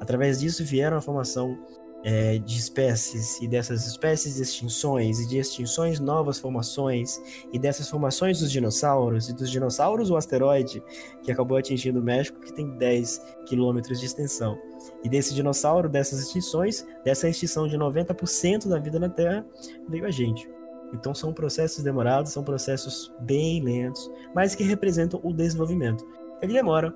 Através 0.00 0.40
disso 0.40 0.64
vieram 0.64 0.96
a 0.96 1.00
formação 1.00 1.58
é, 2.04 2.38
de 2.38 2.58
espécies 2.58 3.40
e 3.40 3.48
dessas 3.48 3.86
espécies 3.86 4.38
extinções 4.38 5.18
e 5.20 5.28
de 5.28 5.38
extinções 5.38 5.98
novas 5.98 6.38
formações 6.38 7.20
e 7.52 7.58
dessas 7.58 7.88
formações 7.88 8.38
dos 8.38 8.52
dinossauros 8.52 9.28
e 9.28 9.34
dos 9.34 9.50
dinossauros 9.50 10.10
o 10.10 10.16
asteroide 10.16 10.82
que 11.22 11.32
acabou 11.32 11.58
atingindo 11.58 11.98
o 11.98 12.02
México 12.02 12.40
que 12.40 12.52
tem 12.52 12.70
10 12.70 13.20
quilômetros 13.46 13.98
de 13.98 14.06
extensão 14.06 14.56
e 15.02 15.08
desse 15.08 15.34
dinossauro 15.34 15.88
dessas 15.88 16.20
extinções 16.20 16.86
dessa 17.04 17.28
extinção 17.28 17.66
de 17.66 17.76
90% 17.76 18.68
da 18.68 18.78
vida 18.78 18.98
na 18.98 19.08
Terra 19.08 19.44
veio 19.88 20.06
a 20.06 20.10
gente 20.10 20.48
Então 20.94 21.14
são 21.14 21.32
processos 21.32 21.82
demorados, 21.82 22.32
são 22.32 22.44
processos 22.44 23.12
bem 23.20 23.62
lentos, 23.62 24.10
mas 24.34 24.54
que 24.54 24.62
representam 24.62 25.20
o 25.22 25.34
desenvolvimento. 25.34 26.02
Ele 26.40 26.54
demora, 26.54 26.94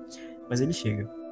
mas 0.49 0.61
ele 0.61 0.73
chega. 0.73 1.22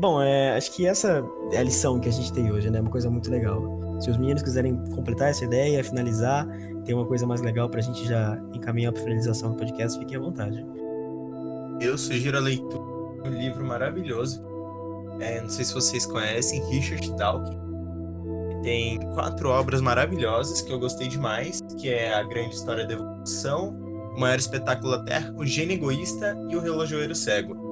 Bom, 0.00 0.22
é, 0.22 0.56
acho 0.56 0.72
que 0.72 0.86
essa 0.86 1.22
é 1.52 1.58
a 1.58 1.62
lição 1.62 2.00
que 2.00 2.08
a 2.08 2.12
gente 2.12 2.32
tem 2.32 2.50
hoje, 2.50 2.70
né? 2.70 2.80
Uma 2.80 2.88
coisa 2.88 3.10
muito 3.10 3.30
legal. 3.30 3.62
Se 4.00 4.08
os 4.10 4.16
meninos 4.16 4.42
quiserem 4.42 4.74
completar 4.94 5.28
essa 5.28 5.44
ideia, 5.44 5.84
finalizar, 5.84 6.48
tem 6.86 6.94
uma 6.94 7.04
coisa 7.04 7.26
mais 7.26 7.42
legal 7.42 7.68
pra 7.68 7.82
gente 7.82 8.08
já 8.08 8.40
encaminhar 8.54 8.94
pra 8.94 9.02
finalização 9.02 9.50
do 9.50 9.56
podcast, 9.58 9.98
fiquem 9.98 10.16
à 10.16 10.20
vontade. 10.20 10.64
Eu 11.82 11.98
sugiro 11.98 12.38
a 12.38 12.40
leitura 12.40 12.82
de 13.22 13.28
um 13.28 13.32
livro 13.34 13.62
maravilhoso. 13.62 14.42
É, 15.20 15.38
não 15.42 15.50
sei 15.50 15.66
se 15.66 15.74
vocês 15.74 16.06
conhecem, 16.06 16.64
Richard 16.70 17.14
Dawkins. 17.18 17.60
Tem 18.62 18.98
quatro 19.12 19.50
obras 19.50 19.82
maravilhosas 19.82 20.62
que 20.62 20.72
eu 20.72 20.80
gostei 20.80 21.08
demais, 21.08 21.60
que 21.78 21.90
é 21.90 22.14
A 22.14 22.22
Grande 22.22 22.54
História 22.54 22.86
da 22.86 22.94
Evolução, 22.94 23.76
O 24.16 24.18
Maior 24.18 24.38
Espetáculo 24.38 24.92
da 24.92 25.04
Terra, 25.04 25.34
O 25.36 25.44
Gênio 25.44 25.74
Egoísta 25.74 26.38
e 26.48 26.56
O 26.56 26.60
Relojoeiro 26.60 27.14
Cego 27.14 27.68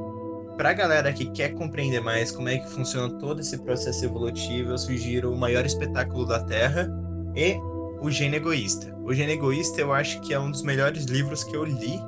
Pra 0.58 0.72
galera 0.72 1.12
que 1.12 1.30
quer 1.30 1.54
compreender 1.54 2.00
mais 2.00 2.32
como 2.32 2.48
é 2.48 2.58
que 2.58 2.68
funciona 2.68 3.08
todo 3.20 3.40
esse 3.40 3.56
processo 3.58 4.04
evolutivo, 4.04 4.72
eu 4.72 4.78
sugiro 4.78 5.32
o 5.32 5.38
maior 5.38 5.64
espetáculo 5.64 6.26
da 6.26 6.40
Terra 6.40 6.90
e 7.36 7.56
o 8.00 8.10
Gênio 8.10 8.38
Egoísta. 8.38 8.92
O 9.04 9.14
Gênio 9.14 9.34
Egoísta 9.34 9.80
eu 9.80 9.92
acho 9.92 10.20
que 10.20 10.34
é 10.34 10.40
um 10.40 10.50
dos 10.50 10.62
melhores 10.62 11.04
livros 11.04 11.44
que 11.44 11.54
eu 11.54 11.64
li. 11.64 12.00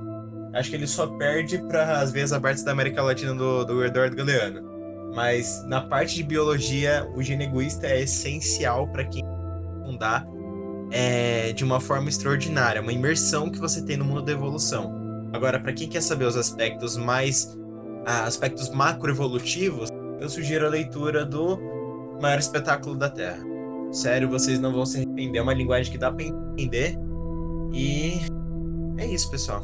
Acho 0.53 0.69
que 0.69 0.75
ele 0.75 0.89
só 0.89 1.07
perde 1.07 1.59
para 1.69 2.01
as 2.01 2.11
vezes 2.11 2.33
abertas 2.33 2.65
da 2.65 2.73
América 2.73 3.01
Latina 3.05 3.33
do, 3.33 3.65
do 3.65 3.85
Eduardo 3.85 4.17
Galeano. 4.17 4.69
Mas 5.15 5.65
na 5.69 5.83
parte 5.83 6.17
de 6.17 6.25
biologia, 6.25 7.09
o 7.15 7.23
Gênio 7.23 7.47
Egoísta 7.47 7.87
é 7.87 8.01
essencial 8.01 8.89
para 8.89 9.05
quem 9.05 9.25
fundar 9.85 10.27
é, 10.91 11.53
de 11.53 11.63
uma 11.63 11.79
forma 11.79 12.09
extraordinária, 12.09 12.83
uma 12.83 12.93
imersão 12.93 13.49
que 13.49 13.61
você 13.61 13.81
tem 13.81 13.97
no 13.97 14.05
mundo 14.05 14.23
da 14.23 14.33
evolução. 14.33 14.93
Agora, 15.33 15.61
para 15.61 15.73
quem 15.73 15.89
quer 15.89 16.03
saber 16.03 16.25
os 16.25 16.37
aspectos 16.37 16.97
mais 16.97 17.57
aspectos 18.05 18.71
macroevolutivos, 18.71 19.91
eu 20.21 20.29
sugiro 20.29 20.67
a 20.67 20.69
leitura 20.69 21.25
do 21.25 21.59
Maior 22.21 22.39
Espetáculo 22.39 22.97
da 22.97 23.09
Terra. 23.09 23.43
Sério, 23.91 24.29
vocês 24.29 24.61
não 24.61 24.73
vão 24.73 24.87
se 24.87 24.99
arrepender, 24.99 25.39
é 25.39 25.43
uma 25.43 25.55
linguagem 25.55 25.91
que 25.91 25.99
dá 25.99 26.13
para 26.13 26.25
entender. 26.25 26.97
E 27.73 28.21
é 28.99 29.07
isso, 29.07 29.31
pessoal. 29.31 29.63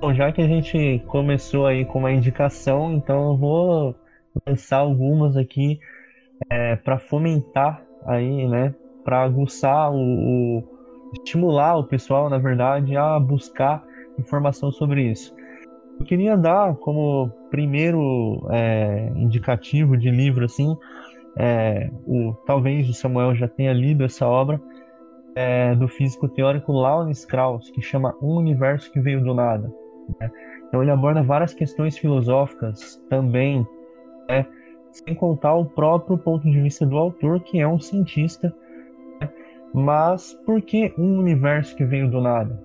Bom, 0.00 0.14
já 0.14 0.32
que 0.32 0.40
a 0.40 0.46
gente 0.46 1.02
começou 1.06 1.66
aí 1.66 1.84
com 1.84 1.98
uma 1.98 2.10
indicação, 2.10 2.94
então 2.94 3.32
eu 3.32 3.36
vou 3.36 3.94
lançar 4.46 4.78
algumas 4.78 5.36
aqui 5.36 5.78
é, 6.48 6.74
para 6.76 6.98
fomentar 6.98 7.84
aí, 8.06 8.48
né, 8.48 8.74
para 9.04 9.22
aguçar 9.22 9.92
o, 9.92 9.98
o 10.58 10.79
estimular 11.12 11.76
o 11.76 11.84
pessoal, 11.84 12.28
na 12.28 12.38
verdade, 12.38 12.96
a 12.96 13.18
buscar 13.18 13.84
informação 14.18 14.70
sobre 14.70 15.10
isso. 15.10 15.34
Eu 15.98 16.06
queria 16.06 16.36
dar 16.36 16.74
como 16.76 17.30
primeiro 17.50 18.46
é, 18.50 19.12
indicativo 19.16 19.96
de 19.96 20.10
livro, 20.10 20.44
assim, 20.44 20.76
é, 21.36 21.90
o, 22.06 22.34
talvez 22.46 22.88
o 22.88 22.94
Samuel 22.94 23.34
já 23.34 23.48
tenha 23.48 23.72
lido 23.72 24.04
essa 24.04 24.26
obra, 24.26 24.60
é, 25.34 25.74
do 25.74 25.88
físico 25.88 26.28
teórico 26.28 26.72
Lawrence 26.72 27.26
Krauss, 27.26 27.70
que 27.70 27.80
chama 27.80 28.16
Um 28.20 28.36
Universo 28.36 28.90
que 28.90 29.00
Veio 29.00 29.22
do 29.22 29.34
Nada. 29.34 29.72
Né? 30.20 30.30
Então 30.68 30.82
ele 30.82 30.90
aborda 30.90 31.22
várias 31.22 31.54
questões 31.54 31.96
filosóficas 31.96 33.00
também, 33.08 33.66
né? 34.28 34.46
sem 34.90 35.14
contar 35.14 35.54
o 35.54 35.64
próprio 35.64 36.18
ponto 36.18 36.50
de 36.50 36.60
vista 36.60 36.84
do 36.84 36.96
autor, 36.96 37.40
que 37.40 37.60
é 37.60 37.68
um 37.68 37.78
cientista 37.78 38.54
mas 39.72 40.34
por 40.44 40.60
que 40.60 40.92
um 40.98 41.18
universo 41.18 41.76
que 41.76 41.84
veio 41.84 42.10
do 42.10 42.20
nada? 42.20 42.60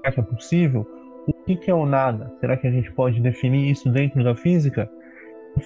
Será 0.00 0.12
que 0.12 0.20
é 0.20 0.22
possível? 0.22 0.86
O 1.26 1.32
que 1.32 1.70
é 1.70 1.74
o 1.74 1.86
nada? 1.86 2.32
Será 2.38 2.56
que 2.56 2.66
a 2.66 2.70
gente 2.70 2.92
pode 2.92 3.20
definir 3.20 3.70
isso 3.70 3.90
dentro 3.90 4.22
da 4.22 4.34
física? 4.36 4.90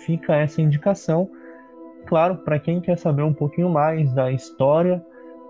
Fica 0.07 0.37
essa 0.37 0.63
indicação. 0.63 1.29
Claro, 2.07 2.37
para 2.37 2.59
quem 2.59 2.81
quer 2.81 2.97
saber 2.97 3.23
um 3.23 3.35
pouquinho 3.35 3.69
mais 3.69 4.13
da 4.13 4.31
história 4.31 5.05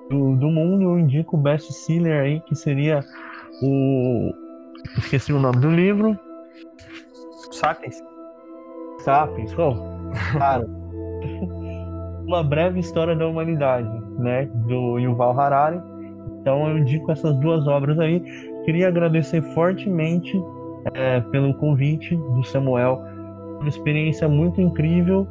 do, 0.08 0.34
do 0.36 0.48
mundo, 0.48 0.82
eu 0.82 0.98
indico 0.98 1.36
o 1.36 1.40
best-seller 1.40 2.22
aí, 2.22 2.40
que 2.40 2.54
seria 2.54 3.00
o. 3.62 4.32
Esqueci 4.96 5.32
o 5.32 5.38
nome 5.38 5.58
do 5.58 5.70
livro. 5.70 6.18
Sapiens. 7.52 8.02
Sapiens, 9.00 9.52
oh, 9.58 9.74
cara. 10.38 10.66
Uma 12.26 12.42
breve 12.42 12.80
história 12.80 13.14
da 13.16 13.26
humanidade 13.26 13.97
né, 14.18 14.48
do 14.66 14.98
Yuval 14.98 15.38
Harari. 15.38 15.80
Então 16.40 16.68
eu 16.68 16.78
indico 16.78 17.10
essas 17.10 17.34
duas 17.36 17.66
obras 17.66 17.98
aí. 17.98 18.20
Queria 18.64 18.88
agradecer 18.88 19.42
fortemente 19.54 20.40
é, 20.94 21.20
pelo 21.20 21.54
convite 21.54 22.16
do 22.16 22.44
Samuel, 22.44 23.02
uma 23.60 23.68
experiência 23.68 24.28
muito 24.28 24.60
incrível. 24.60 25.26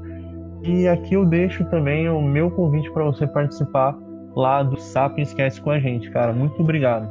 E 0.64 0.88
aqui 0.88 1.14
eu 1.14 1.26
deixo 1.26 1.64
também 1.66 2.10
o 2.10 2.22
meu 2.22 2.50
convite 2.52 2.92
para 2.92 3.04
você 3.04 3.28
participar 3.28 3.96
lá 4.36 4.64
do 4.64 4.80
Sapiens 4.80 5.34
Cast 5.34 5.62
com 5.62 5.72
a 5.72 5.80
gente, 5.80 6.10
cara. 6.12 6.34
Muito 6.34 6.62
obrigado. 6.62 7.08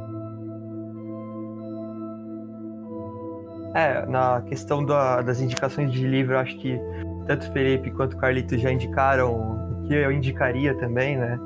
É, 3.73 4.05
na 4.07 4.41
questão 4.41 4.83
da, 4.83 5.21
das 5.21 5.39
indicações 5.39 5.91
de 5.91 6.05
livro, 6.07 6.37
acho 6.37 6.57
que 6.57 6.79
tanto 7.27 7.47
o 7.47 7.51
Felipe 7.51 7.91
quanto 7.91 8.13
o 8.13 8.17
Carlito 8.17 8.57
já 8.57 8.71
indicaram 8.71 9.33
o 9.33 9.87
que 9.87 9.93
eu 9.93 10.11
indicaria 10.11 10.73
também, 10.75 11.17
né? 11.17 11.37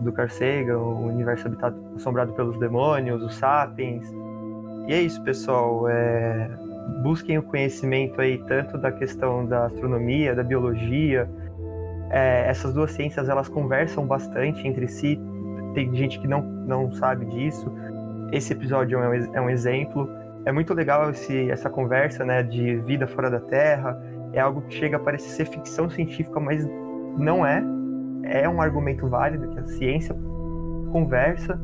Do 0.00 0.12
Carl 0.12 0.28
Sagan, 0.28 0.78
o 0.78 1.06
universo 1.06 1.46
habitado, 1.46 1.76
assombrado 1.96 2.32
pelos 2.32 2.58
demônios, 2.58 3.22
os 3.22 3.34
sapiens. 3.34 4.04
E 4.86 4.92
é 4.92 5.00
isso, 5.00 5.22
pessoal. 5.22 5.88
É... 5.88 6.50
Busquem 7.02 7.38
o 7.38 7.42
conhecimento 7.42 8.20
aí 8.20 8.38
tanto 8.46 8.76
da 8.76 8.92
questão 8.92 9.46
da 9.46 9.66
astronomia, 9.66 10.34
da 10.34 10.42
biologia. 10.42 11.28
É, 12.10 12.46
essas 12.48 12.74
duas 12.74 12.92
ciências 12.92 13.28
elas 13.28 13.48
conversam 13.48 14.06
bastante 14.06 14.66
entre 14.66 14.86
si. 14.86 15.18
Tem 15.74 15.94
gente 15.94 16.20
que 16.20 16.28
não, 16.28 16.42
não 16.42 16.92
sabe 16.92 17.24
disso. 17.26 17.72
Esse 18.30 18.52
episódio 18.52 18.98
é 18.98 19.08
um, 19.08 19.34
é 19.34 19.40
um 19.40 19.50
exemplo. 19.50 20.08
É 20.44 20.52
muito 20.52 20.74
legal 20.74 21.10
esse, 21.10 21.50
essa 21.50 21.70
conversa 21.70 22.24
né, 22.24 22.42
de 22.42 22.76
vida 22.76 23.06
fora 23.06 23.30
da 23.30 23.40
Terra. 23.40 23.98
É 24.32 24.40
algo 24.40 24.60
que 24.62 24.74
chega 24.74 24.96
a 24.96 25.00
parecer 25.00 25.30
ser 25.30 25.46
ficção 25.46 25.88
científica, 25.88 26.38
mas 26.38 26.68
não 27.16 27.46
é 27.46 27.64
é 28.26 28.48
um 28.48 28.60
argumento 28.60 29.08
válido 29.08 29.48
que 29.50 29.58
a 29.58 29.66
ciência 29.66 30.14
conversa, 30.92 31.60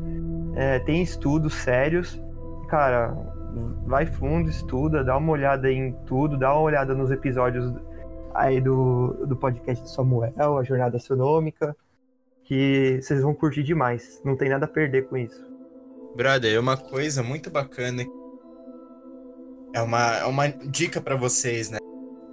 é, 0.55 0.79
tem 0.79 1.01
estudos 1.01 1.53
sérios. 1.53 2.21
Cara, 2.67 3.15
vai 3.85 4.05
fundo, 4.05 4.49
estuda, 4.49 5.03
dá 5.03 5.17
uma 5.17 5.31
olhada 5.31 5.71
em 5.71 5.93
tudo, 6.05 6.37
dá 6.37 6.53
uma 6.53 6.61
olhada 6.61 6.93
nos 6.93 7.11
episódios 7.11 7.73
aí 8.33 8.61
do, 8.61 9.25
do 9.25 9.35
podcast 9.35 9.83
de 9.83 9.91
Samuel, 9.91 10.57
a 10.57 10.63
Jornada 10.63 10.97
Astronômica, 10.97 11.75
que 12.43 12.99
vocês 13.01 13.21
vão 13.21 13.33
curtir 13.33 13.63
demais. 13.63 14.21
Não 14.23 14.35
tem 14.35 14.49
nada 14.49 14.65
a 14.65 14.69
perder 14.69 15.07
com 15.07 15.17
isso. 15.17 15.45
Brother, 16.15 16.53
é 16.53 16.59
uma 16.59 16.77
coisa 16.77 17.23
muito 17.23 17.49
bacana. 17.49 18.03
É 19.73 19.81
uma, 19.81 20.17
é 20.17 20.25
uma 20.25 20.47
dica 20.49 20.99
para 20.99 21.15
vocês, 21.15 21.69
né? 21.69 21.77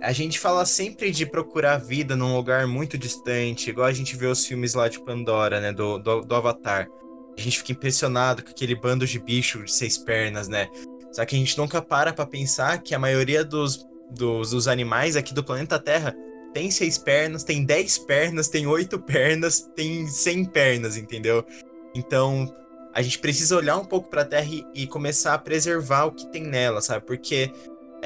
A 0.01 0.13
gente 0.13 0.39
fala 0.39 0.65
sempre 0.65 1.11
de 1.11 1.27
procurar 1.27 1.79
vida 1.79 2.15
num 2.15 2.37
lugar 2.37 2.67
muito 2.67 2.97
distante, 2.97 3.71
igual 3.71 3.87
a 3.87 3.93
gente 3.93 4.17
vê 4.17 4.27
os 4.27 4.47
filmes 4.47 4.75
lá 4.75 4.89
de 4.89 5.01
Pandora, 5.01 5.61
né? 5.61 5.73
Do, 5.73 5.99
do, 5.99 6.21
do 6.21 6.35
Avatar. 6.35 6.89
A 7.37 7.41
gente 7.41 7.59
fica 7.59 7.73
impressionado 7.73 8.43
com 8.43 8.51
aquele 8.51 8.75
bando 8.75 9.07
de 9.07 9.19
bicho 9.19 9.65
de 9.65 9.73
seis 9.73 9.99
pernas, 9.99 10.49
né? 10.49 10.69
Só 11.13 11.25
que 11.25 11.35
a 11.35 11.39
gente 11.39 11.57
nunca 11.59 11.83
para 11.83 12.13
pra 12.13 12.27
pensar 12.27 12.79
que 12.83 12.95
a 12.95 12.99
maioria 12.99 13.45
dos, 13.45 13.87
dos, 14.11 14.51
dos 14.51 14.69
animais 14.69 15.17
aqui 15.17 15.35
do 15.35 15.43
planeta 15.43 15.79
Terra 15.79 16.15
tem 16.53 16.71
seis 16.71 16.97
pernas, 16.97 17.45
tem 17.45 17.65
dez 17.65 17.99
pernas, 17.99 18.49
tem 18.49 18.67
oito 18.67 18.99
pernas, 18.99 19.69
tem 19.75 20.07
cem 20.07 20.45
pernas, 20.45 20.97
entendeu? 20.97 21.45
Então, 21.95 22.53
a 22.95 23.03
gente 23.03 23.19
precisa 23.19 23.57
olhar 23.57 23.77
um 23.77 23.85
pouco 23.85 24.09
para 24.09 24.23
a 24.23 24.25
Terra 24.25 24.49
e, 24.51 24.65
e, 24.75 24.87
começar 24.87 25.35
a 25.35 25.39
preservar 25.39 26.07
o 26.07 26.13
que 26.13 26.27
tem 26.29 26.43
nela, 26.43 26.81
sabe? 26.81 27.05
Porque 27.07 27.53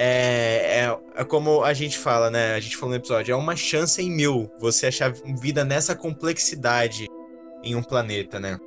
é, 0.04 0.80
é, 0.80 0.98
é, 1.14 1.24
como 1.24 1.62
a 1.62 1.72
gente 1.72 1.96
fala, 1.96 2.28
né? 2.28 2.56
A 2.56 2.60
gente 2.60 2.76
falou 2.76 2.90
no 2.90 2.96
episódio, 2.96 3.32
é 3.32 3.36
uma 3.36 3.54
chance 3.54 4.02
em 4.02 4.10
mil 4.10 4.50
você 4.58 4.88
achar 4.88 5.12
vida 5.40 5.64
nessa 5.64 5.94
complexidade 5.94 7.06
em 7.62 7.76
um 7.76 7.82
planeta, 7.84 8.40
né? 8.40 8.58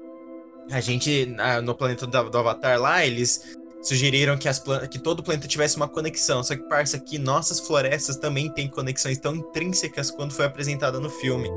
A 0.72 0.80
gente, 0.80 1.28
no 1.62 1.76
planeta 1.76 2.08
do, 2.08 2.38
Avatar 2.38 2.80
lá, 2.80 3.06
eles 3.06 3.58
sugeriram 3.82 4.38
que, 4.38 4.48
as 4.48 4.64
que 4.90 4.98
todo 4.98 5.22
planeta 5.22 5.46
tivesse 5.46 5.76
uma 5.76 5.90
conexão. 5.90 6.42
Só 6.42 6.56
que, 6.56 6.64
parça, 6.70 6.96
aqui 6.96 7.20
nossas 7.20 7.60
florestas 7.60 8.16
também 8.16 8.50
têm 8.50 8.70
conexões 8.70 9.18
tão 9.18 9.36
intrínsecas 9.36 10.10
quanto 10.10 10.34
foi 10.34 10.46
apresentada 10.46 11.02
no 11.02 11.10
filme. 11.10 11.50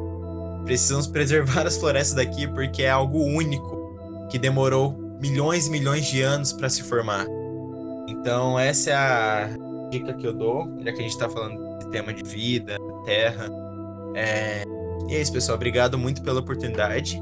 Precisamos 0.64 1.06
preservar 1.06 1.68
as 1.68 1.76
florestas 1.76 2.16
daqui 2.16 2.48
porque 2.48 2.82
é 2.82 2.90
algo 2.90 3.22
único 3.22 4.26
que 4.28 4.40
demorou 4.40 4.92
milhões 5.20 5.68
e 5.68 5.70
milhões 5.70 6.04
de 6.06 6.20
anos 6.20 6.52
para 6.52 6.68
se 6.68 6.82
formar. 6.82 7.26
Então, 8.08 8.58
essa 8.58 8.90
é 8.90 8.94
a 8.94 9.67
dica 9.90 10.14
que 10.14 10.26
eu 10.26 10.32
dou, 10.32 10.66
já 10.80 10.92
que 10.92 10.98
a 10.98 11.02
gente 11.02 11.12
está 11.12 11.28
falando 11.28 11.78
de 11.78 11.90
tema 11.90 12.12
de 12.12 12.22
vida, 12.22 12.76
Terra. 13.04 13.48
É... 14.14 14.64
E 15.08 15.14
é 15.14 15.20
isso, 15.20 15.32
pessoal. 15.32 15.56
Obrigado 15.56 15.98
muito 15.98 16.22
pela 16.22 16.40
oportunidade. 16.40 17.18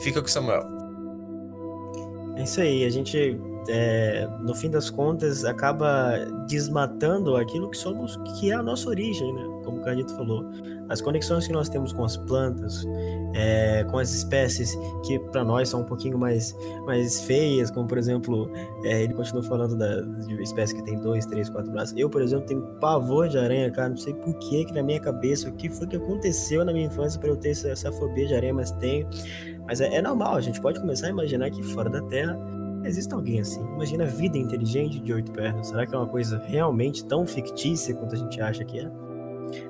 Fica 0.00 0.20
com 0.20 0.26
o 0.26 0.30
Samuel. 0.30 0.62
É 2.36 2.42
isso 2.42 2.60
aí. 2.60 2.84
A 2.84 2.90
gente, 2.90 3.38
é, 3.68 4.28
no 4.40 4.54
fim 4.54 4.70
das 4.70 4.90
contas, 4.90 5.44
acaba 5.44 6.12
desmatando 6.46 7.36
aquilo 7.36 7.70
que 7.70 7.76
somos, 7.76 8.16
que 8.38 8.50
é 8.50 8.54
a 8.54 8.62
nossa 8.62 8.88
origem, 8.88 9.32
né? 9.32 9.42
Como 9.64 9.78
o 9.78 9.80
Carlito 9.82 10.14
falou 10.16 10.44
as 10.88 11.00
conexões 11.00 11.46
que 11.46 11.52
nós 11.52 11.68
temos 11.68 11.92
com 11.92 12.04
as 12.04 12.16
plantas, 12.16 12.86
é, 13.34 13.84
com 13.84 13.98
as 13.98 14.12
espécies 14.12 14.76
que 15.04 15.18
para 15.18 15.44
nós 15.44 15.68
são 15.68 15.80
um 15.82 15.84
pouquinho 15.84 16.18
mais, 16.18 16.56
mais 16.86 17.20
feias, 17.22 17.70
como 17.70 17.86
por 17.86 17.98
exemplo, 17.98 18.50
é, 18.84 19.02
ele 19.02 19.12
continua 19.12 19.42
falando 19.42 19.76
da, 19.76 20.00
de 20.00 20.42
espécie 20.42 20.74
que 20.74 20.82
tem 20.82 20.98
dois, 20.98 21.26
três, 21.26 21.50
quatro 21.50 21.70
braços. 21.70 21.94
Eu, 21.96 22.08
por 22.08 22.22
exemplo, 22.22 22.46
tenho 22.46 22.62
pavor 22.80 23.28
de 23.28 23.38
aranha, 23.38 23.70
cara. 23.70 23.90
Não 23.90 23.96
sei 23.96 24.14
por 24.14 24.34
que 24.38 24.64
que 24.64 24.72
na 24.72 24.82
minha 24.82 25.00
cabeça, 25.00 25.48
o 25.48 25.52
que 25.52 25.68
foi 25.68 25.86
que 25.86 25.96
aconteceu 25.96 26.64
na 26.64 26.72
minha 26.72 26.86
infância 26.86 27.20
para 27.20 27.28
eu 27.28 27.36
ter 27.36 27.50
essa, 27.50 27.68
essa, 27.68 27.92
fobia 27.92 28.26
de 28.26 28.34
aranha, 28.34 28.54
mas 28.54 28.70
tenho. 28.72 29.06
Mas 29.66 29.80
é, 29.80 29.94
é 29.94 30.00
normal, 30.00 30.36
a 30.36 30.40
gente 30.40 30.60
pode 30.60 30.80
começar 30.80 31.08
a 31.08 31.10
imaginar 31.10 31.50
que 31.50 31.62
fora 31.62 31.90
da 31.90 32.00
Terra 32.02 32.38
existe 32.88 33.14
alguém 33.14 33.40
assim. 33.40 33.60
Imagina 33.74 34.04
a 34.04 34.06
vida 34.06 34.36
inteligente 34.36 34.98
de 35.00 35.12
oito 35.12 35.30
pernas. 35.32 35.68
Será 35.68 35.86
que 35.86 35.94
é 35.94 35.98
uma 35.98 36.08
coisa 36.08 36.38
realmente 36.46 37.04
tão 37.04 37.26
fictícia 37.26 37.94
quanto 37.94 38.14
a 38.14 38.18
gente 38.18 38.40
acha 38.40 38.64
que 38.64 38.80
é? 38.80 38.90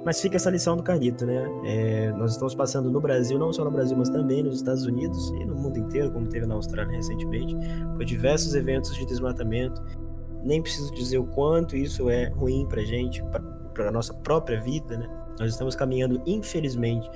Mas 0.05 0.21
fica 0.21 0.37
essa 0.37 0.51
lição 0.51 0.77
do 0.77 0.83
Carlito, 0.83 1.25
né? 1.25 1.49
É, 1.65 2.13
nós 2.13 2.33
estamos 2.33 2.55
passando 2.55 2.91
no 2.91 3.01
Brasil, 3.01 3.39
não 3.39 3.53
só 3.53 3.65
no 3.65 3.71
Brasil, 3.71 3.97
mas 3.97 4.09
também 4.09 4.43
nos 4.43 4.57
Estados 4.57 4.85
Unidos 4.85 5.31
e 5.31 5.45
no 5.45 5.55
mundo 5.55 5.79
inteiro, 5.79 6.11
como 6.11 6.27
teve 6.27 6.47
na 6.47 6.55
Austrália 6.55 6.97
recentemente, 6.97 7.57
por 7.95 8.05
diversos 8.05 8.55
eventos 8.55 8.95
de 8.95 9.07
desmatamento. 9.07 9.81
Nem 10.43 10.63
preciso 10.63 10.93
dizer 10.95 11.19
o 11.19 11.27
quanto 11.27 11.77
isso 11.77 12.09
é 12.11 12.29
ruim 12.31 12.67
para 12.69 12.83
gente, 12.85 13.23
para 13.75 13.89
a 13.89 13.93
nossa 13.93 14.15
própria 14.15 14.61
vida, 14.61 14.97
né? 14.97 15.09
Nós 15.39 15.53
estamos 15.53 15.77
caminhando, 15.77 16.21
infelizmente, 16.27 17.09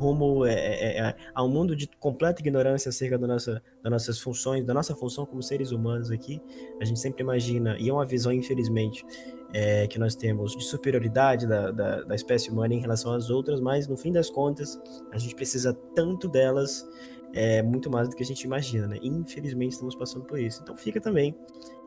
rumo 0.00 0.46
é, 0.46 0.54
é, 0.54 0.98
é, 0.98 1.16
a 1.34 1.44
um 1.44 1.48
mundo 1.48 1.76
de 1.76 1.86
completa 1.98 2.40
ignorância 2.40 2.88
acerca 2.88 3.18
da 3.18 3.26
nossa, 3.26 3.62
das 3.82 3.92
nossas 3.92 4.18
funções, 4.18 4.64
da 4.64 4.72
nossa 4.72 4.96
função 4.96 5.26
como 5.26 5.42
seres 5.42 5.72
humanos 5.72 6.10
aqui. 6.10 6.40
A 6.80 6.84
gente 6.86 6.98
sempre 6.98 7.22
imagina, 7.22 7.76
e 7.78 7.90
é 7.90 7.92
uma 7.92 8.06
visão, 8.06 8.32
infelizmente, 8.32 9.04
é, 9.52 9.86
que 9.86 9.98
nós 9.98 10.14
temos 10.14 10.56
de 10.56 10.64
superioridade 10.64 11.46
da, 11.46 11.70
da, 11.70 12.02
da, 12.02 12.14
espécie 12.14 12.50
humana 12.50 12.72
em 12.72 12.80
relação 12.80 13.12
às 13.12 13.28
outras, 13.28 13.60
mas 13.60 13.86
no 13.86 13.96
fim 13.96 14.10
das 14.10 14.30
contas, 14.30 14.80
a 15.12 15.18
gente 15.18 15.34
precisa 15.34 15.74
tanto 15.94 16.28
delas, 16.28 16.88
é, 17.34 17.62
muito 17.62 17.90
mais 17.90 18.08
do 18.08 18.16
que 18.16 18.22
a 18.22 18.26
gente 18.26 18.42
imagina, 18.42 18.86
né? 18.88 18.98
Infelizmente, 19.02 19.72
estamos 19.72 19.94
passando 19.94 20.24
por 20.24 20.40
isso. 20.40 20.60
Então, 20.62 20.74
fica 20.74 21.00
também 21.00 21.36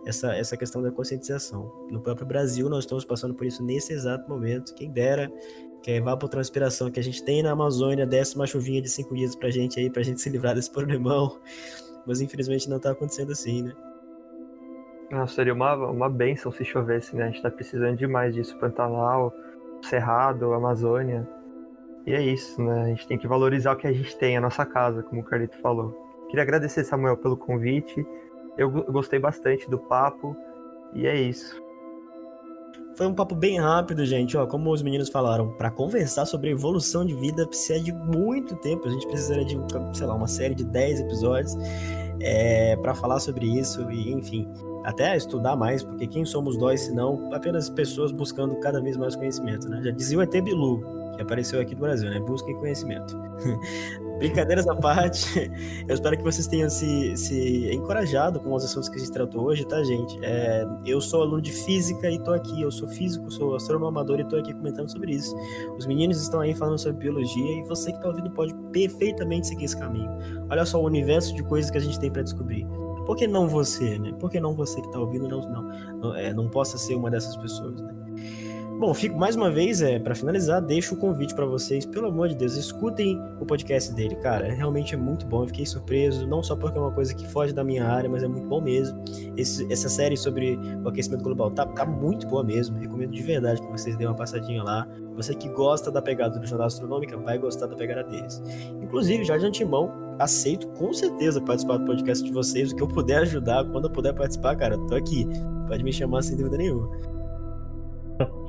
essa, 0.06 0.36
essa 0.36 0.56
questão 0.56 0.82
da 0.82 0.92
conscientização. 0.92 1.72
No 1.90 2.00
próprio 2.00 2.28
Brasil, 2.28 2.70
nós 2.70 2.84
estamos 2.84 3.04
passando 3.04 3.34
por 3.34 3.46
isso 3.46 3.64
nesse 3.64 3.92
exato 3.92 4.30
momento. 4.30 4.74
Quem 4.76 4.92
dera 4.92 5.32
que 5.84 5.92
a 5.92 5.96
evapotranspiração 5.96 6.90
que 6.90 7.00
a 7.00 7.04
gente 7.04 7.22
tem 7.24 7.44
na 7.44 7.52
Amazônia 7.52 8.08
desse 8.08 8.36
uma 8.38 8.48
chuvinha 8.48 8.82
de 8.82 8.90
cinco 8.90 9.14
dias 9.14 9.36
pra 9.36 9.52
gente 9.52 9.78
aí, 9.78 9.90
pra 9.90 10.02
gente 10.02 10.22
se 10.22 10.30
livrar 10.30 10.56
desse 10.56 10.72
problemão. 10.72 11.38
Mas 12.08 12.22
infelizmente 12.22 12.70
não 12.70 12.80
tá 12.80 12.92
acontecendo 12.92 13.34
assim, 13.34 13.64
né? 13.64 13.74
Não, 15.12 15.28
seria 15.28 15.54
uma, 15.54 15.76
uma 15.76 16.10
benção 16.10 16.52
se 16.52 16.64
chovesse, 16.64 17.16
né? 17.16 17.26
A 17.26 17.28
gente 17.28 17.42
tá 17.42 17.52
precisando 17.52 17.98
demais 17.98 18.34
disso. 18.34 18.58
Pantanal, 18.58 19.34
Cerrado, 19.84 20.54
Amazônia. 20.54 21.28
E 22.08 22.14
é 22.14 22.22
isso, 22.22 22.62
né? 22.62 22.84
A 22.84 22.88
gente 22.88 23.08
tem 23.08 23.18
que 23.18 23.28
valorizar 23.28 23.74
o 23.74 23.76
que 23.76 23.86
a 23.86 23.94
gente 23.94 24.18
tem, 24.18 24.38
a 24.38 24.42
nossa 24.42 24.66
casa, 24.66 25.04
como 25.04 25.22
o 25.22 25.24
Carlito 25.24 25.58
falou. 25.58 25.92
Queria 26.30 26.44
agradecer, 26.44 26.84
Samuel, 26.84 27.18
pelo 27.18 27.38
convite. 27.38 28.06
Eu 28.58 28.70
gostei 28.72 29.20
bastante 29.20 29.70
do 29.70 29.78
papo. 29.78 30.36
E 30.94 31.06
é 31.06 31.16
isso. 31.16 31.63
Foi 32.96 33.08
um 33.08 33.14
papo 33.14 33.34
bem 33.34 33.60
rápido, 33.60 34.06
gente. 34.06 34.38
Ó, 34.38 34.46
como 34.46 34.72
os 34.72 34.84
meninos 34.84 35.10
falaram, 35.10 35.50
para 35.54 35.72
conversar 35.72 36.26
sobre 36.26 36.52
evolução 36.52 37.06
de 37.06 37.16
vida 37.16 37.48
precisa 37.48 37.80
de 37.80 37.92
muito 37.92 38.56
tempo. 38.58 38.88
A 38.88 38.92
gente 38.92 39.08
precisaria 39.08 39.46
de, 39.46 39.58
sei 39.94 40.06
lá, 40.06 40.14
uma 40.14 40.28
série 40.28 40.54
de 40.54 40.64
10 40.64 41.02
episódios 41.02 41.56
é, 42.20 42.76
para 42.78 42.94
falar 42.94 43.20
sobre 43.20 43.48
isso 43.48 43.90
e, 43.92 44.12
enfim, 44.12 44.48
até 44.84 45.16
estudar 45.16 45.56
mais, 45.56 45.84
porque 45.84 46.06
quem 46.06 46.26
somos 46.26 46.58
nós, 46.58 46.82
se 46.82 46.94
não 46.94 47.34
apenas 47.34 47.70
pessoas 47.70 48.12
buscando 48.12 48.56
cada 48.58 48.82
vez 48.82 48.96
mais 48.96 49.16
conhecimento, 49.16 49.68
né? 49.70 49.82
Já 49.84 49.92
dizia 49.92 50.20
o 50.20 50.22
ET 50.22 50.32
Bilu, 50.42 50.82
que 51.16 51.22
apareceu 51.22 51.60
aqui 51.60 51.74
no 51.74 51.82
Brasil, 51.82 52.10
né? 52.10 52.20
Busquem 52.20 52.56
conhecimento. 52.58 53.18
Brincadeiras 54.18 54.68
à 54.68 54.76
parte, 54.76 55.52
eu 55.88 55.94
espero 55.94 56.16
que 56.16 56.24
vocês 56.24 56.48
tenham 56.48 56.70
se, 56.70 57.18
se 57.18 57.74
encorajado 57.74 58.40
com 58.40 58.54
os 58.54 58.64
assuntos 58.64 58.88
que 58.88 58.96
a 58.96 59.00
gente 59.00 59.12
tratou 59.12 59.46
hoje, 59.46 59.66
tá, 59.66 59.84
gente? 59.84 60.18
É, 60.24 60.66
eu 60.86 61.02
sou 61.02 61.24
aluno 61.24 61.42
de 61.42 61.52
física 61.52 62.10
e 62.10 62.20
tô 62.20 62.32
aqui, 62.32 62.62
eu 62.62 62.72
sou 62.72 62.88
físico, 62.88 63.30
sou 63.32 63.56
astrônomo 63.56 63.88
amador 63.88 64.20
e 64.20 64.26
tô 64.26 64.38
aqui 64.38 64.54
comentando 64.54 64.90
sobre 64.90 65.14
isso. 65.14 65.36
Os 65.78 65.86
meninos 65.86 66.22
estão 66.22 66.40
aí 66.42 66.54
falando 66.54 66.78
sobre 66.78 67.00
biologia 67.00 67.60
e 67.60 67.64
você 67.64 67.92
que 67.92 68.00
tá 68.02 68.08
ouvindo 68.08 68.30
pode 68.32 68.54
perfeitamente 68.72 69.48
seguir 69.48 69.66
esse 69.66 69.78
caminho. 69.78 70.10
Olha 70.50 70.66
só 70.66 70.80
o 70.82 70.86
universo 70.86 71.36
de 71.36 71.44
coisas 71.44 71.72
que 71.72 71.78
a 71.78 71.82
gente 71.82 72.00
tem 72.00 72.12
para 72.12 72.22
descobrir. 72.22 72.66
Por 73.06 73.18
que 73.18 73.28
não 73.28 73.48
você, 73.48 73.98
né? 74.00 74.14
Por 74.20 74.30
que 74.30 74.40
não 74.40 74.54
você 74.54 74.80
que 74.82 74.92
tá 74.92 75.00
ouvindo 75.00 75.28
não, 75.28 75.42
não, 75.42 75.64
não, 76.00 76.16
é, 76.16 76.34
não 76.34 76.50
possa 76.50 76.78
ser 76.78 76.96
uma 76.96 77.12
dessas 77.12 77.36
pessoas, 77.36 77.82
né? 77.82 78.03
Bom, 78.80 78.94
fico 78.94 79.18
mais 79.18 79.36
uma 79.36 79.50
vez, 79.50 79.82
é, 79.82 79.98
para 79.98 80.14
finalizar, 80.14 80.62
deixo 80.62 80.96
o 80.96 80.98
convite 80.98 81.34
para 81.34 81.46
vocês, 81.46 81.86
pelo 81.86 82.08
amor 82.08 82.28
de 82.28 82.36
Deus, 82.36 82.56
escutem 82.56 83.18
o 83.40 83.46
podcast 83.46 83.94
dele, 83.94 84.16
cara. 84.16 84.52
Realmente 84.52 84.94
é 84.94 84.98
muito 84.98 85.26
bom, 85.26 85.44
eu 85.44 85.48
fiquei 85.48 85.66
surpreso, 85.66 86.28
não 86.28 86.44
só 86.44 86.56
porque 86.56 86.78
é 86.78 86.82
uma 86.82 86.92
coisa 86.92 87.14
que 87.14 87.26
foge 87.28 87.54
da 87.54 87.64
minha 87.64 87.86
área, 87.86 88.10
mas 88.10 88.24
é 88.24 88.28
muito 88.28 88.46
bom 88.46 88.60
mesmo. 88.60 89.02
Esse, 89.38 89.72
essa 89.72 89.88
série 89.88 90.18
sobre 90.18 90.60
o 90.84 90.90
aquecimento 90.90 91.24
global 91.24 91.52
tá, 91.52 91.66
tá 91.66 91.86
muito 91.86 92.28
boa 92.28 92.44
mesmo, 92.44 92.78
recomendo 92.78 93.12
de 93.12 93.22
verdade 93.22 93.62
que 93.62 93.68
vocês 93.68 93.96
dêem 93.96 94.10
uma 94.10 94.16
passadinha 94.16 94.62
lá. 94.64 94.86
Você 95.16 95.34
que 95.34 95.48
gosta 95.50 95.90
da 95.92 96.02
pegada 96.02 96.38
do 96.38 96.46
Jornal 96.46 96.68
Astronômica 96.68 97.16
vai 97.16 97.38
gostar 97.38 97.68
da 97.68 97.76
pegada 97.76 98.04
deles. 98.04 98.42
Inclusive, 98.82 99.24
já 99.24 99.38
de 99.38 99.46
antemão, 99.46 99.94
aceito 100.20 100.68
com 100.70 100.92
certeza 100.92 101.40
participar 101.40 101.78
do 101.78 101.86
podcast 101.86 102.24
de 102.24 102.32
vocês, 102.34 102.72
o 102.72 102.76
que 102.76 102.84
eu 102.84 102.88
puder 102.88 103.20
ajudar, 103.20 103.64
quando 103.66 103.86
eu 103.86 103.92
puder 103.92 104.14
participar, 104.14 104.56
cara, 104.56 104.78
tô 104.88 104.96
aqui. 104.96 105.26
Pode 105.68 105.84
me 105.84 105.94
chamar 105.94 106.24
sem 106.24 106.36
dúvida 106.36 106.58
nenhuma. 106.58 107.23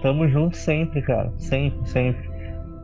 Tamo 0.02 0.28
junto 0.28 0.56
sempre, 0.56 1.02
cara. 1.02 1.32
Sempre, 1.38 1.88
sempre. 1.88 2.30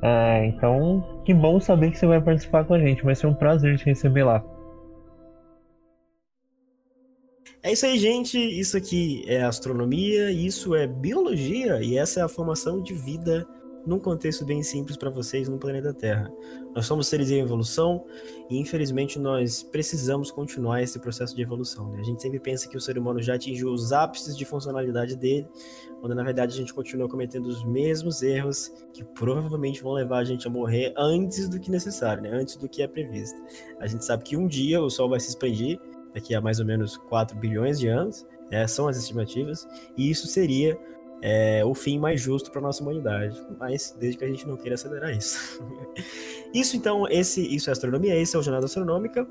É, 0.03 0.47
então, 0.47 1.23
que 1.25 1.35
bom 1.35 1.61
saber 1.61 1.91
que 1.91 1.99
você 1.99 2.07
vai 2.07 2.21
participar 2.21 2.65
com 2.65 2.75
a 2.75 2.79
gente. 2.79 3.03
Vai 3.03 3.15
ser 3.15 3.27
um 3.27 3.35
prazer 3.35 3.79
te 3.79 3.87
receber 3.87 4.25
lá. 4.25 4.45
É 7.63 7.73
isso 7.73 7.85
aí, 7.85 7.99
gente. 7.99 8.39
Isso 8.39 8.77
aqui 8.77 9.23
é 9.27 9.43
astronomia, 9.43 10.31
isso 10.31 10.75
é 10.75 10.87
biologia 10.87 11.83
e 11.83 11.99
essa 11.99 12.21
é 12.21 12.23
a 12.23 12.29
formação 12.29 12.83
de 12.83 12.95
vida 12.95 13.47
num 13.87 13.99
contexto 13.99 14.45
bem 14.45 14.63
simples 14.63 14.97
para 14.97 15.11
vocês 15.11 15.49
no 15.49 15.59
planeta 15.59 15.93
Terra. 15.93 16.31
Nós 16.75 16.87
somos 16.87 17.07
seres 17.07 17.31
em 17.31 17.41
evolução 17.41 18.05
e, 18.49 18.59
infelizmente, 18.59 19.19
nós 19.19 19.63
precisamos 19.63 20.31
continuar 20.31 20.83
esse 20.83 20.99
processo 20.99 21.35
de 21.35 21.43
evolução. 21.43 21.91
Né? 21.91 22.01
A 22.01 22.05
gente 22.05 22.23
sempre 22.23 22.39
pensa 22.39 22.69
que 22.69 22.77
o 22.77 22.81
ser 22.81 22.99
humano 22.99 23.23
já 23.23 23.35
atingiu 23.35 23.69
os 23.69 23.93
ápices 23.93 24.37
de 24.37 24.45
funcionalidade 24.45 25.17
dele, 25.17 25.47
quando 26.01 26.15
na 26.15 26.23
verdade 26.23 26.55
a 26.55 26.57
gente 26.57 26.73
continua 26.73 27.09
cometendo 27.09 27.47
os 27.47 27.65
mesmos 27.65 28.23
erros 28.23 28.73
que 28.93 29.05
provavelmente 29.05 29.83
vão 29.83 29.93
levar 29.93 30.19
a 30.19 30.25
gente 30.25 30.47
a 30.47 30.51
morrer 30.51 30.93
antes 30.97 31.49
do 31.49 31.61
que 31.61 31.71
necessário, 31.71 32.23
né? 32.23 32.31
antes 32.33 32.57
do 32.57 32.69
que 32.69 32.83
é 32.83 32.89
previsto. 32.89 33.41
A 33.79 33.87
gente 33.87 34.05
sabe 34.05 34.25
que 34.25 34.37
um 34.37 34.47
dia 34.47 34.81
o 34.81 34.91
Sol 34.91 35.09
vai 35.09 35.21
se 35.21 35.29
expandir, 35.29 35.79
daqui 36.15 36.35
a 36.35 36.41
mais 36.41 36.59
ou 36.59 36.67
menos 36.67 36.97
4 36.97 37.37
bilhões 37.39 37.79
de 37.79 37.89
anos, 37.89 38.27
é, 38.51 38.67
são 38.67 38.89
as 38.89 38.97
estimativas, 38.97 39.69
e 39.97 40.11
isso 40.11 40.27
seria 40.27 40.77
é, 41.23 41.65
o 41.65 41.75
fim 41.75 41.99
mais 41.99 42.21
justo 42.21 42.51
para 42.51 42.61
nossa 42.61 42.83
humanidade, 42.83 43.39
mas 43.59 43.95
desde 43.99 44.19
que 44.19 44.25
a 44.25 44.29
gente 44.29 44.47
não 44.47 44.57
queira 44.57 44.75
acelerar 44.75 45.17
isso. 45.17 45.63
isso 46.53 46.77
então, 46.77 47.07
esse 47.09 47.41
isso 47.55 47.71
é 47.71 47.73
astronomia, 47.73 48.17
esse 48.17 48.35
é 48.35 48.39
o 48.39 48.43
Jornada 48.43 48.67
Astronômica 48.67 49.27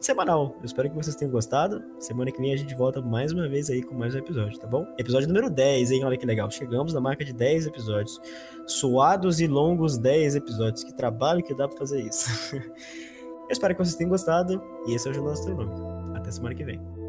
semanal. 0.00 0.56
Eu 0.58 0.64
espero 0.64 0.88
que 0.88 0.96
vocês 0.96 1.14
tenham 1.14 1.30
gostado. 1.30 1.82
Semana 1.98 2.32
que 2.32 2.40
vem 2.40 2.52
a 2.52 2.56
gente 2.56 2.74
volta 2.74 3.00
mais 3.00 3.32
uma 3.32 3.48
vez 3.48 3.70
aí 3.70 3.82
com 3.82 3.94
mais 3.94 4.14
um 4.14 4.18
episódio, 4.18 4.58
tá 4.58 4.66
bom? 4.66 4.86
Episódio 4.98 5.28
número 5.28 5.50
10, 5.50 5.90
hein? 5.90 6.04
Olha 6.04 6.16
que 6.16 6.26
legal. 6.26 6.50
Chegamos 6.50 6.92
na 6.92 7.00
marca 7.00 7.24
de 7.24 7.32
10 7.32 7.66
episódios. 7.66 8.20
Suados 8.66 9.40
e 9.40 9.46
longos 9.46 9.98
10 9.98 10.36
episódios. 10.36 10.82
Que 10.82 10.94
trabalho 10.94 11.42
que 11.42 11.54
dá 11.54 11.68
para 11.68 11.76
fazer 11.76 12.00
isso. 12.00 12.28
Eu 12.56 13.52
espero 13.52 13.74
que 13.74 13.84
vocês 13.84 13.94
tenham 13.94 14.10
gostado 14.10 14.62
e 14.86 14.94
esse 14.94 15.06
é 15.06 15.10
o 15.10 15.14
Jornada 15.14 15.38
Astronômica. 15.38 16.18
Até 16.18 16.30
semana 16.30 16.54
que 16.54 16.64
vem. 16.64 17.01